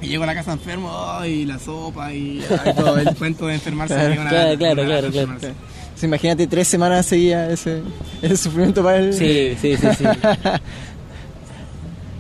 Y 0.02 0.08
llego 0.08 0.24
a 0.24 0.28
la 0.28 0.34
casa 0.34 0.54
enfermo, 0.54 0.90
oh, 0.92 1.26
y 1.26 1.44
la 1.46 1.60
sopa 1.60 2.14
y, 2.14 2.42
todo 2.78 2.98
el 2.98 3.14
cuento 3.18 3.48
de 3.48 3.56
enfermarse. 3.56 3.94
Claro, 3.96 4.22
una 4.22 4.30
claro, 4.30 4.58
claro, 4.58 4.82
una 4.82 4.86
claro, 4.86 5.12
claro. 5.12 5.56
imagínate 6.02 6.48
tres 6.48 6.68
semanas 6.70 7.06
seguidas 7.06 7.52
ese, 7.52 7.82
ese 8.22 8.38
sufrimiento 8.38 8.82
para 8.82 8.98
él. 9.00 9.14
Sí, 9.14 9.58
sí, 9.62 9.76
sí, 9.76 9.88
sí. 9.98 10.06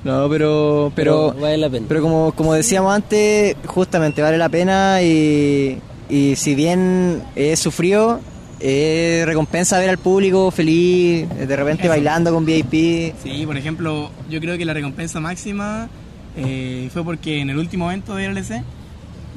No, 0.03 0.29
pero, 0.29 0.91
pero, 0.95 1.33
vale 1.33 1.57
la 1.57 1.69
pena. 1.69 1.85
pero 1.89 2.01
como, 2.01 2.31
como 2.31 2.53
decíamos 2.53 2.93
antes, 2.93 3.55
justamente 3.65 4.21
vale 4.21 4.37
la 4.37 4.47
pena 4.47 5.01
y, 5.01 5.81
y 6.09 6.35
si 6.37 6.55
bien 6.55 7.21
es 7.35 7.59
sufrido, 7.59 8.21
es 8.59 9.25
recompensa 9.25 9.79
ver 9.79 9.89
al 9.89 9.97
público 9.97 10.51
feliz, 10.51 11.27
de 11.29 11.55
repente 11.55 11.83
Eso. 11.83 11.89
bailando 11.89 12.33
con 12.33 12.45
VIP. 12.45 13.13
Sí, 13.23 13.45
por 13.45 13.57
ejemplo, 13.57 14.11
yo 14.29 14.39
creo 14.39 14.57
que 14.57 14.65
la 14.65 14.73
recompensa 14.73 15.19
máxima 15.19 15.89
eh, 16.35 16.89
fue 16.91 17.03
porque 17.03 17.39
en 17.39 17.49
el 17.49 17.57
último 17.57 17.89
evento 17.89 18.15
de 18.15 18.27
LLC 18.29 18.63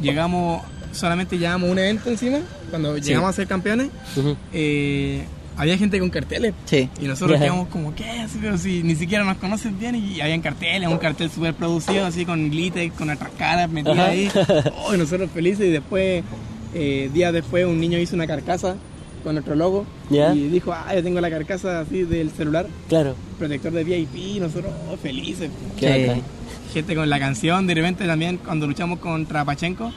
llegamos, 0.00 0.62
solamente 0.92 1.38
llevamos 1.38 1.70
un 1.70 1.78
evento 1.78 2.10
encima, 2.10 2.38
cuando 2.70 2.98
llegamos 2.98 3.30
a 3.30 3.32
ser 3.32 3.46
campeones, 3.46 3.88
eh, 4.52 5.24
había 5.56 5.76
gente 5.78 5.98
con 6.00 6.10
carteles. 6.10 6.54
Sí. 6.64 6.88
Y 7.00 7.04
nosotros 7.06 7.38
Ya. 7.38 7.44
quedamos 7.46 7.68
como, 7.68 7.94
¿qué? 7.94 8.08
Así, 8.10 8.38
pero 8.40 8.56
si 8.58 8.82
ni 8.82 8.94
siquiera 8.96 9.22
nos 9.24 9.36
conocen 9.36 9.78
bien 9.78 9.94
y 9.94 10.20
habían 10.20 10.40
carteles, 10.40 10.88
un 10.88 10.98
cartel 10.98 11.30
súper 11.30 11.54
producido, 11.54 12.06
así 12.06 12.24
con 12.24 12.50
glitter, 12.50 12.90
con 12.92 13.06
nuestras 13.08 13.30
caras 13.32 13.70
metidas 13.70 13.98
Ajá. 13.98 14.08
ahí. 14.08 14.30
Oh, 14.84 14.94
y 14.94 14.98
nosotros 14.98 15.30
felices 15.32 15.66
y 15.66 15.70
después, 15.70 16.24
eh, 16.74 17.10
días 17.12 17.32
después, 17.32 17.66
un 17.66 17.78
niño 17.80 17.98
hizo 17.98 18.16
una 18.16 18.26
carcasa 18.26 18.76
con 19.22 19.34
nuestro 19.34 19.54
logo 19.54 19.86
Ya. 20.10 20.34
y 20.34 20.48
dijo, 20.48 20.72
ah, 20.72 20.92
yo 20.94 21.02
tengo 21.02 21.20
la 21.20 21.30
carcasa 21.30 21.80
así 21.80 22.02
del 22.02 22.30
celular 22.30 22.66
Claro. 22.88 23.14
protector 23.38 23.72
de 23.72 23.84
VIP 23.84 24.40
nosotros 24.40 24.72
oh, 24.90 24.96
felices. 24.96 25.50
Qué. 25.78 26.20
Gente 26.72 26.94
con 26.94 27.10
la 27.10 27.18
canción, 27.18 27.66
de 27.66 27.74
repente 27.74 28.06
también 28.06 28.38
cuando 28.38 28.66
luchamos 28.66 28.98
contra 28.98 29.44
Pachenko, 29.44 29.92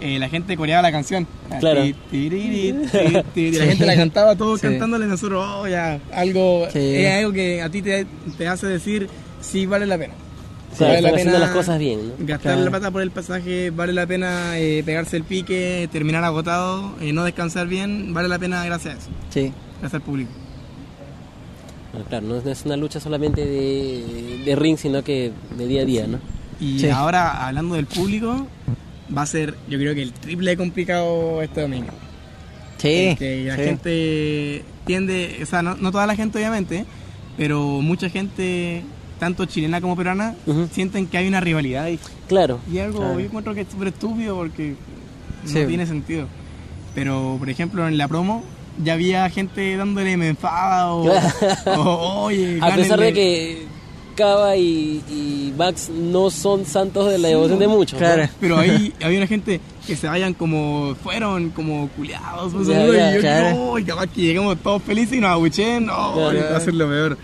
eh, 0.00 0.18
la 0.18 0.28
gente 0.30 0.56
coreaba 0.56 0.80
la 0.80 0.90
canción. 0.90 1.26
Claro. 1.60 1.82
Ti, 1.82 1.94
tiriri, 2.10 2.72
ti, 2.90 2.98
ti, 3.34 3.40
y 3.40 3.50
la 3.52 3.64
gente 3.66 3.84
la 3.84 3.94
cantaba 3.94 4.34
todos 4.34 4.60
Sí. 4.60 4.66
cantándole 4.68 5.06
nosotros, 5.06 5.44
oh, 5.46 5.68
ya, 5.68 6.00
algo, 6.14 6.66
Sí. 6.72 6.78
es 6.78 7.12
algo 7.12 7.32
que 7.32 7.60
a 7.60 7.68
ti 7.68 7.82
te, 7.82 8.06
te 8.38 8.48
hace 8.48 8.66
decir, 8.66 9.06
sí, 9.42 9.66
vale 9.66 9.84
la 9.84 9.98
pena. 9.98 10.14
Claro, 10.76 10.92
Vale 10.94 11.02
la 11.02 11.12
pena 11.12 11.38
las 11.38 11.50
cosas 11.50 11.78
bien, 11.78 12.08
¿no? 12.08 12.14
Gastar 12.18 12.40
Claro. 12.54 12.64
la 12.64 12.70
plata 12.70 12.90
por 12.90 13.02
el 13.02 13.10
pasaje, 13.10 13.70
vale 13.70 13.92
la 13.92 14.06
pena 14.06 14.58
eh, 14.58 14.82
pegarse 14.84 15.16
el 15.16 15.24
pique, 15.24 15.88
terminar 15.92 16.24
agotado, 16.24 16.94
eh, 17.00 17.12
no 17.12 17.24
descansar 17.24 17.68
bien, 17.68 18.12
vale 18.14 18.28
la 18.28 18.38
pena 18.38 18.64
gracias 18.64 18.94
a 18.94 18.98
eso, 18.98 19.08
Sí. 19.30 19.52
gracias 19.80 19.94
al 19.94 20.02
público. 20.02 20.30
Bueno, 21.92 22.06
claro, 22.08 22.26
no 22.26 22.50
es, 22.50 22.64
una 22.64 22.76
lucha 22.76 22.98
solamente 22.98 23.44
de, 23.46 24.42
de 24.44 24.56
ring, 24.56 24.76
sino 24.76 25.04
que 25.04 25.30
de 25.56 25.66
día 25.68 25.82
a 25.82 25.84
día, 25.84 26.06
¿no? 26.08 26.18
Y 26.60 26.80
Sí. 26.80 26.88
ahora, 26.88 27.46
hablando 27.46 27.76
del 27.76 27.86
público, 27.86 28.46
va 29.16 29.22
a 29.22 29.26
ser, 29.26 29.54
yo 29.68 29.78
creo 29.78 29.94
que 29.94 30.02
el 30.02 30.12
triple 30.12 30.56
complicado 30.56 31.40
este 31.42 31.60
domingo. 31.60 31.92
Sí. 32.78 33.08
Porque 33.10 33.44
la 33.46 33.56
sí. 33.56 33.62
gente 33.62 34.64
tiende, 34.86 35.38
o 35.42 35.46
sea, 35.46 35.62
no, 35.62 35.76
no 35.76 35.92
toda 35.92 36.06
la 36.06 36.16
gente 36.16 36.38
obviamente, 36.38 36.84
pero 37.36 37.60
mucha 37.80 38.08
gente, 38.10 38.82
tanto 39.18 39.44
chilena 39.46 39.80
como 39.80 39.96
peruana, 39.96 40.34
sienten 40.72 41.06
que 41.06 41.18
hay 41.18 41.28
una 41.28 41.40
rivalidad 41.40 41.88
y, 41.88 41.98
Claro. 42.28 42.58
y 42.72 42.78
algo, 42.78 42.98
Claro. 43.00 43.20
yo 43.20 43.26
encuentro 43.26 43.54
que 43.54 43.60
es 43.62 43.68
súper 43.70 43.88
estúpido 43.88 44.36
porque 44.36 44.74
no 45.44 45.48
Sí. 45.50 45.64
tiene 45.66 45.86
sentido. 45.86 46.26
Pero, 46.94 47.36
por 47.38 47.48
ejemplo, 47.50 47.86
en 47.88 47.98
la 47.98 48.08
promo 48.08 48.42
ya 48.82 48.94
había 48.94 49.28
gente 49.30 49.76
dándole 49.76 50.16
me 50.16 50.28
enfada 50.28 50.92
o, 50.92 51.08
o, 51.66 52.22
oye, 52.24 52.58
A 52.62 52.74
pesar 52.74 52.98
de 52.98 53.06
gánenle". 53.06 53.12
que 53.14 53.66
Cava 54.16 54.56
y, 54.56 55.02
y 55.10 55.52
Max 55.58 55.90
no 55.90 56.30
son 56.30 56.64
santos 56.64 57.10
de 57.10 57.18
la 57.18 57.28
devoción 57.28 57.58
de 57.58 57.66
muchos. 57.66 58.00
¿no? 58.00 58.06
Claro. 58.06 58.28
Pero 58.40 58.58
ahí 58.58 58.92
había 59.02 59.18
una 59.18 59.26
gente 59.26 59.60
que 59.86 59.96
se 59.96 60.06
vayan 60.06 60.34
como 60.34 60.94
fueron, 61.02 61.50
como 61.50 61.88
culiados, 61.96 62.52
pues, 62.54 62.68
Ya, 62.68 62.74
seguro, 62.74 62.96
ya, 62.96 63.10
y 63.10 63.14
yo 63.14 63.20
claro. 63.20 63.56
no, 63.56 63.78
y 63.78 63.84
capaz 63.84 64.06
que 64.06 64.20
lleguemos 64.22 64.56
todos 64.58 64.82
felices 64.82 65.18
y 65.18 65.20
nos 65.20 65.30
abuchen, 65.30 65.86
no, 65.86 66.16
va 66.16 66.56
a 66.56 66.60
ser 66.60 66.74
lo 66.74 66.88
peor. 66.88 67.18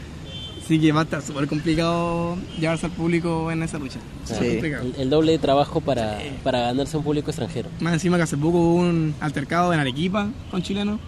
Así 0.71 0.79
que 0.79 0.93
va 0.93 1.01
a 1.01 1.03
estar 1.03 1.21
súper 1.21 1.49
complicado 1.49 2.37
llevarse 2.61 2.87
al 2.87 2.93
público 2.93 3.51
en 3.51 3.65
esa 3.65 3.77
lucha. 3.77 3.99
Sí. 4.25 4.35
El, 4.45 4.95
el 4.97 5.11
doble 5.11 5.33
de 5.33 5.39
trabajo 5.39 5.81
para, 5.81 6.19
para 6.45 6.61
ganarse 6.61 6.97
un 6.97 7.03
público 7.03 7.31
extranjero. 7.31 7.69
Más 7.81 7.93
encima 7.95 8.17
que 8.17 8.23
hace 8.23 8.37
poco 8.37 8.59
hubo 8.59 8.75
un 8.77 9.13
altercado 9.19 9.73
en 9.73 9.81
Arequipa 9.81 10.29
con 10.51 10.63
chilenos 10.63 11.01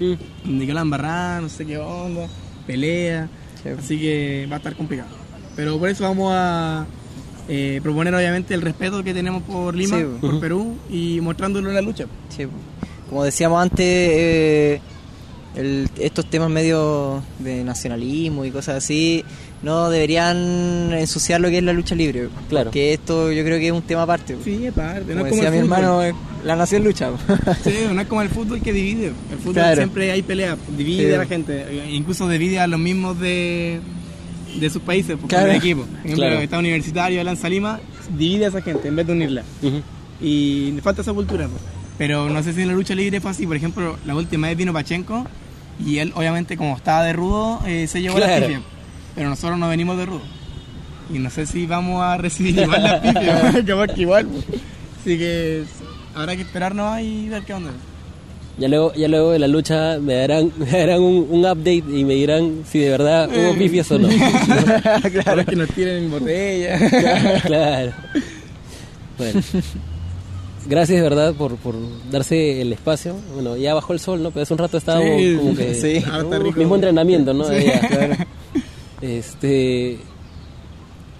Mm. 0.00 0.58
Nicolás 0.58 0.88
Barrán, 0.88 1.42
no 1.42 1.48
sé 1.48 1.66
qué 1.66 1.78
onda, 1.78 2.28
pelea. 2.66 3.28
Así 3.76 3.98
que 3.98 4.46
va 4.48 4.54
a 4.54 4.58
estar 4.58 4.76
complicado. 4.76 5.08
Pero 5.56 5.76
por 5.78 5.88
eso 5.88 6.04
vamos 6.04 6.32
a 6.32 6.86
eh, 7.48 7.80
proponer 7.82 8.14
obviamente 8.14 8.54
el 8.54 8.62
respeto 8.62 9.02
que 9.02 9.12
tenemos 9.12 9.42
por 9.42 9.74
Lima, 9.74 9.98
por 10.20 10.38
Perú 10.38 10.76
y 10.88 11.20
mostrándolo 11.20 11.68
en 11.70 11.74
la 11.74 11.80
lucha. 11.82 12.06
Como 13.08 13.24
decíamos 13.24 13.60
antes, 13.60 13.84
eh, 13.84 14.80
estos 15.54 16.26
temas 16.26 16.50
medio 16.50 17.22
de 17.38 17.64
nacionalismo 17.64 18.44
y 18.44 18.50
cosas 18.50 18.76
así 18.76 19.24
no 19.62 19.90
deberían 19.90 20.92
ensuciar 20.92 21.40
lo 21.40 21.48
que 21.48 21.58
es 21.58 21.64
la 21.64 21.72
lucha 21.72 21.94
libre. 21.94 22.28
Claro. 22.48 22.70
Que 22.70 22.92
esto 22.92 23.32
yo 23.32 23.42
creo 23.44 23.58
que 23.58 23.66
es 23.66 23.72
un 23.72 23.82
tema 23.82 24.02
aparte. 24.02 24.36
Sí, 24.44 24.66
aparte. 24.66 25.14
No 25.14 25.22
como 25.22 25.34
decía 25.34 25.50
mi 25.50 25.58
hermano, 25.58 26.00
la 26.44 26.56
nación 26.56 26.84
lucha. 26.84 27.10
sí, 27.64 27.74
no 27.92 28.00
es 28.00 28.06
como 28.06 28.22
el 28.22 28.28
fútbol 28.28 28.60
que 28.60 28.72
divide. 28.72 29.12
El 29.32 29.38
fútbol 29.38 29.64
siempre 29.74 30.12
hay 30.12 30.22
pelea, 30.22 30.56
divide 30.76 31.14
a 31.16 31.18
la 31.18 31.26
gente. 31.26 31.86
Incluso 31.90 32.28
divide 32.28 32.60
a 32.60 32.66
los 32.66 32.78
mismos 32.78 33.18
de, 33.18 33.80
de 34.60 34.70
sus 34.70 34.82
países, 34.82 35.16
porque 35.20 35.34
claro. 35.34 35.52
equipo. 35.52 35.82
Por 35.82 35.98
ejemplo, 35.98 36.16
claro. 36.16 36.38
está 36.40 36.58
universitario, 36.58 37.24
Lanza 37.24 37.48
Lima, 37.48 37.80
divide 38.16 38.46
a 38.46 38.48
esa 38.48 38.62
gente 38.62 38.88
en 38.88 38.96
vez 38.96 39.06
de 39.06 39.12
unirla. 39.12 39.42
Y 40.20 40.72
le 40.72 40.82
falta 40.82 41.02
esa 41.02 41.12
cultura. 41.12 41.48
Pero 41.98 42.30
no 42.30 42.42
sé 42.44 42.52
si 42.52 42.62
en 42.62 42.68
la 42.68 42.74
lucha 42.74 42.94
libre 42.94 43.20
fue 43.20 43.32
así. 43.32 43.46
Por 43.46 43.56
ejemplo, 43.56 43.98
la 44.06 44.14
última 44.14 44.46
vez 44.46 44.56
vino 44.56 44.72
Pachenko 44.72 45.26
y 45.84 45.98
él, 45.98 46.12
obviamente, 46.14 46.56
como 46.56 46.76
estaba 46.76 47.02
de 47.02 47.12
rudo, 47.12 47.60
eh, 47.66 47.86
se 47.88 48.00
llevó 48.00 48.18
la 48.18 48.36
pifia. 48.36 48.62
Pero 49.16 49.28
nosotros 49.28 49.58
no 49.58 49.68
venimos 49.68 49.98
de 49.98 50.06
rudo. 50.06 50.22
Y 51.12 51.18
no 51.18 51.28
sé 51.28 51.46
si 51.46 51.66
vamos 51.66 52.00
a 52.02 52.16
recibir 52.16 52.56
igual 52.58 52.82
la 52.82 53.02
pifia, 53.02 53.64
que 53.94 54.00
igual. 54.00 54.26
Pues. 54.26 54.44
Así 55.00 55.18
que 55.18 55.64
habrá 56.14 56.36
que 56.36 56.42
esperarnos 56.42 57.00
y 57.00 57.28
ver 57.28 57.42
qué 57.42 57.54
onda. 57.54 57.70
Ya 58.58 58.68
luego, 58.68 58.92
ya 58.94 59.06
luego 59.06 59.30
de 59.32 59.38
la 59.38 59.48
lucha 59.48 59.98
me 60.00 60.14
darán, 60.14 60.52
me 60.58 60.66
darán 60.66 61.00
un, 61.00 61.44
update 61.44 61.84
y 61.90 62.04
me 62.04 62.14
dirán 62.14 62.62
si 62.68 62.78
de 62.78 62.90
verdad 62.90 63.28
hubo 63.28 63.54
pifias 63.54 63.90
o 63.90 63.98
no. 63.98 64.08
claro, 65.22 65.44
que 65.44 65.56
nos 65.56 65.68
tiren 65.70 66.04
en 66.04 66.10
botella. 66.10 67.40
claro. 67.40 67.92
Bueno 69.16 69.40
gracias 70.68 70.98
de 70.98 71.02
verdad 71.02 71.34
por, 71.34 71.56
por 71.56 71.74
darse 72.10 72.60
el 72.60 72.72
espacio. 72.72 73.16
Bueno, 73.34 73.56
ya 73.56 73.74
bajó 73.74 73.92
el 73.92 74.00
sol, 74.00 74.22
¿no? 74.22 74.30
Pero 74.30 74.42
hace 74.42 74.52
un 74.52 74.58
rato 74.58 74.76
estábamos 74.76 75.10
como 75.38 75.56
que... 75.56 75.74
Sí, 75.74 76.04
mismo 76.56 76.74
entrenamiento, 76.74 77.32
¿no? 77.34 77.44
Este... 79.00 79.98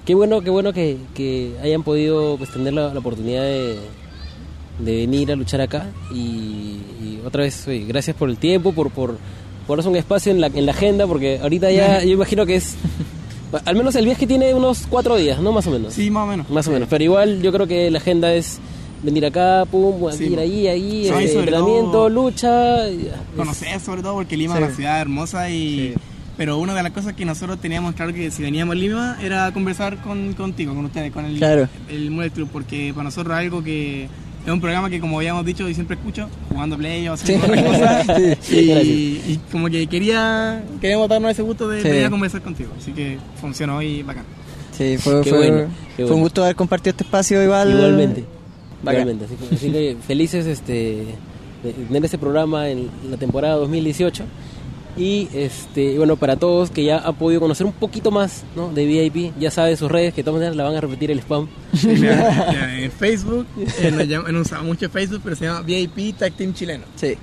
Qué 0.05 0.15
bueno, 0.15 0.41
qué 0.41 0.49
bueno 0.49 0.73
que, 0.73 0.97
que 1.15 1.53
hayan 1.63 1.83
podido 1.83 2.39
pues, 2.39 2.51
tener 2.51 2.73
la, 2.73 2.89
oportunidad 2.89 3.43
de, 3.43 3.79
de, 4.79 4.97
venir 4.97 5.31
a 5.31 5.37
luchar 5.37 5.61
acá. 5.61 5.87
Y, 6.15 7.19
otra 7.27 7.43
vez, 7.43 7.67
gracias 7.87 8.17
por 8.17 8.31
el 8.31 8.39
tiempo, 8.39 8.73
por, 8.73 8.91
por, 8.91 9.19
por 9.67 9.87
un 9.87 9.97
espacio 9.97 10.33
en 10.33 10.41
la, 10.41 10.47
en 10.47 10.65
la 10.65 10.73
agenda, 10.73 11.07
porque 11.07 11.41
ahorita 11.43 11.71
ya 11.71 12.03
yo 12.03 12.13
imagino 12.13 12.47
que 12.47 12.57
es... 12.57 12.77
Al 13.65 13.77
menos 13.77 13.95
el 13.97 14.07
viaje 14.07 14.27
tiene 14.27 14.55
unos 14.55 14.87
cuatro 14.89 15.17
días, 15.17 15.41
¿no? 15.41 15.53
Más 15.53 15.67
o 15.67 15.71
menos. 15.71 15.93
Sí, 15.93 16.11
más 16.11 16.25
o 16.25 16.27
menos. 16.27 16.51
Más 16.51 16.69
o 16.69 16.71
menos. 16.71 16.89
Pero 16.89 17.05
igual 17.05 17.43
yo 17.43 17.53
creo 17.53 17.67
que 17.67 17.91
la 17.91 17.99
agenda 17.99 18.33
es 18.33 18.61
venir 19.03 19.27
acá, 19.27 19.65
pum, 19.71 19.95
ir 20.21 20.39
ahí, 20.39 20.67
ahí, 20.67 21.09
este, 21.09 21.39
entrenamiento, 21.39 22.09
lucha. 22.09 22.79
Conocer 23.37 23.81
sobre 23.81 24.03
todo 24.03 24.15
porque 24.15 24.37
Lima 24.37 24.55
es 24.55 24.65
una 24.65 24.75
ciudad 24.75 25.01
hermosa 25.01 25.51
y... 25.51 25.95
Pero 26.37 26.59
una 26.59 26.73
de 26.73 26.85
las 26.85 26.93
cosas 26.93 27.15
que 27.15 27.25
nosotros 27.25 27.61
teníamos 27.61 27.97
claro 27.97 28.15
que 28.15 28.31
si 28.31 28.43
veníamos 28.43 28.77
a 28.77 28.79
Lima 28.79 29.19
era 29.21 29.51
conversar 29.51 30.01
con, 30.03 30.35
contigo, 30.35 30.73
con 30.73 30.85
ustedes, 30.85 31.13
con 31.13 31.25
el, 31.25 31.37
claro. 31.37 31.69
el 31.89 32.31
Club, 32.33 32.49
porque 32.53 32.93
para 32.95 33.05
nosotros 33.05 33.37
es 33.37 33.41
algo 33.45 33.65
que 33.65 34.05
es 34.05 34.53
un 34.53 34.61
programa 34.61 34.89
que 34.89 35.01
como 35.01 35.19
habíamos 35.19 35.45
dicho 35.45 35.69
y 35.69 35.75
siempre 35.75 35.97
escucho, 35.97 36.29
jugando 36.49 36.79
play 36.79 37.09
o 37.09 37.15
haciendo 37.15 37.49
cosas. 37.49 38.07
y, 38.53 39.41
como 39.51 39.69
que 39.69 39.89
quería, 39.89 40.63
queríamos 40.81 41.09
darnos 41.09 41.33
ese 41.33 41.43
gusto 41.43 41.69
de 41.69 41.83
venir 41.83 42.05
a 42.05 42.11
conversar 42.11 42.41
contigo. 42.41 42.71
Así 42.79 42.93
que 42.93 43.19
funcionó 43.41 43.83
y 43.83 44.05
bacán. 44.05 44.25
Sí, 44.77 44.97
fue, 44.97 45.25
fue, 45.25 45.67
fue 45.97 46.13
un 46.13 46.21
gusto 46.21 46.45
haber 46.45 46.55
compartido 46.55 46.93
este 46.93 47.03
espacio 47.03 47.43
igual. 47.43 47.73
Igualmente. 47.73 48.38
Realmente, 48.83 49.25
así, 49.25 49.71
que 49.71 49.97
felices 50.07 50.47
este, 50.47 51.05
de 51.63 51.73
tener 51.73 52.05
este 52.05 52.19
programa 52.19 52.69
en 52.69 52.91
la 53.11 53.17
temporada 53.17 53.57
2018. 53.57 54.25
Y 54.97 55.29
este 55.33 55.97
bueno, 55.97 56.17
para 56.17 56.37
todos 56.37 56.71
que 56.71 56.83
ya 56.83 56.99
han 56.99 57.15
podido 57.15 57.41
conocer 57.41 57.65
un 57.65 57.73
poquito 57.73 58.11
más 58.11 58.43
¿no? 58.57 58.73
de 58.73 58.85
VIP, 58.85 59.33
ya 59.39 59.51
sabe 59.51 59.77
sus 59.77 59.91
redes, 59.91 60.13
que 60.13 60.23
de 60.23 60.25
todas 60.25 60.41
maneras 60.41 60.57
la 60.57 60.65
van 60.65 60.75
a 60.75 60.81
repetir 60.81 61.11
el 61.13 61.21
spam. 61.21 61.47
en 61.85 62.91
Facebook, 62.91 63.47
eh, 63.81 64.19
no 64.33 64.41
usamos 64.41 64.67
mucho 64.67 64.91
Facebook, 64.91 65.21
pero 65.23 65.37
se 65.37 65.45
llama 65.45 65.61
VIP 65.63 66.17
Tag 66.17 66.33
Team 66.33 66.53
Chileno. 66.53 66.85
Sí. 66.97 67.15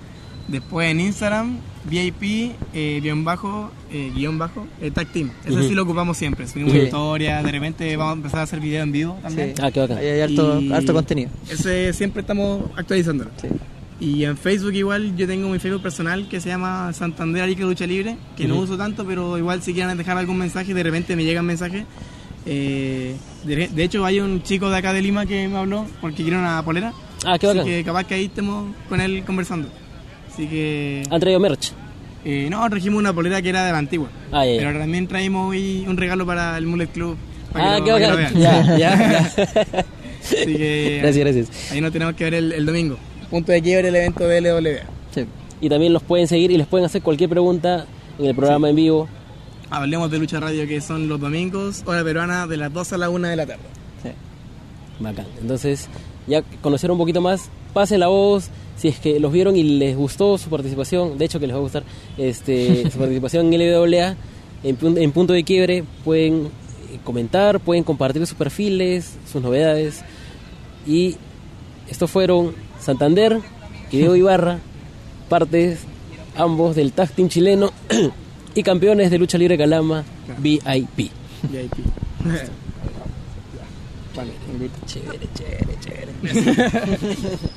Después 0.48 0.90
en 0.90 1.02
Instagram, 1.02 1.57
VIP, 1.90 2.52
eh, 2.74 2.99
guion 3.02 3.24
bajo, 3.24 3.72
eh, 3.91 4.12
guion 4.16 4.38
bajo, 4.38 4.66
eh, 4.82 4.91
tag 4.91 5.07
team. 5.07 5.30
Ese 5.45 5.68
sí 5.68 5.74
lo 5.74 5.84
ocupamos 5.84 6.18
siempre. 6.18 6.48
Subimos 6.48 6.74
historias, 6.74 7.44
de 7.44 7.52
repente 7.52 7.95
vamos 7.95 8.14
a 8.14 8.18
empezar 8.18 8.40
a 8.40 8.44
hacer 8.44 8.60
video 8.60 8.84
en 8.84 8.91
vivo 8.91 9.18
también. 9.22 9.53
Ah, 9.62 9.72
qué 9.72 9.80
bacán. 9.80 9.98
hay 9.98 10.22
harto, 10.22 10.94
contenido. 10.94 11.30
Ese 11.49 11.94
siempre 11.94 12.22
estamos 12.22 12.64
actualizándolo. 12.76 13.30
Y 13.99 14.26
en 14.26 14.36
Facebook 14.36 14.74
igual 14.74 15.16
yo 15.16 15.26
tengo 15.26 15.48
mi 15.48 15.60
Facebook 15.60 15.84
personal 15.84 16.28
que 16.28 16.41
se 16.41 16.49
llama 16.49 16.91
Santander 16.91 17.44
Arica 17.44 17.64
Lucha 17.64 17.88
Libre, 17.88 18.18
que 18.36 18.48
no 18.48 18.57
uso 18.57 18.78
tanto, 18.78 19.06
pero 19.06 19.38
igual 19.38 19.62
si 19.62 19.74
quieren 19.74 19.98
dejar 19.98 20.18
algún 20.18 20.38
mensaje, 20.38 20.74
de 20.74 20.84
repente 20.84 21.16
me 21.16 21.24
llegan 21.24 21.45
mensajes. 21.45 21.86
Eh, 22.48 23.16
de, 23.44 23.84
hecho 23.84 24.06
hay 24.06 24.20
un 24.20 24.44
chico 24.44 24.70
de 24.70 24.78
acá 24.78 24.94
de 24.94 25.02
Lima 25.02 25.26
que 25.26 25.48
me 25.48 25.57
habló 25.57 25.86
porque 26.02 26.24
quiere 26.24 26.38
una 26.38 26.64
polera. 26.64 26.94
Ah, 27.26 27.40
qué 27.40 27.48
bacán. 27.48 27.62
Así 27.62 27.70
que 27.70 27.84
capaz 27.84 28.03
que 28.03 28.16
ahí 28.16 28.26
estemos 28.26 28.74
con 28.90 28.99
él 29.02 29.24
conversando. 29.24 29.70
Así 30.36 30.48
que... 30.48 31.02
¿Han 31.10 31.20
traído 31.22 31.40
merch? 31.40 31.72
Eh, 32.26 32.49
no, 32.52 32.70
trajimos 32.70 32.99
una 32.99 33.14
polera 33.14 33.41
que 33.41 33.48
era 33.48 33.66
de 33.66 33.72
la 33.72 33.78
antigua. 33.78 34.10
Ah, 34.34 34.44
Pero 34.44 34.78
también 34.78 35.07
traímos 35.07 35.52
hoy 35.52 35.86
un 35.88 35.95
regalo 35.95 36.26
para 36.26 36.57
el 36.57 36.68
Mullet 36.68 36.88
Club. 36.88 37.16
ah, 37.53 37.80
qué 37.82 37.91
bacán. 37.94 38.34
Ya, 38.38 38.78
ya, 38.78 39.34
Así 40.22 40.57
que... 40.57 40.99
Gracias, 41.02 41.24
gracias. 41.24 41.72
Ahí 41.72 41.80
nos 41.80 41.94
tenemos 41.94 42.16
que 42.16 42.26
ver 42.26 42.34
el, 42.34 42.66
domingo. 42.66 42.98
Punto 43.30 43.53
de 43.53 43.62
quiebre 43.62 43.88
el 43.88 43.95
evento 43.95 44.28
de 44.28 44.41
LWA. 44.41 44.82
Sí. 45.14 45.26
Y 45.62 45.70
también 45.70 45.94
los 45.94 46.03
pueden 46.03 46.28
seguir 46.28 46.52
y 46.52 46.57
les 46.57 46.68
pueden 46.68 46.86
hacer 46.86 47.02
cualquier 47.02 47.30
pregunta 47.30 47.86
en 48.20 48.26
el 48.26 48.36
programa 48.36 48.70
en 48.70 48.76
vivo. 48.76 49.07
Hablemos 49.70 50.12
de 50.12 50.20
Lucha 50.20 50.41
Radio 50.41 50.68
que 50.68 50.82
son 50.82 51.07
los 51.07 51.18
domingos, 51.18 51.82
hora 51.86 52.03
peruana, 52.03 52.45
de 52.45 52.57
las 52.57 52.74
2 52.74 52.91
a 52.91 52.98
la 52.98 53.10
1 53.10 53.26
de 53.30 53.36
la 53.38 53.45
tarde. 53.45 53.64
Sí. 54.03 54.10
Bacán. 54.99 55.28
Entonces, 55.40 55.88
ya 56.28 56.41
conocer 56.62 56.91
un 56.91 56.98
poquito 56.98 57.22
más, 57.22 57.49
pase 57.74 57.98
la 57.98 58.07
voz, 58.07 58.49
si 58.86 58.90
es 58.90 58.99
que 58.99 59.20
los 59.20 59.32
vieron 59.32 59.56
y 59.56 59.64
les 59.64 59.95
gustó 59.95 60.38
su 60.38 60.49
participación, 60.49 61.18
de 61.18 61.26
hecho 61.26 61.40
que 61.40 61.48
les 61.48 61.56
va 61.56 61.60
a 61.60 61.64
gustar 61.64 61.84
este, 62.18 62.84
su 62.91 62.99
participación 62.99 63.52
en 63.52 63.60
LWA, 63.60 64.16
en, 64.64 64.98
en 64.98 65.12
punto 65.12 65.34
de 65.34 65.44
quiebre, 65.44 65.84
pueden 66.03 66.45
eh, 66.94 66.99
comentar, 67.03 67.60
pueden 67.60 67.84
compartir 67.84 68.26
sus 68.28 68.38
perfiles, 68.38 69.16
sus 69.32 69.41
novedades. 69.41 70.02
Y 70.86 71.16
estos 71.90 72.12
fueron 72.12 72.53
Santander 72.80 73.40
y 73.91 73.98
Diego 73.98 74.16
Ibarra, 74.16 74.60
partes 75.30 75.80
ambos 76.36 76.76
del 76.76 76.91
tag 76.91 77.10
team 77.10 77.30
chileno 77.30 77.72
y 78.56 78.62
campeones 78.62 79.10
de 79.10 79.18
lucha 79.18 79.40
libre 79.40 79.57
Calama 79.57 80.03
VIP. 80.38 81.10
VIP. 81.49 81.74
Chévere, 84.86 85.28
chévere, 85.36 85.76
chévere. 85.82 87.56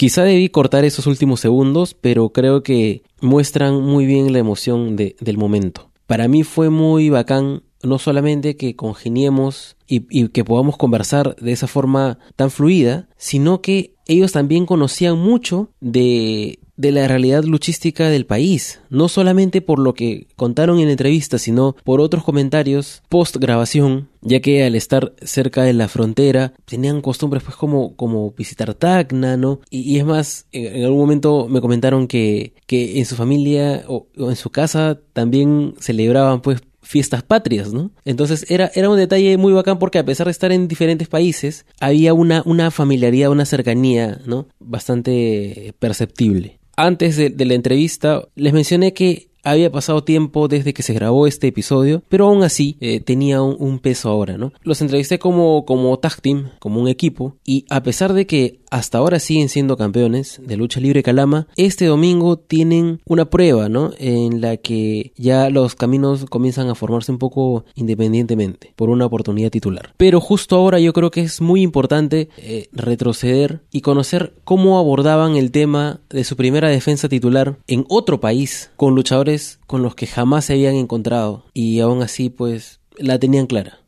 Quizá 0.00 0.24
debí 0.24 0.48
cortar 0.48 0.86
esos 0.86 1.06
últimos 1.06 1.40
segundos, 1.40 1.92
pero 1.92 2.30
creo 2.30 2.62
que 2.62 3.02
muestran 3.20 3.82
muy 3.82 4.06
bien 4.06 4.32
la 4.32 4.38
emoción 4.38 4.96
de, 4.96 5.14
del 5.20 5.36
momento. 5.36 5.90
Para 6.06 6.26
mí 6.26 6.42
fue 6.42 6.70
muy 6.70 7.10
bacán 7.10 7.64
no 7.82 7.98
solamente 7.98 8.56
que 8.56 8.76
congeniemos 8.76 9.76
y, 9.86 10.28
que 10.28 10.42
podamos 10.42 10.78
conversar 10.78 11.36
de 11.36 11.52
esa 11.52 11.66
forma 11.66 12.18
tan 12.34 12.50
fluida, 12.50 13.10
sino 13.18 13.60
que 13.60 13.92
ellos 14.06 14.32
también 14.32 14.64
conocían 14.64 15.18
mucho 15.18 15.68
de 15.82 16.60
de 16.80 16.92
la 16.92 17.06
realidad 17.06 17.44
luchística 17.44 18.08
del 18.08 18.24
país, 18.24 18.80
no 18.88 19.08
solamente 19.08 19.60
por 19.60 19.78
lo 19.78 19.92
que 19.92 20.28
contaron 20.36 20.78
en 20.80 20.88
entrevistas, 20.88 21.42
sino 21.42 21.76
por 21.84 22.00
otros 22.00 22.24
comentarios 22.24 23.02
post 23.10 23.36
grabación, 23.36 24.08
ya 24.22 24.40
que 24.40 24.64
al 24.64 24.74
estar 24.74 25.12
cerca 25.20 25.62
de 25.62 25.74
la 25.74 25.88
frontera 25.88 26.54
tenían 26.64 27.02
costumbres 27.02 27.42
pues 27.42 27.56
como, 27.56 27.96
como 27.96 28.30
visitar 28.32 28.72
Tacna, 28.72 29.36
¿no? 29.36 29.60
Y, 29.68 29.98
es 29.98 30.06
más, 30.06 30.46
en, 30.52 30.84
algún 30.84 31.00
momento 31.00 31.48
me 31.48 31.60
comentaron 31.60 32.06
que, 32.06 32.54
que 32.66 32.98
en 32.98 33.04
su 33.04 33.14
familia 33.14 33.84
o, 33.86 34.06
o 34.16 34.30
en 34.30 34.36
su 34.36 34.48
casa 34.48 34.98
también 35.12 35.74
celebraban 35.80 36.40
pues 36.40 36.62
fiestas 36.80 37.22
patrias, 37.22 37.74
¿no? 37.74 37.90
Entonces 38.06 38.46
era, 38.50 38.70
era 38.74 38.88
un 38.88 38.96
detalle 38.96 39.36
muy 39.36 39.52
bacán 39.52 39.78
porque 39.78 39.98
a 39.98 40.04
pesar 40.04 40.26
de 40.26 40.32
estar 40.32 40.50
en 40.50 40.66
diferentes 40.66 41.08
países, 41.08 41.66
había 41.78 42.14
una, 42.14 42.42
una 42.46 42.70
familiaridad, 42.70 43.30
una 43.30 43.44
cercanía, 43.44 44.20
¿no? 44.24 44.46
Bastante 44.58 45.74
perceptible 45.78 46.59
antes 46.76 47.16
de, 47.16 47.32
la 47.44 47.54
entrevista 47.54 48.28
les 48.34 48.52
mencioné 48.52 48.92
que 48.92 49.30
había 49.42 49.72
pasado 49.72 50.04
tiempo 50.04 50.48
desde 50.48 50.74
que 50.74 50.82
se 50.82 50.92
grabó 50.92 51.26
este 51.26 51.48
episodio, 51.48 52.02
pero 52.08 52.26
aún 52.26 52.42
así 52.42 52.76
eh, 52.80 53.00
tenía 53.00 53.42
un, 53.42 53.78
peso 53.78 54.10
ahora, 54.10 54.36
¿no? 54.36 54.52
Los 54.62 54.82
entrevisté 54.82 55.18
como, 55.18 55.64
como 55.64 55.98
tag 55.98 56.20
team, 56.20 56.50
como 56.58 56.80
un 56.80 56.88
equipo, 56.88 57.36
y 57.44 57.64
a 57.70 57.82
pesar 57.82 58.12
de 58.12 58.26
que 58.26 58.59
hasta 58.70 58.98
ahora 58.98 59.18
siguen 59.18 59.48
siendo 59.48 59.76
campeones 59.76 60.40
de 60.44 60.56
lucha 60.56 60.80
libre 60.80 61.02
Calama, 61.02 61.48
este 61.56 61.86
domingo 61.86 62.38
tienen 62.38 63.00
una 63.04 63.28
prueba, 63.28 63.68
¿no? 63.68 63.92
En 63.98 64.40
la 64.40 64.56
que 64.56 65.12
ya 65.16 65.50
los 65.50 65.74
caminos 65.74 66.24
comienzan 66.26 66.68
a 66.68 66.74
formarse 66.74 67.12
un 67.12 67.18
poco 67.18 67.64
independientemente 67.74 68.72
por 68.76 68.88
una 68.88 69.06
oportunidad 69.06 69.50
titular. 69.50 69.92
Pero 69.96 70.20
justo 70.20 70.56
ahora 70.56 70.78
yo 70.80 70.92
creo 70.92 71.10
que 71.10 71.20
es 71.20 71.40
muy 71.40 71.62
importante 71.62 72.28
eh, 72.38 72.68
retroceder 72.72 73.60
y 73.70 73.80
conocer 73.80 74.34
cómo 74.44 74.78
abordaban 74.78 75.36
el 75.36 75.50
tema 75.50 76.00
de 76.08 76.24
su 76.24 76.36
primera 76.36 76.68
defensa 76.68 77.08
titular 77.08 77.56
en 77.66 77.84
otro 77.88 78.20
país 78.20 78.70
con 78.76 78.94
luchadores 78.94 79.58
con 79.66 79.82
los 79.82 79.94
que 79.94 80.06
jamás 80.06 80.46
se 80.46 80.54
habían 80.54 80.74
encontrado 80.74 81.44
y 81.52 81.80
aún 81.80 82.02
así 82.02 82.30
pues 82.30 82.80
la 82.96 83.18
tenían 83.18 83.46
clara. 83.46 83.79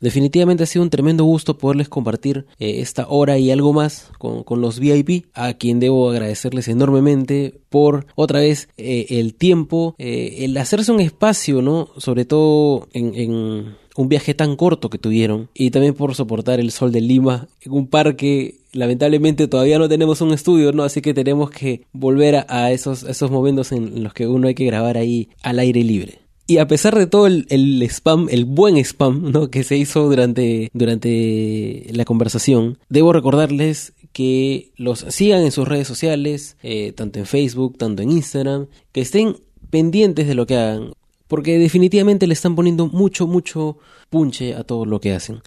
Definitivamente 0.00 0.62
ha 0.62 0.66
sido 0.66 0.82
un 0.82 0.90
tremendo 0.90 1.24
gusto 1.24 1.56
poderles 1.56 1.88
compartir 1.88 2.46
eh, 2.58 2.80
esta 2.80 3.06
hora 3.08 3.38
y 3.38 3.50
algo 3.50 3.72
más 3.72 4.10
con, 4.18 4.60
los 4.60 4.78
VIP, 4.78 5.26
a 5.34 5.54
quien 5.54 5.80
debo 5.80 6.10
agradecerles 6.10 6.68
enormemente 6.68 7.60
por 7.70 8.06
otra 8.14 8.40
vez 8.40 8.68
eh, 8.76 9.06
el 9.10 9.34
tiempo, 9.34 9.94
eh, 9.98 10.38
el 10.40 10.56
hacerse 10.58 10.92
un 10.92 11.00
espacio, 11.00 11.62
¿no? 11.62 11.88
Sobre 11.96 12.24
todo 12.24 12.88
en, 12.92 13.76
un 13.96 14.08
viaje 14.10 14.34
tan 14.34 14.56
corto 14.56 14.90
que 14.90 14.98
tuvieron 14.98 15.48
y 15.54 15.70
también 15.70 15.94
por 15.94 16.14
soportar 16.14 16.60
el 16.60 16.70
sol 16.70 16.92
de 16.92 17.00
Lima 17.00 17.48
en 17.62 17.72
un 17.72 17.86
parque. 17.86 18.56
Lamentablemente 18.72 19.48
todavía 19.48 19.78
no 19.78 19.88
tenemos 19.88 20.20
un 20.20 20.34
estudio, 20.34 20.72
¿no? 20.72 20.82
Así 20.82 21.00
que 21.00 21.14
tenemos 21.14 21.50
que 21.50 21.82
volver 21.92 22.44
a, 22.48 22.70
esos, 22.72 23.04
esos 23.04 23.30
momentos 23.30 23.72
en 23.72 24.02
los 24.02 24.12
que 24.12 24.26
uno 24.26 24.48
hay 24.48 24.54
que 24.54 24.66
grabar 24.66 24.98
ahí 24.98 25.30
al 25.42 25.58
aire 25.58 25.82
libre. 25.82 26.25
Y 26.48 26.58
a 26.58 26.68
pesar 26.68 26.96
de 26.96 27.08
todo 27.08 27.26
el, 27.26 27.82
spam, 27.90 28.28
el 28.30 28.44
buen 28.44 28.76
spam, 28.76 29.32
¿no? 29.32 29.50
Que 29.50 29.64
se 29.64 29.76
hizo 29.76 30.08
durante, 30.08 30.70
durante 30.72 31.86
la 31.90 32.04
conversación, 32.04 32.78
debo 32.88 33.12
recordarles 33.12 33.94
que 34.12 34.72
los 34.76 35.00
sigan 35.08 35.42
en 35.42 35.50
sus 35.50 35.66
redes 35.66 35.88
sociales, 35.88 36.56
eh, 36.62 36.92
tanto 36.92 37.18
en 37.18 37.26
Facebook, 37.26 37.76
tanto 37.78 38.02
en 38.02 38.12
Instagram, 38.12 38.68
que 38.92 39.00
estén 39.00 39.36
pendientes 39.70 40.28
de 40.28 40.34
lo 40.34 40.46
que 40.46 40.56
hagan, 40.56 40.92
porque 41.26 41.58
definitivamente 41.58 42.28
le 42.28 42.34
están 42.34 42.54
poniendo 42.54 42.86
mucho, 42.86 43.26
mucho 43.26 43.78
punche 44.08 44.54
a 44.54 44.62
todo 44.62 44.86
lo 44.86 45.00
que 45.00 45.12
hacen. 45.12 45.42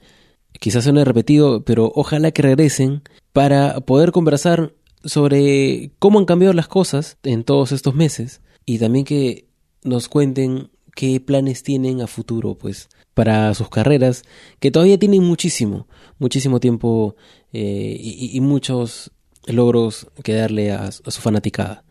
Quizás 0.60 0.84
suene 0.84 1.06
repetido, 1.06 1.64
pero 1.64 1.92
ojalá 1.96 2.32
que 2.32 2.42
regresen 2.42 3.04
para 3.32 3.80
poder 3.80 4.12
conversar 4.12 4.74
sobre 5.06 5.92
cómo 6.00 6.20
han 6.20 6.26
cambiado 6.26 6.54
las 6.54 6.68
cosas 6.68 7.18
en 7.24 7.46
todos 7.46 7.72
estos 7.72 7.96
meses 7.96 8.42
y 8.66 8.80
también 8.80 9.06
que 9.06 9.48
nos 9.84 10.10
cuenten 10.10 10.70
qué 11.00 11.22
planes 11.22 11.64
tienen 11.64 12.02
a 12.02 12.08
futuro, 12.08 12.56
pues, 12.56 12.90
para 13.14 13.54
sus 13.54 13.70
carreras, 13.70 14.24
que 14.60 14.70
todavía 14.70 15.00
tienen 15.00 15.24
muchísimo, 15.24 15.88
muchísimo 16.18 16.60
tiempo 16.60 17.16
eh, 17.54 17.98
y, 17.98 18.38
muchos 18.42 19.10
logros 19.46 20.08
que 20.26 20.34
darle 20.34 20.74
a, 20.74 20.92
su 20.92 21.22
fanaticada. 21.22 21.86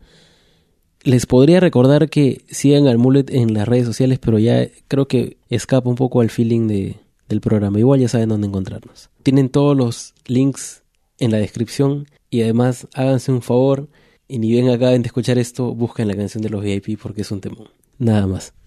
Les 1.01 1.25
podría 1.25 1.59
recordar 1.59 2.11
que 2.11 2.43
sigan 2.51 2.85
al 2.85 2.99
Mullet 2.99 3.31
en 3.31 3.55
las 3.55 3.67
redes 3.67 3.87
sociales, 3.87 4.19
pero 4.19 4.37
ya 4.37 4.67
creo 4.87 5.07
que 5.07 5.37
escapa 5.49 5.89
un 5.89 5.95
poco 5.95 6.21
al 6.21 6.29
feeling 6.29 6.67
de, 6.67 6.97
del 7.27 7.41
programa. 7.41 7.79
Igual 7.79 8.01
ya 8.01 8.09
saben 8.09 8.29
dónde 8.29 8.45
encontrarnos. 8.45 9.09
Tienen 9.23 9.49
todos 9.49 9.75
los 9.75 10.13
links 10.27 10.83
en 11.17 11.31
la 11.31 11.39
descripción 11.39 12.05
y 12.29 12.43
además 12.43 12.87
háganse 12.93 13.31
un 13.31 13.41
favor 13.41 13.89
y 14.27 14.37
ni 14.37 14.51
bien 14.51 14.69
acaben 14.69 15.01
de 15.01 15.07
escuchar 15.07 15.39
esto, 15.39 15.73
busquen 15.73 16.07
la 16.07 16.15
canción 16.15 16.43
de 16.43 16.49
los 16.51 16.63
VIP 16.63 16.99
porque 17.01 17.21
es 17.21 17.31
un 17.31 17.41
temón. 17.41 17.69
Nada 17.97 18.27
más. 18.27 18.53